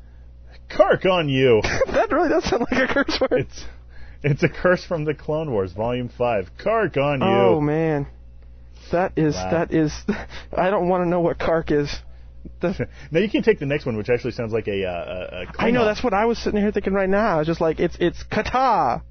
"Kark 0.69 1.07
on 1.07 1.29
you." 1.29 1.61
that 1.87 2.11
really 2.11 2.29
does 2.29 2.45
sound 2.45 2.67
like 2.71 2.91
a 2.91 2.93
curse 2.93 3.21
word. 3.21 3.41
It's 3.41 3.65
it's 4.23 4.43
a 4.43 4.49
curse 4.49 4.85
from 4.85 5.05
the 5.05 5.15
Clone 5.15 5.51
Wars, 5.51 5.73
Volume 5.73 6.09
Five. 6.09 6.51
Kark 6.59 6.97
on 6.97 7.21
you. 7.21 7.27
Oh 7.27 7.61
man, 7.61 8.07
that 8.93 9.13
is 9.17 9.35
Wow. 9.35 9.51
that 9.51 9.73
is. 9.75 9.93
I 10.53 10.71
don't 10.71 10.89
want 10.89 11.05
to 11.05 11.09
know 11.09 11.21
what 11.21 11.39
Kark 11.39 11.71
is. 11.71 11.95
The- 12.61 12.89
now 13.11 13.21
you 13.21 13.29
can 13.31 13.43
take 13.43 13.59
the 13.59 13.67
next 13.67 13.87
one, 13.87 13.97
which 13.97 14.09
actually 14.09 14.33
sounds 14.33 14.53
like 14.53 14.69
a. 14.69 14.85
Uh, 14.85 14.91
a, 14.91 15.43
a 15.43 15.47
I 15.59 15.71
know 15.71 15.85
that's 15.85 16.03
what 16.03 16.15
I 16.15 16.25
was 16.25 16.39
sitting 16.39 16.61
here 16.61 16.73
thinking 16.73 16.93
right 16.93 17.09
now. 17.09 17.37
I 17.37 17.39
was 17.39 17.47
just 17.47 17.61
like, 17.61 17.81
it's 17.81 17.97
it's 18.01 18.23
kata. 18.25 19.03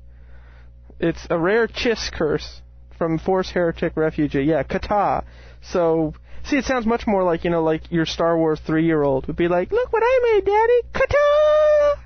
It's 1.00 1.28
a 1.30 1.38
rare 1.38 1.68
chiss 1.68 2.12
curse 2.12 2.62
from 2.98 3.20
Force 3.20 3.52
Heretic 3.52 3.96
Refugee. 3.96 4.44
Yeah, 4.44 4.64
kata. 4.64 5.24
So, 5.62 6.14
see, 6.48 6.58
it 6.58 6.66
sounds 6.66 6.86
much 6.86 7.06
more 7.08 7.24
like 7.24 7.44
you 7.44 7.50
know, 7.50 7.64
like 7.64 7.92
your 7.92 8.06
Star 8.06 8.38
Wars 8.38 8.60
three-year-old 8.66 9.28
would 9.28 9.36
be 9.36 9.48
like, 9.48 9.72
"Look 9.72 9.92
what 9.92 10.04
I 10.06 10.34
made, 10.34 10.46
Daddy, 10.46 10.82
kata." 10.94 11.98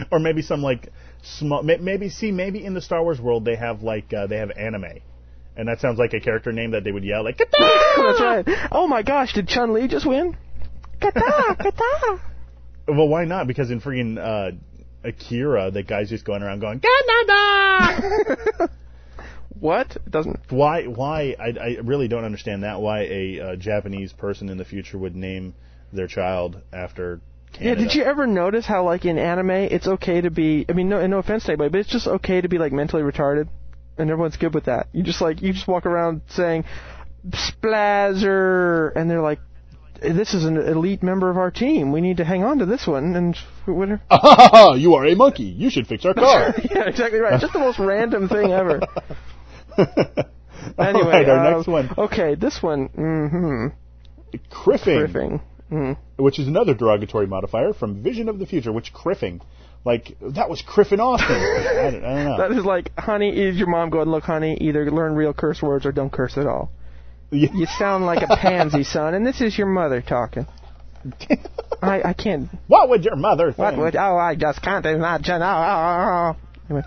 or 0.10 0.18
maybe 0.18 0.42
some 0.42 0.62
like 0.62 0.88
small. 1.22 1.62
Maybe 1.62 2.08
see, 2.08 2.32
maybe 2.32 2.64
in 2.64 2.74
the 2.74 2.80
Star 2.80 3.02
Wars 3.02 3.20
world 3.20 3.44
they 3.44 3.56
have 3.56 3.82
like 3.82 4.12
uh, 4.12 4.26
they 4.26 4.36
have 4.38 4.50
anime, 4.50 5.00
and 5.56 5.68
that 5.68 5.80
sounds 5.80 5.98
like 5.98 6.12
a 6.14 6.20
character 6.20 6.52
name 6.52 6.72
that 6.72 6.84
they 6.84 6.92
would 6.92 7.04
yell 7.04 7.24
like. 7.24 7.38
That's 7.38 8.20
right. 8.20 8.44
Oh 8.70 8.86
my 8.86 9.02
gosh, 9.02 9.32
did 9.34 9.48
Chun 9.48 9.72
Li 9.72 9.88
just 9.88 10.06
win? 10.06 10.36
Kata, 11.00 11.20
kata. 11.58 12.20
Well, 12.88 13.08
why 13.08 13.24
not? 13.24 13.46
Because 13.46 13.70
in 13.70 13.80
freaking 13.80 14.18
uh, 14.18 14.52
Akira, 15.04 15.70
the 15.70 15.82
guy's 15.82 16.10
just 16.10 16.24
going 16.24 16.42
around 16.42 16.60
going 16.60 16.80
Canada. 16.80 18.70
What? 19.62 19.94
It 19.94 20.10
doesn't. 20.10 20.40
why? 20.50 20.86
Why? 20.86 21.36
I, 21.38 21.50
I 21.50 21.76
really 21.84 22.08
don't 22.08 22.24
understand 22.24 22.64
that. 22.64 22.80
Why 22.80 23.02
a 23.02 23.40
uh, 23.40 23.56
Japanese 23.56 24.12
person 24.12 24.48
in 24.48 24.58
the 24.58 24.64
future 24.64 24.98
would 24.98 25.14
name 25.14 25.54
their 25.92 26.08
child 26.08 26.60
after 26.72 27.20
Canada? 27.52 27.80
Yeah, 27.80 27.86
did 27.86 27.94
you 27.94 28.02
ever 28.02 28.26
notice 28.26 28.66
how, 28.66 28.84
like, 28.84 29.04
in 29.04 29.18
anime, 29.18 29.50
it's 29.50 29.86
okay 29.86 30.20
to 30.20 30.32
be, 30.32 30.66
I 30.68 30.72
mean, 30.72 30.88
no, 30.88 31.06
no 31.06 31.18
offense 31.18 31.44
to 31.44 31.50
anybody, 31.52 31.70
but 31.70 31.78
it's 31.78 31.90
just 31.90 32.08
okay 32.08 32.40
to 32.40 32.48
be, 32.48 32.58
like, 32.58 32.72
mentally 32.72 33.04
retarded? 33.04 33.46
And 33.96 34.10
everyone's 34.10 34.36
good 34.36 34.52
with 34.52 34.64
that. 34.64 34.88
You 34.90 35.04
just, 35.04 35.20
like, 35.20 35.42
you 35.42 35.52
just 35.52 35.68
walk 35.68 35.86
around 35.86 36.22
saying, 36.30 36.64
Splazer, 37.30 38.90
and 38.96 39.08
they're 39.08 39.22
like, 39.22 39.38
this 40.00 40.34
is 40.34 40.44
an 40.44 40.56
elite 40.56 41.04
member 41.04 41.30
of 41.30 41.36
our 41.36 41.52
team. 41.52 41.92
We 41.92 42.00
need 42.00 42.16
to 42.16 42.24
hang 42.24 42.42
on 42.42 42.58
to 42.58 42.66
this 42.66 42.84
one, 42.84 43.14
and 43.14 43.36
whatever. 43.66 44.02
you 44.76 44.96
are 44.96 45.06
a 45.06 45.14
monkey. 45.14 45.44
You 45.44 45.70
should 45.70 45.86
fix 45.86 46.04
our 46.04 46.14
car. 46.14 46.52
yeah, 46.74 46.88
exactly 46.88 47.20
right. 47.20 47.40
Just 47.40 47.52
the 47.52 47.60
most 47.60 47.78
random 47.78 48.28
thing 48.28 48.50
ever. 48.50 48.80
Anyway, 50.78 51.10
right, 51.10 51.28
our 51.28 51.46
uh, 51.46 51.56
next 51.56 51.66
one, 51.66 51.90
Okay, 51.98 52.34
this 52.34 52.62
one, 52.62 52.88
mm-hmm. 52.88 54.36
criffing, 54.50 54.98
Criffing. 54.98 55.40
Mm. 55.70 55.96
which 56.16 56.38
is 56.38 56.46
another 56.46 56.74
derogatory 56.74 57.26
modifier 57.26 57.72
from 57.72 58.02
Vision 58.02 58.28
of 58.28 58.38
the 58.38 58.46
Future. 58.46 58.72
Which 58.72 58.92
criffing, 58.92 59.40
like 59.84 60.16
that 60.20 60.48
was 60.48 60.62
criffing 60.62 61.00
Austin. 61.00 61.28
I, 61.36 61.90
don't, 61.90 62.04
I 62.04 62.14
don't 62.14 62.24
know. 62.24 62.38
That 62.38 62.52
is 62.52 62.64
like, 62.64 62.92
honey, 62.98 63.30
is 63.30 63.56
your 63.56 63.68
mom 63.68 63.90
going, 63.90 64.08
look, 64.08 64.24
honey, 64.24 64.56
either 64.60 64.90
learn 64.90 65.14
real 65.14 65.32
curse 65.32 65.60
words 65.60 65.84
or 65.84 65.92
don't 65.92 66.12
curse 66.12 66.36
at 66.36 66.46
all. 66.46 66.70
You 67.30 67.66
sound 67.78 68.04
like 68.04 68.22
a 68.22 68.36
pansy, 68.36 68.84
son, 68.84 69.14
and 69.14 69.26
this 69.26 69.40
is 69.40 69.56
your 69.56 69.66
mother 69.66 70.02
talking. 70.02 70.46
I 71.82 72.02
I 72.02 72.12
can't. 72.12 72.48
What 72.68 72.90
would 72.90 73.04
your 73.04 73.16
mother 73.16 73.46
think? 73.46 73.58
What 73.58 73.76
would? 73.78 73.96
Oh, 73.96 74.16
I 74.16 74.36
just 74.36 74.62
can't 74.62 74.86
imagine. 74.86 75.42
Oh, 75.42 75.46
oh, 75.46 76.34
oh. 76.36 76.51
Anyway. 76.72 76.84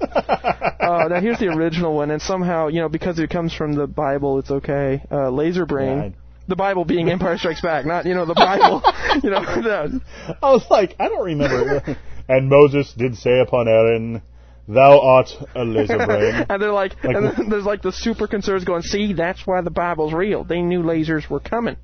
uh, 0.80 1.08
now 1.10 1.20
here's 1.22 1.40
the 1.40 1.48
original 1.48 1.96
one, 1.96 2.12
and 2.12 2.22
somehow 2.22 2.68
you 2.68 2.82
know 2.82 2.90
because 2.90 3.20
it 3.20 3.30
comes 3.30 3.54
from 3.54 3.74
the 3.74 3.88
Bible, 3.88 4.40
it's 4.40 4.52
okay. 4.52 5.02
Uh, 5.12 5.30
laser 5.30 5.66
brain. 5.66 5.98
Yeah, 5.98 6.10
The 6.48 6.56
Bible 6.56 6.86
being 6.86 7.10
Empire 7.10 7.38
Strikes 7.38 7.62
Back, 7.62 7.86
not 7.86 8.06
you 8.06 8.14
know 8.14 8.26
the 8.26 8.34
Bible. 8.36 8.82
you 9.24 9.30
know. 9.30 9.40
I 10.42 10.52
was 10.52 10.66
like, 10.70 10.96
I 11.00 11.08
don't 11.10 11.26
remember. 11.26 11.98
and 12.30 12.50
Moses 12.50 12.94
did 12.94 13.16
say 13.18 13.40
upon 13.40 13.68
Aaron, 13.68 14.22
"Thou 14.68 15.00
art 15.00 15.30
a 15.56 15.64
laser 15.64 15.98
brain." 16.06 16.46
and 16.50 16.62
they're 16.62 16.72
like, 16.72 17.04
Like- 17.04 17.16
and 17.16 17.52
there's 17.52 17.66
like 17.66 17.82
the 17.82 17.92
super 17.92 18.28
conservatives 18.28 18.66
going, 18.66 18.82
see, 18.82 19.14
that's 19.14 19.46
why 19.46 19.62
the 19.62 19.72
Bible's 19.72 20.14
real. 20.14 20.44
They 20.44 20.62
knew 20.62 20.82
lasers 20.84 21.30
were 21.30 21.40
coming. 21.40 21.78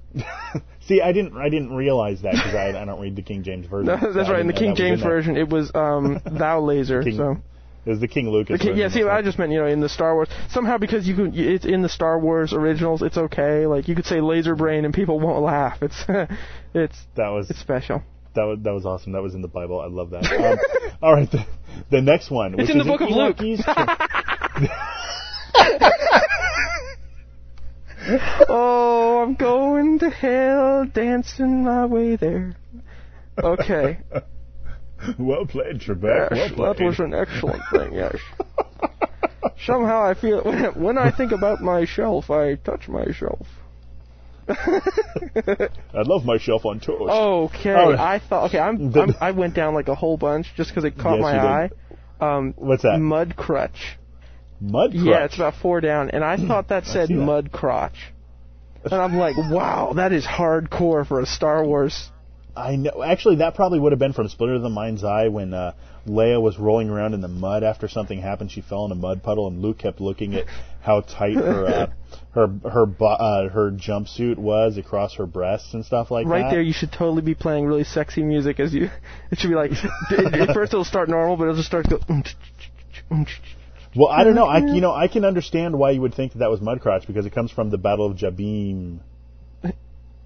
See, 0.88 1.00
I 1.00 1.12
didn't, 1.14 1.38
I 1.38 1.50
didn't 1.50 1.74
realize 1.76 2.24
that 2.24 2.34
because 2.34 2.56
I, 2.56 2.70
I 2.70 2.86
don't 2.86 3.00
read 3.00 3.16
the 3.16 3.22
King 3.22 3.44
James 3.44 3.68
version. 3.68 3.86
No, 3.86 4.14
that's 4.14 4.28
I 4.28 4.32
right. 4.32 4.42
In 4.42 4.48
the 4.48 4.54
King 4.54 4.76
James 4.76 5.02
version, 5.02 5.38
it 5.38 5.48
was 5.48 5.72
um, 5.76 6.20
thou 6.26 6.60
laser. 6.62 7.04
King- 7.04 7.18
so. 7.18 7.38
It 7.86 7.90
was 7.90 8.00
the 8.00 8.08
King 8.08 8.30
Lucas. 8.30 8.60
The 8.60 8.66
King, 8.66 8.78
yeah, 8.78 8.90
see, 8.90 9.04
I 9.04 9.22
just 9.22 9.40
meant 9.40 9.52
you 9.52 9.60
know 9.60 9.66
in 9.66 9.80
the 9.80 9.90
Star 9.90 10.14
Wars 10.14 10.30
somehow 10.50 10.78
because 10.78 11.08
you 11.08 11.16
can 11.16 11.32
it's 11.34 11.66
in 11.66 11.82
the 11.82 11.90
Star 11.90 12.20
Wars 12.20 12.54
originals 12.54 13.02
it's 13.02 13.18
okay 13.18 13.66
like 13.66 13.88
you 13.88 13.96
could 13.96 14.06
say 14.06 14.22
laser 14.22 14.56
brain 14.56 14.86
and 14.86 14.94
people 14.94 15.20
won't 15.20 15.42
laugh 15.44 15.82
it's 15.82 16.04
it's 16.74 16.98
that 17.16 17.30
was 17.30 17.50
it's 17.50 17.60
special 17.60 18.04
that 18.34 18.44
was 18.44 18.60
that 18.62 18.72
was 18.74 18.86
awesome. 18.86 19.12
That 19.12 19.22
was 19.22 19.36
in 19.36 19.42
the 19.42 19.48
Bible. 19.48 19.82
I 19.82 19.88
love 19.88 20.12
that. 20.12 20.26
Um, 20.32 20.58
all 21.02 21.14
right, 21.14 21.30
the, 21.30 21.46
the 21.90 22.02
next 22.02 22.32
one. 22.32 22.58
It's 22.60 22.70
in 22.70 22.78
the 22.78 22.84
is 22.84 22.88
book 22.88 23.02
of 23.02 23.10
Luke. 23.10 23.38
Oh 28.50 29.22
I'm 29.22 29.36
going 29.36 30.00
to 30.00 30.10
hell 30.10 30.86
dancing 30.86 31.64
my 31.64 31.86
way 31.86 32.16
there 32.16 32.56
okay 33.42 34.00
well 35.20 35.46
played, 35.46 35.80
Trebek. 35.80 36.32
Well 36.32 36.50
played. 36.74 36.78
that 36.78 36.86
was 36.86 37.00
an 37.00 37.14
excellent 37.14 37.62
thing 37.72 37.94
yes 37.94 38.18
somehow 39.66 40.04
I 40.04 40.14
feel 40.14 40.42
when 40.76 40.98
I 40.98 41.12
think 41.12 41.32
about 41.32 41.62
my 41.62 41.86
shelf 41.86 42.30
I 42.30 42.56
touch 42.56 42.88
my 42.88 43.06
shelf 43.12 43.48
I 44.50 46.02
love 46.04 46.26
my 46.26 46.38
shelf 46.38 46.66
on 46.66 46.80
toast. 46.80 47.10
Okay, 47.10 47.72
Oh. 47.74 47.92
I 47.94 48.20
thought. 48.20 48.50
Okay, 48.50 48.60
I'm, 48.60 48.92
The- 48.92 49.02
I'm. 49.02 49.16
I 49.22 49.32
went 49.32 49.54
down 49.54 49.74
like 49.74 49.88
a 49.88 49.96
whole 49.96 50.18
bunch 50.18 50.48
just 50.58 50.70
because 50.72 50.84
it 50.84 50.98
caught 50.98 51.16
Yes, 51.16 51.22
my 51.22 51.38
eye. 51.38 51.70
Um, 52.20 52.54
What's 52.58 52.84
that? 52.84 53.00
Mud 53.00 53.36
crutch. 53.38 53.98
Mud 54.60 54.92
crutch. 54.92 55.04
Yeah, 55.06 55.26
it's 55.26 55.36
about 55.36 55.56
four 55.62 55.80
down, 55.82 56.10
and 56.10 56.24
I 56.24 56.38
thought 56.38 56.68
that 56.70 56.86
said 56.86 57.10
that. 57.10 57.14
mud 57.16 57.52
crotch. 57.52 58.12
And 58.84 58.94
I'm 58.96 59.16
like, 59.16 59.38
wow, 59.38 59.94
that 59.96 60.12
is 60.12 60.26
hardcore 60.26 61.08
for 61.08 61.20
a 61.22 61.26
Star 61.26 61.64
Wars. 61.64 62.11
I 62.56 62.76
know. 62.76 63.02
Actually, 63.04 63.38
that 63.38 63.56
probably 63.56 63.80
would 63.80 63.94
have 63.94 64.00
been 64.00 64.14
from 64.14 64.28
Splinter 64.28 64.56
of 64.56 64.62
the 64.62 64.70
Mind's 64.70 65.04
Eye 65.04 65.30
when 65.30 65.54
uh, 65.54 65.74
Leia 66.06 66.42
was 66.42 66.58
rolling 66.58 66.90
around 66.90 67.14
in 67.14 67.22
the 67.22 67.28
mud 67.28 67.64
after 67.64 67.88
something 67.88 68.20
happened. 68.20 68.52
She 68.52 68.62
fell 68.62 68.86
in 68.86 68.92
a 68.92 68.96
mud 68.96 69.24
puddle, 69.24 69.48
and 69.48 69.62
Luke 69.62 69.78
kept 69.78 70.02
looking 70.02 70.36
at 70.36 70.46
how 70.82 71.02
tight 71.02 71.36
her 71.36 71.66
uh, 71.66 71.88
her 72.32 72.48
her 72.64 72.88
uh, 73.00 73.50
her 73.50 73.72
jumpsuit 73.72 74.38
was 74.38 74.78
across 74.78 75.16
her 75.16 75.26
breasts 75.26 75.74
and 75.74 75.86
stuff 75.86 76.12
like 76.12 76.28
right 76.28 76.40
that. 76.40 76.44
Right 76.46 76.52
there, 76.52 76.62
you 76.62 76.74
should 76.74 76.92
totally 76.92 77.22
be 77.22 77.36
playing 77.36 77.66
really 77.66 77.86
sexy 77.86 78.24
music 78.24 78.60
as 78.60 78.74
you. 78.74 78.90
It 79.32 79.40
should 79.40 79.50
be 79.50 79.56
like 79.56 79.72
at 79.72 80.54
first 80.54 80.74
it'll 80.74 80.84
start 80.84 81.08
normal, 81.08 81.38
but 81.38 81.44
it'll 81.44 81.56
just 81.56 81.68
start 81.68 81.86
to 81.90 82.00
go. 82.00 83.26
Well, 83.96 84.08
I 84.08 84.24
don't 84.24 84.36
know. 84.36 84.46
I 84.46 84.60
you 84.60 84.82
know 84.82 84.94
I 84.94 85.08
can 85.08 85.26
understand 85.26 85.78
why 85.78 85.92
you 85.92 86.02
would 86.02 86.14
think 86.14 86.34
that, 86.34 86.40
that 86.40 86.50
was 86.50 86.62
mud 86.62 86.82
crotch 86.82 87.08
because 87.08 87.26
it 87.26 87.34
comes 87.34 87.52
from 87.52 87.70
the 87.70 87.78
Battle 87.78 88.06
of 88.06 88.18
Jabiim. 88.18 89.00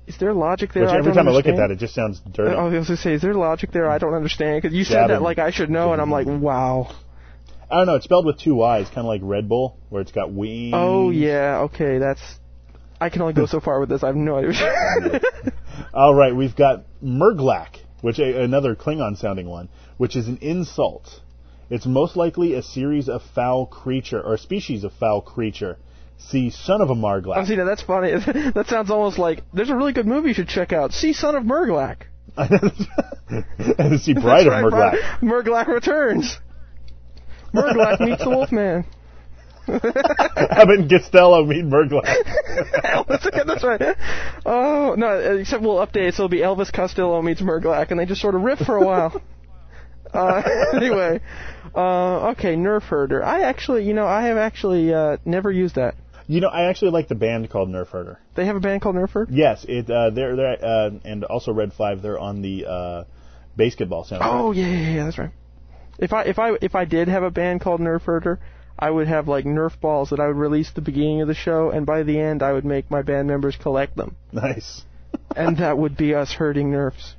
Is 0.08 0.18
there 0.20 0.34
logic 0.34 0.74
there? 0.74 0.84
Which 0.84 0.92
I 0.92 0.98
every 0.98 1.14
don't 1.14 1.26
time 1.26 1.28
I 1.28 1.32
look 1.32 1.48
at 1.48 1.58
that, 1.58 1.72
it 1.72 1.80
just 1.80 1.96
sounds 1.96 2.22
dirty. 2.32 2.56
I 2.56 2.64
was 2.64 2.88
to 2.88 2.98
say, 2.98 3.14
is 3.14 3.22
there 3.22 3.34
logic 3.34 3.72
there? 3.72 3.90
I 3.90 3.98
don't 3.98 4.14
understand 4.14 4.62
because 4.62 4.76
you 4.76 4.84
said 4.84 5.08
that 5.10 5.22
like 5.22 5.40
I 5.40 5.52
should 5.52 5.70
know, 5.70 5.94
and 5.94 6.02
I'm 6.02 6.12
like, 6.12 6.28
wow. 6.28 6.96
I 7.70 7.78
don't 7.78 7.88
know. 7.88 7.96
It's 7.96 8.06
spelled 8.06 8.26
with 8.26 8.40
two 8.40 8.56
Y's, 8.56 8.88
kind 8.88 9.00
of 9.00 9.06
like 9.06 9.22
Red 9.24 9.50
Bull, 9.50 9.78
where 9.90 10.02
it's 10.02 10.12
got 10.12 10.32
wings. 10.32 10.74
Oh 10.76 11.10
yeah, 11.10 11.62
okay, 11.62 11.98
that's. 11.98 12.22
I 13.02 13.10
can 13.10 13.22
only 13.22 13.34
go 13.34 13.46
so 13.46 13.60
far 13.60 13.80
with 13.80 13.90
this. 13.90 14.04
I 14.04 14.08
have 14.08 14.16
no 14.16 14.38
idea. 14.38 15.22
All 15.94 16.14
right, 16.14 16.34
we've 16.36 16.56
got 16.56 16.86
Murglak, 17.04 17.80
which 18.02 18.20
a, 18.20 18.42
another 18.42 18.76
Klingon-sounding 18.76 19.48
one, 19.48 19.70
which 19.98 20.16
is 20.16 20.28
an 20.28 20.38
insult. 20.38 21.20
It's 21.70 21.86
most 21.86 22.16
likely 22.16 22.54
a 22.54 22.62
series 22.62 23.10
of 23.10 23.22
foul 23.34 23.66
creature 23.66 24.22
or 24.22 24.36
a 24.36 24.38
species 24.38 24.84
of 24.84 24.94
foul 24.94 25.22
creature. 25.22 25.78
See, 26.18 26.50
son 26.50 26.82
of 26.82 26.90
a 26.90 26.96
Oh, 27.38 27.46
see, 27.46 27.56
now 27.56 27.66
that's 27.66 27.82
funny. 27.82 28.12
that 28.56 28.66
sounds 28.68 28.90
almost 28.90 29.20
like 29.20 29.44
there's 29.54 29.70
a 29.70 29.76
really 29.76 29.94
good 29.94 30.08
movie 30.08 30.30
you 30.30 30.34
should 30.34 30.48
check 30.48 30.74
out. 30.74 30.94
See, 30.94 31.14
Son 31.14 31.36
of 31.36 31.44
Murglak. 31.44 31.98
and 32.38 34.00
see, 34.02 34.14
Bride 34.14 34.46
That's 34.46 34.46
of 34.46 34.54
right, 34.54 34.64
Murglak 35.22 35.68
returns. 35.68 36.38
Murglak 37.54 38.00
meets 38.02 38.24
the 38.24 38.30
Wolfman. 38.30 38.86
Abbott 39.68 40.80
and 40.80 40.90
Costello 40.90 41.46
meet 41.46 41.66
that's, 43.08 43.26
okay, 43.26 43.42
that's 43.46 43.64
right. 43.64 43.82
Oh 44.46 44.96
no, 44.98 45.38
except 45.38 45.64
we'll 45.64 45.78
update. 45.78 46.10
it, 46.10 46.14
So 46.16 46.26
it'll 46.26 46.30
be 46.30 46.40
Elvis 46.40 46.72
Costello 46.72 47.22
meets 47.22 47.42
Murglak, 47.42 47.92
and 47.92 48.00
they 48.00 48.06
just 48.06 48.22
sort 48.22 48.36
of 48.36 48.42
riff 48.42 48.60
for 48.60 48.78
a 48.78 48.86
while. 48.86 49.22
Uh, 50.14 50.42
anyway, 50.74 51.20
uh, 51.76 52.30
okay, 52.30 52.56
Nerf 52.56 52.84
Herder. 52.84 53.24
I 53.24 53.42
actually, 53.42 53.86
you 53.86 53.94
know, 53.94 54.06
I 54.06 54.28
have 54.28 54.38
actually 54.38 54.94
uh, 54.94 55.18
never 55.26 55.52
used 55.52 55.76
that. 55.76 55.96
You 56.28 56.42
know, 56.42 56.48
I 56.48 56.64
actually 56.70 56.92
like 56.92 57.08
the 57.08 57.16
band 57.16 57.50
called 57.50 57.70
Nerf 57.70 57.88
Herder. 57.88 58.20
They 58.36 58.46
have 58.46 58.56
a 58.56 58.60
band 58.60 58.82
called 58.82 58.96
Nerf 58.96 59.12
Herder. 59.12 59.32
Yes, 59.32 59.66
it 59.68 59.90
uh, 59.90 60.10
they're 60.10 60.36
they're 60.36 60.66
uh, 60.66 60.92
and 61.04 61.24
also 61.24 61.54
Red 61.54 61.74
Five. 61.74 62.02
They're 62.02 62.20
on 62.20 62.42
the 62.42 62.66
uh, 62.66 63.04
basketball 63.56 64.06
soundtrack. 64.06 64.20
Oh 64.22 64.52
yeah, 64.52 64.68
yeah, 64.68 64.90
yeah, 64.90 65.04
that's 65.06 65.18
right. 65.18 65.32
If 66.00 66.14
I 66.14 66.24
if 66.24 66.40
I 66.40 66.54
if 66.62 66.76
I 66.76 66.86
did 66.86 67.08
have 67.08 67.24
a 67.24 67.30
band 67.30 67.62
called 67.62 67.80
Nerf 67.80 68.02
Herder, 68.02 68.40
I 68.78 68.90
would 68.90 69.08
have 69.08 69.28
like 69.28 69.46
Nerf 69.46 69.80
balls 69.80 70.10
that 70.10 70.20
I 70.20 70.28
would 70.28 70.36
release 70.36 70.70
at 70.70 70.76
the 70.76 70.82
beginning 70.82 71.22
of 71.22 71.28
the 71.28 71.36
show, 71.36 71.70
and 71.70 71.86
by 71.86 72.04
the 72.04 72.20
end 72.20 72.42
I 72.42 72.54
would 72.54 72.66
make 72.66 72.90
my 72.90 73.04
band 73.04 73.28
members 73.28 73.56
collect 73.56 73.96
them, 73.96 74.16
Nice. 74.32 74.84
and 75.36 75.58
that 75.58 75.78
would 75.78 75.96
be 75.96 76.16
us 76.16 76.34
herding 76.34 76.72
Nerfs. 76.72 77.16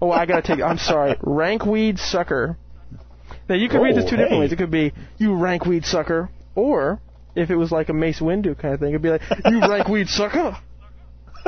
Oh, 0.00 0.10
I 0.10 0.24
gotta 0.24 0.42
take. 0.42 0.62
I'm 0.62 0.78
sorry, 0.78 1.16
rank 1.20 1.62
rankweed 1.62 1.98
sucker. 1.98 2.56
Now 3.48 3.54
you 3.54 3.68
could 3.68 3.82
read 3.82 3.96
this 3.96 4.06
Oh, 4.06 4.10
two 4.10 4.16
different 4.16 4.40
ways. 4.40 4.52
It 4.52 4.56
could 4.56 4.70
be 4.70 4.92
you 5.18 5.34
rank 5.34 5.64
rankweed 5.64 5.84
sucker, 5.84 6.30
or 6.54 7.00
if 7.34 7.50
it 7.50 7.56
was 7.56 7.70
like 7.72 7.88
a 7.88 7.92
Mace 7.92 8.20
Windu 8.20 8.58
kind 8.58 8.74
of 8.74 8.80
thing, 8.80 8.90
it'd 8.90 9.02
be 9.02 9.10
like 9.10 9.22
you 9.22 9.60
rankweed 9.60 10.08
sucker. 10.08 10.56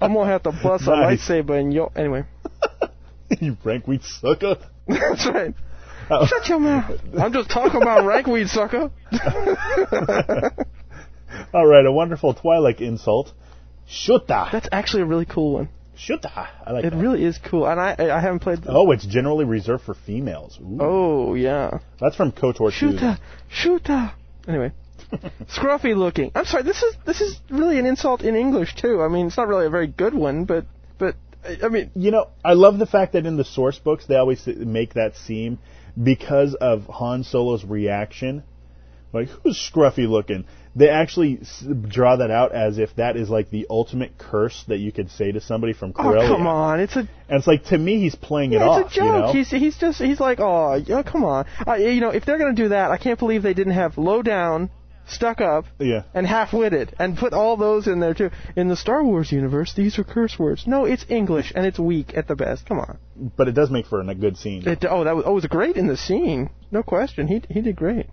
I'm 0.00 0.14
gonna 0.14 0.30
have 0.30 0.42
to 0.44 0.52
bust 0.52 0.86
Nice. 0.86 1.28
a 1.28 1.32
lightsaber 1.32 1.58
and 1.58 1.72
yo. 1.72 1.90
Anyway. 1.96 2.24
you 3.40 3.56
rank 3.64 3.86
wheat 3.86 4.02
sucker. 4.04 4.56
That's 4.86 5.26
right. 5.26 5.54
Oh. 6.10 6.26
Shut 6.26 6.48
your 6.48 6.60
mouth. 6.60 6.98
I'm 7.18 7.32
just 7.32 7.50
talking 7.50 7.82
about 7.82 8.04
rankweed, 8.04 8.48
sucker. 8.48 8.90
All 11.52 11.66
right, 11.66 11.84
a 11.84 11.92
wonderful 11.92 12.34
Twi'lek 12.34 12.80
insult. 12.80 13.32
Shut 13.86 14.26
Shuta. 14.26 14.50
That's 14.52 14.68
actually 14.72 15.02
a 15.02 15.06
really 15.06 15.26
cool 15.26 15.54
one. 15.54 15.68
Shuta. 15.98 16.48
I 16.66 16.72
like 16.72 16.84
It 16.84 16.90
that. 16.90 16.96
really 16.96 17.24
is 17.24 17.38
cool, 17.38 17.66
and 17.66 17.80
I 17.80 17.96
I 17.98 18.20
haven't 18.20 18.40
played. 18.40 18.62
The, 18.62 18.70
Oh, 18.72 18.90
it's 18.92 19.04
generally 19.06 19.44
reserved 19.44 19.84
for 19.84 19.94
females. 19.94 20.58
Ooh. 20.60 20.78
oh 20.80 21.34
yeah. 21.34 21.78
That's 22.00 22.16
from 22.16 22.32
KOTOR 22.32 22.70
2. 22.70 22.72
Shooter, 22.72 23.18
shooter. 23.48 24.12
Anyway, 24.46 24.72
scruffy 25.56 25.96
looking. 25.96 26.30
I'm 26.34 26.44
sorry. 26.44 26.62
This 26.62 26.82
is 26.82 26.94
this 27.04 27.20
is 27.20 27.40
really 27.50 27.78
an 27.78 27.86
insult 27.86 28.22
in 28.22 28.36
English 28.36 28.76
too. 28.76 29.02
I 29.02 29.08
mean, 29.08 29.26
it's 29.26 29.36
not 29.36 29.48
really 29.48 29.66
a 29.66 29.70
very 29.70 29.88
good 29.88 30.14
one, 30.14 30.44
but 30.44 30.66
but 30.98 31.16
I 31.44 31.58
I 31.64 31.68
mean, 31.68 31.90
You 31.94 32.10
know, 32.12 32.28
I 32.44 32.52
love 32.54 32.78
the 32.78 32.86
fact 32.86 33.12
that 33.14 33.26
in 33.26 33.36
the 33.36 33.44
source 33.44 33.78
books 33.78 34.06
they 34.06 34.16
always 34.16 34.46
make 34.46 34.94
that 34.94 35.16
seem 35.16 35.58
because 36.00 36.54
of 36.54 36.84
Han 36.86 37.24
Solo's 37.24 37.64
reaction. 37.64 38.44
Like, 39.12 39.28
who's 39.28 39.56
scruffy 39.58 40.06
looking? 40.08 40.44
They 40.76 40.88
actually 40.88 41.38
s- 41.40 41.64
draw 41.88 42.16
that 42.16 42.30
out 42.30 42.52
as 42.52 42.78
if 42.78 42.94
that 42.96 43.16
is 43.16 43.28
like 43.28 43.50
the 43.50 43.66
ultimate 43.70 44.18
curse 44.18 44.64
that 44.68 44.78
you 44.78 44.92
could 44.92 45.10
say 45.10 45.32
to 45.32 45.40
somebody 45.40 45.72
from 45.72 45.92
oh 45.96 46.12
come 46.12 46.46
on, 46.46 46.80
it's 46.80 46.96
a 46.96 47.00
And 47.00 47.38
it's 47.38 47.46
like 47.46 47.64
to 47.66 47.78
me, 47.78 48.00
he's 48.00 48.14
playing 48.14 48.52
it 48.52 48.62
off. 48.62 48.86
it's 48.86 48.92
a 48.92 49.00
joke. 49.00 49.04
You 49.04 49.12
know? 49.12 49.32
He's 49.32 49.50
he's 49.50 49.78
just 49.78 50.00
he's 50.00 50.20
like 50.20 50.40
oh 50.40 50.74
yeah, 50.74 51.02
come 51.02 51.24
on. 51.24 51.46
I, 51.66 51.76
you 51.76 52.00
know, 52.00 52.10
if 52.10 52.24
they're 52.24 52.38
gonna 52.38 52.54
do 52.54 52.68
that, 52.70 52.90
I 52.90 52.98
can't 52.98 53.18
believe 53.18 53.42
they 53.42 53.54
didn't 53.54 53.74
have 53.74 53.98
low 53.98 54.22
down, 54.22 54.70
stuck 55.08 55.40
up, 55.40 55.64
yeah. 55.78 56.02
and 56.14 56.26
half-witted, 56.26 56.94
and 56.98 57.16
put 57.16 57.32
all 57.32 57.56
those 57.56 57.86
in 57.86 58.00
there 58.00 58.14
too. 58.14 58.30
In 58.56 58.68
the 58.68 58.76
Star 58.76 59.02
Wars 59.02 59.32
universe, 59.32 59.72
these 59.74 59.98
are 59.98 60.04
curse 60.04 60.38
words. 60.38 60.66
No, 60.66 60.84
it's 60.84 61.04
English, 61.08 61.52
and 61.54 61.66
it's 61.66 61.78
weak 61.78 62.16
at 62.16 62.28
the 62.28 62.36
best. 62.36 62.66
Come 62.66 62.78
on. 62.78 62.98
But 63.36 63.48
it 63.48 63.52
does 63.52 63.70
make 63.70 63.86
for 63.86 64.00
a 64.00 64.14
good 64.14 64.36
scene. 64.36 64.66
It, 64.66 64.84
oh, 64.88 65.04
that 65.04 65.16
was 65.16 65.24
oh, 65.26 65.32
it 65.32 65.34
was 65.34 65.46
great 65.46 65.76
in 65.76 65.86
the 65.86 65.96
scene. 65.96 66.50
No 66.70 66.82
question. 66.82 67.28
He 67.28 67.42
he 67.48 67.60
did 67.60 67.76
great. 67.76 68.06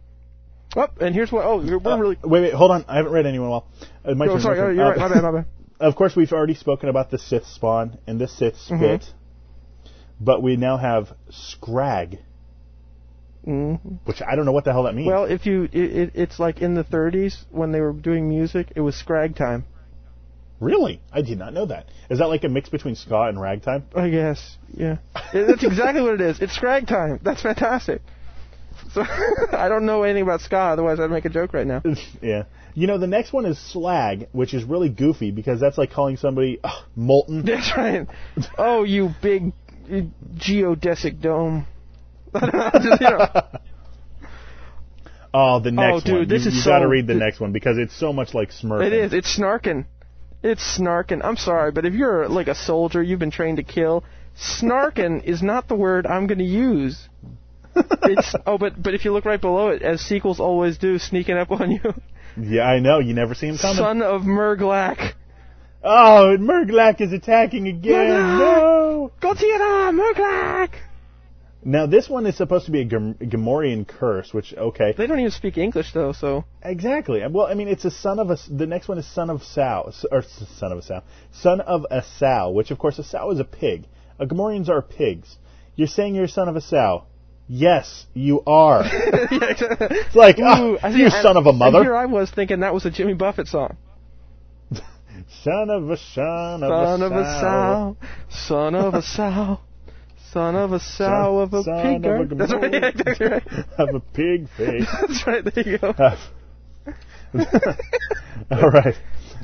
Oh, 0.76 0.88
and 1.00 1.16
here's 1.16 1.32
what. 1.32 1.46
Oh, 1.46 1.58
we're 1.58 1.78
we're 1.78 2.00
really. 2.02 2.18
Wait, 2.24 2.42
wait, 2.42 2.54
hold 2.54 2.72
on. 2.72 2.86
I 2.88 2.98
haven't 2.98 3.12
read 3.14 3.26
anyone 3.26 3.50
well. 3.50 3.68
Uh, 4.04 4.14
my 4.16 4.26
Oh, 4.26 4.34
turn, 4.34 4.42
sorry. 4.42 4.58
my 4.60 4.64
turn. 4.66 4.76
you're 4.76 4.86
Uh, 4.86 4.90
right. 4.90 4.98
My 5.00 5.08
bad. 5.10 5.24
My 5.24 5.32
bad. 5.32 5.46
Of 5.78 5.96
course, 5.98 6.16
we've 6.16 6.32
already 6.32 6.54
spoken 6.54 6.88
about 6.88 7.12
the 7.12 7.18
Sith 7.20 7.46
spawn 7.48 7.98
and 8.08 8.18
the 8.20 8.30
Sith 8.30 8.56
spit, 8.58 8.80
Mhm. 8.80 9.10
but 10.22 10.42
we 10.42 10.56
now 10.56 10.78
have 10.78 11.12
Scrag, 11.30 12.20
hmm 13.44 13.74
which 14.06 14.22
I 14.22 14.36
don't 14.38 14.46
know 14.46 14.54
what 14.54 14.64
the 14.64 14.72
hell 14.72 14.84
that 14.84 14.96
means. 14.96 15.08
Well, 15.08 15.26
if 15.26 15.46
you, 15.46 15.64
it, 15.66 15.74
it, 15.74 16.12
it's 16.16 16.40
like 16.40 16.62
in 16.62 16.76
the 16.76 16.86
30s 16.86 17.44
when 17.52 17.74
they 17.74 17.82
were 17.82 17.92
doing 17.92 18.30
music, 18.30 18.72
it 18.78 18.80
was 18.82 18.96
scrag 18.96 19.36
time. 19.36 19.66
really, 20.62 21.02
I 21.12 21.22
did 21.22 21.38
not 21.38 21.54
know 21.54 21.66
that. 21.66 21.90
Is 22.10 22.20
that 22.20 22.28
like 22.30 22.46
a 22.46 22.50
mix 22.50 22.70
between 22.70 22.96
ska 22.96 23.24
and 23.24 23.40
ragtime? 23.40 23.84
I 23.94 24.10
guess. 24.10 24.58
Yeah. 24.74 24.98
That's 25.34 25.64
exactly 25.64 26.02
what 26.02 26.14
it 26.14 26.22
is. 26.22 26.40
It's 26.40 26.54
scrag 26.56 26.88
time. 26.88 27.20
That's 27.22 27.42
fantastic. 27.42 28.02
So 28.94 29.04
I 29.52 29.68
don't 29.70 29.86
know 29.86 30.04
anything 30.04 30.24
about 30.24 30.42
ska, 30.42 30.58
otherwise 30.58 31.00
I'd 31.00 31.12
make 31.12 31.26
a 31.26 31.30
joke 31.30 31.54
right 31.54 31.68
now. 31.68 31.82
yeah. 32.22 32.44
You 32.74 32.88
know, 32.88 32.98
the 32.98 33.08
next 33.08 33.32
one 33.32 33.46
is 33.46 33.58
Slag, 33.58 34.28
which 34.34 34.54
is 34.54 34.64
really 34.64 34.90
goofy 34.90 35.32
because 35.32 35.60
that's 35.60 35.78
like 35.78 35.92
calling 35.92 36.18
somebody 36.18 36.60
ugh, 36.64 36.84
molten. 36.96 37.42
That's 37.46 37.72
right. 37.78 38.08
Oh, 38.58 38.84
you 38.84 39.12
big 39.22 39.54
uh, 39.90 40.02
geodesic 40.36 41.22
dome. 41.22 41.68
Just, 42.34 43.02
you 43.02 43.10
know. 43.10 43.28
Oh, 45.34 45.60
the 45.60 45.72
next 45.72 45.96
oh, 45.96 46.00
dude, 46.06 46.16
one. 46.16 46.28
this 46.28 46.44
you, 46.44 46.50
is 46.50 46.56
you 46.56 46.62
so- 46.62 46.70
got 46.70 46.80
to 46.80 46.88
read 46.88 47.08
the 47.08 47.14
th- 47.14 47.22
next 47.22 47.40
one 47.40 47.52
because 47.52 47.78
it's 47.78 47.98
so 47.98 48.12
much 48.12 48.34
like 48.34 48.52
Smurfing. 48.52 48.88
It 48.88 48.94
is. 48.94 49.14
It's 49.14 49.38
snarking. 49.38 49.86
It's 50.44 50.78
snarking. 50.78 51.24
I'm 51.24 51.38
sorry, 51.38 51.72
but 51.72 51.86
if 51.86 51.94
you're 51.94 52.28
like 52.30 52.48
a 52.48 52.56
soldier, 52.56 53.02
you've 53.02 53.20
been 53.20 53.32
trained 53.32 53.58
to 53.58 53.64
kill. 53.64 54.04
Snarking 54.38 55.24
is 55.24 55.42
not 55.42 55.68
the 55.68 55.76
word 55.76 56.06
I'm 56.06 56.28
going 56.28 56.40
to 56.40 56.46
use. 56.46 57.08
It's 58.04 58.36
oh, 58.46 58.58
but 58.58 58.82
but 58.82 58.94
if 58.94 59.04
you 59.06 59.12
look 59.14 59.26
right 59.26 59.42
below 59.42 59.70
it, 59.70 59.82
as 59.82 60.02
sequels 60.02 60.40
always 60.40 60.78
do, 60.78 61.00
sneaking 61.00 61.38
up 61.38 61.52
on 61.52 61.72
you, 61.72 61.94
Yeah, 62.40 62.64
I 62.64 62.80
know. 62.80 63.00
You 63.00 63.14
never 63.14 63.34
see 63.36 63.48
him 63.48 63.58
coming. 63.58 63.78
son 63.78 64.02
of 64.02 64.22
Murglak. 64.22 65.14
Oh, 65.84 66.36
Murglak 66.40 67.02
is 67.02 67.14
attacking 67.14 67.68
again. 67.68 68.10
No. 68.10 69.12
Godzilla, 69.22 69.92
Murglak. 69.94 70.74
Now 71.64 71.88
this 71.88 72.08
one 72.08 72.28
is 72.28 72.38
supposed 72.38 72.68
to 72.68 72.72
be 72.72 72.82
a 72.82 72.86
Gam- 72.86 73.16
Gamorrean 73.16 73.88
curse, 73.88 74.32
which 74.34 74.54
okay. 74.56 74.94
They 74.96 75.08
don't 75.08 75.20
even 75.20 75.32
speak 75.32 75.58
English 75.58 75.94
though, 75.94 76.12
so 76.12 76.46
Exactly. 76.62 77.24
Well, 77.28 77.48
I 77.48 77.56
mean, 77.56 77.68
it's 77.68 77.86
a 77.86 77.92
son 77.92 78.20
of 78.20 78.30
a. 78.30 78.38
The 78.50 78.68
next 78.68 78.88
one 78.88 79.00
is 79.00 79.08
son 79.08 79.32
of 79.32 79.44
Sao, 79.44 79.86
s- 79.88 80.06
or 80.12 80.22
son 80.22 80.72
of 80.72 80.78
a 80.78 80.82
sow, 80.84 81.02
son 81.32 81.62
of 81.62 81.86
a 81.90 82.04
sow, 82.04 82.52
which 82.52 82.70
of 82.70 82.78
course 82.78 83.00
a 83.00 83.04
sow 83.04 83.32
is 83.32 83.40
a 83.40 83.44
pig. 83.44 83.86
A 84.20 84.28
Gamorreans 84.28 84.70
are 84.70 84.82
pigs. 84.84 85.38
You're 85.76 85.88
saying 85.88 86.14
you're 86.14 86.26
a 86.26 86.30
son 86.30 86.48
of 86.50 86.56
a 86.56 86.62
Sao. 86.62 87.06
Yes, 87.48 88.08
you 88.14 88.42
are. 88.48 88.82
it's 88.86 90.16
like, 90.16 90.38
oh, 90.40 90.74
Ooh, 90.74 90.78
I 90.82 90.90
you 90.90 91.10
son 91.10 91.38
of 91.38 91.46
a 91.46 91.54
mother. 91.54 91.84
here 91.84 91.96
I 91.96 92.06
was 92.08 92.32
thinking 92.32 92.62
that 92.62 92.74
was 92.74 92.86
a 92.86 92.92
Jimmy 92.92 93.14
Buffett 93.14 93.48
song. 93.48 93.78
Son 95.44 95.70
of 95.70 95.90
a 95.90 95.98
son 95.98 96.64
of 96.64 96.70
Son 96.70 97.02
a 97.02 97.06
of 97.06 97.12
a 97.12 97.40
sow. 97.40 97.98
son 98.30 98.76
of 98.76 98.94
a 98.94 99.02
sow, 99.02 99.60
son 100.32 100.56
of 100.56 100.74
a 100.74 100.80
sow 100.80 101.40
of 101.40 101.54
a 101.54 101.64
son 101.64 102.02
pig. 102.02 102.06
of 102.06 102.32
a. 102.32 102.36
That's 102.36 102.54
right. 102.54 102.74
Yeah, 102.74 102.88
exactly 102.90 103.28
right. 103.28 103.44
Have 103.78 103.96
a 103.96 104.00
pig 104.00 104.50
face. 104.58 104.88
That's 105.02 105.26
right. 105.26 105.44
There 105.44 105.68
you 105.68 105.78
go. 105.78 105.94
All 108.52 108.70
right. 108.70 108.96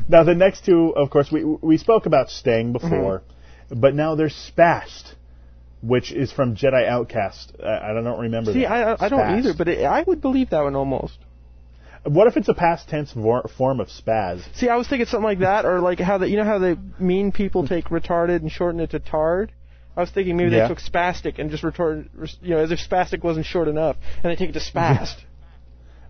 Now 0.08 0.24
the 0.24 0.36
next 0.36 0.66
two, 0.66 0.94
of 0.96 1.10
course, 1.10 1.32
we 1.32 1.44
we 1.44 1.78
spoke 1.78 2.06
about 2.06 2.30
Stang 2.30 2.74
before, 2.74 3.24
mm-hmm. 3.70 3.80
but 3.80 3.96
now 3.96 4.16
there's 4.16 4.36
Spast, 4.36 5.16
which 5.82 6.12
is 6.12 6.32
from 6.32 6.56
Jedi 6.56 6.88
Outcast. 6.88 7.54
I, 7.64 7.92
I 7.92 7.94
don't 7.94 8.20
remember. 8.20 8.54
See, 8.54 8.62
that. 8.62 9.02
I 9.02 9.06
I 9.06 9.10
don't 9.10 9.20
either, 9.20 9.54
but 9.58 9.68
it, 9.68 9.84
I 9.84 10.04
would 10.04 10.22
believe 10.22 10.50
that 10.52 10.62
one 10.62 10.76
almost. 10.76 11.18
What 12.04 12.28
if 12.28 12.36
it's 12.36 12.50
a 12.50 12.54
past 12.56 12.90
tense 12.90 13.12
vor- 13.12 13.48
form 13.56 13.80
of 13.80 13.88
spaz? 13.88 14.42
See, 14.56 14.70
I 14.70 14.76
was 14.76 14.88
thinking 14.88 15.06
something 15.06 15.24
like 15.24 15.40
that, 15.40 15.66
or 15.66 15.80
like 15.80 16.00
how 16.00 16.18
the 16.18 16.28
you 16.30 16.38
know 16.38 16.44
how 16.44 16.58
the 16.60 16.78
mean 17.00 17.32
people 17.32 17.68
take 17.68 17.86
retarded 17.86 18.38
and 18.38 18.52
shorten 18.52 18.80
it 18.80 18.92
to 18.92 19.00
tard. 19.00 19.52
I 19.96 20.02
was 20.02 20.10
thinking 20.10 20.38
maybe 20.38 20.52
Yeah. 20.52 20.68
they 20.68 20.74
took 20.74 20.80
spastic 20.80 21.38
and 21.38 21.52
just 21.52 21.64
retorted, 21.64 22.10
you 22.42 22.52
know, 22.56 22.60
as 22.60 22.72
if 22.72 22.80
spastic 22.80 23.24
wasn't 23.24 23.46
short 23.46 23.68
enough, 23.68 23.98
and 24.24 24.32
they 24.32 24.36
take 24.36 24.50
it 24.50 24.54
to 24.54 24.60
spast. 24.62 25.18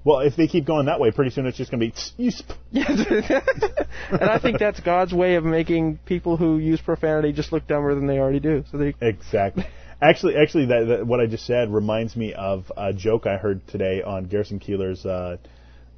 Well, 0.03 0.19
if 0.21 0.35
they 0.35 0.47
keep 0.47 0.65
going 0.65 0.87
that 0.87 0.99
way, 0.99 1.11
pretty 1.11 1.29
soon 1.31 1.45
it's 1.45 1.57
just 1.57 1.69
going 1.69 1.79
to 1.79 1.85
be 1.85 1.91
"Tss, 1.91 2.43
and 4.11 4.23
I 4.23 4.39
think 4.39 4.57
that's 4.57 4.79
God's 4.79 5.13
way 5.13 5.35
of 5.35 5.43
making 5.43 5.99
people 6.05 6.37
who 6.37 6.57
use 6.57 6.81
profanity 6.81 7.33
just 7.33 7.51
look 7.51 7.67
dumber 7.67 7.93
than 7.93 8.07
they 8.07 8.17
already 8.17 8.39
do. 8.39 8.63
So 8.71 8.77
they 8.77 8.95
Exactly. 8.99 9.65
Actually, 10.01 10.35
actually, 10.37 10.65
that, 10.67 10.85
that 10.87 11.07
what 11.07 11.19
I 11.19 11.27
just 11.27 11.45
said 11.45 11.71
reminds 11.71 12.15
me 12.15 12.33
of 12.33 12.71
a 12.75 12.91
joke 12.91 13.27
I 13.27 13.37
heard 13.37 13.67
today 13.67 14.01
on 14.01 14.25
Garrison 14.25 14.59
Keillor's. 14.59 15.05
Uh, 15.05 15.37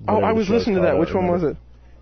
Oh, 0.08 0.18
I 0.18 0.34
was 0.34 0.50
listening 0.50 0.76
to 0.78 0.82
that. 0.84 0.98
Which 0.98 1.14
one 1.14 1.28
was 1.28 1.44
it? 1.44 1.58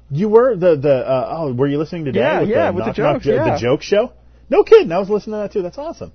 You 0.09 0.27
were 0.27 0.55
the 0.55 0.75
the 0.75 0.93
uh, 0.93 1.37
oh, 1.37 1.53
were 1.53 1.67
you 1.67 1.77
listening 1.77 2.05
today? 2.05 2.19
Yeah, 2.19 2.39
with 2.41 2.49
yeah, 2.49 2.71
the 2.71 2.75
with 2.75 2.95
the 2.95 3.01
knock, 3.01 3.13
knock 3.13 3.21
jokes, 3.21 3.25
jo- 3.25 3.35
yeah. 3.35 3.53
the 3.53 3.59
joke 3.59 3.81
show. 3.81 4.13
No 4.49 4.63
kidding, 4.63 4.91
I 4.91 4.99
was 4.99 5.09
listening 5.09 5.35
to 5.35 5.37
that 5.39 5.53
too. 5.53 5.61
That's 5.61 5.77
awesome. 5.77 6.11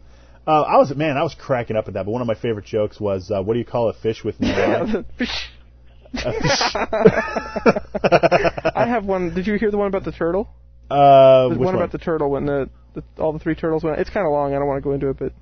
Uh, 0.47 0.63
I 0.63 0.77
was 0.77 0.95
man, 0.95 1.17
I 1.17 1.23
was 1.23 1.35
cracking 1.35 1.77
up 1.77 1.89
at 1.89 1.95
that. 1.95 2.05
But 2.05 2.13
one 2.13 2.21
of 2.21 2.29
my 2.29 2.35
favorite 2.35 2.67
jokes 2.67 3.01
was, 3.01 3.31
uh, 3.31 3.43
"What 3.43 3.55
do 3.55 3.59
you 3.59 3.65
call 3.65 3.89
a 3.89 3.95
fish 3.95 4.23
with 4.23 4.39
no 4.41 4.49
eye?" 5.19 5.27
Fish. 6.17 6.25
A 6.27 6.41
fish. 6.43 6.63
I 8.75 8.87
have 8.87 9.05
one. 9.05 9.35
Did 9.35 9.47
you 9.47 9.55
hear 9.55 9.71
the 9.71 9.79
one 9.79 9.89
about 9.89 10.05
the 10.05 10.13
turtle? 10.13 10.49
Uh, 10.91 11.49
which 11.49 11.59
one, 11.59 11.67
one? 11.67 11.75
about 11.77 11.93
the 11.93 11.99
turtle 11.99 12.31
when 12.31 12.47
the, 12.47 12.71
the 12.95 13.03
all 13.19 13.33
the 13.33 13.39
three 13.39 13.55
turtles 13.55 13.83
went. 13.83 13.99
It's 13.99 14.11
kind 14.11 14.27
of 14.27 14.33
long. 14.33 14.55
I 14.55 14.59
don't 14.59 14.69
want 14.69 14.79
to 14.83 14.85
go 14.85 14.93
into 14.93 15.09
it, 15.11 15.19
but 15.19 15.33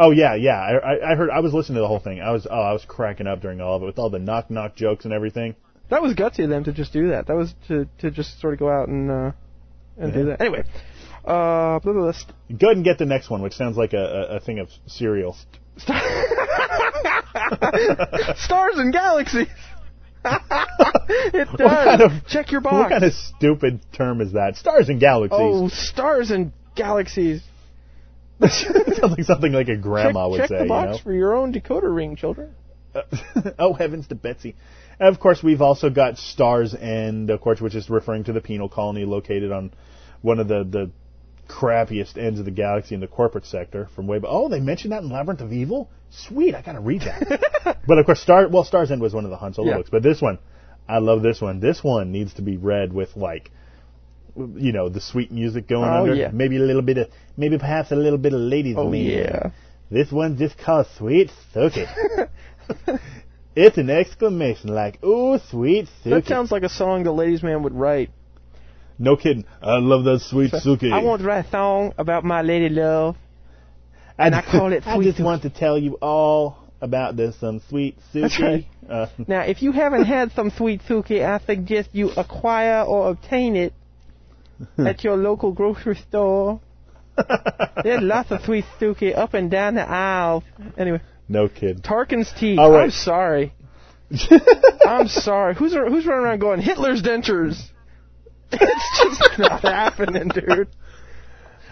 Oh 0.00 0.10
yeah, 0.12 0.34
yeah. 0.34 0.58
I, 0.58 0.72
I 0.76 1.12
I 1.12 1.14
heard. 1.14 1.28
I 1.28 1.40
was 1.40 1.52
listening 1.52 1.74
to 1.76 1.82
the 1.82 1.88
whole 1.88 2.00
thing. 2.00 2.22
I 2.22 2.30
was 2.30 2.46
oh, 2.50 2.60
I 2.60 2.72
was 2.72 2.84
cracking 2.86 3.26
up 3.26 3.42
during 3.42 3.60
all 3.60 3.76
of 3.76 3.82
it 3.82 3.86
with 3.86 3.98
all 3.98 4.08
the 4.08 4.18
knock 4.18 4.50
knock 4.50 4.74
jokes 4.74 5.04
and 5.04 5.12
everything. 5.12 5.54
that 5.90 6.00
was 6.00 6.14
gutsy 6.14 6.44
of 6.44 6.50
them 6.50 6.64
to 6.64 6.72
just 6.72 6.92
do 6.92 7.08
that. 7.08 7.26
That 7.26 7.36
was 7.36 7.54
to 7.68 7.86
to 7.98 8.10
just 8.10 8.40
sort 8.40 8.54
of 8.54 8.58
go 8.58 8.70
out 8.70 8.88
and 8.88 9.10
uh, 9.10 9.32
and 9.98 10.14
do 10.14 10.24
that. 10.26 10.40
Anyway, 10.40 10.64
uh, 11.24 11.80
blah, 11.80 11.92
blah, 11.92 11.92
blah, 11.92 12.12
Go 12.58 12.68
ahead 12.68 12.76
and 12.76 12.84
get 12.84 12.96
the 12.96 13.04
next 13.04 13.28
one, 13.28 13.42
which 13.42 13.52
sounds 13.52 13.76
like 13.76 13.92
a, 13.92 13.98
a, 13.98 14.36
a 14.36 14.40
thing 14.40 14.58
of 14.58 14.70
cereal. 14.86 15.36
stars 18.36 18.78
and 18.78 18.92
galaxies. 18.92 19.48
it 21.34 21.48
does. 21.56 21.60
What 21.60 21.84
kind 21.84 22.02
of 22.02 22.26
Check 22.28 22.52
your 22.52 22.60
box. 22.60 22.74
What 22.74 22.90
kind 22.90 23.04
of 23.04 23.12
stupid 23.12 23.80
term 23.92 24.20
is 24.20 24.32
that? 24.32 24.56
Stars 24.56 24.88
and 24.88 25.00
galaxies. 25.00 25.38
oh, 25.40 25.68
stars 25.68 26.30
and 26.30 26.52
galaxies. 26.76 27.42
sounds 28.40 29.00
like 29.00 29.24
something 29.24 29.52
like 29.52 29.68
a 29.68 29.76
grandma 29.76 30.24
check, 30.24 30.30
would 30.30 30.38
check 30.38 30.48
say. 30.48 30.56
the 30.58 30.62
you 30.64 30.68
box 30.68 30.92
know? 30.92 31.02
for 31.02 31.12
your 31.12 31.36
own 31.36 31.52
decoder 31.52 31.94
ring, 31.94 32.16
children. 32.16 32.54
oh 33.58 33.72
heavens 33.74 34.06
to 34.08 34.14
Betsy! 34.14 34.56
And 34.98 35.08
of 35.08 35.20
course, 35.20 35.42
we've 35.42 35.62
also 35.62 35.90
got 35.90 36.18
Stars 36.18 36.74
End, 36.74 37.30
of 37.30 37.40
course, 37.40 37.60
which 37.60 37.74
is 37.74 37.88
referring 37.88 38.24
to 38.24 38.32
the 38.32 38.40
penal 38.40 38.68
colony 38.68 39.04
located 39.04 39.52
on 39.52 39.72
one 40.22 40.40
of 40.40 40.48
the 40.48 40.64
the 40.64 40.90
crappiest 41.50 42.16
ends 42.16 42.38
of 42.38 42.44
the 42.44 42.50
galaxy 42.50 42.94
in 42.94 43.00
the 43.00 43.06
corporate 43.08 43.46
sector 43.46 43.88
from 43.94 44.06
way. 44.06 44.18
But 44.18 44.30
oh, 44.30 44.48
they 44.48 44.60
mentioned 44.60 44.92
that 44.92 45.02
in 45.02 45.10
Labyrinth 45.10 45.40
of 45.40 45.52
Evil. 45.52 45.90
Sweet, 46.10 46.54
I 46.54 46.62
gotta 46.62 46.80
read 46.80 47.02
that. 47.02 47.78
but 47.86 47.98
of 47.98 48.06
course, 48.06 48.20
Star 48.20 48.48
well, 48.48 48.64
Stars 48.64 48.90
End 48.90 49.00
was 49.02 49.12
one 49.14 49.24
of 49.24 49.30
the 49.30 49.36
Han 49.36 49.54
Solo 49.54 49.70
Yeah. 49.70 49.76
books, 49.78 49.90
but 49.90 50.02
this 50.02 50.20
one, 50.22 50.38
I 50.88 50.98
love 50.98 51.22
this 51.22 51.40
one. 51.40 51.60
This 51.60 51.82
one 51.84 52.12
needs 52.12 52.34
to 52.34 52.42
be 52.42 52.56
read 52.56 52.92
with 52.92 53.16
like. 53.16 53.50
You 54.36 54.72
know 54.72 54.88
the 54.88 55.00
sweet 55.00 55.32
music 55.32 55.66
going 55.66 55.90
Oh, 55.90 56.02
under, 56.02 56.14
yeah. 56.14 56.30
maybe 56.32 56.56
a 56.56 56.60
little 56.60 56.82
bit 56.82 56.98
of, 56.98 57.08
maybe 57.36 57.58
perhaps 57.58 57.90
a 57.90 57.96
little 57.96 58.18
bit 58.18 58.32
of 58.32 58.40
ladies' 58.40 58.76
Oh, 58.78 58.88
man. 58.88 59.04
yeah. 59.04 59.50
This 59.90 60.12
one's 60.12 60.38
just 60.38 60.56
called 60.56 60.86
Sweet 60.96 61.32
Suki. 61.52 61.84
it's 63.56 63.76
an 63.76 63.90
exclamation 63.90 64.72
like, 64.72 65.02
ooh, 65.04 65.38
sweet 65.50 65.88
Suki. 66.04 66.10
That 66.10 66.26
sounds 66.26 66.52
like 66.52 66.62
a 66.62 66.68
song 66.68 67.02
the 67.02 67.12
ladies' 67.12 67.42
man 67.42 67.64
would 67.64 67.74
write. 67.74 68.10
No 69.00 69.16
kidding. 69.16 69.44
I 69.60 69.78
love 69.78 70.04
that 70.04 70.20
sweet 70.20 70.52
Suki. 70.52 70.92
I 70.92 71.02
want 71.02 71.22
to 71.22 71.26
write 71.26 71.46
a 71.46 71.50
song 71.50 71.92
about 71.98 72.22
my 72.24 72.42
lady 72.42 72.68
love, 72.68 73.16
and 74.18 74.34
I 74.34 74.42
call 74.42 74.72
it 74.72 74.84
Sweet 74.84 74.92
I 74.92 75.02
just 75.02 75.18
Suki. 75.18 75.24
want 75.24 75.42
to 75.42 75.50
tell 75.50 75.76
you 75.78 75.94
all 76.00 76.58
about 76.80 77.16
this 77.16 77.34
some 77.40 77.60
sweet 77.68 77.98
Suki. 78.14 78.38
Right. 78.40 78.66
Uh, 78.88 79.06
Now, 79.26 79.40
if 79.42 79.62
you 79.62 79.72
haven't 79.72 80.04
had 80.04 80.32
some 80.32 80.50
sweet 80.50 80.82
suki, 80.88 81.24
I 81.24 81.44
suggest 81.44 81.90
you 81.92 82.10
acquire 82.16 82.82
or 82.82 83.10
obtain 83.10 83.56
it 83.56 83.72
at 84.78 85.02
your 85.04 85.16
local 85.16 85.52
grocery 85.52 85.96
store. 86.08 86.60
There's 87.82 88.00
lots 88.02 88.30
of 88.30 88.42
sweet 88.42 88.64
suki 88.80 89.16
up 89.16 89.34
and 89.34 89.50
down 89.50 89.74
the 89.74 89.88
aisles. 89.88 90.42
Anyway, 90.78 91.00
no 91.28 91.48
kidding. 91.48 91.82
Tarkin's 91.82 92.32
teeth. 92.38 92.58
All 92.58 92.70
right. 92.72 92.84
I'm 92.84 92.90
sorry. 92.90 93.52
I'm 94.86 95.06
sorry. 95.08 95.54
Who's 95.54 95.72
who's 95.74 96.06
running 96.06 96.24
around 96.24 96.40
going 96.40 96.60
Hitler's 96.60 97.02
dentures? 97.02 97.60
It's 98.60 99.18
just 99.18 99.38
not 99.38 99.62
happening, 99.62 100.28
dude. 100.28 100.68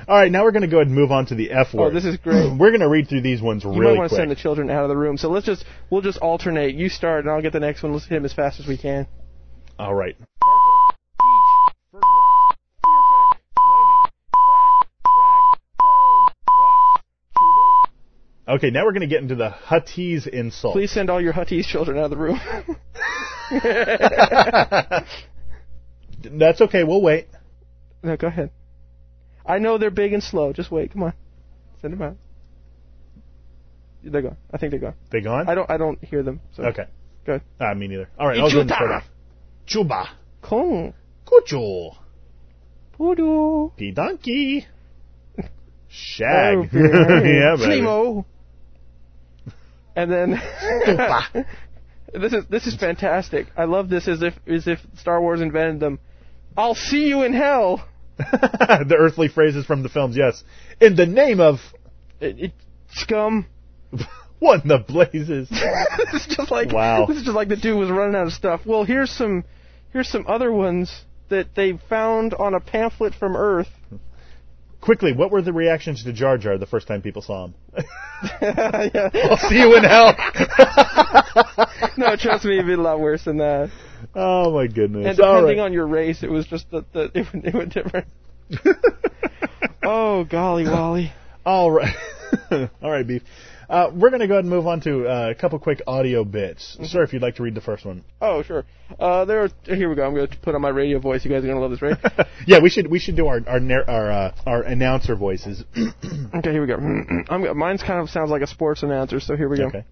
All 0.07 0.17
right, 0.17 0.31
now 0.31 0.45
we're 0.45 0.53
going 0.53 0.63
to 0.63 0.69
go 0.69 0.79
ahead 0.79 0.87
and 0.87 0.97
move 0.97 1.11
on 1.11 1.27
to 1.27 1.35
the 1.35 1.51
F 1.51 1.69
oh, 1.75 1.79
word. 1.79 1.91
Oh, 1.91 1.95
this 1.95 2.05
is 2.05 2.17
great. 2.17 2.51
We're 2.59 2.71
going 2.71 2.81
to 2.81 2.89
read 2.89 3.09
through 3.09 3.21
these 3.21 3.43
ones 3.43 3.65
You 3.65 3.71
really 3.71 3.93
might 3.93 3.99
want 3.99 4.11
to 4.11 4.17
send 4.17 4.31
the 4.31 4.37
children 4.37 4.71
out 4.71 4.85
of 4.85 4.89
the 4.89 4.97
room. 4.97 5.19
So 5.19 5.29
let's 5.29 5.45
just 5.45 5.65
we'll 5.91 6.01
just 6.01 6.19
alternate. 6.19 6.75
You 6.75 6.89
start, 6.89 7.25
and 7.25 7.31
I'll 7.31 7.43
get 7.43 7.53
the 7.53 7.61
next 7.61 7.83
one. 7.83 7.93
Let's 7.93 8.07
hit 8.07 8.17
him 8.17 8.25
as 8.25 8.33
fast 8.33 8.59
as 8.59 8.67
we 8.67 8.79
can. 8.79 9.07
All 9.79 9.95
right. 9.95 10.17
Okay, 18.49 18.71
now 18.71 18.87
we're 18.87 18.93
going 18.93 19.03
to 19.03 19.09
get 19.09 19.21
into 19.21 19.35
the 19.35 19.51
Huttese 19.51 20.27
insult. 20.27 20.73
Please 20.73 20.91
send 20.91 21.11
all 21.11 21.21
your 21.21 21.35
Huttese 21.35 21.67
children 21.67 21.99
out 21.99 22.05
of 22.05 22.11
the 22.11 22.17
room. 22.17 22.41
That's 26.23 26.61
okay. 26.61 26.85
We'll 26.85 27.03
wait. 27.03 27.29
no, 28.03 28.17
go 28.17 28.27
ahead. 28.27 28.51
I 29.47 29.59
know 29.59 29.79
they're 29.79 29.91
big 29.91 30.13
and 30.13 30.23
slow. 30.23 30.53
Just 30.53 30.71
wait. 30.71 30.93
Come 30.93 31.03
on, 31.05 31.13
send 31.81 31.95
them 31.95 32.03
out. 32.03 32.17
They're 34.03 34.23
gone. 34.23 34.37
I 34.53 34.59
think 34.59 34.71
they're 34.71 34.81
gone. 34.81 34.95
They 35.11 35.21
gone? 35.21 35.49
I 35.49 35.55
don't. 35.55 35.71
I 35.71 35.77
don't 35.77 36.03
hear 36.05 36.23
them. 36.23 36.41
So. 36.53 36.65
Okay. 36.65 36.87
Good. 37.25 37.43
Ah, 37.61 37.75
me 37.75 37.89
neither. 37.89 38.09
All 38.19 38.27
right, 38.27 38.39
I'll 38.39 38.51
go 38.51 38.61
ahead 38.61 38.71
and 38.71 38.93
off. 38.93 39.05
Chuba. 39.67 40.07
Kong. 40.41 40.95
Kucho. 41.27 41.95
Poodoo. 42.93 43.71
P 43.77 43.91
donkey. 43.91 44.67
Shag. 45.89 46.57
Oh, 46.57 46.63
yeah, 46.73 47.57
baby. 47.57 47.83
Flemo. 47.83 48.25
And 49.97 50.13
then 50.13 50.31
this 52.15 52.33
is 52.33 52.45
this 52.49 52.67
is 52.67 52.77
fantastic. 52.77 53.49
I 53.57 53.65
love 53.65 53.89
this 53.89 54.07
as 54.07 54.23
if 54.23 54.35
as 54.47 54.69
if 54.69 54.79
Star 54.99 55.21
Wars 55.21 55.41
invented 55.41 55.81
them. 55.81 55.99
I'll 56.59 56.75
see 56.75 57.07
you 57.07 57.23
in 57.23 57.33
hell. 57.33 57.89
the 58.19 58.97
earthly 58.99 59.29
phrases 59.29 59.65
from 59.65 59.85
the 59.85 59.89
films, 59.89 60.17
yes. 60.17 60.43
In 60.81 60.97
the 60.97 61.07
name 61.07 61.39
of 61.39 61.61
It, 62.21 62.41
it, 62.41 62.53
scum. 62.91 63.47
what 64.41 64.65
in 64.65 64.69
the 64.69 64.79
blazes? 64.79 65.49
this 66.13 66.27
is 66.27 66.37
just 66.37 66.51
like 66.51 66.73
Wow. 66.73 67.07
This 67.07 67.19
is 67.19 67.23
just 67.23 67.37
like 67.37 67.47
the 67.47 67.57
dude 67.57 67.79
was 67.79 67.91
running 67.91 68.17
out 68.17 68.27
of 68.27 68.33
stuff. 68.33 68.63
Well, 68.67 68.83
here's 68.83 69.11
some 69.11 69.45
here's 69.93 70.09
some 70.09 70.25
other 70.27 70.53
ones 70.53 71.05
that 71.29 71.55
they 71.55 71.79
found 71.89 72.35
on 72.35 72.55
a 72.55 72.61
pamphlet 72.61 73.15
from 73.15 73.37
Earth. 73.37 73.69
Quickly, 74.81 75.13
what 75.13 75.31
were 75.31 75.43
the 75.43 75.53
reactions 75.53 76.03
to 76.05 76.13
Jar 76.13 76.39
Jar 76.39 76.59
the 76.59 76.67
first 76.67 76.89
time 76.89 77.03
people 77.03 77.23
saw 77.23 77.45
him? 77.47 77.55
yeah. 78.43 79.11
I'll 79.31 79.37
see 79.37 79.59
you 79.61 79.77
in 79.77 79.85
hell. 79.85 80.13
no, 81.97 82.17
trust 82.17 82.45
me, 82.45 82.55
it'd 82.55 82.67
be 82.67 82.73
a 82.73 82.77
lot 82.77 82.99
worse 82.99 83.25
than 83.25 83.37
that. 83.39 83.71
Oh 84.15 84.53
my 84.53 84.67
goodness! 84.67 85.07
And 85.07 85.17
depending 85.17 85.59
right. 85.59 85.65
on 85.65 85.73
your 85.73 85.87
race, 85.87 86.23
it 86.23 86.31
was 86.31 86.47
just 86.47 86.71
that 86.71 86.93
the, 86.93 87.11
it, 87.15 87.27
it 87.33 87.55
went 87.55 87.73
different. 87.73 88.07
oh 89.83 90.25
golly, 90.25 90.65
Wally. 90.65 91.13
All 91.45 91.71
right. 91.71 91.95
All 92.51 92.91
right, 92.91 93.07
beef. 93.07 93.23
Uh, 93.69 93.91
we're 93.95 94.09
going 94.09 94.21
to 94.21 94.27
go 94.27 94.35
ahead 94.35 94.45
and 94.45 94.51
move 94.51 94.67
on 94.67 94.81
to 94.81 95.07
uh, 95.07 95.29
a 95.31 95.35
couple 95.35 95.59
quick 95.59 95.83
audio 95.87 96.25
bits. 96.25 96.79
Sir, 96.85 97.03
if 97.03 97.13
you'd 97.13 97.21
like 97.21 97.35
to 97.37 97.43
read 97.43 97.55
the 97.55 97.61
first 97.61 97.85
one. 97.85 98.03
Oh 98.21 98.43
sure. 98.43 98.65
Uh, 98.99 99.27
there. 99.27 99.45
Are, 99.45 99.51
here 99.65 99.91
we 99.91 99.95
go. 99.95 100.07
I'm 100.07 100.15
going 100.15 100.27
to 100.27 100.37
put 100.39 100.55
on 100.55 100.63
my 100.63 100.71
radio 100.71 100.99
voice. 100.99 101.23
You 101.25 101.31
guys 101.31 101.45
are 101.45 101.49
going 101.49 101.57
to 101.57 101.61
love 101.61 101.71
this, 101.71 101.83
right? 101.83 101.99
Yeah, 102.47 102.61
we 102.61 102.71
should 102.71 102.87
we 102.87 102.99
should 102.99 103.17
do 103.17 103.27
our 103.27 103.41
our 103.47 103.61
our, 103.91 104.11
uh, 104.11 104.35
our 104.47 104.63
announcer 104.63 105.17
voices. 105.17 105.65
okay, 105.77 106.51
here 106.51 106.63
we 106.63 106.67
go. 106.67 106.77
I'm, 107.29 107.43
go- 107.43 107.53
mine's 107.53 107.83
kind 107.83 108.01
of 108.01 108.09
sounds 108.09 108.31
like 108.31 108.41
a 108.41 108.47
sports 108.47 108.83
announcer, 108.83 109.21
so 109.21 109.37
here 109.37 109.51
we 109.51 109.59
go. 109.59 109.67
Okay. 109.67 109.85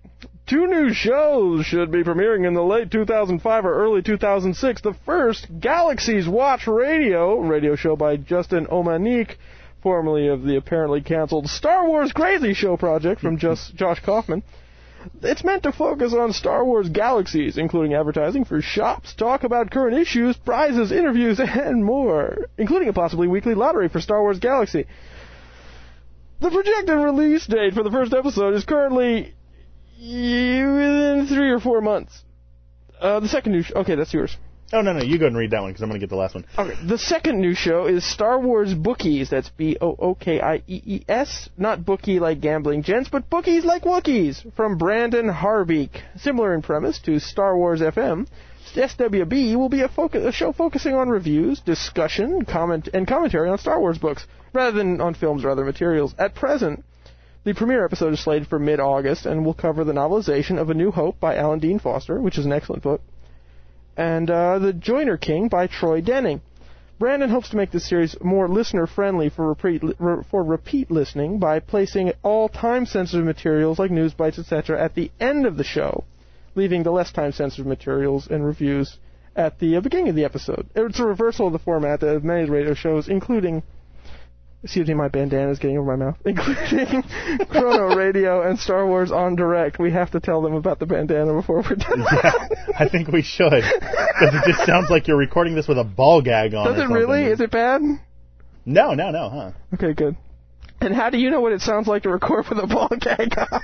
Two 0.46 0.68
new 0.68 0.92
shows 0.92 1.66
should 1.66 1.90
be 1.90 2.04
premiering 2.04 2.46
in 2.46 2.54
the 2.54 2.62
late 2.62 2.92
2005 2.92 3.64
or 3.64 3.74
early 3.74 4.00
2006. 4.00 4.80
The 4.80 4.94
first, 5.04 5.48
Galaxy's 5.58 6.28
Watch 6.28 6.68
Radio, 6.68 7.40
radio 7.40 7.74
show 7.74 7.96
by 7.96 8.16
Justin 8.16 8.66
Omanik, 8.66 9.38
formerly 9.82 10.28
of 10.28 10.44
the 10.44 10.54
apparently 10.54 11.00
canceled 11.00 11.48
Star 11.48 11.88
Wars 11.88 12.12
Crazy 12.12 12.54
Show 12.54 12.76
project 12.76 13.20
from 13.20 13.38
just 13.38 13.74
Josh 13.76 13.98
Kaufman. 14.04 14.44
It's 15.20 15.42
meant 15.42 15.64
to 15.64 15.72
focus 15.72 16.14
on 16.14 16.32
Star 16.32 16.64
Wars 16.64 16.88
galaxies, 16.90 17.58
including 17.58 17.94
advertising 17.94 18.44
for 18.44 18.62
shops, 18.62 19.14
talk 19.14 19.42
about 19.42 19.72
current 19.72 19.98
issues, 19.98 20.36
prizes, 20.36 20.92
interviews, 20.92 21.40
and 21.40 21.84
more, 21.84 22.46
including 22.56 22.88
a 22.88 22.92
possibly 22.92 23.26
weekly 23.26 23.54
lottery 23.54 23.88
for 23.88 24.00
Star 24.00 24.22
Wars 24.22 24.38
Galaxy. 24.38 24.86
The 26.38 26.50
projected 26.50 26.98
release 26.98 27.46
date 27.46 27.74
for 27.74 27.82
the 27.82 27.90
first 27.90 28.12
episode 28.12 28.54
is 28.54 28.64
currently 28.64 29.35
within 29.98 31.26
three 31.28 31.50
or 31.50 31.60
four 31.60 31.80
months. 31.80 32.22
Uh, 33.00 33.20
the 33.20 33.28
second 33.28 33.52
new 33.52 33.62
show. 33.62 33.74
okay, 33.76 33.94
that's 33.94 34.12
yours. 34.12 34.36
Oh 34.72 34.80
no 34.80 34.92
no, 34.92 35.02
you 35.04 35.18
go 35.18 35.26
and 35.26 35.36
read 35.36 35.52
that 35.52 35.62
one 35.62 35.70
because 35.70 35.82
I'm 35.82 35.88
going 35.90 36.00
to 36.00 36.04
get 36.04 36.10
the 36.10 36.16
last 36.16 36.34
one. 36.34 36.44
Okay, 36.58 36.74
the 36.84 36.98
second 36.98 37.40
new 37.40 37.54
show 37.54 37.86
is 37.86 38.04
Star 38.04 38.40
Wars 38.40 38.74
Bookies. 38.74 39.30
That's 39.30 39.48
B 39.50 39.76
O 39.80 39.94
O 39.96 40.14
K 40.16 40.40
I 40.40 40.56
E 40.66 40.82
E 40.84 41.04
S, 41.08 41.48
not 41.56 41.84
bookie 41.84 42.18
like 42.18 42.40
gambling 42.40 42.82
gents, 42.82 43.08
but 43.08 43.30
bookies 43.30 43.64
like 43.64 43.82
Wookiees 43.84 44.44
from 44.56 44.76
Brandon 44.76 45.28
Harbeek. 45.28 46.00
Similar 46.16 46.52
in 46.52 46.62
premise 46.62 46.98
to 47.00 47.20
Star 47.20 47.56
Wars 47.56 47.80
FM. 47.80 48.26
SWB 48.74 49.56
will 49.56 49.68
be 49.68 49.82
a, 49.82 49.88
focus, 49.88 50.24
a 50.24 50.32
show 50.32 50.52
focusing 50.52 50.94
on 50.94 51.08
reviews, 51.08 51.60
discussion, 51.60 52.44
comment, 52.44 52.88
and 52.92 53.06
commentary 53.06 53.48
on 53.48 53.58
Star 53.58 53.80
Wars 53.80 53.96
books, 53.96 54.26
rather 54.52 54.76
than 54.76 55.00
on 55.00 55.14
films 55.14 55.44
or 55.44 55.50
other 55.50 55.64
materials. 55.64 56.14
At 56.18 56.34
present, 56.34 56.84
the 57.46 57.54
premiere 57.54 57.84
episode 57.84 58.12
is 58.12 58.18
slated 58.18 58.48
for 58.48 58.58
mid-August 58.58 59.24
and 59.24 59.46
will 59.46 59.54
cover 59.54 59.84
the 59.84 59.92
novelization 59.92 60.58
of 60.58 60.68
A 60.68 60.74
New 60.74 60.90
Hope 60.90 61.20
by 61.20 61.36
Alan 61.36 61.60
Dean 61.60 61.78
Foster, 61.78 62.20
which 62.20 62.38
is 62.38 62.44
an 62.44 62.52
excellent 62.52 62.82
book, 62.82 63.00
and 63.96 64.28
uh, 64.28 64.58
The 64.58 64.72
Joiner 64.72 65.16
King 65.16 65.46
by 65.46 65.68
Troy 65.68 66.00
Denning. 66.00 66.40
Brandon 66.98 67.30
hopes 67.30 67.50
to 67.50 67.56
make 67.56 67.70
this 67.70 67.88
series 67.88 68.16
more 68.20 68.48
listener-friendly 68.48 69.28
for 69.28 69.46
repeat, 69.46 69.80
re- 70.00 70.24
for 70.28 70.42
repeat 70.42 70.90
listening 70.90 71.38
by 71.38 71.60
placing 71.60 72.10
all 72.24 72.48
time-sensitive 72.48 73.24
materials 73.24 73.78
like 73.78 73.92
news 73.92 74.12
bites, 74.12 74.40
etc., 74.40 74.82
at 74.82 74.96
the 74.96 75.12
end 75.20 75.46
of 75.46 75.56
the 75.56 75.62
show, 75.62 76.02
leaving 76.56 76.82
the 76.82 76.90
less 76.90 77.12
time-sensitive 77.12 77.66
materials 77.66 78.26
and 78.26 78.44
reviews 78.44 78.98
at 79.36 79.60
the 79.60 79.76
uh, 79.76 79.80
beginning 79.80 80.08
of 80.08 80.16
the 80.16 80.24
episode. 80.24 80.66
It's 80.74 80.98
a 80.98 81.04
reversal 81.04 81.46
of 81.46 81.52
the 81.52 81.60
format 81.60 82.02
of 82.02 82.24
many 82.24 82.50
radio 82.50 82.74
shows, 82.74 83.08
including 83.08 83.62
Excuse 84.62 84.88
me, 84.88 84.94
my 84.94 85.08
bandana 85.08 85.50
is 85.50 85.58
getting 85.58 85.78
over 85.78 85.96
my 85.96 86.06
mouth. 86.06 86.16
Including 86.24 87.02
Chrono 87.50 87.94
Radio 87.94 88.42
and 88.42 88.58
Star 88.58 88.86
Wars 88.86 89.12
on 89.12 89.36
Direct. 89.36 89.78
We 89.78 89.92
have 89.92 90.10
to 90.12 90.20
tell 90.20 90.42
them 90.42 90.54
about 90.54 90.78
the 90.78 90.86
bandana 90.86 91.34
before 91.34 91.62
we're 91.62 91.76
done. 91.76 92.00
yeah, 92.24 92.32
I 92.78 92.88
think 92.88 93.08
we 93.08 93.22
should 93.22 93.50
because 93.50 94.34
it 94.34 94.42
just 94.46 94.66
sounds 94.66 94.90
like 94.90 95.06
you're 95.06 95.16
recording 95.16 95.54
this 95.54 95.68
with 95.68 95.78
a 95.78 95.84
ball 95.84 96.22
gag 96.22 96.54
on. 96.54 96.66
Does 96.66 96.82
it 96.82 96.92
really? 96.92 97.24
Is 97.24 97.40
it 97.40 97.50
bad? 97.50 97.82
No, 98.64 98.94
no, 98.94 99.10
no, 99.10 99.30
huh? 99.30 99.52
Okay, 99.74 99.92
good. 99.92 100.16
And 100.80 100.94
how 100.94 101.10
do 101.10 101.18
you 101.18 101.30
know 101.30 101.40
what 101.40 101.52
it 101.52 101.60
sounds 101.60 101.86
like 101.86 102.02
to 102.02 102.10
record 102.10 102.46
with 102.48 102.58
a 102.58 102.66
ball 102.66 102.88
gag 102.88 103.38
on? 103.38 103.62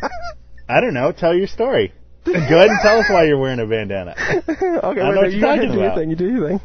I 0.68 0.80
don't 0.80 0.94
know. 0.94 1.10
Tell 1.12 1.34
your 1.34 1.48
story. 1.48 1.92
Go 2.24 2.32
ahead 2.32 2.68
and 2.68 2.78
tell 2.82 3.00
us 3.00 3.10
why 3.10 3.24
you're 3.24 3.38
wearing 3.38 3.58
a 3.58 3.66
bandana. 3.66 4.14
okay, 4.48 5.00
I 5.00 5.12
know 5.12 5.22
wait, 5.22 5.32
you 5.32 5.40
talking 5.40 5.72
do 5.72 5.74
your 5.74 5.86
about. 5.86 5.98
thing. 5.98 6.10
You 6.10 6.16
do 6.16 6.30
your 6.30 6.48
thing. 6.48 6.60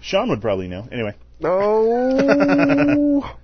Sean 0.00 0.28
would 0.28 0.40
probably 0.40 0.68
know. 0.68 0.86
Anyway. 0.92 1.16
Oh. 1.42 3.36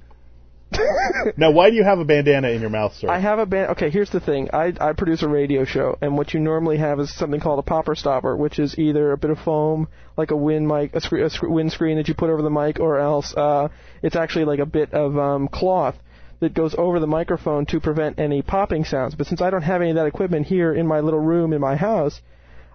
Now, 1.37 1.51
why 1.51 1.71
do 1.71 1.77
you 1.77 1.85
have 1.85 1.99
a 1.99 2.05
bandana 2.05 2.49
in 2.49 2.61
your 2.61 2.71
mouth, 2.71 2.95
sir? 2.95 3.09
I 3.09 3.19
have 3.19 3.39
a 3.39 3.47
band. 3.47 3.71
Okay, 3.71 3.91
here's 3.91 4.11
the 4.11 4.21
thing. 4.21 4.51
I 4.53 4.73
I 4.81 4.93
produce 4.93 5.23
a 5.23 5.29
radio 5.29 5.65
show, 5.65 5.97
and 6.01 6.17
what 6.17 6.35
you 6.35 6.41
normally 6.41 6.79
have 6.79 7.01
is 7.01 7.15
something 7.15 7.41
called 7.41 7.59
a 7.59 7.63
popper 7.63 7.95
stopper, 7.95 8.37
which 8.37 8.59
is 8.59 8.79
either 8.79 9.13
a 9.13 9.19
bit 9.19 9.31
of 9.31 9.39
foam, 9.39 9.89
like 10.17 10.31
a 10.31 10.37
wind 10.37 10.69
mic, 10.69 10.95
a, 10.95 11.01
scre- 11.01 11.19
a 11.19 11.31
scre- 11.31 11.49
windscreen 11.49 11.97
that 11.97 12.09
you 12.09 12.15
put 12.15 12.31
over 12.31 12.43
the 12.43 12.51
mic, 12.51 12.79
or 12.81 12.99
else 12.99 13.35
uh, 13.37 13.69
it's 14.03 14.17
actually 14.17 14.45
like 14.45 14.61
a 14.61 14.67
bit 14.67 14.93
of 14.93 15.17
um, 15.19 15.49
cloth 15.49 15.97
that 16.41 16.55
goes 16.55 16.75
over 16.77 17.01
the 17.01 17.07
microphone 17.07 17.67
to 17.67 17.81
prevent 17.81 18.19
any 18.19 18.43
popping 18.43 18.85
sounds. 18.85 19.15
But 19.15 19.27
since 19.27 19.41
I 19.41 19.51
don't 19.51 19.63
have 19.63 19.81
any 19.81 19.91
of 19.91 19.97
that 19.97 20.07
equipment 20.07 20.47
here 20.47 20.73
in 20.73 20.87
my 20.87 21.01
little 21.01 21.21
room 21.21 21.53
in 21.53 21.61
my 21.61 21.77
house, 21.77 22.21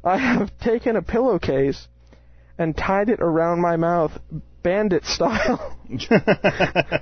I 0.04 0.18
have 0.18 0.58
taken 0.60 0.96
a 0.96 1.02
pillowcase 1.02 1.88
and 2.58 2.76
tied 2.76 3.10
it 3.10 3.22
around 3.22 3.62
my 3.62 3.78
mouth 3.78 4.12
bandit 4.64 5.06
style 5.06 5.78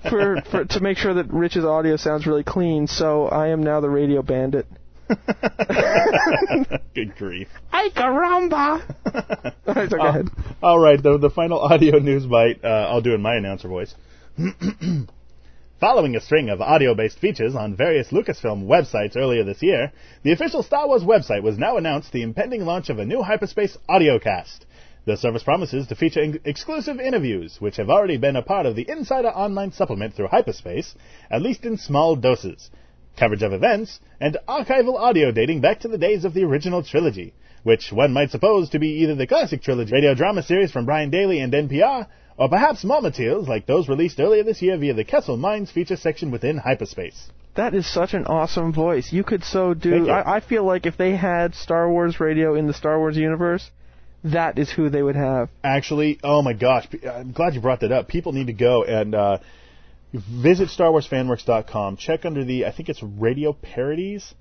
for, 0.09 0.41
for 0.49 0.65
to 0.65 0.79
make 0.79 0.97
sure 0.97 1.13
that 1.15 1.27
Rich's 1.29 1.65
audio 1.65 1.95
sounds 1.97 2.25
really 2.25 2.43
clean. 2.43 2.87
So 2.87 3.27
I 3.27 3.49
am 3.49 3.63
now 3.63 3.79
the 3.81 3.89
radio 3.89 4.21
bandit. 4.21 4.67
Good 6.93 7.15
grief. 7.17 7.47
Ay 7.71 7.89
caramba! 7.95 8.83
Alright, 9.67 9.89
so 9.89 9.97
go 9.97 10.05
ahead. 10.05 10.29
All 10.61 10.79
right, 10.79 11.01
the, 11.01 11.17
the 11.17 11.31
final 11.31 11.59
audio 11.59 11.97
news 11.97 12.25
bite, 12.25 12.63
uh, 12.63 12.67
I'll 12.67 13.01
do 13.01 13.15
in 13.15 13.21
my 13.21 13.35
announcer 13.35 13.67
voice. 13.67 13.95
Following 15.79 16.15
a 16.15 16.21
string 16.21 16.49
of 16.49 16.61
audio 16.61 16.93
based 16.93 17.19
features 17.19 17.55
on 17.55 17.75
various 17.75 18.09
Lucasfilm 18.09 18.65
websites 18.67 19.15
earlier 19.15 19.43
this 19.43 19.63
year, 19.63 19.93
the 20.23 20.33
official 20.33 20.61
Star 20.61 20.87
Wars 20.87 21.03
website 21.03 21.41
was 21.41 21.57
now 21.57 21.77
announced 21.77 22.11
the 22.11 22.21
impending 22.21 22.65
launch 22.65 22.89
of 22.89 22.99
a 22.99 23.05
new 23.05 23.23
hyperspace 23.23 23.77
audiocast. 23.89 24.59
The 25.09 25.17
service 25.17 25.41
promises 25.41 25.87
to 25.87 25.95
feature 25.95 26.21
in- 26.21 26.39
exclusive 26.45 26.99
interviews, 26.99 27.59
which 27.59 27.77
have 27.77 27.89
already 27.89 28.17
been 28.17 28.35
a 28.35 28.43
part 28.43 28.67
of 28.67 28.75
the 28.75 28.87
Insider 28.87 29.29
Online 29.29 29.71
supplement 29.71 30.13
through 30.13 30.27
hyperspace, 30.27 30.93
at 31.31 31.41
least 31.41 31.65
in 31.65 31.77
small 31.77 32.15
doses, 32.15 32.69
coverage 33.17 33.41
of 33.41 33.51
events, 33.51 33.99
and 34.21 34.37
archival 34.47 34.99
audio 34.99 35.31
dating 35.31 35.61
back 35.61 35.79
to 35.79 35.87
the 35.87 35.97
days 35.97 36.25
of 36.25 36.35
the 36.35 36.43
original 36.43 36.83
trilogy, 36.83 37.33
which 37.63 37.91
one 37.91 38.13
might 38.13 38.29
suppose 38.29 38.69
to 38.69 38.77
be 38.77 39.01
either 39.01 39.15
the 39.15 39.25
classic 39.25 39.63
trilogy 39.63 39.91
radio 39.91 40.13
drama 40.13 40.43
series 40.43 40.71
from 40.71 40.85
Brian 40.85 41.09
Daley 41.09 41.39
and 41.39 41.53
NPR, 41.53 42.05
or 42.37 42.47
perhaps 42.47 42.83
more 42.83 43.01
materials 43.01 43.47
like 43.47 43.65
those 43.65 43.89
released 43.89 44.19
earlier 44.19 44.43
this 44.43 44.61
year 44.61 44.77
via 44.77 44.93
the 44.93 45.03
Kessel 45.03 45.37
Mines 45.37 45.71
feature 45.71 45.97
section 45.97 46.29
within 46.29 46.59
hyperspace. 46.59 47.31
That 47.55 47.73
is 47.73 47.91
such 47.91 48.13
an 48.13 48.27
awesome 48.27 48.71
voice. 48.73 49.11
You 49.11 49.23
could 49.23 49.43
so 49.43 49.73
do. 49.73 50.07
I, 50.07 50.35
I 50.35 50.39
feel 50.39 50.63
like 50.63 50.85
if 50.85 50.97
they 50.97 51.15
had 51.15 51.55
Star 51.55 51.89
Wars 51.89 52.19
radio 52.19 52.53
in 52.53 52.67
the 52.67 52.75
Star 52.75 52.99
Wars 52.99 53.17
universe, 53.17 53.71
that 54.23 54.57
is 54.59 54.71
who 54.71 54.89
they 54.89 55.01
would 55.01 55.15
have. 55.15 55.49
Actually, 55.63 56.19
oh 56.23 56.41
my 56.41 56.53
gosh, 56.53 56.87
I'm 57.09 57.31
glad 57.31 57.53
you 57.53 57.61
brought 57.61 57.81
that 57.81 57.91
up. 57.91 58.07
People 58.07 58.33
need 58.33 58.47
to 58.47 58.53
go 58.53 58.83
and 58.83 59.15
uh, 59.15 59.37
visit 60.13 60.69
StarWarsFanWorks.com. 60.69 61.97
Check 61.97 62.25
under 62.25 62.43
the, 62.43 62.65
I 62.65 62.71
think 62.71 62.89
it's 62.89 63.01
radio 63.01 63.53
parodies, 63.53 64.33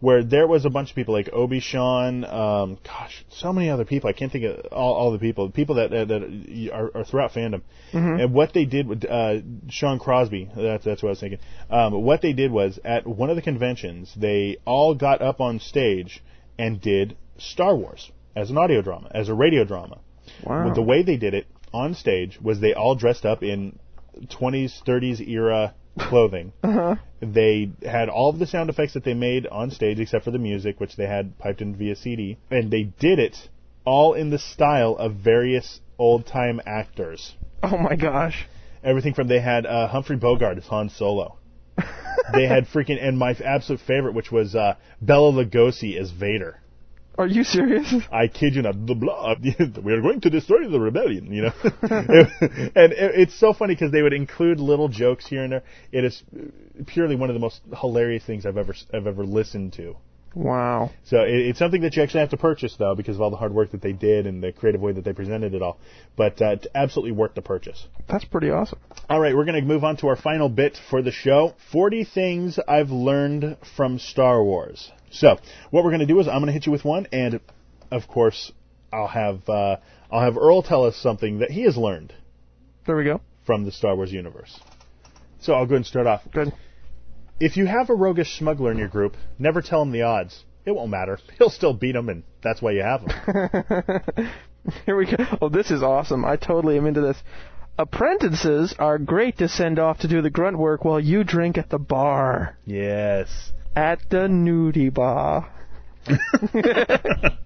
where 0.00 0.22
there 0.22 0.46
was 0.46 0.66
a 0.66 0.70
bunch 0.70 0.90
of 0.90 0.96
people 0.96 1.14
like 1.14 1.30
Obi 1.32 1.60
Sean, 1.60 2.24
um, 2.24 2.78
gosh, 2.84 3.24
so 3.30 3.52
many 3.52 3.70
other 3.70 3.84
people. 3.84 4.10
I 4.10 4.12
can't 4.12 4.30
think 4.30 4.44
of 4.44 4.66
all, 4.66 4.92
all 4.92 5.12
the 5.12 5.18
people, 5.18 5.50
people 5.50 5.76
that 5.76 5.90
that, 5.90 6.08
that 6.08 6.70
are, 6.72 6.98
are 6.98 7.04
throughout 7.04 7.32
fandom. 7.32 7.62
Mhm. 7.92 8.22
And 8.22 8.34
what 8.34 8.52
they 8.52 8.66
did 8.66 8.86
with 8.86 9.04
uh, 9.04 9.38
Sean 9.70 9.98
Crosby, 9.98 10.50
that's 10.54 10.84
that's 10.84 11.02
what 11.02 11.08
I 11.08 11.12
was 11.12 11.20
thinking. 11.20 11.38
Um, 11.70 12.02
what 12.02 12.20
they 12.20 12.34
did 12.34 12.52
was 12.52 12.78
at 12.84 13.06
one 13.06 13.30
of 13.30 13.36
the 13.36 13.42
conventions, 13.42 14.12
they 14.14 14.58
all 14.66 14.94
got 14.94 15.22
up 15.22 15.40
on 15.40 15.58
stage 15.58 16.22
and 16.58 16.80
did 16.80 17.16
Star 17.38 17.74
Wars 17.74 18.10
as 18.36 18.50
an 18.50 18.58
audio 18.58 18.82
drama, 18.82 19.10
as 19.12 19.28
a 19.28 19.34
radio 19.34 19.64
drama. 19.64 19.98
Wow. 20.42 20.72
The 20.74 20.82
way 20.82 21.02
they 21.02 21.16
did 21.16 21.34
it 21.34 21.46
on 21.72 21.94
stage 21.94 22.38
was 22.40 22.60
they 22.60 22.74
all 22.74 22.94
dressed 22.94 23.26
up 23.26 23.42
in 23.42 23.78
20s, 24.26 24.82
30s 24.84 25.26
era 25.26 25.74
clothing. 25.98 26.52
Uh-huh. 26.62 26.96
They 27.20 27.70
had 27.82 28.08
all 28.08 28.28
of 28.28 28.38
the 28.38 28.46
sound 28.46 28.68
effects 28.68 28.94
that 28.94 29.04
they 29.04 29.14
made 29.14 29.46
on 29.46 29.70
stage 29.70 29.98
except 30.00 30.24
for 30.24 30.30
the 30.30 30.38
music, 30.38 30.78
which 30.78 30.96
they 30.96 31.06
had 31.06 31.38
piped 31.38 31.62
in 31.62 31.74
via 31.76 31.96
CD. 31.96 32.36
And 32.50 32.70
they 32.70 32.82
did 32.82 33.18
it 33.18 33.48
all 33.84 34.12
in 34.12 34.30
the 34.30 34.38
style 34.38 34.96
of 34.96 35.14
various 35.14 35.80
old 35.98 36.26
time 36.26 36.60
actors. 36.66 37.34
Oh 37.62 37.78
my 37.78 37.96
gosh. 37.96 38.46
Everything 38.82 39.14
from 39.14 39.28
they 39.28 39.40
had 39.40 39.64
uh, 39.64 39.88
Humphrey 39.88 40.16
Bogart 40.16 40.58
as 40.58 40.66
Han 40.66 40.90
Solo. 40.90 41.38
they 42.34 42.46
had 42.46 42.66
freaking 42.66 43.02
and 43.02 43.18
my 43.18 43.30
absolute 43.44 43.80
favorite, 43.80 44.14
which 44.14 44.30
was 44.30 44.54
uh, 44.54 44.74
Bela 45.00 45.32
Lugosi 45.32 45.98
as 45.98 46.10
Vader. 46.10 46.60
Are 47.16 47.26
you 47.26 47.44
serious? 47.44 47.94
I 48.12 48.26
kid 48.28 48.54
you 48.54 48.62
not. 48.62 48.86
The 48.86 48.94
blah, 48.94 49.34
we 49.82 49.92
are 49.92 50.00
going 50.00 50.20
to 50.22 50.30
destroy 50.30 50.68
the 50.68 50.80
rebellion. 50.80 51.32
You 51.32 51.42
know, 51.42 51.52
and 51.62 52.92
it, 52.92 53.12
it's 53.14 53.38
so 53.38 53.52
funny 53.52 53.74
because 53.74 53.92
they 53.92 54.02
would 54.02 54.12
include 54.12 54.58
little 54.60 54.88
jokes 54.88 55.26
here 55.26 55.44
and 55.44 55.52
there. 55.52 55.62
It 55.92 56.04
is 56.04 56.22
purely 56.86 57.16
one 57.16 57.30
of 57.30 57.34
the 57.34 57.40
most 57.40 57.60
hilarious 57.80 58.24
things 58.24 58.46
I've 58.46 58.56
ever 58.56 58.74
I've 58.92 59.06
ever 59.06 59.24
listened 59.24 59.74
to. 59.74 59.96
Wow. 60.34 60.90
So 61.04 61.22
it, 61.22 61.34
it's 61.34 61.58
something 61.60 61.82
that 61.82 61.94
you 61.94 62.02
actually 62.02 62.20
have 62.20 62.30
to 62.30 62.36
purchase 62.36 62.74
though 62.76 62.96
because 62.96 63.14
of 63.16 63.22
all 63.22 63.30
the 63.30 63.36
hard 63.36 63.54
work 63.54 63.70
that 63.70 63.82
they 63.82 63.92
did 63.92 64.26
and 64.26 64.42
the 64.42 64.52
creative 64.52 64.80
way 64.80 64.92
that 64.92 65.04
they 65.04 65.12
presented 65.12 65.54
it 65.54 65.62
all. 65.62 65.78
But 66.16 66.42
uh, 66.42 66.50
it's 66.50 66.66
absolutely 66.74 67.12
worth 67.12 67.34
the 67.34 67.42
purchase. 67.42 67.86
That's 68.08 68.24
pretty 68.24 68.50
awesome. 68.50 68.80
All 69.08 69.20
right, 69.20 69.36
we're 69.36 69.44
going 69.44 69.60
to 69.60 69.66
move 69.66 69.84
on 69.84 69.96
to 69.98 70.08
our 70.08 70.16
final 70.16 70.48
bit 70.48 70.78
for 70.90 71.02
the 71.02 71.12
show 71.12 71.54
40 71.70 72.04
things 72.04 72.58
I've 72.66 72.90
learned 72.90 73.56
from 73.76 74.00
Star 74.00 74.42
Wars. 74.42 74.90
So, 75.14 75.36
what 75.70 75.84
we're 75.84 75.90
going 75.90 76.00
to 76.00 76.06
do 76.06 76.18
is 76.20 76.26
I'm 76.26 76.34
going 76.40 76.46
to 76.46 76.52
hit 76.52 76.66
you 76.66 76.72
with 76.72 76.84
one, 76.84 77.06
and 77.12 77.40
of 77.90 78.08
course, 78.08 78.50
I'll 78.92 79.06
have 79.06 79.48
uh, 79.48 79.76
I'll 80.10 80.20
have 80.22 80.36
Earl 80.36 80.62
tell 80.62 80.84
us 80.84 80.96
something 80.96 81.38
that 81.38 81.50
he 81.50 81.62
has 81.62 81.76
learned 81.76 82.12
There 82.86 82.96
we 82.96 83.04
go. 83.04 83.20
from 83.46 83.64
the 83.64 83.72
Star 83.72 83.94
Wars 83.94 84.12
universe. 84.12 84.58
So 85.40 85.52
I'll 85.52 85.66
go 85.66 85.74
ahead 85.74 85.76
and 85.76 85.86
start 85.86 86.06
off. 86.06 86.22
Good. 86.32 86.52
If 87.38 87.56
you 87.56 87.66
have 87.66 87.90
a 87.90 87.94
roguish 87.94 88.38
smuggler 88.38 88.70
in 88.72 88.78
your 88.78 88.88
group, 88.88 89.16
never 89.38 89.60
tell 89.62 89.82
him 89.82 89.92
the 89.92 90.02
odds. 90.02 90.44
It 90.64 90.72
won't 90.72 90.90
matter. 90.90 91.18
He'll 91.38 91.50
still 91.50 91.74
beat 91.74 91.94
him, 91.94 92.08
and 92.08 92.22
that's 92.42 92.62
why 92.62 92.72
you 92.72 92.82
have 92.82 93.02
him. 93.02 94.30
Here 94.86 94.96
we 94.96 95.06
go. 95.06 95.16
Oh, 95.42 95.48
this 95.48 95.70
is 95.70 95.82
awesome. 95.82 96.24
I 96.24 96.36
totally 96.36 96.76
am 96.78 96.86
into 96.86 97.02
this. 97.02 97.18
Apprentices 97.78 98.74
are 98.78 98.98
great 98.98 99.38
to 99.38 99.48
send 99.48 99.78
off 99.78 99.98
to 99.98 100.08
do 100.08 100.22
the 100.22 100.30
grunt 100.30 100.58
work 100.58 100.84
while 100.84 101.00
you 101.00 101.22
drink 101.24 101.58
at 101.58 101.70
the 101.70 101.78
bar. 101.78 102.56
yes. 102.64 103.52
At 103.76 104.08
the 104.10 104.28
nudie 104.28 104.92
bar. 104.92 105.50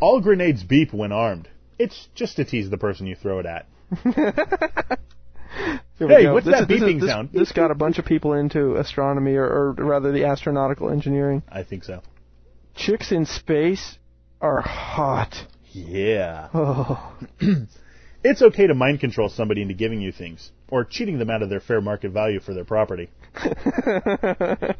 All 0.00 0.20
grenades 0.20 0.62
beep 0.64 0.92
when 0.92 1.12
armed. 1.12 1.48
It's 1.78 2.08
just 2.14 2.36
to 2.36 2.44
tease 2.44 2.70
the 2.70 2.78
person 2.78 3.06
you 3.06 3.14
throw 3.14 3.38
it 3.40 3.46
at. 3.46 3.66
Hey, 5.98 6.22
go. 6.24 6.34
what's 6.34 6.46
This 6.46 6.54
that 6.54 6.62
is- 6.62 6.68
this 6.68 6.80
beeping 6.80 7.00
this, 7.00 7.10
sound? 7.10 7.30
This 7.32 7.50
got 7.52 7.72
a 7.72 7.74
bunch 7.74 7.98
of 7.98 8.04
people 8.04 8.32
into 8.34 8.76
astronomy, 8.76 9.34
or, 9.34 9.44
or 9.44 9.72
rather, 9.72 10.12
the 10.12 10.20
astronautical 10.20 10.92
engineering. 10.92 11.42
I 11.48 11.64
think 11.64 11.82
so. 11.82 12.02
Chicks 12.76 13.10
in 13.10 13.26
space 13.26 13.98
are 14.40 14.60
hot. 14.60 15.34
Yeah. 15.72 16.48
Oh. 16.54 17.12
It's 18.24 18.42
okay 18.42 18.66
to 18.66 18.74
mind 18.74 18.98
control 19.00 19.28
somebody 19.28 19.62
into 19.62 19.74
giving 19.74 20.00
you 20.00 20.10
things, 20.12 20.50
or 20.68 20.84
cheating 20.84 21.18
them 21.18 21.30
out 21.30 21.42
of 21.42 21.50
their 21.50 21.60
fair 21.60 21.80
market 21.80 22.10
value 22.10 22.40
for 22.40 22.52
their 22.52 22.64
property. 22.64 23.10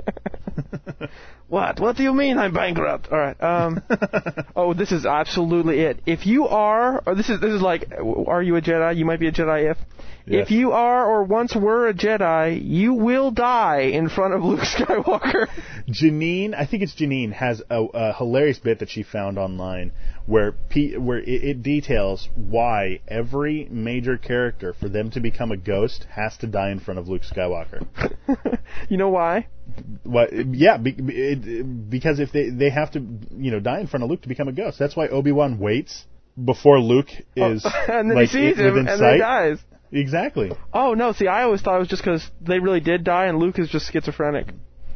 What? 1.48 1.80
What 1.80 1.96
do 1.96 2.02
you 2.02 2.12
mean 2.12 2.36
I'm 2.36 2.52
bankrupt? 2.52 3.08
All 3.10 3.18
right. 3.18 3.42
Um. 3.42 3.82
oh, 4.56 4.74
this 4.74 4.92
is 4.92 5.06
absolutely 5.06 5.80
it. 5.80 6.00
If 6.04 6.26
you 6.26 6.46
are, 6.46 7.02
or 7.06 7.14
this 7.14 7.30
is 7.30 7.40
this 7.40 7.52
is 7.52 7.62
like, 7.62 7.90
are 8.26 8.42
you 8.42 8.56
a 8.56 8.60
Jedi? 8.60 8.96
You 8.96 9.06
might 9.06 9.18
be 9.18 9.28
a 9.28 9.32
Jedi 9.32 9.70
if. 9.70 9.78
Yes. 10.26 10.44
If 10.44 10.50
you 10.50 10.72
are 10.72 11.06
or 11.06 11.24
once 11.24 11.56
were 11.56 11.88
a 11.88 11.94
Jedi, 11.94 12.60
you 12.62 12.92
will 12.92 13.30
die 13.30 13.80
in 13.80 14.10
front 14.10 14.34
of 14.34 14.44
Luke 14.44 14.60
Skywalker. 14.60 15.46
Janine, 15.88 16.54
I 16.54 16.66
think 16.66 16.82
it's 16.82 16.94
Janine, 16.94 17.32
has 17.32 17.62
a, 17.70 17.82
a 17.82 18.12
hilarious 18.12 18.58
bit 18.58 18.80
that 18.80 18.90
she 18.90 19.02
found 19.02 19.38
online 19.38 19.92
where 20.28 20.52
P, 20.52 20.94
where 20.98 21.18
it, 21.18 21.42
it 21.42 21.62
details 21.62 22.28
why 22.36 23.00
every 23.08 23.66
major 23.70 24.18
character, 24.18 24.74
for 24.78 24.86
them 24.86 25.10
to 25.12 25.20
become 25.20 25.50
a 25.50 25.56
ghost, 25.56 26.04
has 26.10 26.36
to 26.36 26.46
die 26.46 26.70
in 26.70 26.80
front 26.80 27.00
of 27.00 27.08
Luke 27.08 27.22
Skywalker. 27.22 27.86
you 28.90 28.98
know 28.98 29.08
why? 29.08 29.46
What? 30.04 30.28
Yeah, 30.54 30.76
be, 30.76 30.94
it, 30.98 31.90
because 31.90 32.20
if 32.20 32.30
they 32.30 32.50
they 32.50 32.68
have 32.68 32.90
to, 32.92 33.00
you 33.36 33.50
know, 33.50 33.58
die 33.58 33.80
in 33.80 33.86
front 33.86 34.04
of 34.04 34.10
Luke 34.10 34.20
to 34.22 34.28
become 34.28 34.48
a 34.48 34.52
ghost. 34.52 34.78
That's 34.78 34.94
why 34.94 35.08
Obi 35.08 35.32
Wan 35.32 35.58
waits 35.58 36.04
before 36.42 36.78
Luke 36.78 37.08
oh, 37.38 37.52
is 37.52 37.64
Oh, 37.64 37.84
and 37.88 38.10
then 38.10 38.16
like, 38.16 38.28
he 38.28 38.50
sees 38.50 38.58
i- 38.58 38.62
him, 38.64 38.76
and 38.76 38.88
sight. 38.88 38.98
then 38.98 39.12
he 39.14 39.18
dies. 39.20 39.58
Exactly. 39.90 40.52
Oh 40.74 40.92
no! 40.92 41.12
See, 41.12 41.26
I 41.26 41.44
always 41.44 41.62
thought 41.62 41.76
it 41.76 41.78
was 41.78 41.88
just 41.88 42.02
because 42.02 42.30
they 42.42 42.58
really 42.58 42.80
did 42.80 43.02
die, 43.02 43.26
and 43.26 43.38
Luke 43.38 43.58
is 43.58 43.70
just 43.70 43.90
schizophrenic. 43.90 44.48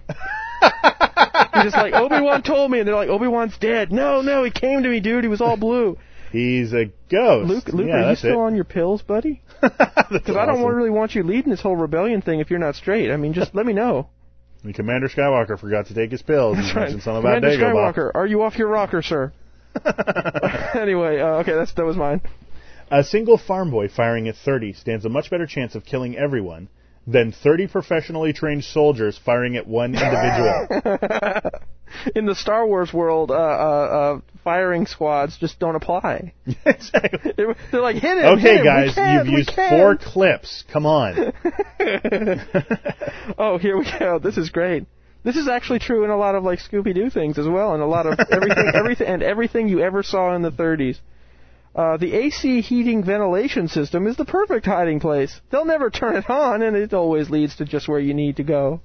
He's 1.54 1.64
just 1.64 1.76
like 1.76 1.94
Obi 1.94 2.20
Wan 2.20 2.42
told 2.42 2.70
me, 2.70 2.78
and 2.78 2.88
they're 2.88 2.94
like 2.94 3.08
Obi 3.08 3.28
Wan's 3.28 3.56
dead. 3.58 3.92
No, 3.92 4.22
no, 4.22 4.44
he 4.44 4.50
came 4.50 4.82
to 4.82 4.88
me, 4.88 5.00
dude. 5.00 5.24
He 5.24 5.28
was 5.28 5.40
all 5.40 5.56
blue. 5.56 5.98
He's 6.32 6.72
a 6.72 6.86
ghost. 7.10 7.48
Luke, 7.48 7.68
Luke, 7.68 7.86
yeah, 7.88 8.06
are 8.06 8.10
you 8.10 8.16
still 8.16 8.42
it. 8.42 8.46
on 8.46 8.54
your 8.54 8.64
pills, 8.64 9.02
buddy? 9.02 9.42
Because 10.10 10.36
I 10.36 10.44
don't 10.44 10.62
really 10.62 10.90
want 10.90 11.14
you 11.14 11.22
leading 11.22 11.50
this 11.50 11.60
whole 11.62 11.76
rebellion 11.76 12.20
thing 12.20 12.40
if 12.40 12.50
you're 12.50 12.58
not 12.58 12.74
straight. 12.74 13.10
I 13.10 13.16
mean, 13.16 13.32
just 13.32 13.54
let 13.54 13.64
me 13.64 13.72
know. 13.72 14.08
And 14.62 14.74
Commander 14.74 15.08
Skywalker 15.08 15.58
forgot 15.58 15.86
to 15.86 15.94
take 15.94 16.10
his 16.10 16.22
pills. 16.22 16.56
That's 16.56 16.74
right. 16.74 16.90
something 16.90 17.16
about 17.16 17.36
Commander 17.36 17.64
Dagobah. 17.64 17.94
Skywalker, 17.94 18.10
are 18.14 18.26
you 18.26 18.42
off 18.42 18.58
your 18.58 18.68
rocker, 18.68 19.00
sir? 19.02 19.32
anyway, 20.74 21.18
uh, 21.18 21.40
okay, 21.40 21.54
that's 21.54 21.72
that 21.74 21.84
was 21.84 21.96
mine. 21.96 22.20
A 22.90 23.02
single 23.02 23.38
farm 23.38 23.70
boy 23.70 23.88
firing 23.88 24.28
at 24.28 24.36
30 24.36 24.74
stands 24.74 25.04
a 25.06 25.08
much 25.08 25.30
better 25.30 25.46
chance 25.46 25.74
of 25.74 25.84
killing 25.84 26.16
everyone 26.16 26.68
than 27.06 27.32
30 27.32 27.66
professionally 27.68 28.32
trained 28.32 28.64
soldiers 28.64 29.18
firing 29.24 29.56
at 29.56 29.66
one 29.66 29.94
individual. 29.94 30.66
In 32.14 32.26
the 32.26 32.34
Star 32.34 32.66
Wars 32.66 32.92
world, 32.92 33.30
uh, 33.30 33.34
uh, 33.34 33.36
uh, 33.36 34.20
firing 34.42 34.86
squads 34.86 35.36
just 35.36 35.58
don't 35.58 35.76
apply. 35.76 36.32
exactly. 36.64 37.32
They're 37.36 37.80
like, 37.80 37.96
hit 37.96 38.18
him. 38.18 38.38
hit 38.38 38.38
okay, 38.38 38.54
him, 38.54 38.60
we 38.60 38.64
guys, 38.64 38.94
can, 38.94 39.26
you've 39.26 39.38
used 39.38 39.50
can." 39.50 39.68
four 39.70 39.96
clips. 39.96 40.64
Come 40.72 40.86
on. 40.86 41.32
oh, 43.38 43.58
here 43.58 43.76
we 43.76 43.84
go. 43.98 44.18
This 44.18 44.38
is 44.38 44.50
great. 44.50 44.86
This 45.24 45.36
is 45.36 45.48
actually 45.48 45.78
true 45.78 46.04
in 46.04 46.10
a 46.10 46.16
lot 46.16 46.34
of 46.34 46.44
like 46.44 46.58
Scooby 46.58 46.94
Doo 46.94 47.10
things 47.10 47.38
as 47.38 47.46
well, 47.46 47.74
and 47.74 47.82
a 47.82 47.86
lot 47.86 48.06
of 48.06 48.18
everything, 48.30 48.72
everything, 48.74 49.06
and 49.06 49.22
everything 49.22 49.68
you 49.68 49.80
ever 49.80 50.02
saw 50.02 50.34
in 50.34 50.42
the 50.42 50.50
30s. 50.50 50.98
Uh, 51.74 51.96
the 51.96 52.12
AC 52.12 52.60
heating 52.60 53.02
ventilation 53.02 53.66
system 53.66 54.06
is 54.06 54.16
the 54.16 54.24
perfect 54.26 54.66
hiding 54.66 55.00
place. 55.00 55.40
They'll 55.50 55.64
never 55.64 55.88
turn 55.88 56.16
it 56.16 56.28
on, 56.28 56.62
and 56.62 56.76
it 56.76 56.92
always 56.92 57.30
leads 57.30 57.56
to 57.56 57.64
just 57.64 57.88
where 57.88 58.00
you 58.00 58.12
need 58.12 58.36
to 58.36 58.42
go. 58.42 58.80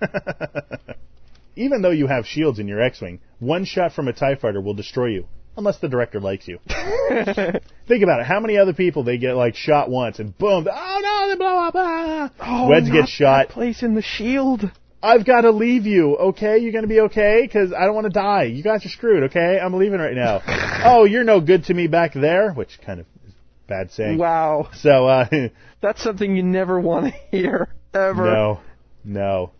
Even 1.56 1.82
though 1.82 1.90
you 1.90 2.08
have 2.08 2.26
shields 2.26 2.58
in 2.58 2.66
your 2.66 2.82
X-wing, 2.82 3.20
one 3.38 3.64
shot 3.64 3.92
from 3.92 4.08
a 4.08 4.12
Tie 4.12 4.34
Fighter 4.34 4.60
will 4.60 4.74
destroy 4.74 5.06
you, 5.06 5.28
unless 5.56 5.78
the 5.78 5.88
director 5.88 6.18
likes 6.18 6.48
you. 6.48 6.58
Think 6.66 8.02
about 8.02 8.20
it. 8.20 8.26
How 8.26 8.40
many 8.40 8.58
other 8.58 8.72
people 8.72 9.04
they 9.04 9.18
get 9.18 9.36
like 9.36 9.54
shot 9.54 9.88
once 9.88 10.18
and 10.18 10.36
boom? 10.36 10.66
Oh 10.68 11.00
no, 11.02 11.28
they 11.30 11.36
blow 11.36 11.58
up! 11.58 11.74
Ah! 11.76 12.30
Oh, 12.40 12.68
Wedge 12.68 12.90
gets 12.90 13.10
shot. 13.10 13.50
place 13.50 13.84
in 13.84 13.94
the 13.94 14.02
shield. 14.02 14.72
I've 15.04 15.26
got 15.26 15.42
to 15.42 15.50
leave 15.50 15.84
you, 15.84 16.16
okay? 16.16 16.58
You're 16.58 16.72
going 16.72 16.84
to 16.84 16.88
be 16.88 17.00
okay? 17.00 17.42
Because 17.42 17.74
I 17.74 17.84
don't 17.84 17.94
want 17.94 18.06
to 18.06 18.12
die. 18.12 18.44
You 18.44 18.62
guys 18.62 18.86
are 18.86 18.88
screwed, 18.88 19.24
okay? 19.24 19.60
I'm 19.62 19.74
leaving 19.74 20.00
right 20.00 20.14
now. 20.14 20.40
oh, 20.84 21.04
you're 21.04 21.24
no 21.24 21.40
good 21.40 21.64
to 21.64 21.74
me 21.74 21.88
back 21.88 22.14
there, 22.14 22.52
which 22.52 22.80
kind 22.84 23.00
of 23.00 23.06
is 23.26 23.34
bad 23.68 23.92
saying. 23.92 24.16
Wow. 24.16 24.70
So, 24.72 25.06
uh, 25.06 25.28
That's 25.82 26.02
something 26.02 26.34
you 26.34 26.42
never 26.42 26.80
want 26.80 27.12
to 27.12 27.20
hear 27.30 27.68
ever. 27.92 28.24
no, 28.24 28.60
no. 29.04 29.50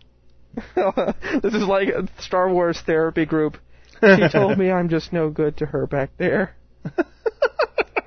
this 1.42 1.52
is 1.52 1.64
like 1.64 1.88
a 1.88 2.08
Star 2.22 2.50
Wars 2.50 2.80
therapy 2.80 3.26
group. 3.26 3.58
She 4.00 4.28
told 4.28 4.56
me 4.58 4.70
I'm 4.70 4.88
just 4.88 5.12
no 5.12 5.28
good 5.28 5.58
to 5.58 5.66
her 5.66 5.86
back 5.86 6.10
there. 6.16 6.54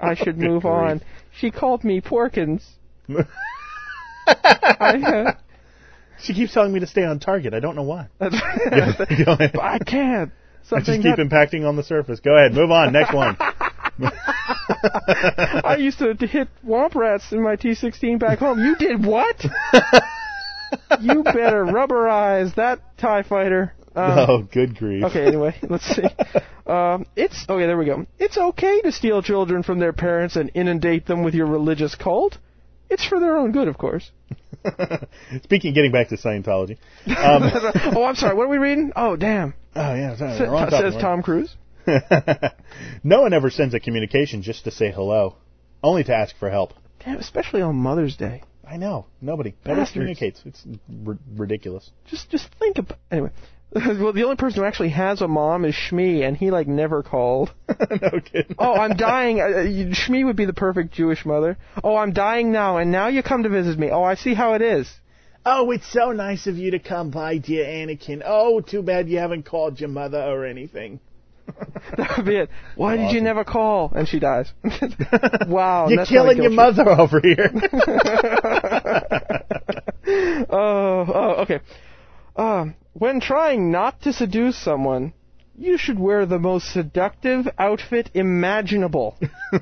I 0.02 0.16
should 0.16 0.38
move 0.38 0.66
on. 0.66 1.02
She 1.40 1.52
called 1.52 1.84
me 1.84 2.02
Porkins. 2.02 2.64
I, 4.28 5.02
uh, 5.02 5.32
She 6.22 6.34
keeps 6.34 6.54
telling 6.54 6.72
me 6.74 6.80
to 6.80 6.88
stay 6.88 7.04
on 7.04 7.20
target. 7.20 7.54
I 7.54 7.60
don't 7.60 7.76
know 7.76 7.84
why. 7.84 8.08
Go 8.20 8.28
ahead. 8.28 9.52
but 9.54 9.62
I 9.62 9.80
can't. 9.80 10.32
I 10.72 10.80
just 10.82 11.02
keep 11.02 11.16
that- 11.16 11.20
impacting 11.20 11.68
on 11.68 11.76
the 11.76 11.84
surface. 11.84 12.20
Go 12.20 12.36
ahead, 12.36 12.54
move 12.54 12.72
on. 12.72 12.92
Next 12.92 13.14
one. 13.14 13.38
I 14.00 15.78
used 15.80 16.00
to 16.00 16.14
hit 16.28 16.50
womp 16.66 16.96
rats 16.96 17.32
in 17.32 17.42
my 17.42 17.56
T16 17.56 18.20
back 18.20 18.40
home. 18.40 18.60
You 18.60 18.76
did 18.76 19.06
what? 19.06 19.44
you 21.02 21.24
better 21.24 21.64
rubberize 21.66 22.54
that 22.56 22.82
TIE 22.98 23.24
fighter. 23.24 23.74
Um, 23.96 24.30
oh, 24.30 24.42
good 24.44 24.76
grief. 24.78 25.06
Okay, 25.06 25.26
anyway, 25.26 25.56
let's 25.70 25.86
see. 25.86 26.04
Um, 26.68 27.06
it's 27.16 27.46
okay. 27.50 27.66
There 27.66 27.78
we 27.78 27.86
go. 27.86 28.06
It's 28.20 28.38
okay 28.38 28.82
to 28.82 28.92
steal 28.92 29.24
children 29.24 29.64
from 29.64 29.80
their 29.80 29.94
parents 29.94 30.36
and 30.36 30.52
inundate 30.54 31.08
them 31.08 31.24
with 31.24 31.34
your 31.34 31.48
religious 31.48 31.96
cult. 31.96 32.38
It's 32.90 33.06
for 33.06 33.20
their 33.20 33.38
own 33.38 33.52
good, 33.52 33.68
of 33.68 33.78
course. 33.78 34.12
Speaking, 35.44 35.74
getting 35.74 35.92
back 35.92 36.10
to 36.10 36.18
Scientology. 36.18 36.78
Um, 37.08 37.52
oh, 37.96 38.04
I'm 38.06 38.16
sorry. 38.16 38.36
What 38.36 38.44
are 38.44 38.50
we 38.50 38.58
reading? 38.58 38.92
Oh, 38.96 39.16
damn. 39.16 39.54
oh 39.76 39.94
yeah, 39.94 40.16
sorry, 40.16 40.50
wrong 40.50 40.70
says 40.70 40.94
topic. 40.94 41.02
Tom 41.02 41.24
Cruise. 41.24 41.56
no 43.04 43.22
one 43.22 43.34
ever 43.34 43.50
sends 43.50 43.74
a 43.74 43.80
communication 43.80 44.42
just 44.42 44.66
to 44.66 44.72
say 44.72 44.92
hello, 44.92 45.36
only 45.84 46.04
to 46.04 46.14
ask 46.14 46.36
for 46.38 46.50
help. 46.50 46.74
Damn, 47.04 47.18
especially 47.18 47.62
on 47.62 47.76
Mother's 47.76 48.18
Day. 48.18 48.44
I 48.70 48.76
know. 48.78 49.06
Nobody. 49.22 49.56
Nobody 49.64 49.82
Bastards. 49.82 49.94
communicates. 49.94 50.42
It's 50.46 50.66
r- 51.08 51.18
ridiculous. 51.36 51.90
Just, 52.08 52.30
just 52.30 52.50
think 52.60 52.78
about. 52.78 52.98
Anyway, 53.10 53.30
well, 53.76 54.14
the 54.14 54.24
only 54.24 54.38
person 54.38 54.62
who 54.62 54.68
actually 54.68 54.90
has 54.90 55.22
a 55.22 55.28
mom 55.28 55.66
is 55.66 55.76
Shmi, 55.76 56.26
and 56.26 56.38
he 56.38 56.52
like 56.52 56.68
never 56.68 57.04
called. 57.04 57.54
no 57.70 58.20
kidding. 58.24 58.56
Oh, 58.58 58.74
I'm 58.74 58.96
dying. 58.96 59.42
Uh, 59.42 59.94
Shmi 59.94 60.26
would 60.26 60.38
be 60.38 60.46
the 60.46 60.54
perfect 60.54 60.94
Jewish 60.94 61.26
mother. 61.26 61.58
Oh, 61.84 61.98
I'm 61.98 62.14
dying 62.14 62.52
now, 62.52 62.78
and 62.78 62.92
now 62.92 63.08
you 63.08 63.22
come 63.24 63.44
to 63.44 63.50
visit 63.50 63.78
me. 63.78 63.90
Oh, 63.92 64.04
I 64.04 64.16
see 64.16 64.34
how 64.34 64.54
it 64.54 64.62
is. 64.62 64.90
Oh, 65.46 65.72
it's 65.72 65.92
so 65.92 66.12
nice 66.12 66.48
of 66.48 66.58
you 66.58 66.72
to 66.72 66.80
come 66.80 67.10
by, 67.10 67.38
dear 67.38 67.66
Anakin. 67.66 68.22
Oh, 68.26 68.62
too 68.62 68.82
bad 68.82 69.10
you 69.10 69.18
haven't 69.20 69.44
called 69.44 69.80
your 69.80 69.90
mother 69.90 70.22
or 70.22 70.46
anything. 70.46 71.00
That 71.98 72.18
would 72.18 72.26
be 72.26 72.36
it. 72.36 72.50
Why 72.76 72.98
did 72.98 73.14
you 73.14 73.22
never 73.22 73.46
call? 73.46 73.92
And 73.96 74.08
she 74.08 74.20
dies. 74.20 74.52
wow. 75.48 75.88
You're 75.88 75.98
that's 75.98 76.12
not 76.12 76.18
killing 76.18 76.38
your 76.38 76.50
guilt 76.50 76.76
trip. 76.76 76.86
mother 76.86 77.02
over 77.02 77.22
here. 77.22 77.50
oh, 80.50 81.06
oh, 81.08 81.36
okay. 81.44 81.62
Um, 82.36 82.76
when 82.98 83.20
trying 83.20 83.72
not 83.72 84.02
to 84.02 84.14
seduce 84.14 84.58
someone, 84.58 85.14
you 85.56 85.78
should 85.78 86.00
wear 86.00 86.26
the 86.26 86.40
most 86.40 86.72
seductive 86.72 87.48
outfit 87.58 88.10
imaginable. 88.14 89.18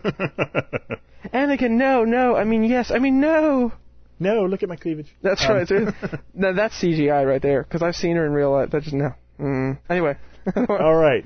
Anakin, 1.34 1.72
no, 1.72 2.04
no. 2.04 2.36
I 2.36 2.44
mean, 2.44 2.64
yes. 2.64 2.92
I 2.92 3.00
mean, 3.00 3.20
no. 3.20 3.72
no, 4.20 4.46
look 4.46 4.64
at 4.64 4.70
my 4.70 4.76
cleavage. 4.76 5.08
That's 5.22 5.44
Um, 5.46 5.52
right. 5.56 5.68
dude. 5.68 5.96
no, 6.34 6.54
that's 6.54 6.76
CGI 6.82 7.26
right 7.26 7.42
there. 7.42 7.64
Because 7.64 7.82
I've 7.82 7.96
seen 7.96 8.16
her 8.16 8.26
in 8.26 8.32
real 8.34 8.52
life. 8.52 8.70
That's 8.72 8.86
just 8.86 8.96
no. 8.96 9.14
Mm. 9.40 9.80
Anyway. 9.90 10.16
All 10.70 10.96
right. 10.96 11.26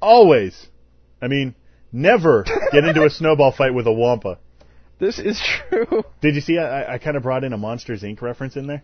Always. 0.00 0.66
I 1.22 1.28
mean, 1.28 1.54
never 1.92 2.44
get 2.72 2.84
into 2.84 3.04
a 3.04 3.10
snowball 3.10 3.52
fight 3.52 3.72
with 3.74 3.86
a 3.86 3.92
Wampa. 3.92 4.38
This 4.98 5.18
is 5.18 5.40
true. 5.68 6.04
Did 6.20 6.34
you 6.34 6.40
see? 6.40 6.58
I, 6.58 6.94
I 6.94 6.98
kind 6.98 7.16
of 7.16 7.22
brought 7.22 7.44
in 7.44 7.52
a 7.52 7.58
Monsters 7.58 8.02
Inc. 8.02 8.20
reference 8.22 8.56
in 8.56 8.66
there. 8.66 8.82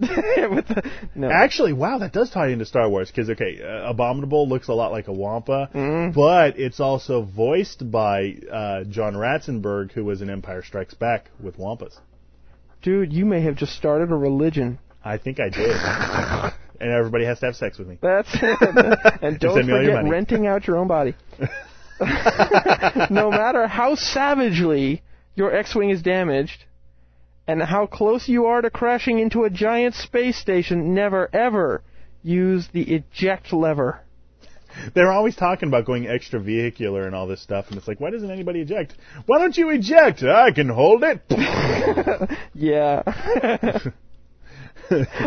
The, 0.00 0.90
no. 1.14 1.28
Actually, 1.30 1.72
wow, 1.72 1.98
that 1.98 2.12
does 2.12 2.30
tie 2.30 2.48
into 2.48 2.64
Star 2.64 2.88
Wars 2.88 3.10
because 3.10 3.30
okay, 3.30 3.60
uh, 3.62 3.90
Abominable 3.90 4.48
looks 4.48 4.68
a 4.68 4.72
lot 4.74 4.92
like 4.92 5.08
a 5.08 5.12
Wampa, 5.12 5.68
Mm. 5.74 6.14
but 6.14 6.58
it's 6.58 6.78
also 6.80 7.22
voiced 7.22 7.90
by 7.90 8.36
uh, 8.52 8.84
John 8.84 9.14
Ratzenberger, 9.14 9.90
who 9.92 10.04
was 10.04 10.22
in 10.22 10.30
Empire 10.30 10.62
Strikes 10.62 10.94
Back 10.94 11.30
with 11.42 11.56
Wampas. 11.58 11.98
Dude, 12.82 13.12
you 13.12 13.24
may 13.26 13.40
have 13.42 13.56
just 13.56 13.72
started 13.74 14.10
a 14.12 14.14
religion. 14.16 14.78
I 15.04 15.18
think 15.18 15.40
I 15.40 15.48
did. 15.48 15.70
and 16.80 16.92
everybody 16.92 17.24
has 17.24 17.40
to 17.40 17.46
have 17.46 17.56
sex 17.56 17.78
with 17.78 17.88
me. 17.88 17.98
That's 18.00 18.28
it. 18.34 19.18
and 19.22 19.38
don't 19.40 19.64
forget 19.66 20.04
renting 20.08 20.46
out 20.46 20.66
your 20.66 20.76
own 20.76 20.86
body. 20.88 21.14
no 23.10 23.30
matter 23.30 23.66
how 23.66 23.94
savagely 23.96 25.02
your 25.34 25.54
X-wing 25.54 25.90
is 25.90 26.02
damaged, 26.02 26.64
and 27.48 27.62
how 27.62 27.86
close 27.86 28.28
you 28.28 28.46
are 28.46 28.60
to 28.62 28.70
crashing 28.70 29.18
into 29.18 29.42
a 29.44 29.50
giant 29.50 29.94
space 29.96 30.36
station, 30.38 30.94
never 30.94 31.28
ever 31.34 31.82
use 32.22 32.68
the 32.72 32.82
eject 32.82 33.52
lever. 33.52 34.00
They're 34.94 35.10
always 35.10 35.34
talking 35.34 35.68
about 35.68 35.86
going 35.86 36.06
extra 36.06 36.38
vehicular 36.38 37.06
and 37.06 37.14
all 37.16 37.26
this 37.26 37.40
stuff, 37.42 37.66
and 37.68 37.78
it's 37.78 37.88
like, 37.88 38.00
why 38.00 38.10
doesn't 38.10 38.30
anybody 38.30 38.60
eject? 38.60 38.94
Why 39.26 39.38
don't 39.38 39.56
you 39.56 39.70
eject? 39.70 40.22
I 40.22 40.52
can 40.52 40.68
hold 40.68 41.02
it. 41.02 41.22
Yeah. 42.54 43.02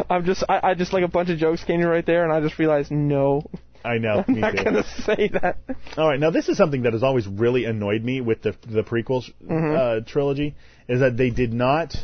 I'm 0.10 0.26
just, 0.26 0.44
I, 0.50 0.60
I 0.72 0.74
just 0.74 0.92
like 0.94 1.04
a 1.04 1.08
bunch 1.08 1.30
of 1.30 1.38
jokes 1.38 1.64
came 1.64 1.82
in 1.82 1.88
right 1.88 2.06
there, 2.06 2.24
and 2.24 2.34
I 2.34 2.40
just 2.42 2.58
realized, 2.60 2.92
no, 2.92 3.44
I 3.86 3.98
know. 3.98 4.24
I'm 4.28 4.34
me 4.34 4.42
not 4.42 4.56
too. 4.56 4.64
gonna 4.64 4.84
say 5.06 5.30
that. 5.42 5.58
All 5.98 6.08
right, 6.08 6.20
now 6.20 6.30
this 6.32 6.50
is 6.50 6.58
something 6.58 6.84
that 6.84 6.94
has 6.94 7.04
always 7.04 7.28
really 7.28 7.66
annoyed 7.66 8.04
me 8.04 8.22
with 8.22 8.42
the 8.44 8.56
the 8.68 8.84
prequels 8.84 9.32
Mhm. 9.44 9.76
uh, 9.76 10.06
trilogy 10.06 10.56
is 10.88 11.00
that 11.00 11.18
they 11.18 11.30
did 11.30 11.54
not 11.54 11.96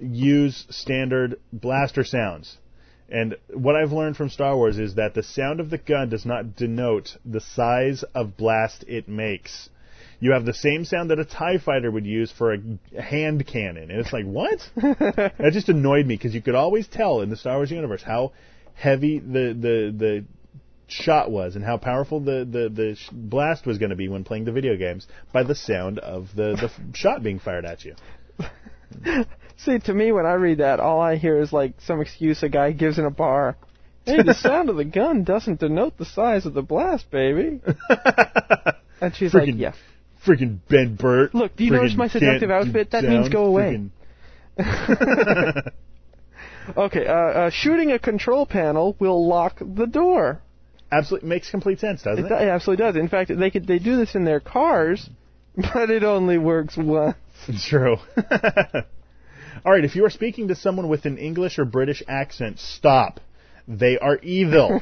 use 0.00 0.66
standard 0.70 1.36
blaster 1.52 2.04
sounds. 2.04 2.58
And 3.08 3.36
what 3.52 3.76
I've 3.76 3.92
learned 3.92 4.16
from 4.16 4.30
Star 4.30 4.56
Wars 4.56 4.78
is 4.78 4.94
that 4.94 5.14
the 5.14 5.22
sound 5.22 5.60
of 5.60 5.68
the 5.68 5.78
gun 5.78 6.08
does 6.08 6.24
not 6.24 6.56
denote 6.56 7.18
the 7.24 7.40
size 7.40 8.02
of 8.14 8.36
blast 8.36 8.84
it 8.88 9.06
makes. 9.06 9.68
You 10.18 10.32
have 10.32 10.46
the 10.46 10.54
same 10.54 10.84
sound 10.84 11.10
that 11.10 11.18
a 11.18 11.24
TIE 11.24 11.58
fighter 11.58 11.90
would 11.90 12.06
use 12.06 12.30
for 12.30 12.54
a 12.54 13.02
hand 13.02 13.46
cannon. 13.46 13.90
And 13.90 14.00
it's 14.00 14.12
like, 14.12 14.24
what? 14.24 14.70
that 14.76 15.50
just 15.52 15.68
annoyed 15.68 16.06
me 16.06 16.14
because 16.16 16.34
you 16.34 16.40
could 16.40 16.54
always 16.54 16.86
tell 16.86 17.20
in 17.20 17.28
the 17.28 17.36
Star 17.36 17.56
Wars 17.56 17.70
universe 17.70 18.02
how 18.02 18.32
heavy 18.74 19.18
the, 19.18 19.52
the, 19.52 19.94
the 19.94 20.24
shot 20.86 21.30
was 21.30 21.56
and 21.56 21.64
how 21.64 21.76
powerful 21.76 22.20
the, 22.20 22.46
the, 22.48 22.68
the 22.68 22.98
blast 23.12 23.66
was 23.66 23.78
going 23.78 23.90
to 23.90 23.96
be 23.96 24.08
when 24.08 24.24
playing 24.24 24.44
the 24.44 24.52
video 24.52 24.76
games 24.76 25.06
by 25.32 25.42
the 25.42 25.54
sound 25.54 25.98
of 25.98 26.28
the, 26.34 26.52
the 26.54 26.70
shot 26.94 27.22
being 27.22 27.38
fired 27.38 27.64
at 27.64 27.84
you. 27.84 27.94
See, 29.56 29.78
to 29.78 29.94
me, 29.94 30.12
when 30.12 30.26
I 30.26 30.34
read 30.34 30.58
that, 30.58 30.80
all 30.80 31.00
I 31.00 31.16
hear 31.16 31.40
is 31.40 31.52
like 31.52 31.74
some 31.86 32.00
excuse 32.00 32.42
a 32.42 32.48
guy 32.48 32.72
gives 32.72 32.98
in 32.98 33.04
a 33.04 33.10
bar. 33.10 33.56
Hey, 34.04 34.22
the 34.22 34.34
sound 34.40 34.68
of 34.68 34.76
the 34.76 34.84
gun 34.84 35.24
doesn't 35.24 35.60
denote 35.60 35.96
the 35.96 36.04
size 36.04 36.46
of 36.46 36.54
the 36.54 36.62
blast, 36.62 37.10
baby. 37.10 37.60
And 39.00 39.14
she's 39.14 39.32
like, 39.32 39.48
Freaking- 39.48 39.58
yeah. 39.58 39.72
Freaking 40.26 40.58
Ben 40.68 40.94
Burtt. 40.94 41.34
Look, 41.34 41.56
do 41.56 41.64
you 41.64 41.72
notice 41.72 41.96
my 41.96 42.06
seductive 42.06 42.50
outfit? 42.50 42.92
That 42.92 43.02
means 43.02 43.28
go 43.28 43.46
away. 43.46 43.90
Okay, 46.76 47.06
uh, 47.06 47.12
uh, 47.12 47.50
shooting 47.50 47.90
a 47.92 47.98
control 47.98 48.46
panel 48.46 48.96
will 48.98 49.26
lock 49.26 49.58
the 49.60 49.86
door. 49.86 50.40
Absolutely 50.92 51.28
makes 51.28 51.50
complete 51.50 51.80
sense, 51.80 52.02
doesn't 52.02 52.26
It, 52.26 52.30
it? 52.30 52.42
it 52.42 52.48
absolutely 52.48 52.84
does. 52.84 52.96
In 52.96 53.08
fact, 53.08 53.30
they 53.36 53.50
could 53.50 53.66
they 53.66 53.78
do 53.78 53.96
this 53.96 54.14
in 54.14 54.24
their 54.24 54.40
cars, 54.40 55.08
but 55.56 55.90
it 55.90 56.04
only 56.04 56.38
works 56.38 56.76
once. 56.76 57.16
True. 57.66 57.96
All 59.64 59.72
right, 59.72 59.84
if 59.84 59.94
you 59.96 60.04
are 60.04 60.10
speaking 60.10 60.48
to 60.48 60.54
someone 60.54 60.88
with 60.88 61.04
an 61.06 61.18
English 61.18 61.58
or 61.58 61.64
British 61.64 62.02
accent, 62.08 62.58
stop. 62.58 63.20
They 63.68 63.96
are 63.96 64.18
evil. 64.22 64.80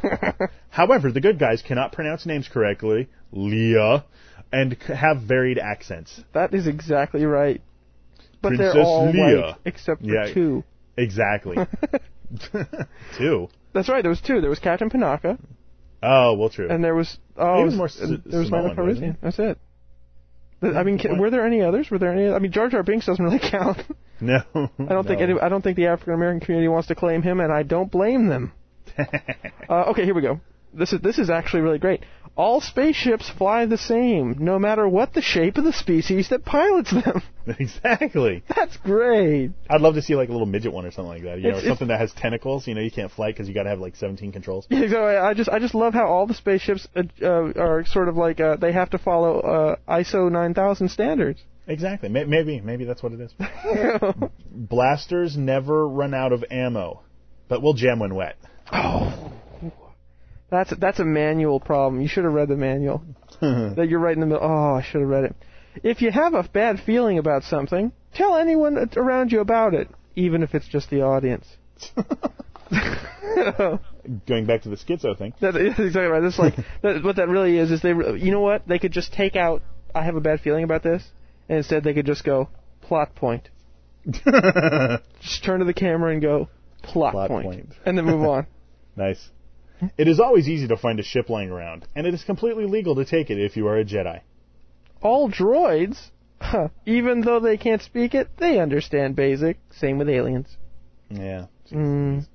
However, 0.71 1.13
the 1.13 1.21
good 1.21 1.39
guys 1.39 1.61
cannot 1.63 1.93
pronounce 1.93 2.25
names 2.25 2.49
correctly, 2.49 3.09
Leah, 3.31 4.05
and 4.53 4.73
have 4.85 5.19
varied 5.23 5.59
accents. 5.59 6.23
That 6.33 6.55
is 6.55 6.67
exactly 6.67 7.27
right. 7.27 7.61
But 8.41 8.49
Princess 8.55 8.73
they're 8.73 8.83
all 8.83 9.13
Leia. 9.13 9.43
white 9.49 9.57
except 9.67 10.01
for 10.01 10.07
Yeah. 10.09 10.33
two. 10.33 10.65
Exactly. 10.97 11.57
Two. 13.19 13.49
That's 13.75 13.89
right. 13.91 14.03
There 14.03 14.11
was 14.11 14.21
two. 14.23 14.41
There 14.41 14.49
was 14.51 14.59
Captain 14.61 14.89
Panaka, 14.89 15.39
Oh, 16.03 16.35
well, 16.35 16.49
true. 16.49 16.69
and 16.69 16.83
there 16.83 16.95
was 16.95 17.19
oh, 17.37 17.59
He 17.59 17.65
was 17.65 17.75
more 17.75 17.89
there 18.25 18.41
was 18.41 18.51
Lando? 18.51 18.75
Calrissian. 18.75 19.17
That's 19.21 19.39
it. 19.39 19.59
I 20.63 20.83
mean, 20.83 20.99
can, 20.99 21.19
were 21.19 21.31
there 21.31 21.47
any 21.47 21.63
others? 21.63 21.91
Were 21.91 21.99
there 21.99 22.13
any? 22.13 22.33
I 22.33 22.39
mean, 22.39 22.53
Jar 22.53 22.69
Jar 22.69 22.83
Binks 22.83 23.07
doesn't 23.07 23.25
really 23.25 23.39
count. 23.51 23.79
No. 24.21 24.43
I 24.55 24.69
don't 24.93 25.07
think 25.07 25.21
any, 25.23 25.39
I 25.41 25.49
don't 25.49 25.63
think 25.63 25.77
the 25.77 25.87
African 25.87 26.15
American 26.15 26.41
community 26.41 26.69
wants 26.69 26.89
to 26.89 26.95
claim 26.95 27.23
him, 27.23 27.41
and 27.41 27.53
I 27.53 27.63
don't 27.63 27.91
blame 27.91 28.27
them. 28.29 28.53
uh, 29.69 29.85
okay, 29.91 30.05
here 30.05 30.15
we 30.15 30.23
go. 30.23 30.41
This 30.75 30.93
is 30.93 31.01
this 31.01 31.19
is 31.19 31.31
actually 31.31 31.63
really 31.63 31.79
great. 31.79 32.05
All 32.41 32.63
spaceships 32.63 33.29
fly 33.29 33.67
the 33.67 33.77
same, 33.77 34.37
no 34.39 34.59
matter 34.59 34.89
what 34.89 35.13
the 35.13 35.21
shape 35.21 35.59
of 35.59 35.65
the 35.65 35.75
species 35.75 36.31
that 36.31 36.43
pilots 36.43 36.91
them. 36.91 37.21
exactly. 37.59 38.43
That's 38.57 38.79
great. 38.79 39.51
I'd 39.69 39.83
love 39.83 39.97
to 39.97 40.01
see 40.01 40.15
like 40.15 40.31
a 40.31 40.33
little 40.33 40.47
midget 40.47 40.73
one 40.73 40.87
or 40.87 40.91
something 40.91 41.13
like 41.13 41.23
that. 41.25 41.37
You 41.37 41.51
know, 41.51 41.59
It's- 41.59 41.67
something 41.67 41.89
that 41.89 42.01
has 42.01 42.13
tentacles. 42.15 42.67
You 42.67 42.75
know, 42.75 42.81
you 42.81 42.91
can't 42.91 43.13
fly 43.13 43.31
because 43.31 43.47
you 43.47 43.53
got 43.53 43.65
to 43.65 43.69
have 43.69 43.79
like 43.81 43.95
17 43.95 44.33
controls. 44.33 44.67
Yeah, 44.71 44.97
I 44.97 45.29
I 45.29 45.35
just 45.35 45.51
I 45.51 45.59
just 45.59 45.75
love 45.75 45.93
how 45.93 46.07
all 46.07 46.27
the 46.27 46.33
spaceships 46.33 46.89
uh, 46.97 47.03
uh, 47.21 47.53
are 47.61 47.85
sort 47.85 48.09
of 48.09 48.17
like 48.17 48.41
uh, 48.41 48.57
they 48.57 48.73
have 48.73 48.89
to 48.91 48.99
follow 48.99 49.41
uh, 49.41 49.77
ISO 49.87 50.33
9000 50.33 50.89
standards. 50.89 51.43
Exactly. 51.67 52.09
Maybe, 52.09 52.59
maybe 52.63 52.87
that's 52.87 53.03
what 53.03 53.13
it 53.13 53.21
is. 53.21 53.35
Blasters 54.51 55.37
never 55.37 55.87
run 55.87 56.15
out 56.15 56.33
of 56.33 56.43
ammo, 56.51 57.03
but 57.49 57.61
we'll 57.61 57.75
jam 57.75 57.99
when 57.99 58.15
wet. 58.15 58.37
Oh. 58.73 59.31
That's 60.51 60.73
that's 60.79 60.99
a 60.99 61.05
manual 61.05 61.61
problem. 61.61 62.01
You 62.03 62.09
should 62.09 62.25
have 62.25 62.33
read 62.33 62.49
the 62.49 62.57
manual. 62.57 63.03
that 63.41 63.87
you're 63.89 64.01
right 64.01 64.15
in 64.15 64.21
the 64.21 64.27
middle. 64.27 64.43
Oh, 64.45 64.75
I 64.75 64.83
should 64.83 65.01
have 65.01 65.09
read 65.11 65.25
it. 65.25 65.37
If 65.83 66.03
you 66.03 66.11
have 66.11 66.35
a 66.35 66.43
bad 66.43 66.81
feeling 66.85 67.19
about 67.19 67.45
something, 67.45 67.93
tell 68.15 68.37
anyone 68.37 68.91
around 68.97 69.31
you 69.33 69.41
about 69.41 69.73
it, 69.75 69.89
even 70.17 70.43
if 70.43 70.55
it's 70.55 70.67
just 70.67 70.91
the 70.91 71.03
audience. 71.03 71.47
Going 74.27 74.47
back 74.47 74.63
to 74.63 74.69
the 74.69 74.77
schizo 74.77 75.17
thing. 75.17 75.35
That 75.41 75.57
is 75.57 75.79
exactly 75.79 76.03
right. 76.07 76.21
That's 76.21 76.39
like 76.39 76.55
that, 76.83 77.03
what 77.05 77.17
that 77.17 77.29
really 77.29 77.57
is. 77.59 77.71
Is 77.71 77.83
they, 77.83 77.91
you 77.91 78.31
know 78.31 78.41
what? 78.41 78.67
They 78.67 78.79
could 78.79 78.93
just 78.93 79.13
take 79.13 79.37
out. 79.37 79.63
I 79.95 80.05
have 80.05 80.17
a 80.17 80.21
bad 80.21 80.41
feeling 80.41 80.65
about 80.65 80.83
this, 80.83 81.05
and 81.49 81.59
instead 81.59 81.85
they 81.85 81.95
could 81.95 82.07
just 82.07 82.25
go 82.25 82.49
plot 82.83 83.15
point. 83.15 83.49
just 84.11 85.45
turn 85.45 85.61
to 85.61 85.65
the 85.65 85.75
camera 85.75 86.13
and 86.13 86.23
go 86.23 86.49
plot, 86.83 87.13
Plot 87.13 87.29
point. 87.29 87.45
point. 87.45 87.69
and 87.85 87.97
then 87.99 88.05
move 88.05 88.23
on. 88.23 88.47
Nice. 88.97 89.29
It 89.97 90.09
is 90.09 90.21
always 90.21 90.49
easy 90.49 90.69
to 90.69 90.77
find 90.77 90.99
a 91.01 91.03
ship 91.03 91.29
lying 91.29 91.51
around, 91.51 91.87
and 91.95 92.07
it 92.07 92.15
is 92.15 92.25
completely 92.25 92.67
legal 92.67 92.95
to 92.97 93.05
take 93.05 93.31
it 93.31 93.39
if 93.39 93.57
you 93.57 93.67
are 93.67 93.79
a 93.79 93.85
Jedi. 93.85 94.21
All 95.03 95.31
droids, 95.31 96.11
huh, 96.41 96.69
even 96.87 97.23
though 97.23 97.41
they 97.41 97.57
can't 97.57 97.83
speak 97.83 98.15
it, 98.15 98.29
they 98.37 98.59
understand 98.59 99.17
basic. 99.17 99.59
Same 99.71 99.99
with 99.99 100.09
aliens. 100.09 100.57
Yeah. 101.09 101.47
Mm. 101.71 102.27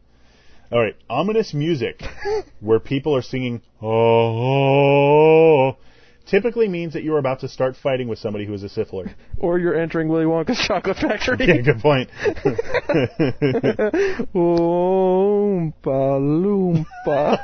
All 0.72 0.82
right. 0.82 0.96
Ominous 1.10 1.54
music, 1.54 2.02
where 2.60 2.80
people 2.80 3.16
are 3.16 3.22
singing 3.22 3.62
"Oh," 3.82 5.78
typically 6.26 6.68
means 6.68 6.94
that 6.94 7.04
you 7.04 7.14
are 7.14 7.20
about 7.20 7.40
to 7.42 7.48
start 7.48 7.76
fighting 7.76 8.08
with 8.08 8.20
somebody 8.20 8.46
who 8.46 8.54
is 8.54 8.64
a 8.64 8.70
Sith 8.70 8.92
Or 9.40 9.60
you're 9.60 9.76
entering 9.80 10.08
Willy 10.10 10.26
Wonka's 10.26 10.60
chocolate 10.60 10.98
factory. 10.98 11.38
yeah, 11.48 11.62
good 11.62 11.80
point. 11.80 12.10
Oompa 14.34 15.76
loompa. 17.06 17.38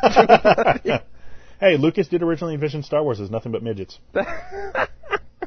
hey, 1.59 1.77
Lucas 1.77 2.07
did 2.07 2.21
originally 2.21 2.53
envision 2.55 2.83
Star 2.83 3.03
Wars 3.03 3.19
as 3.19 3.29
nothing 3.29 3.51
but 3.51 3.63
midgets. 3.63 3.99
All 4.15 4.23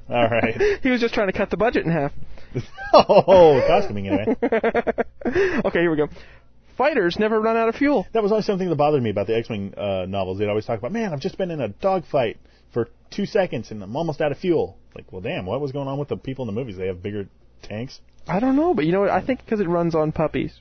right. 0.09 0.81
he 0.82 0.90
was 0.90 1.01
just 1.01 1.15
trying 1.15 1.28
to 1.28 1.32
cut 1.32 1.51
the 1.51 1.56
budget 1.56 1.85
in 1.85 1.93
half. 1.93 2.12
Oh, 2.93 3.62
costuming 3.66 4.09
anyway. 4.09 4.36
okay, 5.65 5.81
here 5.81 5.90
we 5.90 5.97
go. 5.97 6.09
Fighters 6.77 7.16
never 7.19 7.40
run 7.40 7.56
out 7.56 7.69
of 7.69 7.77
fuel. 7.77 8.06
That 8.12 8.23
was 8.23 8.32
always 8.32 8.47
something 8.47 8.69
that 8.69 8.77
bothered 8.77 9.02
me 9.02 9.11
about 9.11 9.27
the 9.28 9.36
X-Wing 9.36 9.74
uh, 9.77 10.06
novels. 10.09 10.39
They'd 10.39 10.48
always 10.48 10.66
talk 10.66 10.78
about, 10.78 10.93
man, 10.93 11.12
I've 11.12 11.20
just 11.20 11.39
been 11.39 11.51
in 11.51 11.61
a 11.61 11.69
dogfight 11.69 12.39
for 12.75 12.89
two 13.11 13.25
seconds 13.25 13.71
and 13.71 13.83
I'm 13.83 13.97
almost 13.97 14.21
out 14.21 14.33
of 14.33 14.39
fuel. 14.39 14.77
Like, 14.95 15.11
well, 15.11 15.23
damn, 15.23 15.47
what 15.47 15.61
was 15.61 15.73
going 15.73 15.89
on 15.89 15.99
with 15.99 16.09
the 16.09 16.17
people 16.17 16.47
in 16.47 16.55
the 16.55 16.61
movies? 16.61 16.77
They 16.77 16.89
have 16.89 17.03
bigger 17.03 17.27
tanks. 17.63 18.01
I 18.29 18.41
don't 18.41 18.57
know, 18.57 18.75
but 18.75 18.85
you 18.85 18.93
know 18.93 19.01
what? 19.01 19.11
I 19.11 19.25
think 19.25 19.45
because 19.45 19.61
it 19.61 19.69
runs 19.69 19.95
on 19.95 20.13
puppies. 20.13 20.61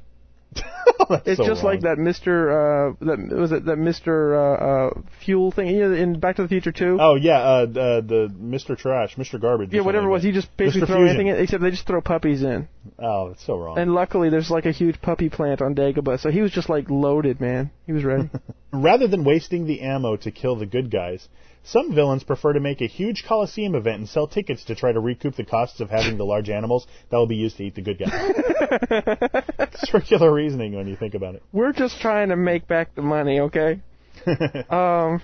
it's 1.25 1.37
so 1.37 1.45
just 1.45 1.63
wrong. 1.63 1.73
like 1.73 1.81
that 1.81 1.97
Mister. 1.97 2.89
Uh, 2.89 2.93
that 3.01 3.35
was 3.35 3.51
it. 3.51 3.65
That 3.65 3.77
Mister 3.77 4.35
uh, 4.35 4.89
uh, 4.89 5.01
Fuel 5.25 5.51
thing 5.51 5.67
you 5.67 5.89
know, 5.89 5.93
in 5.93 6.19
Back 6.19 6.35
to 6.37 6.43
the 6.43 6.47
Future 6.47 6.71
Two. 6.71 6.97
Oh 6.99 7.15
yeah, 7.15 7.39
uh, 7.39 7.65
the, 7.65 8.05
the 8.05 8.33
Mr. 8.39 8.77
Trash, 8.77 9.15
Mr. 9.15 9.39
Garbage. 9.41 9.69
yeah, 9.71 9.81
whatever 9.81 10.07
it 10.07 10.11
was. 10.11 10.23
You 10.23 10.31
just 10.31 10.55
basically 10.57 10.81
Mr. 10.81 10.87
throw 10.87 10.97
Fusion. 10.97 11.15
anything 11.15 11.27
in, 11.27 11.37
except 11.37 11.63
they 11.63 11.71
just 11.71 11.87
throw 11.87 12.01
puppies 12.01 12.43
in. 12.43 12.67
Oh, 12.99 13.29
that's 13.29 13.45
so 13.45 13.57
wrong. 13.57 13.77
And 13.77 13.93
luckily, 13.93 14.29
there's 14.29 14.49
like 14.49 14.65
a 14.65 14.71
huge 14.71 15.01
puppy 15.01 15.29
plant 15.29 15.61
on 15.61 15.75
Dagobah, 15.75 16.19
so 16.19 16.29
he 16.29 16.41
was 16.41 16.51
just 16.51 16.69
like 16.69 16.89
loaded, 16.89 17.41
man. 17.41 17.71
He 17.85 17.93
was 17.93 18.03
ready. 18.03 18.29
Rather 18.71 19.07
than 19.07 19.23
wasting 19.23 19.65
the 19.65 19.81
ammo 19.81 20.17
to 20.17 20.31
kill 20.31 20.55
the 20.55 20.65
good 20.65 20.91
guys, 20.91 21.27
some 21.63 21.95
villains 21.95 22.23
prefer 22.23 22.53
to 22.53 22.59
make 22.59 22.81
a 22.81 22.87
huge 22.87 23.23
Coliseum 23.25 23.75
event 23.75 23.99
and 23.99 24.09
sell 24.09 24.27
tickets 24.27 24.65
to 24.65 24.75
try 24.75 24.91
to 24.91 24.99
recoup 24.99 25.35
the 25.35 25.45
costs 25.45 25.79
of 25.79 25.89
having 25.89 26.17
the 26.17 26.25
large 26.25 26.49
animals 26.49 26.85
that 27.09 27.17
will 27.17 27.27
be 27.27 27.37
used 27.37 27.57
to 27.57 27.63
eat 27.63 27.75
the 27.75 27.81
good 27.81 27.99
guys. 27.99 29.71
Circular 29.89 30.31
reasoning 30.31 30.75
when 30.75 30.87
you 30.87 30.97
think 30.97 31.13
about 31.13 31.35
it. 31.35 31.43
We're 31.51 31.71
just 31.71 31.99
trying 32.01 32.29
to 32.29 32.35
make 32.35 32.67
back 32.67 32.95
the 32.95 33.01
money, 33.01 33.39
okay? 33.39 33.81
um, 34.69 35.21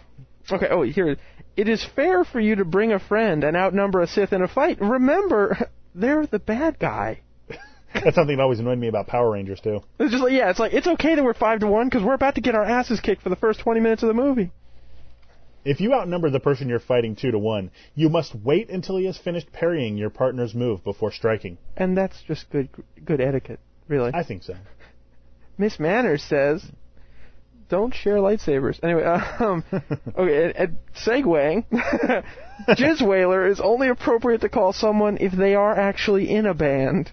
okay. 0.50 0.68
Oh, 0.70 0.84
here. 0.84 1.18
It 1.58 1.68
is 1.68 1.84
fair 1.96 2.24
for 2.24 2.40
you 2.40 2.56
to 2.56 2.66
bring 2.66 2.94
a 2.94 3.00
friend 3.00 3.44
and 3.44 3.58
outnumber 3.58 4.02
a 4.02 4.08
Sith 4.08 4.32
in 4.32 4.42
a 4.42 4.48
fight. 4.48 4.80
Remember, 4.80 5.70
they're 5.96 6.26
the 6.26 6.40
bad 6.40 6.80
guy. 6.80 7.22
That's 7.94 8.16
something 8.16 8.38
that 8.38 8.44
always 8.44 8.60
annoyed 8.60 8.78
me 8.78 8.88
about 8.88 9.08
Power 9.08 9.32
Rangers 9.32 9.60
too. 9.60 9.82
It's 10.00 10.12
just 10.12 10.24
like, 10.24 10.32
yeah, 10.32 10.52
it's 10.52 10.60
like 10.60 10.74
it's 10.74 10.86
okay 10.86 11.16
that 11.16 11.24
we're 11.24 11.34
five 11.34 11.62
to 11.62 11.68
one 11.68 11.90
because 11.90 12.04
we're 12.04 12.14
about 12.14 12.36
to 12.36 12.42
get 12.42 12.54
our 12.54 12.64
asses 12.64 13.00
kicked 13.00 13.24
for 13.24 13.30
the 13.30 13.36
first 13.36 13.62
twenty 13.62 13.80
minutes 13.80 14.04
of 14.04 14.08
the 14.08 14.14
movie. 14.14 14.52
If 15.70 15.80
you 15.80 15.94
outnumber 15.94 16.32
the 16.32 16.40
person 16.40 16.68
you're 16.68 16.80
fighting 16.80 17.16
two 17.16 17.30
to 17.30 17.38
one, 17.38 17.70
you 17.94 18.10
must 18.10 18.34
wait 18.34 18.72
until 18.72 18.98
he 18.98 19.06
has 19.06 19.20
finished 19.20 19.52
parrying 19.52 19.98
your 19.98 20.10
partner's 20.10 20.56
move 20.56 20.84
before 20.84 21.12
striking. 21.12 21.60
And 21.78 21.96
that's 21.96 22.20
just 22.24 22.50
good, 22.50 22.70
good 23.06 23.22
etiquette, 23.22 23.60
really. 23.88 24.10
I 24.12 24.24
think 24.24 24.42
so. 24.42 24.56
Miss 25.60 25.80
Manners 25.80 26.24
says, 26.24 26.66
"Don't 27.70 27.94
share 27.94 28.16
lightsabers." 28.16 28.80
Anyway, 28.82 29.04
um, 29.40 29.64
okay, 30.18 30.46
and, 30.46 30.56
and 30.56 30.78
segueing, 30.96 31.66
Jizz 32.70 33.08
Wailer 33.08 33.46
is 33.46 33.60
only 33.60 33.90
appropriate 33.90 34.42
to 34.42 34.50
call 34.50 34.74
someone 34.74 35.18
if 35.22 35.34
they 35.34 35.54
are 35.54 35.80
actually 35.80 36.32
in 36.32 36.48
a 36.48 36.56
band. 36.56 37.12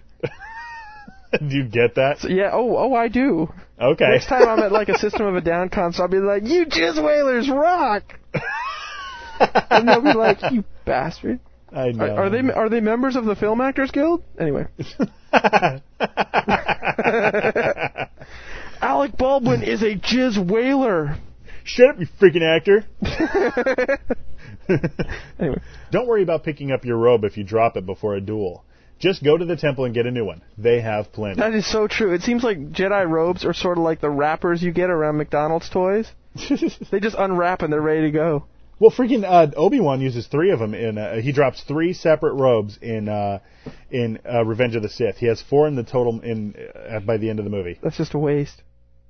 do 1.39 1.55
you 1.55 1.63
get 1.63 1.95
that? 1.95 2.19
So, 2.19 2.29
yeah. 2.29 2.51
Oh, 2.53 2.77
oh, 2.77 2.93
I 2.93 3.07
do. 3.07 3.51
Okay. 3.79 4.09
Next 4.09 4.27
time 4.27 4.47
I'm 4.47 4.59
at 4.59 4.71
like 4.71 4.89
a 4.89 4.97
System 4.97 5.25
of 5.25 5.35
a 5.35 5.41
Down 5.41 5.69
concert, 5.69 6.03
I'll 6.03 6.09
be 6.09 6.17
like, 6.17 6.43
"You 6.45 6.65
Jizz 6.65 7.03
Wailers 7.03 7.49
rock," 7.49 8.19
and 9.69 9.87
they'll 9.87 10.01
be 10.01 10.13
like, 10.13 10.39
"You 10.51 10.63
bastard." 10.85 11.39
I 11.71 11.91
know. 11.91 12.05
Are, 12.05 12.25
are 12.25 12.29
they 12.29 12.51
are 12.51 12.69
they 12.69 12.79
members 12.79 13.15
of 13.15 13.25
the 13.25 13.35
Film 13.35 13.61
Actors 13.61 13.91
Guild? 13.91 14.23
Anyway. 14.39 14.67
Alec 18.81 19.17
Baldwin 19.17 19.63
is 19.63 19.81
a 19.81 19.95
jizz 19.95 20.49
wailer. 20.49 21.17
Shut 21.63 21.89
up, 21.89 21.99
you 21.99 22.07
freaking 22.19 22.43
actor. 22.43 22.85
anyway. 25.37 25.61
Don't 25.91 26.07
worry 26.07 26.23
about 26.23 26.43
picking 26.43 26.71
up 26.71 26.85
your 26.85 26.97
robe 26.97 27.25
if 27.25 27.37
you 27.37 27.43
drop 27.43 27.75
it 27.75 27.85
before 27.85 28.15
a 28.15 28.21
duel. 28.21 28.63
Just 28.99 29.23
go 29.23 29.37
to 29.37 29.45
the 29.45 29.55
temple 29.55 29.85
and 29.85 29.93
get 29.93 30.05
a 30.05 30.11
new 30.11 30.25
one. 30.25 30.41
They 30.57 30.81
have 30.81 31.11
plenty. 31.11 31.39
That 31.39 31.53
is 31.53 31.69
so 31.69 31.87
true. 31.87 32.13
It 32.13 32.23
seems 32.23 32.43
like 32.43 32.57
Jedi 32.71 33.07
robes 33.07 33.45
are 33.45 33.53
sort 33.53 33.77
of 33.77 33.83
like 33.83 34.01
the 34.01 34.09
wrappers 34.09 34.63
you 34.63 34.71
get 34.71 34.89
around 34.89 35.17
McDonald's 35.17 35.69
toys. 35.69 36.09
they 36.91 36.99
just 36.99 37.15
unwrap 37.17 37.61
and 37.61 37.71
they're 37.71 37.81
ready 37.81 38.01
to 38.01 38.11
go. 38.11 38.45
Well, 38.79 38.91
freaking 38.91 39.23
uh, 39.23 39.51
Obi 39.55 39.79
Wan 39.79 40.01
uses 40.01 40.27
three 40.27 40.51
of 40.51 40.59
them 40.59 40.75
in. 40.75 40.97
Uh, 40.97 41.15
he 41.19 41.31
drops 41.31 41.63
three 41.63 41.93
separate 41.93 42.33
robes 42.33 42.77
in 42.79 43.09
uh, 43.09 43.39
in 43.89 44.19
uh, 44.23 44.45
Revenge 44.45 44.75
of 44.75 44.83
the 44.83 44.89
Sith. 44.89 45.17
He 45.17 45.25
has 45.25 45.41
four 45.41 45.67
in 45.67 45.75
the 45.75 45.83
total 45.83 46.19
in 46.21 46.55
uh, 46.75 46.99
by 46.99 47.17
the 47.17 47.29
end 47.29 47.39
of 47.39 47.45
the 47.45 47.51
movie. 47.51 47.79
That's 47.81 47.97
just 47.97 48.13
a 48.13 48.19
waste. 48.19 48.61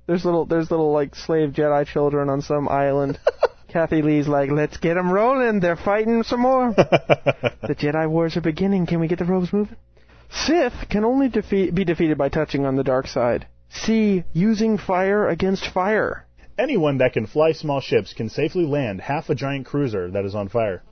There's 0.06 0.24
little 0.24 0.46
there's 0.46 0.70
little 0.70 0.90
like 0.92 1.14
slave 1.14 1.50
Jedi 1.50 1.86
children 1.86 2.30
on 2.30 2.40
some 2.40 2.66
island. 2.66 3.18
Kathie 3.68 4.02
Lee's 4.02 4.26
like, 4.26 4.50
let's 4.50 4.78
get 4.78 4.96
'em 4.96 5.10
rolling. 5.12 5.60
They're 5.60 5.76
fighting 5.76 6.22
some 6.22 6.40
more. 6.40 6.72
the 6.76 7.76
Jedi 7.78 8.08
Wars 8.08 8.36
are 8.36 8.40
beginning. 8.40 8.86
Can 8.86 8.98
we 8.98 9.08
get 9.08 9.18
the 9.18 9.26
robes 9.26 9.52
moving? 9.52 9.76
Sith 10.30 10.88
can 10.88 11.04
only 11.04 11.28
defeat, 11.28 11.74
be 11.74 11.84
defeated 11.84 12.16
by 12.16 12.28
touching 12.28 12.64
on 12.64 12.76
the 12.76 12.84
dark 12.84 13.06
side. 13.06 13.46
C. 13.68 14.24
Using 14.32 14.78
fire 14.78 15.28
against 15.28 15.66
fire. 15.66 16.26
Anyone 16.58 16.98
that 16.98 17.12
can 17.12 17.26
fly 17.26 17.52
small 17.52 17.80
ships 17.80 18.14
can 18.14 18.28
safely 18.30 18.64
land 18.64 19.02
half 19.02 19.28
a 19.28 19.34
giant 19.34 19.66
cruiser 19.66 20.10
that 20.10 20.24
is 20.24 20.34
on 20.34 20.48
fire. 20.48 20.82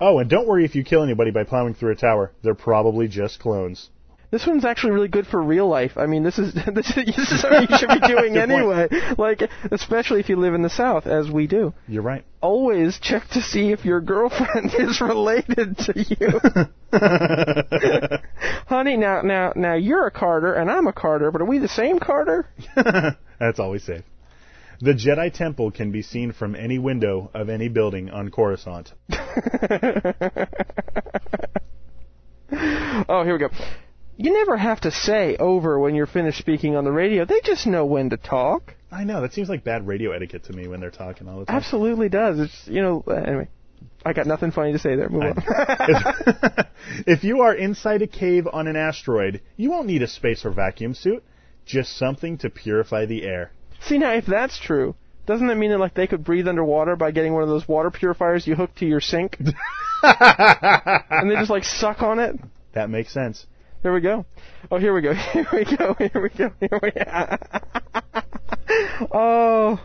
Oh, 0.00 0.18
and 0.18 0.28
don't 0.28 0.48
worry 0.48 0.64
if 0.64 0.74
you 0.74 0.82
kill 0.82 1.02
anybody 1.02 1.30
by 1.30 1.44
plowing 1.44 1.74
through 1.74 1.92
a 1.92 1.96
tower. 1.96 2.32
They're 2.42 2.54
probably 2.54 3.06
just 3.06 3.38
clones. 3.38 3.90
This 4.30 4.46
one's 4.46 4.64
actually 4.64 4.92
really 4.92 5.08
good 5.08 5.26
for 5.26 5.42
real 5.42 5.66
life. 5.66 5.92
I 5.96 6.06
mean, 6.06 6.22
this 6.22 6.38
is 6.38 6.54
this 6.74 6.88
is, 6.96 7.06
this 7.16 7.32
is 7.32 7.40
something 7.40 7.66
you 7.68 7.78
should 7.78 7.88
be 7.88 8.00
doing 8.06 8.34
Good 8.34 8.48
point. 8.48 8.52
anyway. 8.52 8.88
Like, 9.18 9.42
especially 9.72 10.20
if 10.20 10.28
you 10.28 10.36
live 10.36 10.54
in 10.54 10.62
the 10.62 10.70
South, 10.70 11.06
as 11.06 11.28
we 11.28 11.46
do. 11.48 11.74
You're 11.88 12.02
right. 12.02 12.24
Always 12.40 12.98
check 13.00 13.28
to 13.30 13.42
see 13.42 13.72
if 13.72 13.84
your 13.84 14.00
girlfriend 14.00 14.72
is 14.78 15.00
related 15.00 15.76
to 15.78 15.94
you. 15.96 16.40
Honey, 18.66 18.96
now 18.96 19.22
now 19.22 19.52
now 19.56 19.74
you're 19.74 20.06
a 20.06 20.10
Carter 20.12 20.54
and 20.54 20.70
I'm 20.70 20.86
a 20.86 20.92
Carter, 20.92 21.30
but 21.32 21.42
are 21.42 21.46
we 21.46 21.58
the 21.58 21.68
same 21.68 21.98
Carter? 21.98 22.48
That's 22.76 23.58
always 23.58 23.82
safe. 23.84 24.04
The 24.82 24.94
Jedi 24.94 25.30
Temple 25.32 25.72
can 25.72 25.90
be 25.92 26.00
seen 26.02 26.32
from 26.32 26.54
any 26.54 26.78
window 26.78 27.30
of 27.34 27.50
any 27.50 27.68
building 27.68 28.08
on 28.10 28.30
Coruscant. 28.30 28.92
Oh, 33.08 33.24
here 33.24 33.32
we 33.34 33.38
go. 33.38 33.48
You 34.22 34.34
never 34.34 34.58
have 34.58 34.82
to 34.82 34.90
say 34.90 35.36
over 35.36 35.78
when 35.78 35.94
you're 35.94 36.06
finished 36.06 36.36
speaking 36.36 36.76
on 36.76 36.84
the 36.84 36.92
radio. 36.92 37.24
They 37.24 37.40
just 37.42 37.66
know 37.66 37.86
when 37.86 38.10
to 38.10 38.18
talk. 38.18 38.74
I 38.92 39.02
know 39.04 39.22
that 39.22 39.32
seems 39.32 39.48
like 39.48 39.64
bad 39.64 39.86
radio 39.86 40.10
etiquette 40.10 40.44
to 40.44 40.52
me 40.52 40.68
when 40.68 40.78
they're 40.78 40.90
talking 40.90 41.26
all 41.26 41.38
the 41.38 41.46
time. 41.46 41.56
Absolutely 41.56 42.10
does. 42.10 42.38
It's 42.38 42.68
you 42.68 42.82
know 42.82 43.02
uh, 43.06 43.14
anyway. 43.14 43.48
I 44.04 44.12
got 44.12 44.26
nothing 44.26 44.50
funny 44.50 44.72
to 44.72 44.78
say 44.78 44.94
there. 44.94 45.08
Move 45.08 45.22
on. 45.22 45.34
if, 45.38 46.66
if 47.06 47.24
you 47.24 47.40
are 47.40 47.54
inside 47.54 48.02
a 48.02 48.06
cave 48.06 48.46
on 48.52 48.66
an 48.66 48.76
asteroid, 48.76 49.40
you 49.56 49.70
won't 49.70 49.86
need 49.86 50.02
a 50.02 50.06
space 50.06 50.44
or 50.44 50.50
vacuum 50.50 50.92
suit, 50.92 51.24
just 51.64 51.96
something 51.96 52.36
to 52.38 52.50
purify 52.50 53.06
the 53.06 53.22
air. 53.22 53.52
See 53.86 53.96
now, 53.96 54.12
if 54.12 54.26
that's 54.26 54.58
true, 54.58 54.96
doesn't 55.24 55.46
that 55.46 55.56
mean 55.56 55.70
that 55.70 55.78
like 55.78 55.94
they 55.94 56.06
could 56.06 56.24
breathe 56.24 56.46
underwater 56.46 56.94
by 56.94 57.10
getting 57.10 57.32
one 57.32 57.42
of 57.42 57.48
those 57.48 57.66
water 57.66 57.90
purifiers 57.90 58.46
you 58.46 58.54
hook 58.54 58.74
to 58.76 58.86
your 58.86 59.00
sink, 59.00 59.38
and 60.02 61.30
they 61.30 61.36
just 61.36 61.48
like 61.48 61.64
suck 61.64 62.02
on 62.02 62.18
it? 62.18 62.36
That 62.74 62.90
makes 62.90 63.14
sense. 63.14 63.46
Here 63.82 63.94
we 63.94 64.00
go. 64.00 64.26
Oh, 64.70 64.78
here 64.80 64.94
we 64.94 65.00
go. 65.00 65.14
Here 65.14 65.46
we 65.52 65.64
go. 65.64 65.94
Here 65.94 66.20
we 66.22 66.28
go. 66.28 66.52
Here 66.60 66.80
we 66.82 66.90
go. 66.90 67.38
oh. 69.12 69.80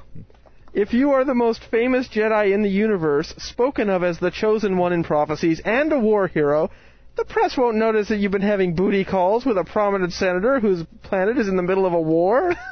If 0.73 0.91
you 0.91 1.11
are 1.11 1.23
the 1.23 1.33
most 1.33 1.63
famous 1.71 2.09
Jedi 2.09 2.53
in 2.53 2.61
the 2.61 2.69
universe, 2.69 3.33
spoken 3.37 3.89
of 3.89 4.03
as 4.03 4.19
the 4.19 4.29
chosen 4.29 4.77
one 4.77 4.91
in 4.91 5.05
prophecies 5.05 5.61
and 5.63 5.93
a 5.93 5.99
war 5.99 6.27
hero, 6.27 6.69
the 7.15 7.23
press 7.23 7.55
won't 7.55 7.77
notice 7.77 8.09
that 8.09 8.17
you've 8.17 8.33
been 8.33 8.41
having 8.41 8.75
booty 8.75 9.05
calls 9.05 9.45
with 9.45 9.57
a 9.57 9.63
prominent 9.63 10.11
senator 10.11 10.59
whose 10.59 10.83
planet 11.01 11.37
is 11.37 11.47
in 11.47 11.55
the 11.55 11.63
middle 11.63 11.85
of 11.85 11.93
a 11.93 12.01
war. 12.01 12.51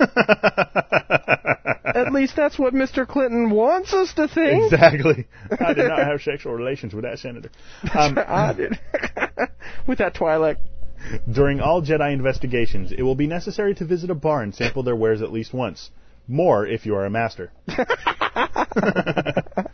At 1.86 2.12
least 2.12 2.36
that's 2.36 2.60
what 2.60 2.74
Mr. 2.74 3.08
Clinton 3.08 3.52
wants 3.52 3.94
us 3.94 4.14
to 4.16 4.28
think. 4.28 4.66
Exactly. 4.66 5.26
I 5.60 5.74
did 5.74 5.88
not 5.88 6.00
have 6.00 6.22
sexual 6.22 6.54
relations 6.54 6.94
with 6.94 7.06
that 7.06 7.20
senator. 7.20 7.52
Um, 7.94 8.18
I 8.18 8.52
did. 8.52 8.78
with 9.88 10.00
that 10.00 10.14
Twi'lek. 10.16 10.58
During 11.32 11.60
all 11.60 11.82
Jedi 11.82 12.14
investigations, 12.14 12.92
it 12.92 13.04
will 13.04 13.16
be 13.16 13.28
necessary 13.28 13.74
to 13.76 13.86
visit 13.86 14.10
a 14.10 14.16
bar 14.16 14.42
and 14.42 14.54
sample 14.54 14.84
their 14.84 14.96
wares 14.96 15.22
at 15.22 15.32
least 15.32 15.54
once. 15.54 15.92
More 16.28 16.66
if 16.66 16.86
you 16.86 16.96
are 16.96 17.06
a 17.06 17.10
master. 17.10 17.52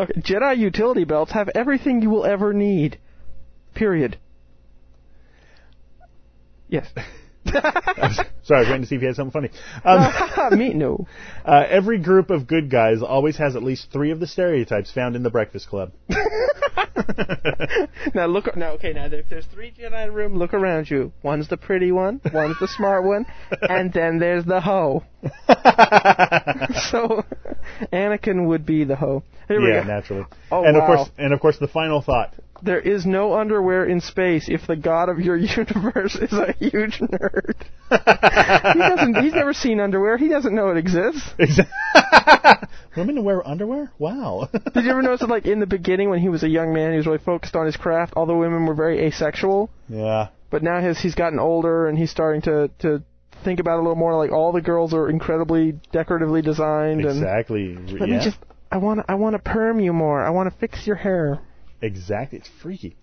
Okay, 0.00 0.20
Jedi 0.20 0.56
utility 0.56 1.04
belts 1.04 1.32
have 1.32 1.50
everything 1.54 2.00
you 2.00 2.10
will 2.10 2.24
ever 2.24 2.52
need. 2.52 2.98
Period. 3.74 4.16
Yes. 6.68 6.88
Sorry, 8.42 8.58
I 8.58 8.60
was 8.60 8.68
waiting 8.68 8.82
to 8.82 8.86
see 8.86 8.96
if 8.96 9.00
you 9.00 9.08
had 9.08 9.16
something 9.16 9.32
funny. 9.32 9.50
Um, 9.84 10.58
Me, 10.58 10.74
no. 10.74 11.06
uh, 11.44 11.64
every 11.68 11.98
group 11.98 12.30
of 12.30 12.46
good 12.46 12.70
guys 12.70 13.02
always 13.02 13.36
has 13.38 13.56
at 13.56 13.62
least 13.62 13.88
three 13.92 14.10
of 14.10 14.20
the 14.20 14.26
stereotypes 14.26 14.90
found 14.92 15.16
in 15.16 15.22
the 15.22 15.30
Breakfast 15.30 15.68
Club. 15.68 15.92
now 18.14 18.26
look. 18.26 18.56
Now, 18.56 18.72
okay. 18.72 18.92
Now, 18.92 19.06
if 19.06 19.28
there's 19.28 19.46
three 19.46 19.72
Jedi 19.72 20.04
in 20.04 20.10
a 20.10 20.12
room, 20.12 20.36
look 20.36 20.54
around 20.54 20.90
you. 20.90 21.12
One's 21.22 21.48
the 21.48 21.56
pretty 21.56 21.92
one, 21.92 22.20
one's 22.32 22.58
the 22.60 22.68
smart 22.68 23.04
one, 23.04 23.26
and 23.62 23.92
then 23.92 24.18
there's 24.18 24.44
the 24.44 24.60
hoe. 24.60 25.04
so, 26.90 27.24
Anakin 27.92 28.46
would 28.46 28.66
be 28.66 28.84
the 28.84 28.96
hoe. 28.96 29.22
Here 29.48 29.60
we 29.60 29.68
yeah, 29.68 29.82
naturally. 29.82 30.26
Oh, 30.50 30.64
and 30.64 30.76
of 30.76 30.84
course, 30.84 31.10
and 31.18 31.32
of 31.32 31.40
course, 31.40 31.58
the 31.58 31.68
final 31.68 32.02
thought. 32.02 32.34
There 32.62 32.80
is 32.80 33.06
no 33.06 33.34
underwear 33.34 33.84
in 33.84 34.00
space 34.00 34.48
if 34.48 34.66
the 34.66 34.76
god 34.76 35.08
of 35.08 35.18
your 35.18 35.36
universe 35.56 36.16
is 36.16 36.32
a 36.32 36.52
huge 36.58 36.98
nerd. 36.98 37.54
he 37.90 38.78
doesn't. 38.78 39.16
He's 39.22 39.32
never 39.32 39.52
seen 39.52 39.80
underwear. 39.80 40.16
He 40.16 40.28
doesn't 40.28 40.54
know 40.54 40.70
it 40.70 40.76
exists. 40.76 41.34
Women 42.96 43.24
wear 43.24 43.46
underwear? 43.46 43.92
Wow. 43.98 44.48
Did 44.74 44.84
you 44.84 44.90
ever 44.90 45.02
notice 45.02 45.20
that, 45.20 45.28
like 45.28 45.46
in 45.46 45.60
the 45.60 45.66
beginning, 45.66 46.10
when 46.10 46.20
he 46.20 46.28
was 46.28 46.42
a 46.42 46.48
young 46.48 46.72
man, 46.74 46.90
he 46.90 46.96
was 46.96 47.06
really 47.06 47.18
focused 47.18 47.54
on 47.56 47.66
his 47.66 47.76
craft. 47.76 48.14
All 48.16 48.26
the 48.26 48.34
women 48.34 48.66
were 48.66 48.74
very 48.74 49.06
asexual. 49.06 49.70
yeah. 49.88 50.28
But 50.50 50.64
now 50.64 50.80
his 50.80 50.98
he's 50.98 51.14
gotten 51.14 51.38
older 51.38 51.86
and 51.86 51.96
he's 51.96 52.10
starting 52.10 52.42
to 52.42 52.68
to 52.80 53.04
think 53.44 53.60
about 53.60 53.76
it 53.76 53.80
a 53.80 53.82
little 53.82 53.94
more. 53.94 54.16
Like 54.16 54.32
all 54.32 54.50
the 54.52 54.60
girls 54.60 54.92
are 54.92 55.08
incredibly 55.08 55.78
decoratively 55.92 56.42
designed. 56.42 57.04
Exactly. 57.04 57.74
And 57.74 57.92
let 58.00 58.08
yeah. 58.08 58.18
me 58.18 58.24
just. 58.24 58.38
I 58.72 58.78
want. 58.78 59.04
I 59.08 59.14
want 59.14 59.34
to 59.34 59.38
perm 59.38 59.78
you 59.80 59.92
more. 59.92 60.24
I 60.24 60.30
want 60.30 60.52
to 60.52 60.58
fix 60.58 60.86
your 60.86 60.96
hair. 60.96 61.40
Exactly. 61.82 62.38
It's 62.38 62.50
freaky. 62.62 62.96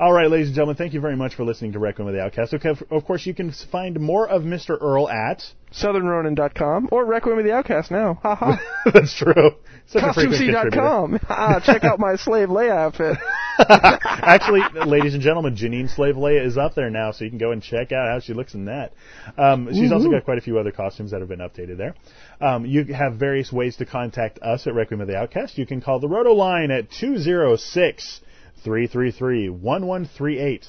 All 0.00 0.12
right, 0.12 0.30
ladies 0.30 0.48
and 0.48 0.54
gentlemen, 0.54 0.76
thank 0.76 0.94
you 0.94 1.00
very 1.00 1.16
much 1.16 1.34
for 1.34 1.44
listening 1.44 1.72
to 1.72 1.78
Requiem 1.78 2.08
of 2.08 2.14
the 2.14 2.20
Outcast. 2.20 2.54
Okay, 2.54 2.70
of- 2.90 3.04
course, 3.04 3.26
you 3.26 3.34
can 3.34 3.50
find 3.50 3.98
more 3.98 4.28
of 4.28 4.42
Mr. 4.42 4.80
Earl 4.80 5.08
at. 5.08 5.42
SouthernRonin.com 5.72 6.88
or 6.92 7.04
Requiem 7.04 7.38
of 7.38 7.44
the 7.44 7.52
Outcast 7.52 7.90
now. 7.90 8.14
Ha 8.22 8.34
ha. 8.34 8.60
That's 8.94 9.14
true. 9.14 9.50
Such 9.86 10.02
a 10.02 10.14
frequent 10.14 10.38
contributor. 10.40 10.80
CostumeC.com. 10.80 11.20
Ah, 11.28 11.60
check 11.64 11.84
out 11.84 11.98
my 11.98 12.16
slave 12.16 12.48
Leia 12.48 12.70
outfit. 12.70 13.18
Actually, 13.68 14.60
ladies 14.86 15.14
and 15.14 15.22
gentlemen, 15.22 15.56
Janine 15.56 15.92
Slave 15.94 16.14
Leia 16.14 16.46
is 16.46 16.56
up 16.56 16.74
there 16.74 16.90
now, 16.90 17.10
so 17.10 17.24
you 17.24 17.30
can 17.30 17.38
go 17.38 17.50
and 17.50 17.62
check 17.62 17.90
out 17.92 18.08
how 18.08 18.20
she 18.20 18.32
looks 18.32 18.54
in 18.54 18.66
that. 18.66 18.92
Um, 19.36 19.68
she's 19.72 19.90
also 19.92 20.10
got 20.10 20.24
quite 20.24 20.38
a 20.38 20.42
few 20.42 20.58
other 20.58 20.70
costumes 20.70 21.10
that 21.10 21.20
have 21.20 21.28
been 21.28 21.40
updated 21.40 21.76
there. 21.76 21.94
Um, 22.40 22.66
you 22.66 22.84
have 22.94 23.14
various 23.14 23.52
ways 23.52 23.76
to 23.76 23.86
contact 23.86 24.38
us 24.40 24.66
at 24.66 24.74
Requiem 24.74 25.00
of 25.00 25.08
the 25.08 25.16
Outcast. 25.16 25.58
You 25.58 25.66
can 25.66 25.80
call 25.80 25.98
the 25.98 26.08
Roto 26.08 26.32
line 26.32 26.70
at 26.70 26.90
206 26.90 28.20
333 28.62 29.48
1138. 29.48 30.66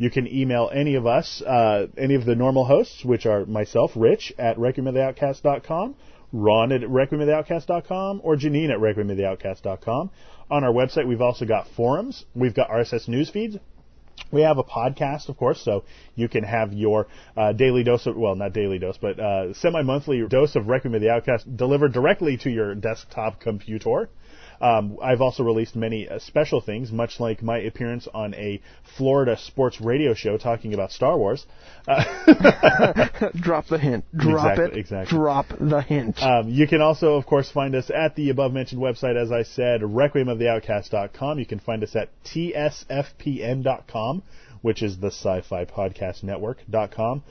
You 0.00 0.10
can 0.10 0.32
email 0.32 0.70
any 0.72 0.94
of 0.94 1.06
us, 1.06 1.42
uh, 1.42 1.88
any 1.96 2.14
of 2.14 2.24
the 2.24 2.36
normal 2.36 2.64
hosts, 2.64 3.04
which 3.04 3.26
are 3.26 3.44
myself, 3.46 3.92
Rich, 3.96 4.32
at 4.38 4.56
requiemoftheoutcast.com, 4.56 5.96
Ron 6.32 6.72
at 6.72 6.82
requiemoftheoutcast.com, 6.82 8.20
or 8.22 8.36
Janine 8.36 8.70
at 8.70 8.78
requiemoftheoutcast.com. 8.78 10.10
On 10.50 10.64
our 10.64 10.72
website, 10.72 11.08
we've 11.08 11.20
also 11.20 11.44
got 11.44 11.66
forums. 11.76 12.24
We've 12.34 12.54
got 12.54 12.70
RSS 12.70 13.08
news 13.08 13.28
feeds. 13.28 13.56
We 14.30 14.42
have 14.42 14.58
a 14.58 14.64
podcast, 14.64 15.28
of 15.28 15.36
course, 15.36 15.60
so 15.60 15.84
you 16.14 16.28
can 16.28 16.44
have 16.44 16.72
your 16.72 17.06
uh, 17.36 17.52
daily 17.52 17.84
dose 17.84 18.06
of, 18.06 18.16
well, 18.16 18.34
not 18.34 18.52
daily 18.52 18.78
dose, 18.78 18.98
but 18.98 19.18
uh, 19.18 19.54
semi-monthly 19.54 20.26
dose 20.28 20.56
of 20.56 20.68
Requiem 20.68 20.94
of 20.94 21.00
the 21.00 21.10
Outcast 21.10 21.56
delivered 21.56 21.92
directly 21.92 22.36
to 22.38 22.50
your 22.50 22.74
desktop 22.74 23.40
computer. 23.40 24.08
Um, 24.60 24.98
I've 25.02 25.20
also 25.20 25.42
released 25.44 25.76
many 25.76 26.08
uh, 26.08 26.18
special 26.18 26.60
things, 26.60 26.90
much 26.90 27.20
like 27.20 27.42
my 27.42 27.58
appearance 27.58 28.08
on 28.12 28.34
a 28.34 28.60
Florida 28.96 29.36
sports 29.38 29.80
radio 29.80 30.14
show 30.14 30.36
talking 30.36 30.74
about 30.74 30.90
Star 30.92 31.16
Wars. 31.16 31.46
Uh, 31.86 32.02
Drop 33.36 33.66
the 33.68 33.78
hint. 33.78 34.04
Drop 34.16 34.50
Exactly, 34.50 34.64
it. 34.64 34.80
exactly. 34.80 35.16
Drop 35.16 35.46
the 35.60 35.80
hint. 35.80 36.20
Um, 36.22 36.48
you 36.48 36.66
can 36.66 36.80
also, 36.80 37.14
of 37.14 37.24
course, 37.26 37.50
find 37.50 37.74
us 37.74 37.90
at 37.90 38.14
the 38.16 38.30
above 38.30 38.52
mentioned 38.52 38.80
website, 38.82 39.16
as 39.16 39.30
I 39.30 39.42
said, 39.44 39.80
requiemoftheoutcast.com. 39.82 41.38
You 41.38 41.46
can 41.46 41.60
find 41.60 41.82
us 41.82 41.94
at 41.94 42.10
tsfpn.com, 42.24 44.22
which 44.62 44.82
is 44.82 44.98
the 44.98 45.08
Sci-Fi 45.08 45.64
Podcast 45.66 46.22
Network.com. 46.24 47.22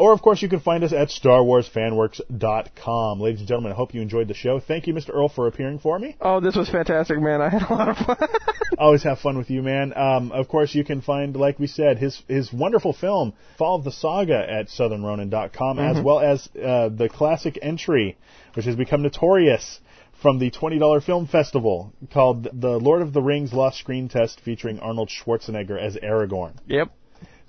Or, 0.00 0.14
of 0.14 0.22
course, 0.22 0.40
you 0.40 0.48
can 0.48 0.60
find 0.60 0.82
us 0.82 0.94
at 0.94 1.08
StarWarsFanWorks.com. 1.08 3.20
Ladies 3.20 3.40
and 3.40 3.48
gentlemen, 3.48 3.72
I 3.72 3.74
hope 3.74 3.92
you 3.92 4.00
enjoyed 4.00 4.28
the 4.28 4.34
show. 4.34 4.58
Thank 4.58 4.86
you, 4.86 4.94
Mr. 4.94 5.14
Earl, 5.14 5.28
for 5.28 5.46
appearing 5.46 5.78
for 5.78 5.98
me. 5.98 6.16
Oh, 6.22 6.40
this 6.40 6.56
was 6.56 6.70
fantastic, 6.70 7.20
man. 7.20 7.42
I 7.42 7.50
had 7.50 7.68
a 7.68 7.74
lot 7.74 7.90
of 7.90 7.98
fun. 7.98 8.16
Always 8.78 9.02
have 9.02 9.18
fun 9.18 9.36
with 9.36 9.50
you, 9.50 9.60
man. 9.62 9.92
Um, 9.94 10.32
of 10.32 10.48
course, 10.48 10.74
you 10.74 10.84
can 10.84 11.02
find, 11.02 11.36
like 11.36 11.58
we 11.58 11.66
said, 11.66 11.98
his 11.98 12.22
his 12.28 12.50
wonderful 12.50 12.94
film, 12.94 13.34
Fall 13.58 13.76
of 13.76 13.84
the 13.84 13.92
Saga, 13.92 14.42
at 14.50 14.68
SouthernRonin.com, 14.68 15.78
as 15.78 15.98
Mhm. 15.98 16.02
well 16.02 16.20
as 16.20 16.48
uh, 16.56 16.88
the 16.88 17.10
classic 17.10 17.58
entry, 17.60 18.16
which 18.54 18.64
has 18.64 18.76
become 18.76 19.02
notorious 19.02 19.80
from 20.22 20.38
the 20.38 20.50
$20 20.50 21.02
film 21.04 21.26
festival 21.26 21.92
called 22.10 22.48
The 22.58 22.78
Lord 22.78 23.02
of 23.02 23.12
the 23.12 23.20
Rings 23.20 23.52
Lost 23.52 23.76
Screen 23.78 24.08
Test, 24.08 24.40
featuring 24.40 24.80
Arnold 24.80 25.10
Schwarzenegger 25.10 25.78
as 25.78 25.96
Aragorn. 25.96 26.52
Yep. 26.66 26.90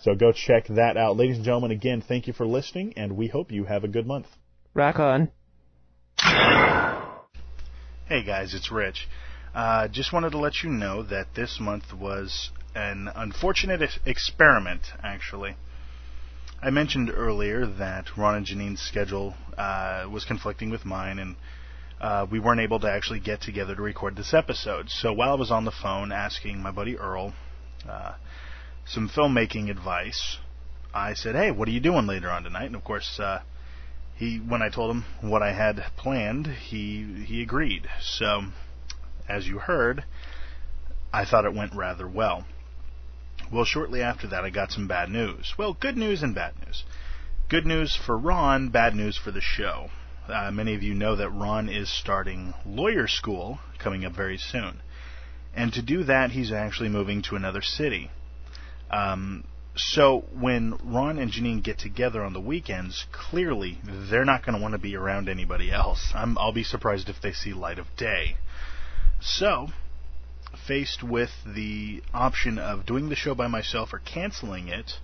So 0.02 0.16
go 0.16 0.32
check 0.32 0.66
that 0.68 0.98
out. 0.98 1.16
Ladies 1.16 1.36
and 1.36 1.46
gentlemen, 1.46 1.70
again, 1.70 2.02
thank 2.02 2.26
you 2.26 2.34
for 2.34 2.48
listening, 2.48 2.94
and 2.98 3.16
we 3.16 3.28
hope 3.28 3.52
you 3.52 3.66
have 3.66 3.84
a 3.84 3.88
good 3.88 4.08
month. 4.08 4.26
Rock 4.74 4.98
on. 4.98 5.30
Hey 8.08 8.24
guys, 8.26 8.56
it's 8.56 8.72
Rich. 8.72 9.08
Uh, 9.54 9.88
just 9.88 10.12
wanted 10.12 10.32
to 10.32 10.40
let 10.40 10.64
you 10.64 10.72
know 10.72 11.04
that 11.04 11.36
this 11.36 11.60
month 11.60 11.94
was 11.94 12.50
an 12.74 13.10
unfortunate 13.16 13.84
ex- 13.84 14.00
experiment, 14.04 14.82
actually. 15.04 15.56
I 16.64 16.72
mentioned 16.72 17.12
earlier 17.14 17.68
that 17.68 18.18
Ron 18.18 18.38
and 18.38 18.46
Janine's 18.46 18.82
schedule 18.82 19.36
uh, 19.56 20.08
was 20.12 20.26
conflicting 20.26 20.72
with 20.72 20.84
mine, 20.84 21.20
and 21.20 21.36
uh, 22.00 22.26
we 22.30 22.40
weren't 22.40 22.62
able 22.62 22.80
to 22.80 22.90
actually 22.90 23.20
get 23.20 23.42
together 23.42 23.76
to 23.76 23.82
record 23.84 24.16
this 24.16 24.34
episode. 24.34 24.90
So 24.90 25.14
while 25.14 25.32
I 25.32 25.36
was 25.36 25.52
on 25.52 25.66
the 25.66 25.72
phone 25.72 26.12
asking 26.12 26.60
my 26.60 26.72
buddy 26.72 26.98
Earl 26.98 27.34
uh, 27.88 28.14
some 28.86 29.10
filmmaking 29.10 29.70
advice, 29.70 30.38
I 30.94 31.14
said, 31.14 31.36
"Hey, 31.36 31.52
what 31.52 31.68
are 31.68 31.72
you 31.72 31.80
doing 31.80 32.08
later 32.08 32.30
on 32.30 32.44
tonight?" 32.44 32.66
And 32.66 32.76
of 32.76 32.84
course, 32.84 33.20
uh, 33.20 33.42
he 34.16 34.38
when 34.38 34.62
I 34.62 34.70
told 34.70 34.92
him 34.92 35.06
what 35.22 35.42
I 35.42 35.54
had 35.54 35.84
planned, 35.98 36.48
he 36.48 37.24
he 37.26 37.42
agreed. 37.42 37.88
So, 38.02 38.46
as 39.28 39.48
you 39.48 39.60
heard, 39.60 40.04
I 41.14 41.26
thought 41.26 41.46
it 41.46 41.54
went 41.54 41.74
rather 41.74 42.08
well. 42.08 42.46
Well, 43.52 43.66
shortly 43.66 44.02
after 44.02 44.28
that, 44.28 44.46
I 44.46 44.50
got 44.50 44.72
some 44.72 44.88
bad 44.88 45.10
news. 45.10 45.56
Well, 45.58 45.74
good 45.74 45.98
news 45.98 46.24
and 46.24 46.34
bad 46.34 46.54
news. 46.66 46.84
Good 47.50 47.66
news 47.66 47.96
for 47.96 48.18
Ron, 48.18 48.70
bad 48.70 48.96
news 48.96 49.18
for 49.18 49.32
the 49.32 49.42
show. 49.42 49.90
Uh, 50.28 50.52
many 50.52 50.74
of 50.74 50.84
you 50.84 50.94
know 50.94 51.16
that 51.18 51.30
Ron 51.30 51.68
is 51.68 51.90
starting 51.90 52.54
lawyer 52.66 53.08
school 53.08 53.60
coming 53.78 54.06
up 54.06 54.14
very 54.14 54.38
soon. 54.38 54.82
And 55.54 55.74
to 55.74 55.82
do 55.82 56.04
that, 56.06 56.32
he's 56.32 56.52
actually 56.52 56.88
moving 56.88 57.22
to 57.24 57.36
another 57.36 57.62
city. 57.62 58.10
Um, 58.92 59.46
so 59.76 60.26
when 60.34 60.78
Ron 60.84 61.18
and 61.18 61.32
Janine 61.32 61.64
get 61.64 61.80
together 61.80 62.24
on 62.24 62.34
the 62.34 62.42
weekends, 62.42 63.06
clearly 63.12 63.80
they're 63.84 64.26
not 64.26 64.46
going 64.46 64.56
to 64.56 64.62
want 64.62 64.74
to 64.74 64.78
be 64.78 64.98
around 64.98 65.30
anybody 65.30 65.72
else. 65.72 66.12
I'm, 66.14 66.38
I'll 66.38 66.52
be 66.52 66.64
surprised 66.64 67.08
if 67.08 67.22
they 67.22 67.32
see 67.32 67.54
light 67.54 67.80
of 67.80 67.96
day. 67.96 68.36
So, 69.22 69.70
faced 70.68 71.04
with 71.04 71.32
the 71.46 72.04
option 72.14 72.60
of 72.60 72.86
doing 72.86 73.08
the 73.08 73.16
show 73.16 73.34
by 73.34 73.48
myself 73.48 73.94
or 73.94 74.00
canceling 74.00 74.68
it, 74.68 75.00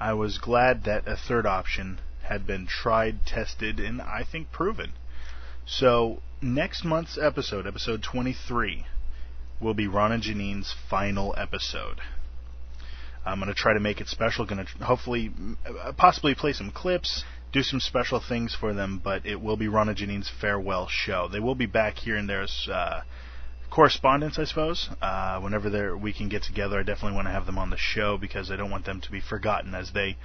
I 0.00 0.14
was 0.14 0.38
glad 0.38 0.84
that 0.84 1.06
a 1.06 1.16
third 1.16 1.46
option 1.46 2.00
had 2.24 2.46
been 2.46 2.66
tried, 2.66 3.24
tested, 3.24 3.78
and 3.78 4.02
I 4.02 4.24
think 4.24 4.50
proven. 4.50 4.94
So, 5.64 6.22
next 6.42 6.84
month's 6.84 7.16
episode, 7.16 7.66
episode 7.66 8.02
23, 8.02 8.86
will 9.60 9.74
be 9.74 9.86
Ron 9.86 10.12
and 10.12 10.22
Janine's 10.22 10.74
final 10.88 11.34
episode. 11.38 12.00
I'm 13.24 13.38
going 13.38 13.48
to 13.48 13.54
try 13.54 13.74
to 13.74 13.80
make 13.80 14.00
it 14.00 14.08
special. 14.08 14.46
Going 14.46 14.64
to 14.64 14.84
hopefully, 14.84 15.32
uh, 15.66 15.92
possibly 15.92 16.34
play 16.34 16.52
some 16.52 16.70
clips, 16.70 17.24
do 17.52 17.62
some 17.62 17.80
special 17.80 18.20
things 18.20 18.54
for 18.54 18.72
them, 18.72 19.00
but 19.02 19.26
it 19.26 19.40
will 19.40 19.56
be 19.56 19.68
Ron 19.68 19.88
and 19.88 19.96
Janine's 19.96 20.30
farewell 20.40 20.88
show. 20.88 21.28
They 21.28 21.40
will 21.40 21.54
be 21.54 21.66
back 21.66 21.96
here 21.96 22.16
and 22.16 22.28
there 22.28 22.42
as 22.42 22.68
uh, 22.70 23.02
correspondence, 23.70 24.38
I 24.38 24.44
suppose. 24.44 24.88
Uh, 25.00 25.40
whenever 25.40 25.96
we 25.96 26.12
can 26.12 26.28
get 26.28 26.42
together, 26.42 26.78
I 26.80 26.82
definitely 26.82 27.16
want 27.16 27.28
to 27.28 27.32
have 27.32 27.46
them 27.46 27.58
on 27.58 27.70
the 27.70 27.76
show 27.76 28.18
because 28.18 28.50
I 28.50 28.56
don't 28.56 28.70
want 28.70 28.84
them 28.84 29.00
to 29.00 29.10
be 29.10 29.20
forgotten 29.20 29.74
as 29.74 29.92
they 29.92 30.16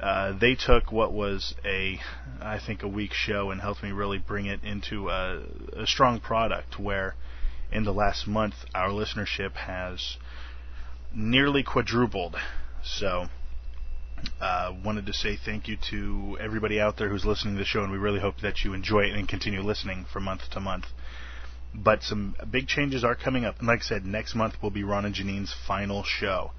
uh, 0.00 0.36
they 0.38 0.56
took 0.56 0.90
what 0.90 1.12
was 1.12 1.54
a, 1.64 2.00
I 2.40 2.58
think, 2.58 2.82
a 2.82 2.88
weak 2.88 3.12
show 3.12 3.50
and 3.50 3.60
helped 3.60 3.82
me 3.82 3.92
really 3.92 4.18
bring 4.18 4.46
it 4.46 4.64
into 4.64 5.08
a, 5.08 5.42
a 5.76 5.86
strong 5.86 6.20
product. 6.20 6.80
Where, 6.80 7.14
in 7.70 7.84
the 7.84 7.92
last 7.92 8.26
month, 8.26 8.54
our 8.74 8.88
listenership 8.88 9.52
has 9.52 10.16
nearly 11.14 11.62
quadrupled. 11.62 12.36
So, 12.82 13.26
uh, 14.40 14.72
wanted 14.84 15.06
to 15.06 15.12
say 15.12 15.36
thank 15.36 15.68
you 15.68 15.76
to 15.90 16.36
everybody 16.40 16.80
out 16.80 16.96
there 16.96 17.08
who's 17.08 17.24
listening 17.24 17.54
to 17.54 17.58
the 17.58 17.64
show, 17.64 17.82
and 17.82 17.92
we 17.92 17.98
really 17.98 18.20
hope 18.20 18.40
that 18.40 18.64
you 18.64 18.74
enjoy 18.74 19.00
it 19.00 19.12
and 19.12 19.28
continue 19.28 19.60
listening 19.62 20.06
from 20.12 20.24
month 20.24 20.50
to 20.50 20.60
month. 20.60 20.86
But 21.74 22.02
some 22.02 22.36
big 22.50 22.68
changes 22.68 23.04
are 23.04 23.14
coming 23.14 23.44
up. 23.44 23.58
And 23.58 23.68
like 23.68 23.80
I 23.80 23.84
said, 23.84 24.06
next 24.06 24.34
month 24.34 24.54
will 24.62 24.70
be 24.70 24.84
Ron 24.84 25.04
and 25.04 25.14
Janine's 25.14 25.54
final 25.66 26.04
show. 26.04 26.52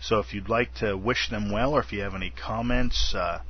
So 0.00 0.18
if 0.20 0.32
you'd 0.32 0.48
like 0.48 0.74
to 0.76 0.96
wish 0.96 1.28
them 1.28 1.50
well, 1.50 1.74
or 1.74 1.80
if 1.80 1.92
you 1.92 2.00
have 2.02 2.14
any 2.14 2.30
comments, 2.30 3.14
uh, 3.14 3.40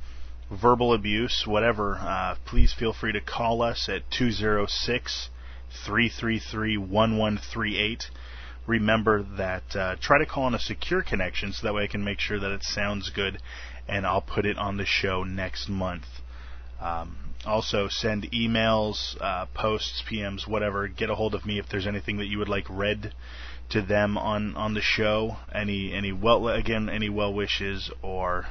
verbal 0.51 0.93
abuse, 0.93 1.45
whatever, 1.45 1.95
uh, 1.95 2.35
please 2.45 2.73
feel 2.73 2.91
free 2.91 3.13
to 3.13 3.21
call 3.21 3.61
us 3.61 3.87
at 3.87 4.09
206 4.11 5.29
333 5.85 6.77
1138. 6.77 8.09
Remember 8.67 9.23
that 9.37 9.75
uh, 9.75 9.95
try 9.99 10.19
to 10.19 10.25
call 10.25 10.43
on 10.43 10.53
a 10.53 10.59
secure 10.59 11.01
connection 11.01 11.51
so 11.51 11.65
that 11.65 11.73
way 11.73 11.83
I 11.83 11.87
can 11.87 12.03
make 12.03 12.19
sure 12.19 12.39
that 12.39 12.51
it 12.51 12.63
sounds 12.63 13.09
good 13.09 13.41
and 13.87 14.05
I'll 14.05 14.21
put 14.21 14.45
it 14.45 14.57
on 14.57 14.77
the 14.77 14.85
show 14.85 15.23
next 15.23 15.67
month. 15.67 16.05
Um, 16.79 17.17
also, 17.45 17.87
send 17.89 18.31
emails, 18.31 19.15
uh, 19.19 19.47
posts, 19.53 20.03
PMs, 20.09 20.47
whatever. 20.47 20.87
Get 20.87 21.09
a 21.09 21.15
hold 21.15 21.33
of 21.33 21.45
me 21.45 21.57
if 21.59 21.67
there's 21.69 21.87
anything 21.87 22.17
that 22.17 22.27
you 22.27 22.37
would 22.37 22.49
like 22.49 22.65
read 22.69 23.13
to 23.69 23.81
them 23.81 24.17
on 24.17 24.55
on 24.55 24.73
the 24.73 24.81
show. 24.81 25.37
Any 25.53 25.93
any 25.93 26.11
well 26.11 26.47
again 26.47 26.89
any 26.89 27.09
well 27.09 27.33
wishes 27.33 27.89
or 28.01 28.45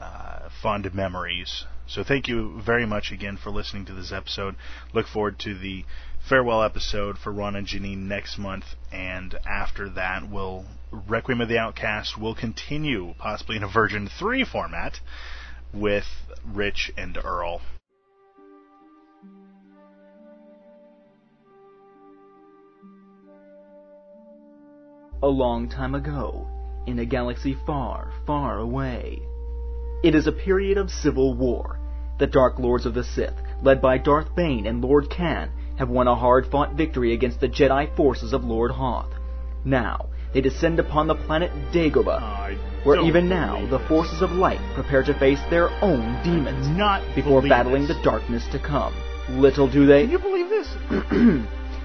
uh, 0.00 0.48
fond 0.62 0.94
memories. 0.94 1.64
So 1.88 2.04
thank 2.04 2.28
you 2.28 2.60
very 2.64 2.86
much 2.86 3.10
again 3.12 3.36
for 3.36 3.50
listening 3.50 3.86
to 3.86 3.94
this 3.94 4.12
episode. 4.12 4.56
Look 4.92 5.06
forward 5.06 5.38
to 5.40 5.56
the 5.56 5.84
farewell 6.28 6.62
episode 6.62 7.18
for 7.18 7.32
Ron 7.32 7.54
and 7.54 7.66
Janine 7.66 8.08
next 8.08 8.36
month, 8.36 8.64
and 8.92 9.34
after 9.46 9.88
that, 9.90 10.28
we'll 10.28 10.64
Requiem 10.90 11.40
of 11.40 11.48
the 11.48 11.58
Outcast 11.58 12.18
will 12.18 12.34
continue, 12.34 13.14
possibly 13.18 13.56
in 13.56 13.62
a 13.62 13.68
version 13.68 14.08
three 14.08 14.44
format, 14.44 15.00
with 15.72 16.06
Rich 16.44 16.90
and 16.96 17.16
Earl. 17.16 17.60
a 25.22 25.26
long 25.26 25.68
time 25.68 25.94
ago, 25.94 26.46
in 26.86 26.98
a 26.98 27.04
galaxy 27.04 27.56
far, 27.66 28.12
far 28.26 28.58
away. 28.58 29.18
It 30.04 30.14
is 30.14 30.26
a 30.26 30.32
period 30.32 30.76
of 30.76 30.90
civil 30.90 31.34
war. 31.34 31.80
The 32.18 32.26
Dark 32.26 32.58
Lords 32.58 32.86
of 32.86 32.94
the 32.94 33.02
Sith, 33.02 33.34
led 33.62 33.80
by 33.80 33.98
Darth 33.98 34.36
Bane 34.36 34.66
and 34.66 34.82
Lord 34.82 35.08
Kaan, 35.10 35.50
have 35.78 35.88
won 35.88 36.08
a 36.08 36.14
hard-fought 36.14 36.74
victory 36.74 37.12
against 37.12 37.40
the 37.40 37.48
Jedi 37.48 37.94
forces 37.96 38.32
of 38.32 38.44
Lord 38.44 38.70
Hoth. 38.70 39.10
Now, 39.64 40.06
they 40.32 40.40
descend 40.40 40.78
upon 40.78 41.06
the 41.06 41.14
planet 41.14 41.50
Dagobah, 41.72 42.84
where 42.84 43.00
even 43.00 43.28
now 43.28 43.66
the 43.66 43.78
forces 43.88 44.22
of 44.22 44.32
light 44.32 44.60
prepare 44.74 45.02
to 45.02 45.18
face 45.18 45.40
their 45.50 45.68
own 45.82 46.22
demons 46.22 46.68
Not 46.68 47.02
before 47.14 47.42
battling 47.42 47.86
this. 47.86 47.96
the 47.96 48.02
darkness 48.02 48.44
to 48.52 48.58
come. 48.58 48.94
Little 49.28 49.70
do 49.70 49.86
they 49.86 50.02
Can 50.02 50.10
you 50.10 50.18
believe 50.18 50.48
this? 50.48 50.68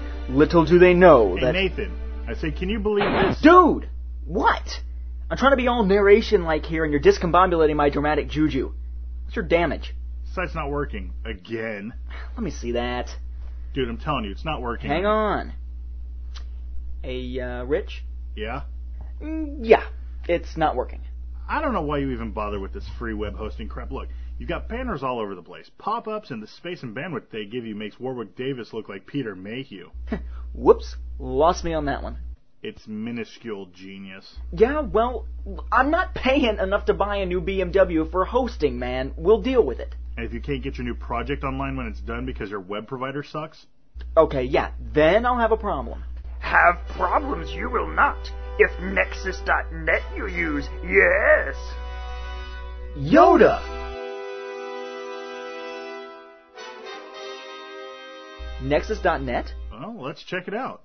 little 0.28 0.64
do 0.64 0.78
they 0.78 0.94
know 0.94 1.34
Hey 1.36 1.44
that 1.46 1.52
Nathan, 1.52 1.98
I 2.28 2.34
say, 2.34 2.50
can 2.52 2.68
you 2.68 2.78
believe 2.78 3.10
this? 3.26 3.40
Dude! 3.40 3.88
What? 4.24 4.80
I'm 5.30 5.36
trying 5.36 5.52
to 5.52 5.56
be 5.56 5.66
all 5.66 5.84
narration 5.84 6.44
like 6.44 6.64
here 6.66 6.84
and 6.84 6.92
you're 6.92 7.00
discombobulating 7.02 7.74
my 7.74 7.90
dramatic 7.90 8.28
juju. 8.28 8.72
What's 9.24 9.34
your 9.34 9.44
damage? 9.44 9.94
Site's 10.34 10.54
not 10.54 10.70
working 10.70 11.12
again, 11.24 11.92
Let 12.34 12.42
me 12.42 12.50
see 12.50 12.72
that. 12.72 13.10
Dude. 13.74 13.88
I'm 13.88 13.98
telling 13.98 14.24
you, 14.24 14.30
it's 14.30 14.44
not 14.44 14.60
working. 14.60 14.90
Hang 14.90 15.06
on. 15.06 15.52
Hey, 17.02 17.40
uh, 17.40 17.64
Rich? 17.64 18.04
Yeah. 18.36 18.62
Mm, 19.20 19.58
yeah, 19.62 19.82
it's 20.28 20.56
not 20.56 20.76
working. 20.76 21.02
I 21.48 21.60
don't 21.60 21.72
know 21.72 21.82
why 21.82 21.98
you 21.98 22.10
even 22.12 22.32
bother 22.32 22.60
with 22.60 22.72
this 22.72 22.88
free 22.98 23.14
web 23.14 23.36
hosting 23.36 23.68
crap. 23.68 23.90
Look, 23.90 24.08
you've 24.38 24.48
got 24.48 24.68
banners 24.68 25.02
all 25.02 25.18
over 25.18 25.34
the 25.34 25.42
place. 25.42 25.70
Pop-ups 25.78 26.30
and 26.30 26.42
the 26.42 26.46
space 26.46 26.82
and 26.82 26.94
bandwidth 26.94 27.30
they 27.30 27.44
give 27.44 27.66
you 27.66 27.74
makes 27.74 27.98
Warwick 27.98 28.36
Davis 28.36 28.72
look 28.72 28.88
like 28.88 29.06
Peter 29.06 29.34
Mayhew. 29.34 29.90
Whoops, 30.54 30.96
lost 31.18 31.64
me 31.64 31.74
on 31.74 31.86
that 31.86 32.02
one. 32.02 32.18
It's 32.62 32.86
minuscule 32.86 33.66
genius. 33.74 34.36
Yeah, 34.52 34.80
well, 34.82 35.26
I'm 35.72 35.90
not 35.90 36.14
paying 36.14 36.58
enough 36.58 36.84
to 36.84 36.94
buy 36.94 37.16
a 37.16 37.26
new 37.26 37.40
BMW 37.40 38.08
for 38.08 38.24
hosting, 38.24 38.78
man. 38.78 39.12
We'll 39.16 39.42
deal 39.42 39.64
with 39.64 39.80
it. 39.80 39.96
And 40.16 40.24
if 40.24 40.32
you 40.32 40.40
can't 40.40 40.62
get 40.62 40.76
your 40.78 40.84
new 40.84 40.94
project 40.94 41.42
online 41.42 41.76
when 41.76 41.86
it's 41.86 42.00
done 42.00 42.24
because 42.24 42.50
your 42.50 42.60
web 42.60 42.86
provider 42.86 43.24
sucks, 43.24 43.66
Okay, 44.16 44.44
yeah, 44.44 44.70
then 44.94 45.26
I'll 45.26 45.38
have 45.38 45.52
a 45.52 45.56
problem. 45.56 46.04
Have 46.40 46.76
problems 46.96 47.50
you 47.52 47.68
will 47.68 47.88
not 47.88 48.30
if 48.58 48.70
Nexcess.net 48.80 50.02
you 50.16 50.26
use, 50.28 50.68
yes. 50.84 51.56
Yoda! 52.96 53.60
Nexcess.net? 58.62 59.52
well, 59.72 59.96
let's 60.00 60.22
check 60.22 60.46
it 60.46 60.54
out. 60.54 60.82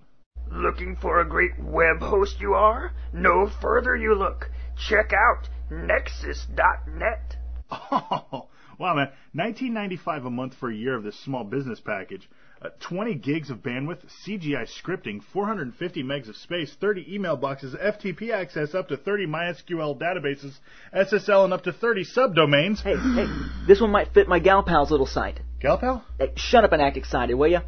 Looking 0.51 0.95
for 0.95 1.19
a 1.19 1.27
great 1.27 1.59
web 1.59 1.99
host 1.99 2.39
you 2.39 2.53
are? 2.53 2.93
No 3.13 3.49
further 3.61 3.95
you 3.95 4.15
look. 4.15 4.49
Check 4.77 5.11
out 5.13 5.49
Nexcess.net. 5.71 7.35
Oh, 7.69 8.47
wow, 8.79 8.93
man. 8.93 9.09
1995 9.33 10.25
a 10.25 10.29
month 10.29 10.53
for 10.59 10.69
a 10.69 10.75
year 10.75 10.95
of 10.95 11.03
this 11.03 11.19
small 11.23 11.43
business 11.43 11.79
package. 11.79 12.29
Uh, 12.61 12.69
20 12.79 13.15
gigs 13.15 13.49
of 13.49 13.57
bandwidth, 13.57 13.99
CGI 14.25 14.67
scripting, 14.81 15.21
450 15.33 16.03
megs 16.03 16.29
of 16.29 16.35
space, 16.35 16.73
30 16.79 17.13
email 17.13 17.35
boxes, 17.35 17.75
FTP 17.75 18.31
access 18.31 18.73
up 18.73 18.87
to 18.87 18.97
30 18.97 19.27
MySQL 19.27 19.99
databases, 19.99 20.53
SSL 20.95 21.45
and 21.45 21.53
up 21.53 21.63
to 21.63 21.73
30 21.73 22.05
subdomains. 22.05 22.79
Hey, 22.81 22.95
hey, 22.95 23.27
this 23.67 23.81
one 23.81 23.91
might 23.91 24.13
fit 24.13 24.27
my 24.27 24.39
gal 24.39 24.63
pal's 24.63 24.91
little 24.91 25.05
site. 25.05 25.39
Gal 25.59 25.77
pal? 25.77 26.05
Hey, 26.19 26.31
shut 26.35 26.63
up 26.63 26.71
and 26.71 26.81
act 26.81 26.97
excited, 26.97 27.35
will 27.35 27.47
ya? 27.47 27.61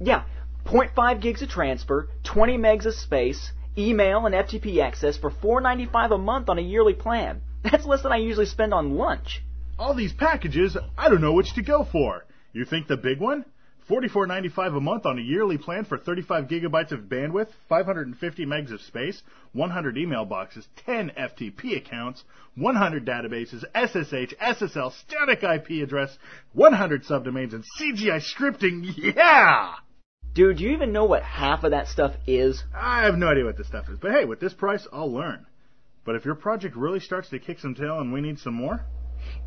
Yeah, 0.00 0.24
0.5 0.68 1.22
gigs 1.22 1.40
of 1.40 1.48
transfer, 1.48 2.10
20 2.24 2.58
megs 2.58 2.84
of 2.84 2.92
space, 2.92 3.52
email 3.78 4.26
and 4.26 4.34
FTP 4.34 4.82
access 4.82 5.16
for 5.16 5.30
4.95 5.30 6.14
a 6.14 6.18
month 6.18 6.50
on 6.50 6.58
a 6.58 6.62
yearly 6.62 6.92
plan. 6.92 7.40
That's 7.64 7.86
less 7.86 8.02
than 8.02 8.12
I 8.12 8.18
usually 8.18 8.44
spend 8.44 8.74
on 8.74 8.96
lunch. 8.96 9.42
All 9.78 9.94
these 9.94 10.12
packages, 10.12 10.76
I 10.98 11.08
don't 11.08 11.22
know 11.22 11.32
which 11.32 11.54
to 11.54 11.62
go 11.62 11.84
for. 11.90 12.26
You 12.52 12.66
think 12.66 12.86
the 12.86 12.98
big 12.98 13.18
one? 13.18 13.46
$44.95 13.88 14.76
a 14.76 14.80
month 14.80 15.06
on 15.06 15.18
a 15.18 15.22
yearly 15.22 15.56
plan 15.56 15.86
for 15.86 15.96
35 15.96 16.44
gigabytes 16.48 16.92
of 16.92 17.08
bandwidth, 17.08 17.48
550 17.70 18.44
megs 18.44 18.70
of 18.70 18.82
space, 18.82 19.22
100 19.54 19.96
email 19.96 20.26
boxes, 20.26 20.68
10 20.84 21.12
FTP 21.18 21.78
accounts, 21.78 22.24
100 22.56 23.06
databases, 23.06 23.64
SSH, 23.74 24.34
SSL, 24.34 24.92
static 24.92 25.42
IP 25.42 25.82
address, 25.82 26.18
100 26.52 27.04
subdomains, 27.04 27.54
and 27.54 27.64
CGI 27.80 28.20
scripting. 28.20 28.84
Yeah! 29.16 29.76
Dude, 30.38 30.58
do 30.58 30.62
you 30.62 30.70
even 30.70 30.92
know 30.92 31.04
what 31.04 31.24
half 31.24 31.64
of 31.64 31.72
that 31.72 31.88
stuff 31.88 32.14
is? 32.24 32.62
I 32.72 33.02
have 33.02 33.16
no 33.18 33.26
idea 33.26 33.44
what 33.44 33.56
this 33.56 33.66
stuff 33.66 33.88
is, 33.88 33.98
but 33.98 34.12
hey, 34.12 34.24
with 34.24 34.38
this 34.38 34.54
price, 34.54 34.86
I'll 34.92 35.12
learn. 35.12 35.46
But 36.04 36.14
if 36.14 36.24
your 36.24 36.36
project 36.36 36.76
really 36.76 37.00
starts 37.00 37.28
to 37.30 37.40
kick 37.40 37.58
some 37.58 37.74
tail 37.74 37.98
and 37.98 38.12
we 38.12 38.20
need 38.20 38.38
some 38.38 38.54
more, 38.54 38.84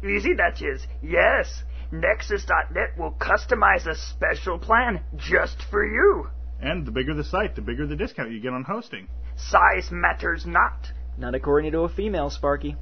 Easy 0.04 0.34
that 0.34 0.62
is, 0.62 0.86
yes. 1.02 1.64
Nexcess.net 1.94 2.98
will 2.98 3.14
customize 3.14 3.88
a 3.88 3.96
special 3.96 4.60
plan 4.60 5.00
just 5.16 5.64
for 5.72 5.86
you. 5.86 6.28
and 6.60 6.86
the 6.86 6.92
bigger 6.92 7.14
the 7.14 7.24
site, 7.24 7.56
the 7.56 7.62
bigger 7.62 7.88
the 7.88 7.96
discount 7.96 8.32
you 8.32 8.42
get 8.42 8.52
on 8.52 8.66
hosting. 8.66 9.08
Size 9.38 9.92
matters 9.92 10.46
not. 10.46 10.92
Not 11.18 11.36
according 11.36 11.72
to 11.72 11.84
a 11.84 11.90
female, 11.90 12.30
Sparky. 12.30 12.76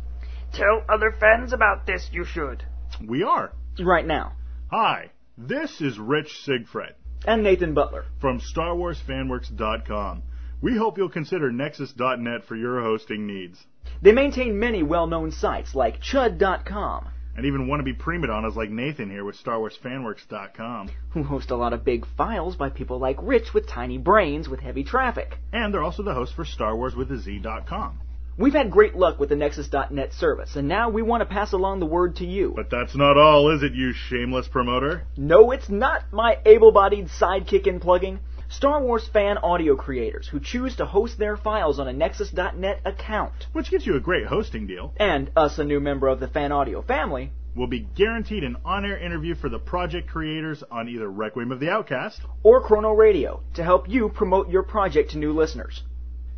Tell 0.52 0.84
other 0.90 1.12
fans 1.20 1.54
about 1.54 1.86
this, 1.86 2.10
you 2.12 2.26
should. 2.26 2.64
We 3.08 3.22
are. 3.22 3.54
Right 3.80 4.08
now. 4.08 4.32
Hi, 4.72 5.12
this 5.38 5.80
is 5.80 6.00
Rich 6.00 6.44
Sigfred. 6.44 6.94
And 7.26 7.44
Nathan 7.44 7.74
Butler. 7.74 8.06
From 8.20 8.40
StarWarsFanWorks.com. 8.40 10.24
We 10.62 10.78
hope 10.78 10.98
you'll 10.98 11.10
consider 11.10 11.52
Nexcess.net 11.52 12.46
for 12.46 12.56
your 12.56 12.82
hosting 12.82 13.26
needs. 13.28 13.66
They 14.02 14.12
maintain 14.12 14.60
many 14.60 14.84
well-known 14.84 15.32
sites 15.32 15.74
like 15.74 16.02
Chud.com. 16.02 17.10
And 17.36 17.46
even 17.46 17.68
wannabe 17.68 17.98
prima 17.98 18.28
donnas 18.28 18.58
like 18.58 18.70
Nathan 18.70 19.10
here 19.10 19.24
with 19.24 19.42
StarWarsFanWorks.com. 19.44 20.90
Who 21.12 21.24
host 21.24 21.52
a 21.52 21.56
lot 21.56 21.72
of 21.72 21.86
big 21.86 22.06
files 22.18 22.58
by 22.58 22.70
people 22.70 23.00
like 23.00 23.18
Rich 23.22 23.54
with 23.54 23.68
tiny 23.68 23.98
brains 23.98 24.50
with 24.50 24.60
heavy 24.60 24.84
traffic. 24.84 25.38
And 25.54 25.74
they're 25.74 25.84
also 25.84 26.04
the 26.04 26.14
host 26.14 26.36
for 26.36 26.44
StarWarsWithAZ.com. 26.44 28.02
We've 28.40 28.54
had 28.54 28.72
great 28.72 28.96
luck 28.96 29.20
with 29.20 29.28
the 29.28 29.36
Nexcess.net 29.36 30.14
service, 30.14 30.56
and 30.56 30.70
now 30.70 30.90
we 30.90 31.02
want 31.02 31.20
to 31.20 31.26
pass 31.26 31.52
along 31.52 31.82
the 31.82 31.86
word 31.86 32.16
to 32.16 32.26
you. 32.26 32.54
But 32.56 32.70
that's 32.70 32.96
not 32.96 33.18
all, 33.18 33.54
is 33.54 33.64
it, 33.64 33.74
you 33.74 33.92
shameless 33.92 34.48
promoter? 34.48 35.04
No, 35.18 35.52
it's 35.52 35.68
not, 35.68 36.06
my 36.14 36.38
able-bodied 36.46 37.10
sidekick 37.10 37.68
in 37.68 37.82
plugging. 37.82 38.20
Star 38.48 38.82
Wars 38.82 39.06
fan 39.12 39.40
audio 39.40 39.76
creators 39.76 40.26
who 40.30 40.40
choose 40.40 40.78
to 40.78 40.86
host 40.86 41.20
their 41.20 41.36
files 41.36 41.82
on 41.82 41.90
a 41.90 41.94
Nexcess.net 41.94 42.80
account. 42.86 43.34
Which 43.52 43.70
gives 43.70 43.86
you 43.86 43.98
a 43.98 44.00
great 44.00 44.26
hosting 44.26 44.68
deal. 44.68 44.94
And 44.96 45.30
us, 45.36 45.60
a 45.60 45.66
new 45.66 45.82
member 45.82 46.08
of 46.08 46.22
the 46.22 46.30
fan 46.30 46.54
audio 46.54 46.82
family, 46.82 47.34
will 47.58 47.68
be 47.68 47.90
guaranteed 47.94 48.46
an 48.46 48.56
on-air 48.64 48.98
interview 48.98 49.36
for 49.36 49.50
the 49.50 49.60
project 49.60 50.08
creators 50.08 50.64
on 50.72 50.88
either 50.88 51.12
Requiem 51.12 51.52
of 51.52 51.60
the 51.60 51.70
Outcast 51.70 52.22
or 52.44 52.62
Chrono 52.62 52.94
Radio 52.94 53.44
to 53.56 53.66
help 53.66 53.90
you 53.90 54.08
promote 54.08 54.50
your 54.50 54.64
project 54.64 55.12
to 55.12 55.18
new 55.18 55.34
listeners. 55.34 55.84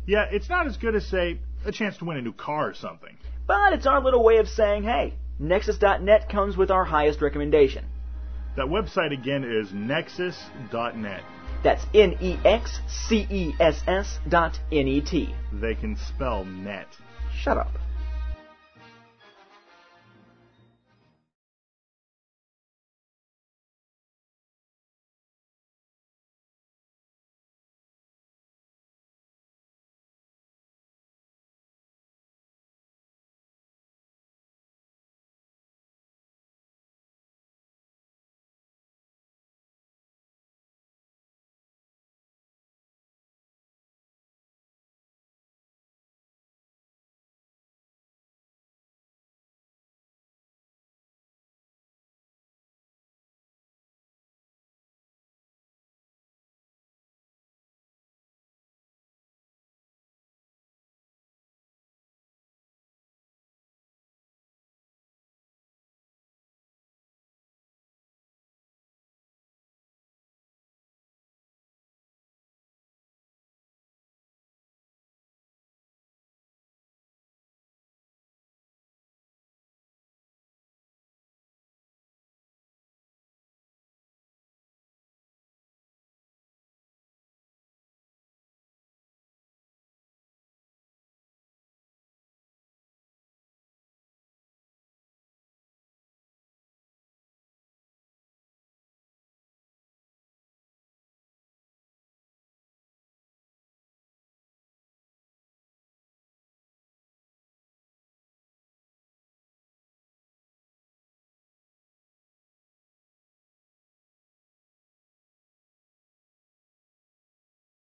Yeah, 0.04 0.26
it's 0.32 0.48
not 0.48 0.66
as 0.66 0.76
good 0.76 0.96
as, 0.96 1.06
say, 1.06 1.38
a 1.64 1.72
chance 1.72 1.96
to 1.98 2.04
win 2.04 2.16
a 2.16 2.22
new 2.22 2.32
car 2.32 2.70
or 2.70 2.74
something. 2.74 3.16
But 3.46 3.72
it's 3.72 3.86
our 3.86 4.02
little 4.02 4.22
way 4.22 4.38
of 4.38 4.48
saying, 4.48 4.84
hey, 4.84 5.14
Nexcess.net 5.40 6.28
comes 6.28 6.56
with 6.56 6.70
our 6.70 6.84
highest 6.84 7.20
recommendation. 7.20 7.84
That 8.56 8.66
website 8.66 9.12
again 9.12 9.44
is 9.44 9.68
Nexcess.net. 9.68 11.22
That's 11.64 11.84
N 11.94 12.16
E 12.20 12.38
X 12.44 12.80
C 12.88 13.26
E 13.30 13.54
S 13.60 13.82
S 13.86 14.18
dot 14.28 14.58
N 14.70 14.88
E 14.88 15.00
T. 15.00 15.34
They 15.52 15.74
can 15.74 15.96
spell 15.96 16.44
net. 16.44 16.88
Shut 17.34 17.56
up. 17.56 17.72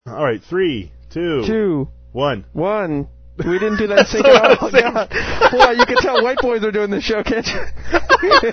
All 0.07 0.25
right, 0.25 0.43
three, 0.43 0.91
two, 1.11 1.45
Two, 1.47 1.89
one. 2.13 2.45
one. 2.53 3.09
We 3.39 3.59
didn't 3.59 3.79
do 3.79 3.87
that 3.89 4.07
sync 4.09 4.27
at 4.27 4.35
all. 4.35 4.57
what 4.69 4.75
I 4.75 4.91
was 4.91 5.11
God. 5.11 5.51
Boy, 5.53 5.71
you 5.73 5.87
can 5.87 5.97
tell 5.97 6.23
white 6.23 6.37
boys 6.43 6.63
are 6.63 6.71
doing 6.71 6.91
this 6.91 7.03
show, 7.03 7.23
can't 7.25 7.47
you? 7.47 8.53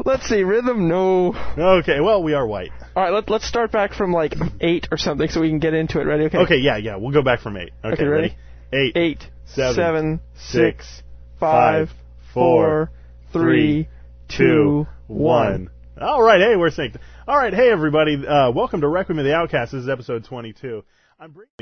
let's 0.06 0.26
see, 0.28 0.44
rhythm, 0.44 0.88
no. 0.88 1.34
Okay, 1.58 2.00
well, 2.00 2.22
we 2.22 2.32
are 2.32 2.46
white. 2.46 2.70
All 2.94 3.02
right, 3.02 3.12
let, 3.12 3.28
let's 3.28 3.46
start 3.46 3.72
back 3.72 3.92
from 3.92 4.12
like 4.12 4.34
eight 4.60 4.86
or 4.92 4.96
something 4.98 5.28
so 5.28 5.40
we 5.40 5.48
can 5.50 5.58
get 5.58 5.74
into 5.74 6.00
it. 6.00 6.04
Ready? 6.04 6.26
Okay. 6.26 6.38
Okay, 6.38 6.58
yeah, 6.58 6.76
yeah, 6.76 6.96
we'll 6.96 7.10
go 7.12 7.22
back 7.22 7.40
from 7.40 7.56
eight. 7.56 7.72
Okay, 7.84 7.94
Okay, 7.94 8.04
ready? 8.06 8.36
Eight, 8.72 8.96
Eight, 8.96 9.26
seven, 9.46 10.20
six, 10.36 11.02
five, 11.40 11.90
four, 12.32 12.90
three, 13.32 13.88
two, 14.28 14.86
one. 15.08 15.70
All 16.00 16.22
right, 16.22 16.40
hey, 16.40 16.56
we're 16.56 16.70
synced. 16.70 16.96
All 17.28 17.36
right, 17.36 17.52
hey 17.52 17.70
everybody, 17.70 18.26
uh, 18.26 18.50
welcome 18.50 18.80
to 18.80 18.88
Requiem 18.88 19.18
of 19.18 19.26
the 19.26 19.34
Outcast. 19.34 19.72
This 19.72 19.82
is 19.82 19.88
episode 19.90 20.24
22. 20.24 20.82
I'm 21.20 21.32
bringing 21.32 21.52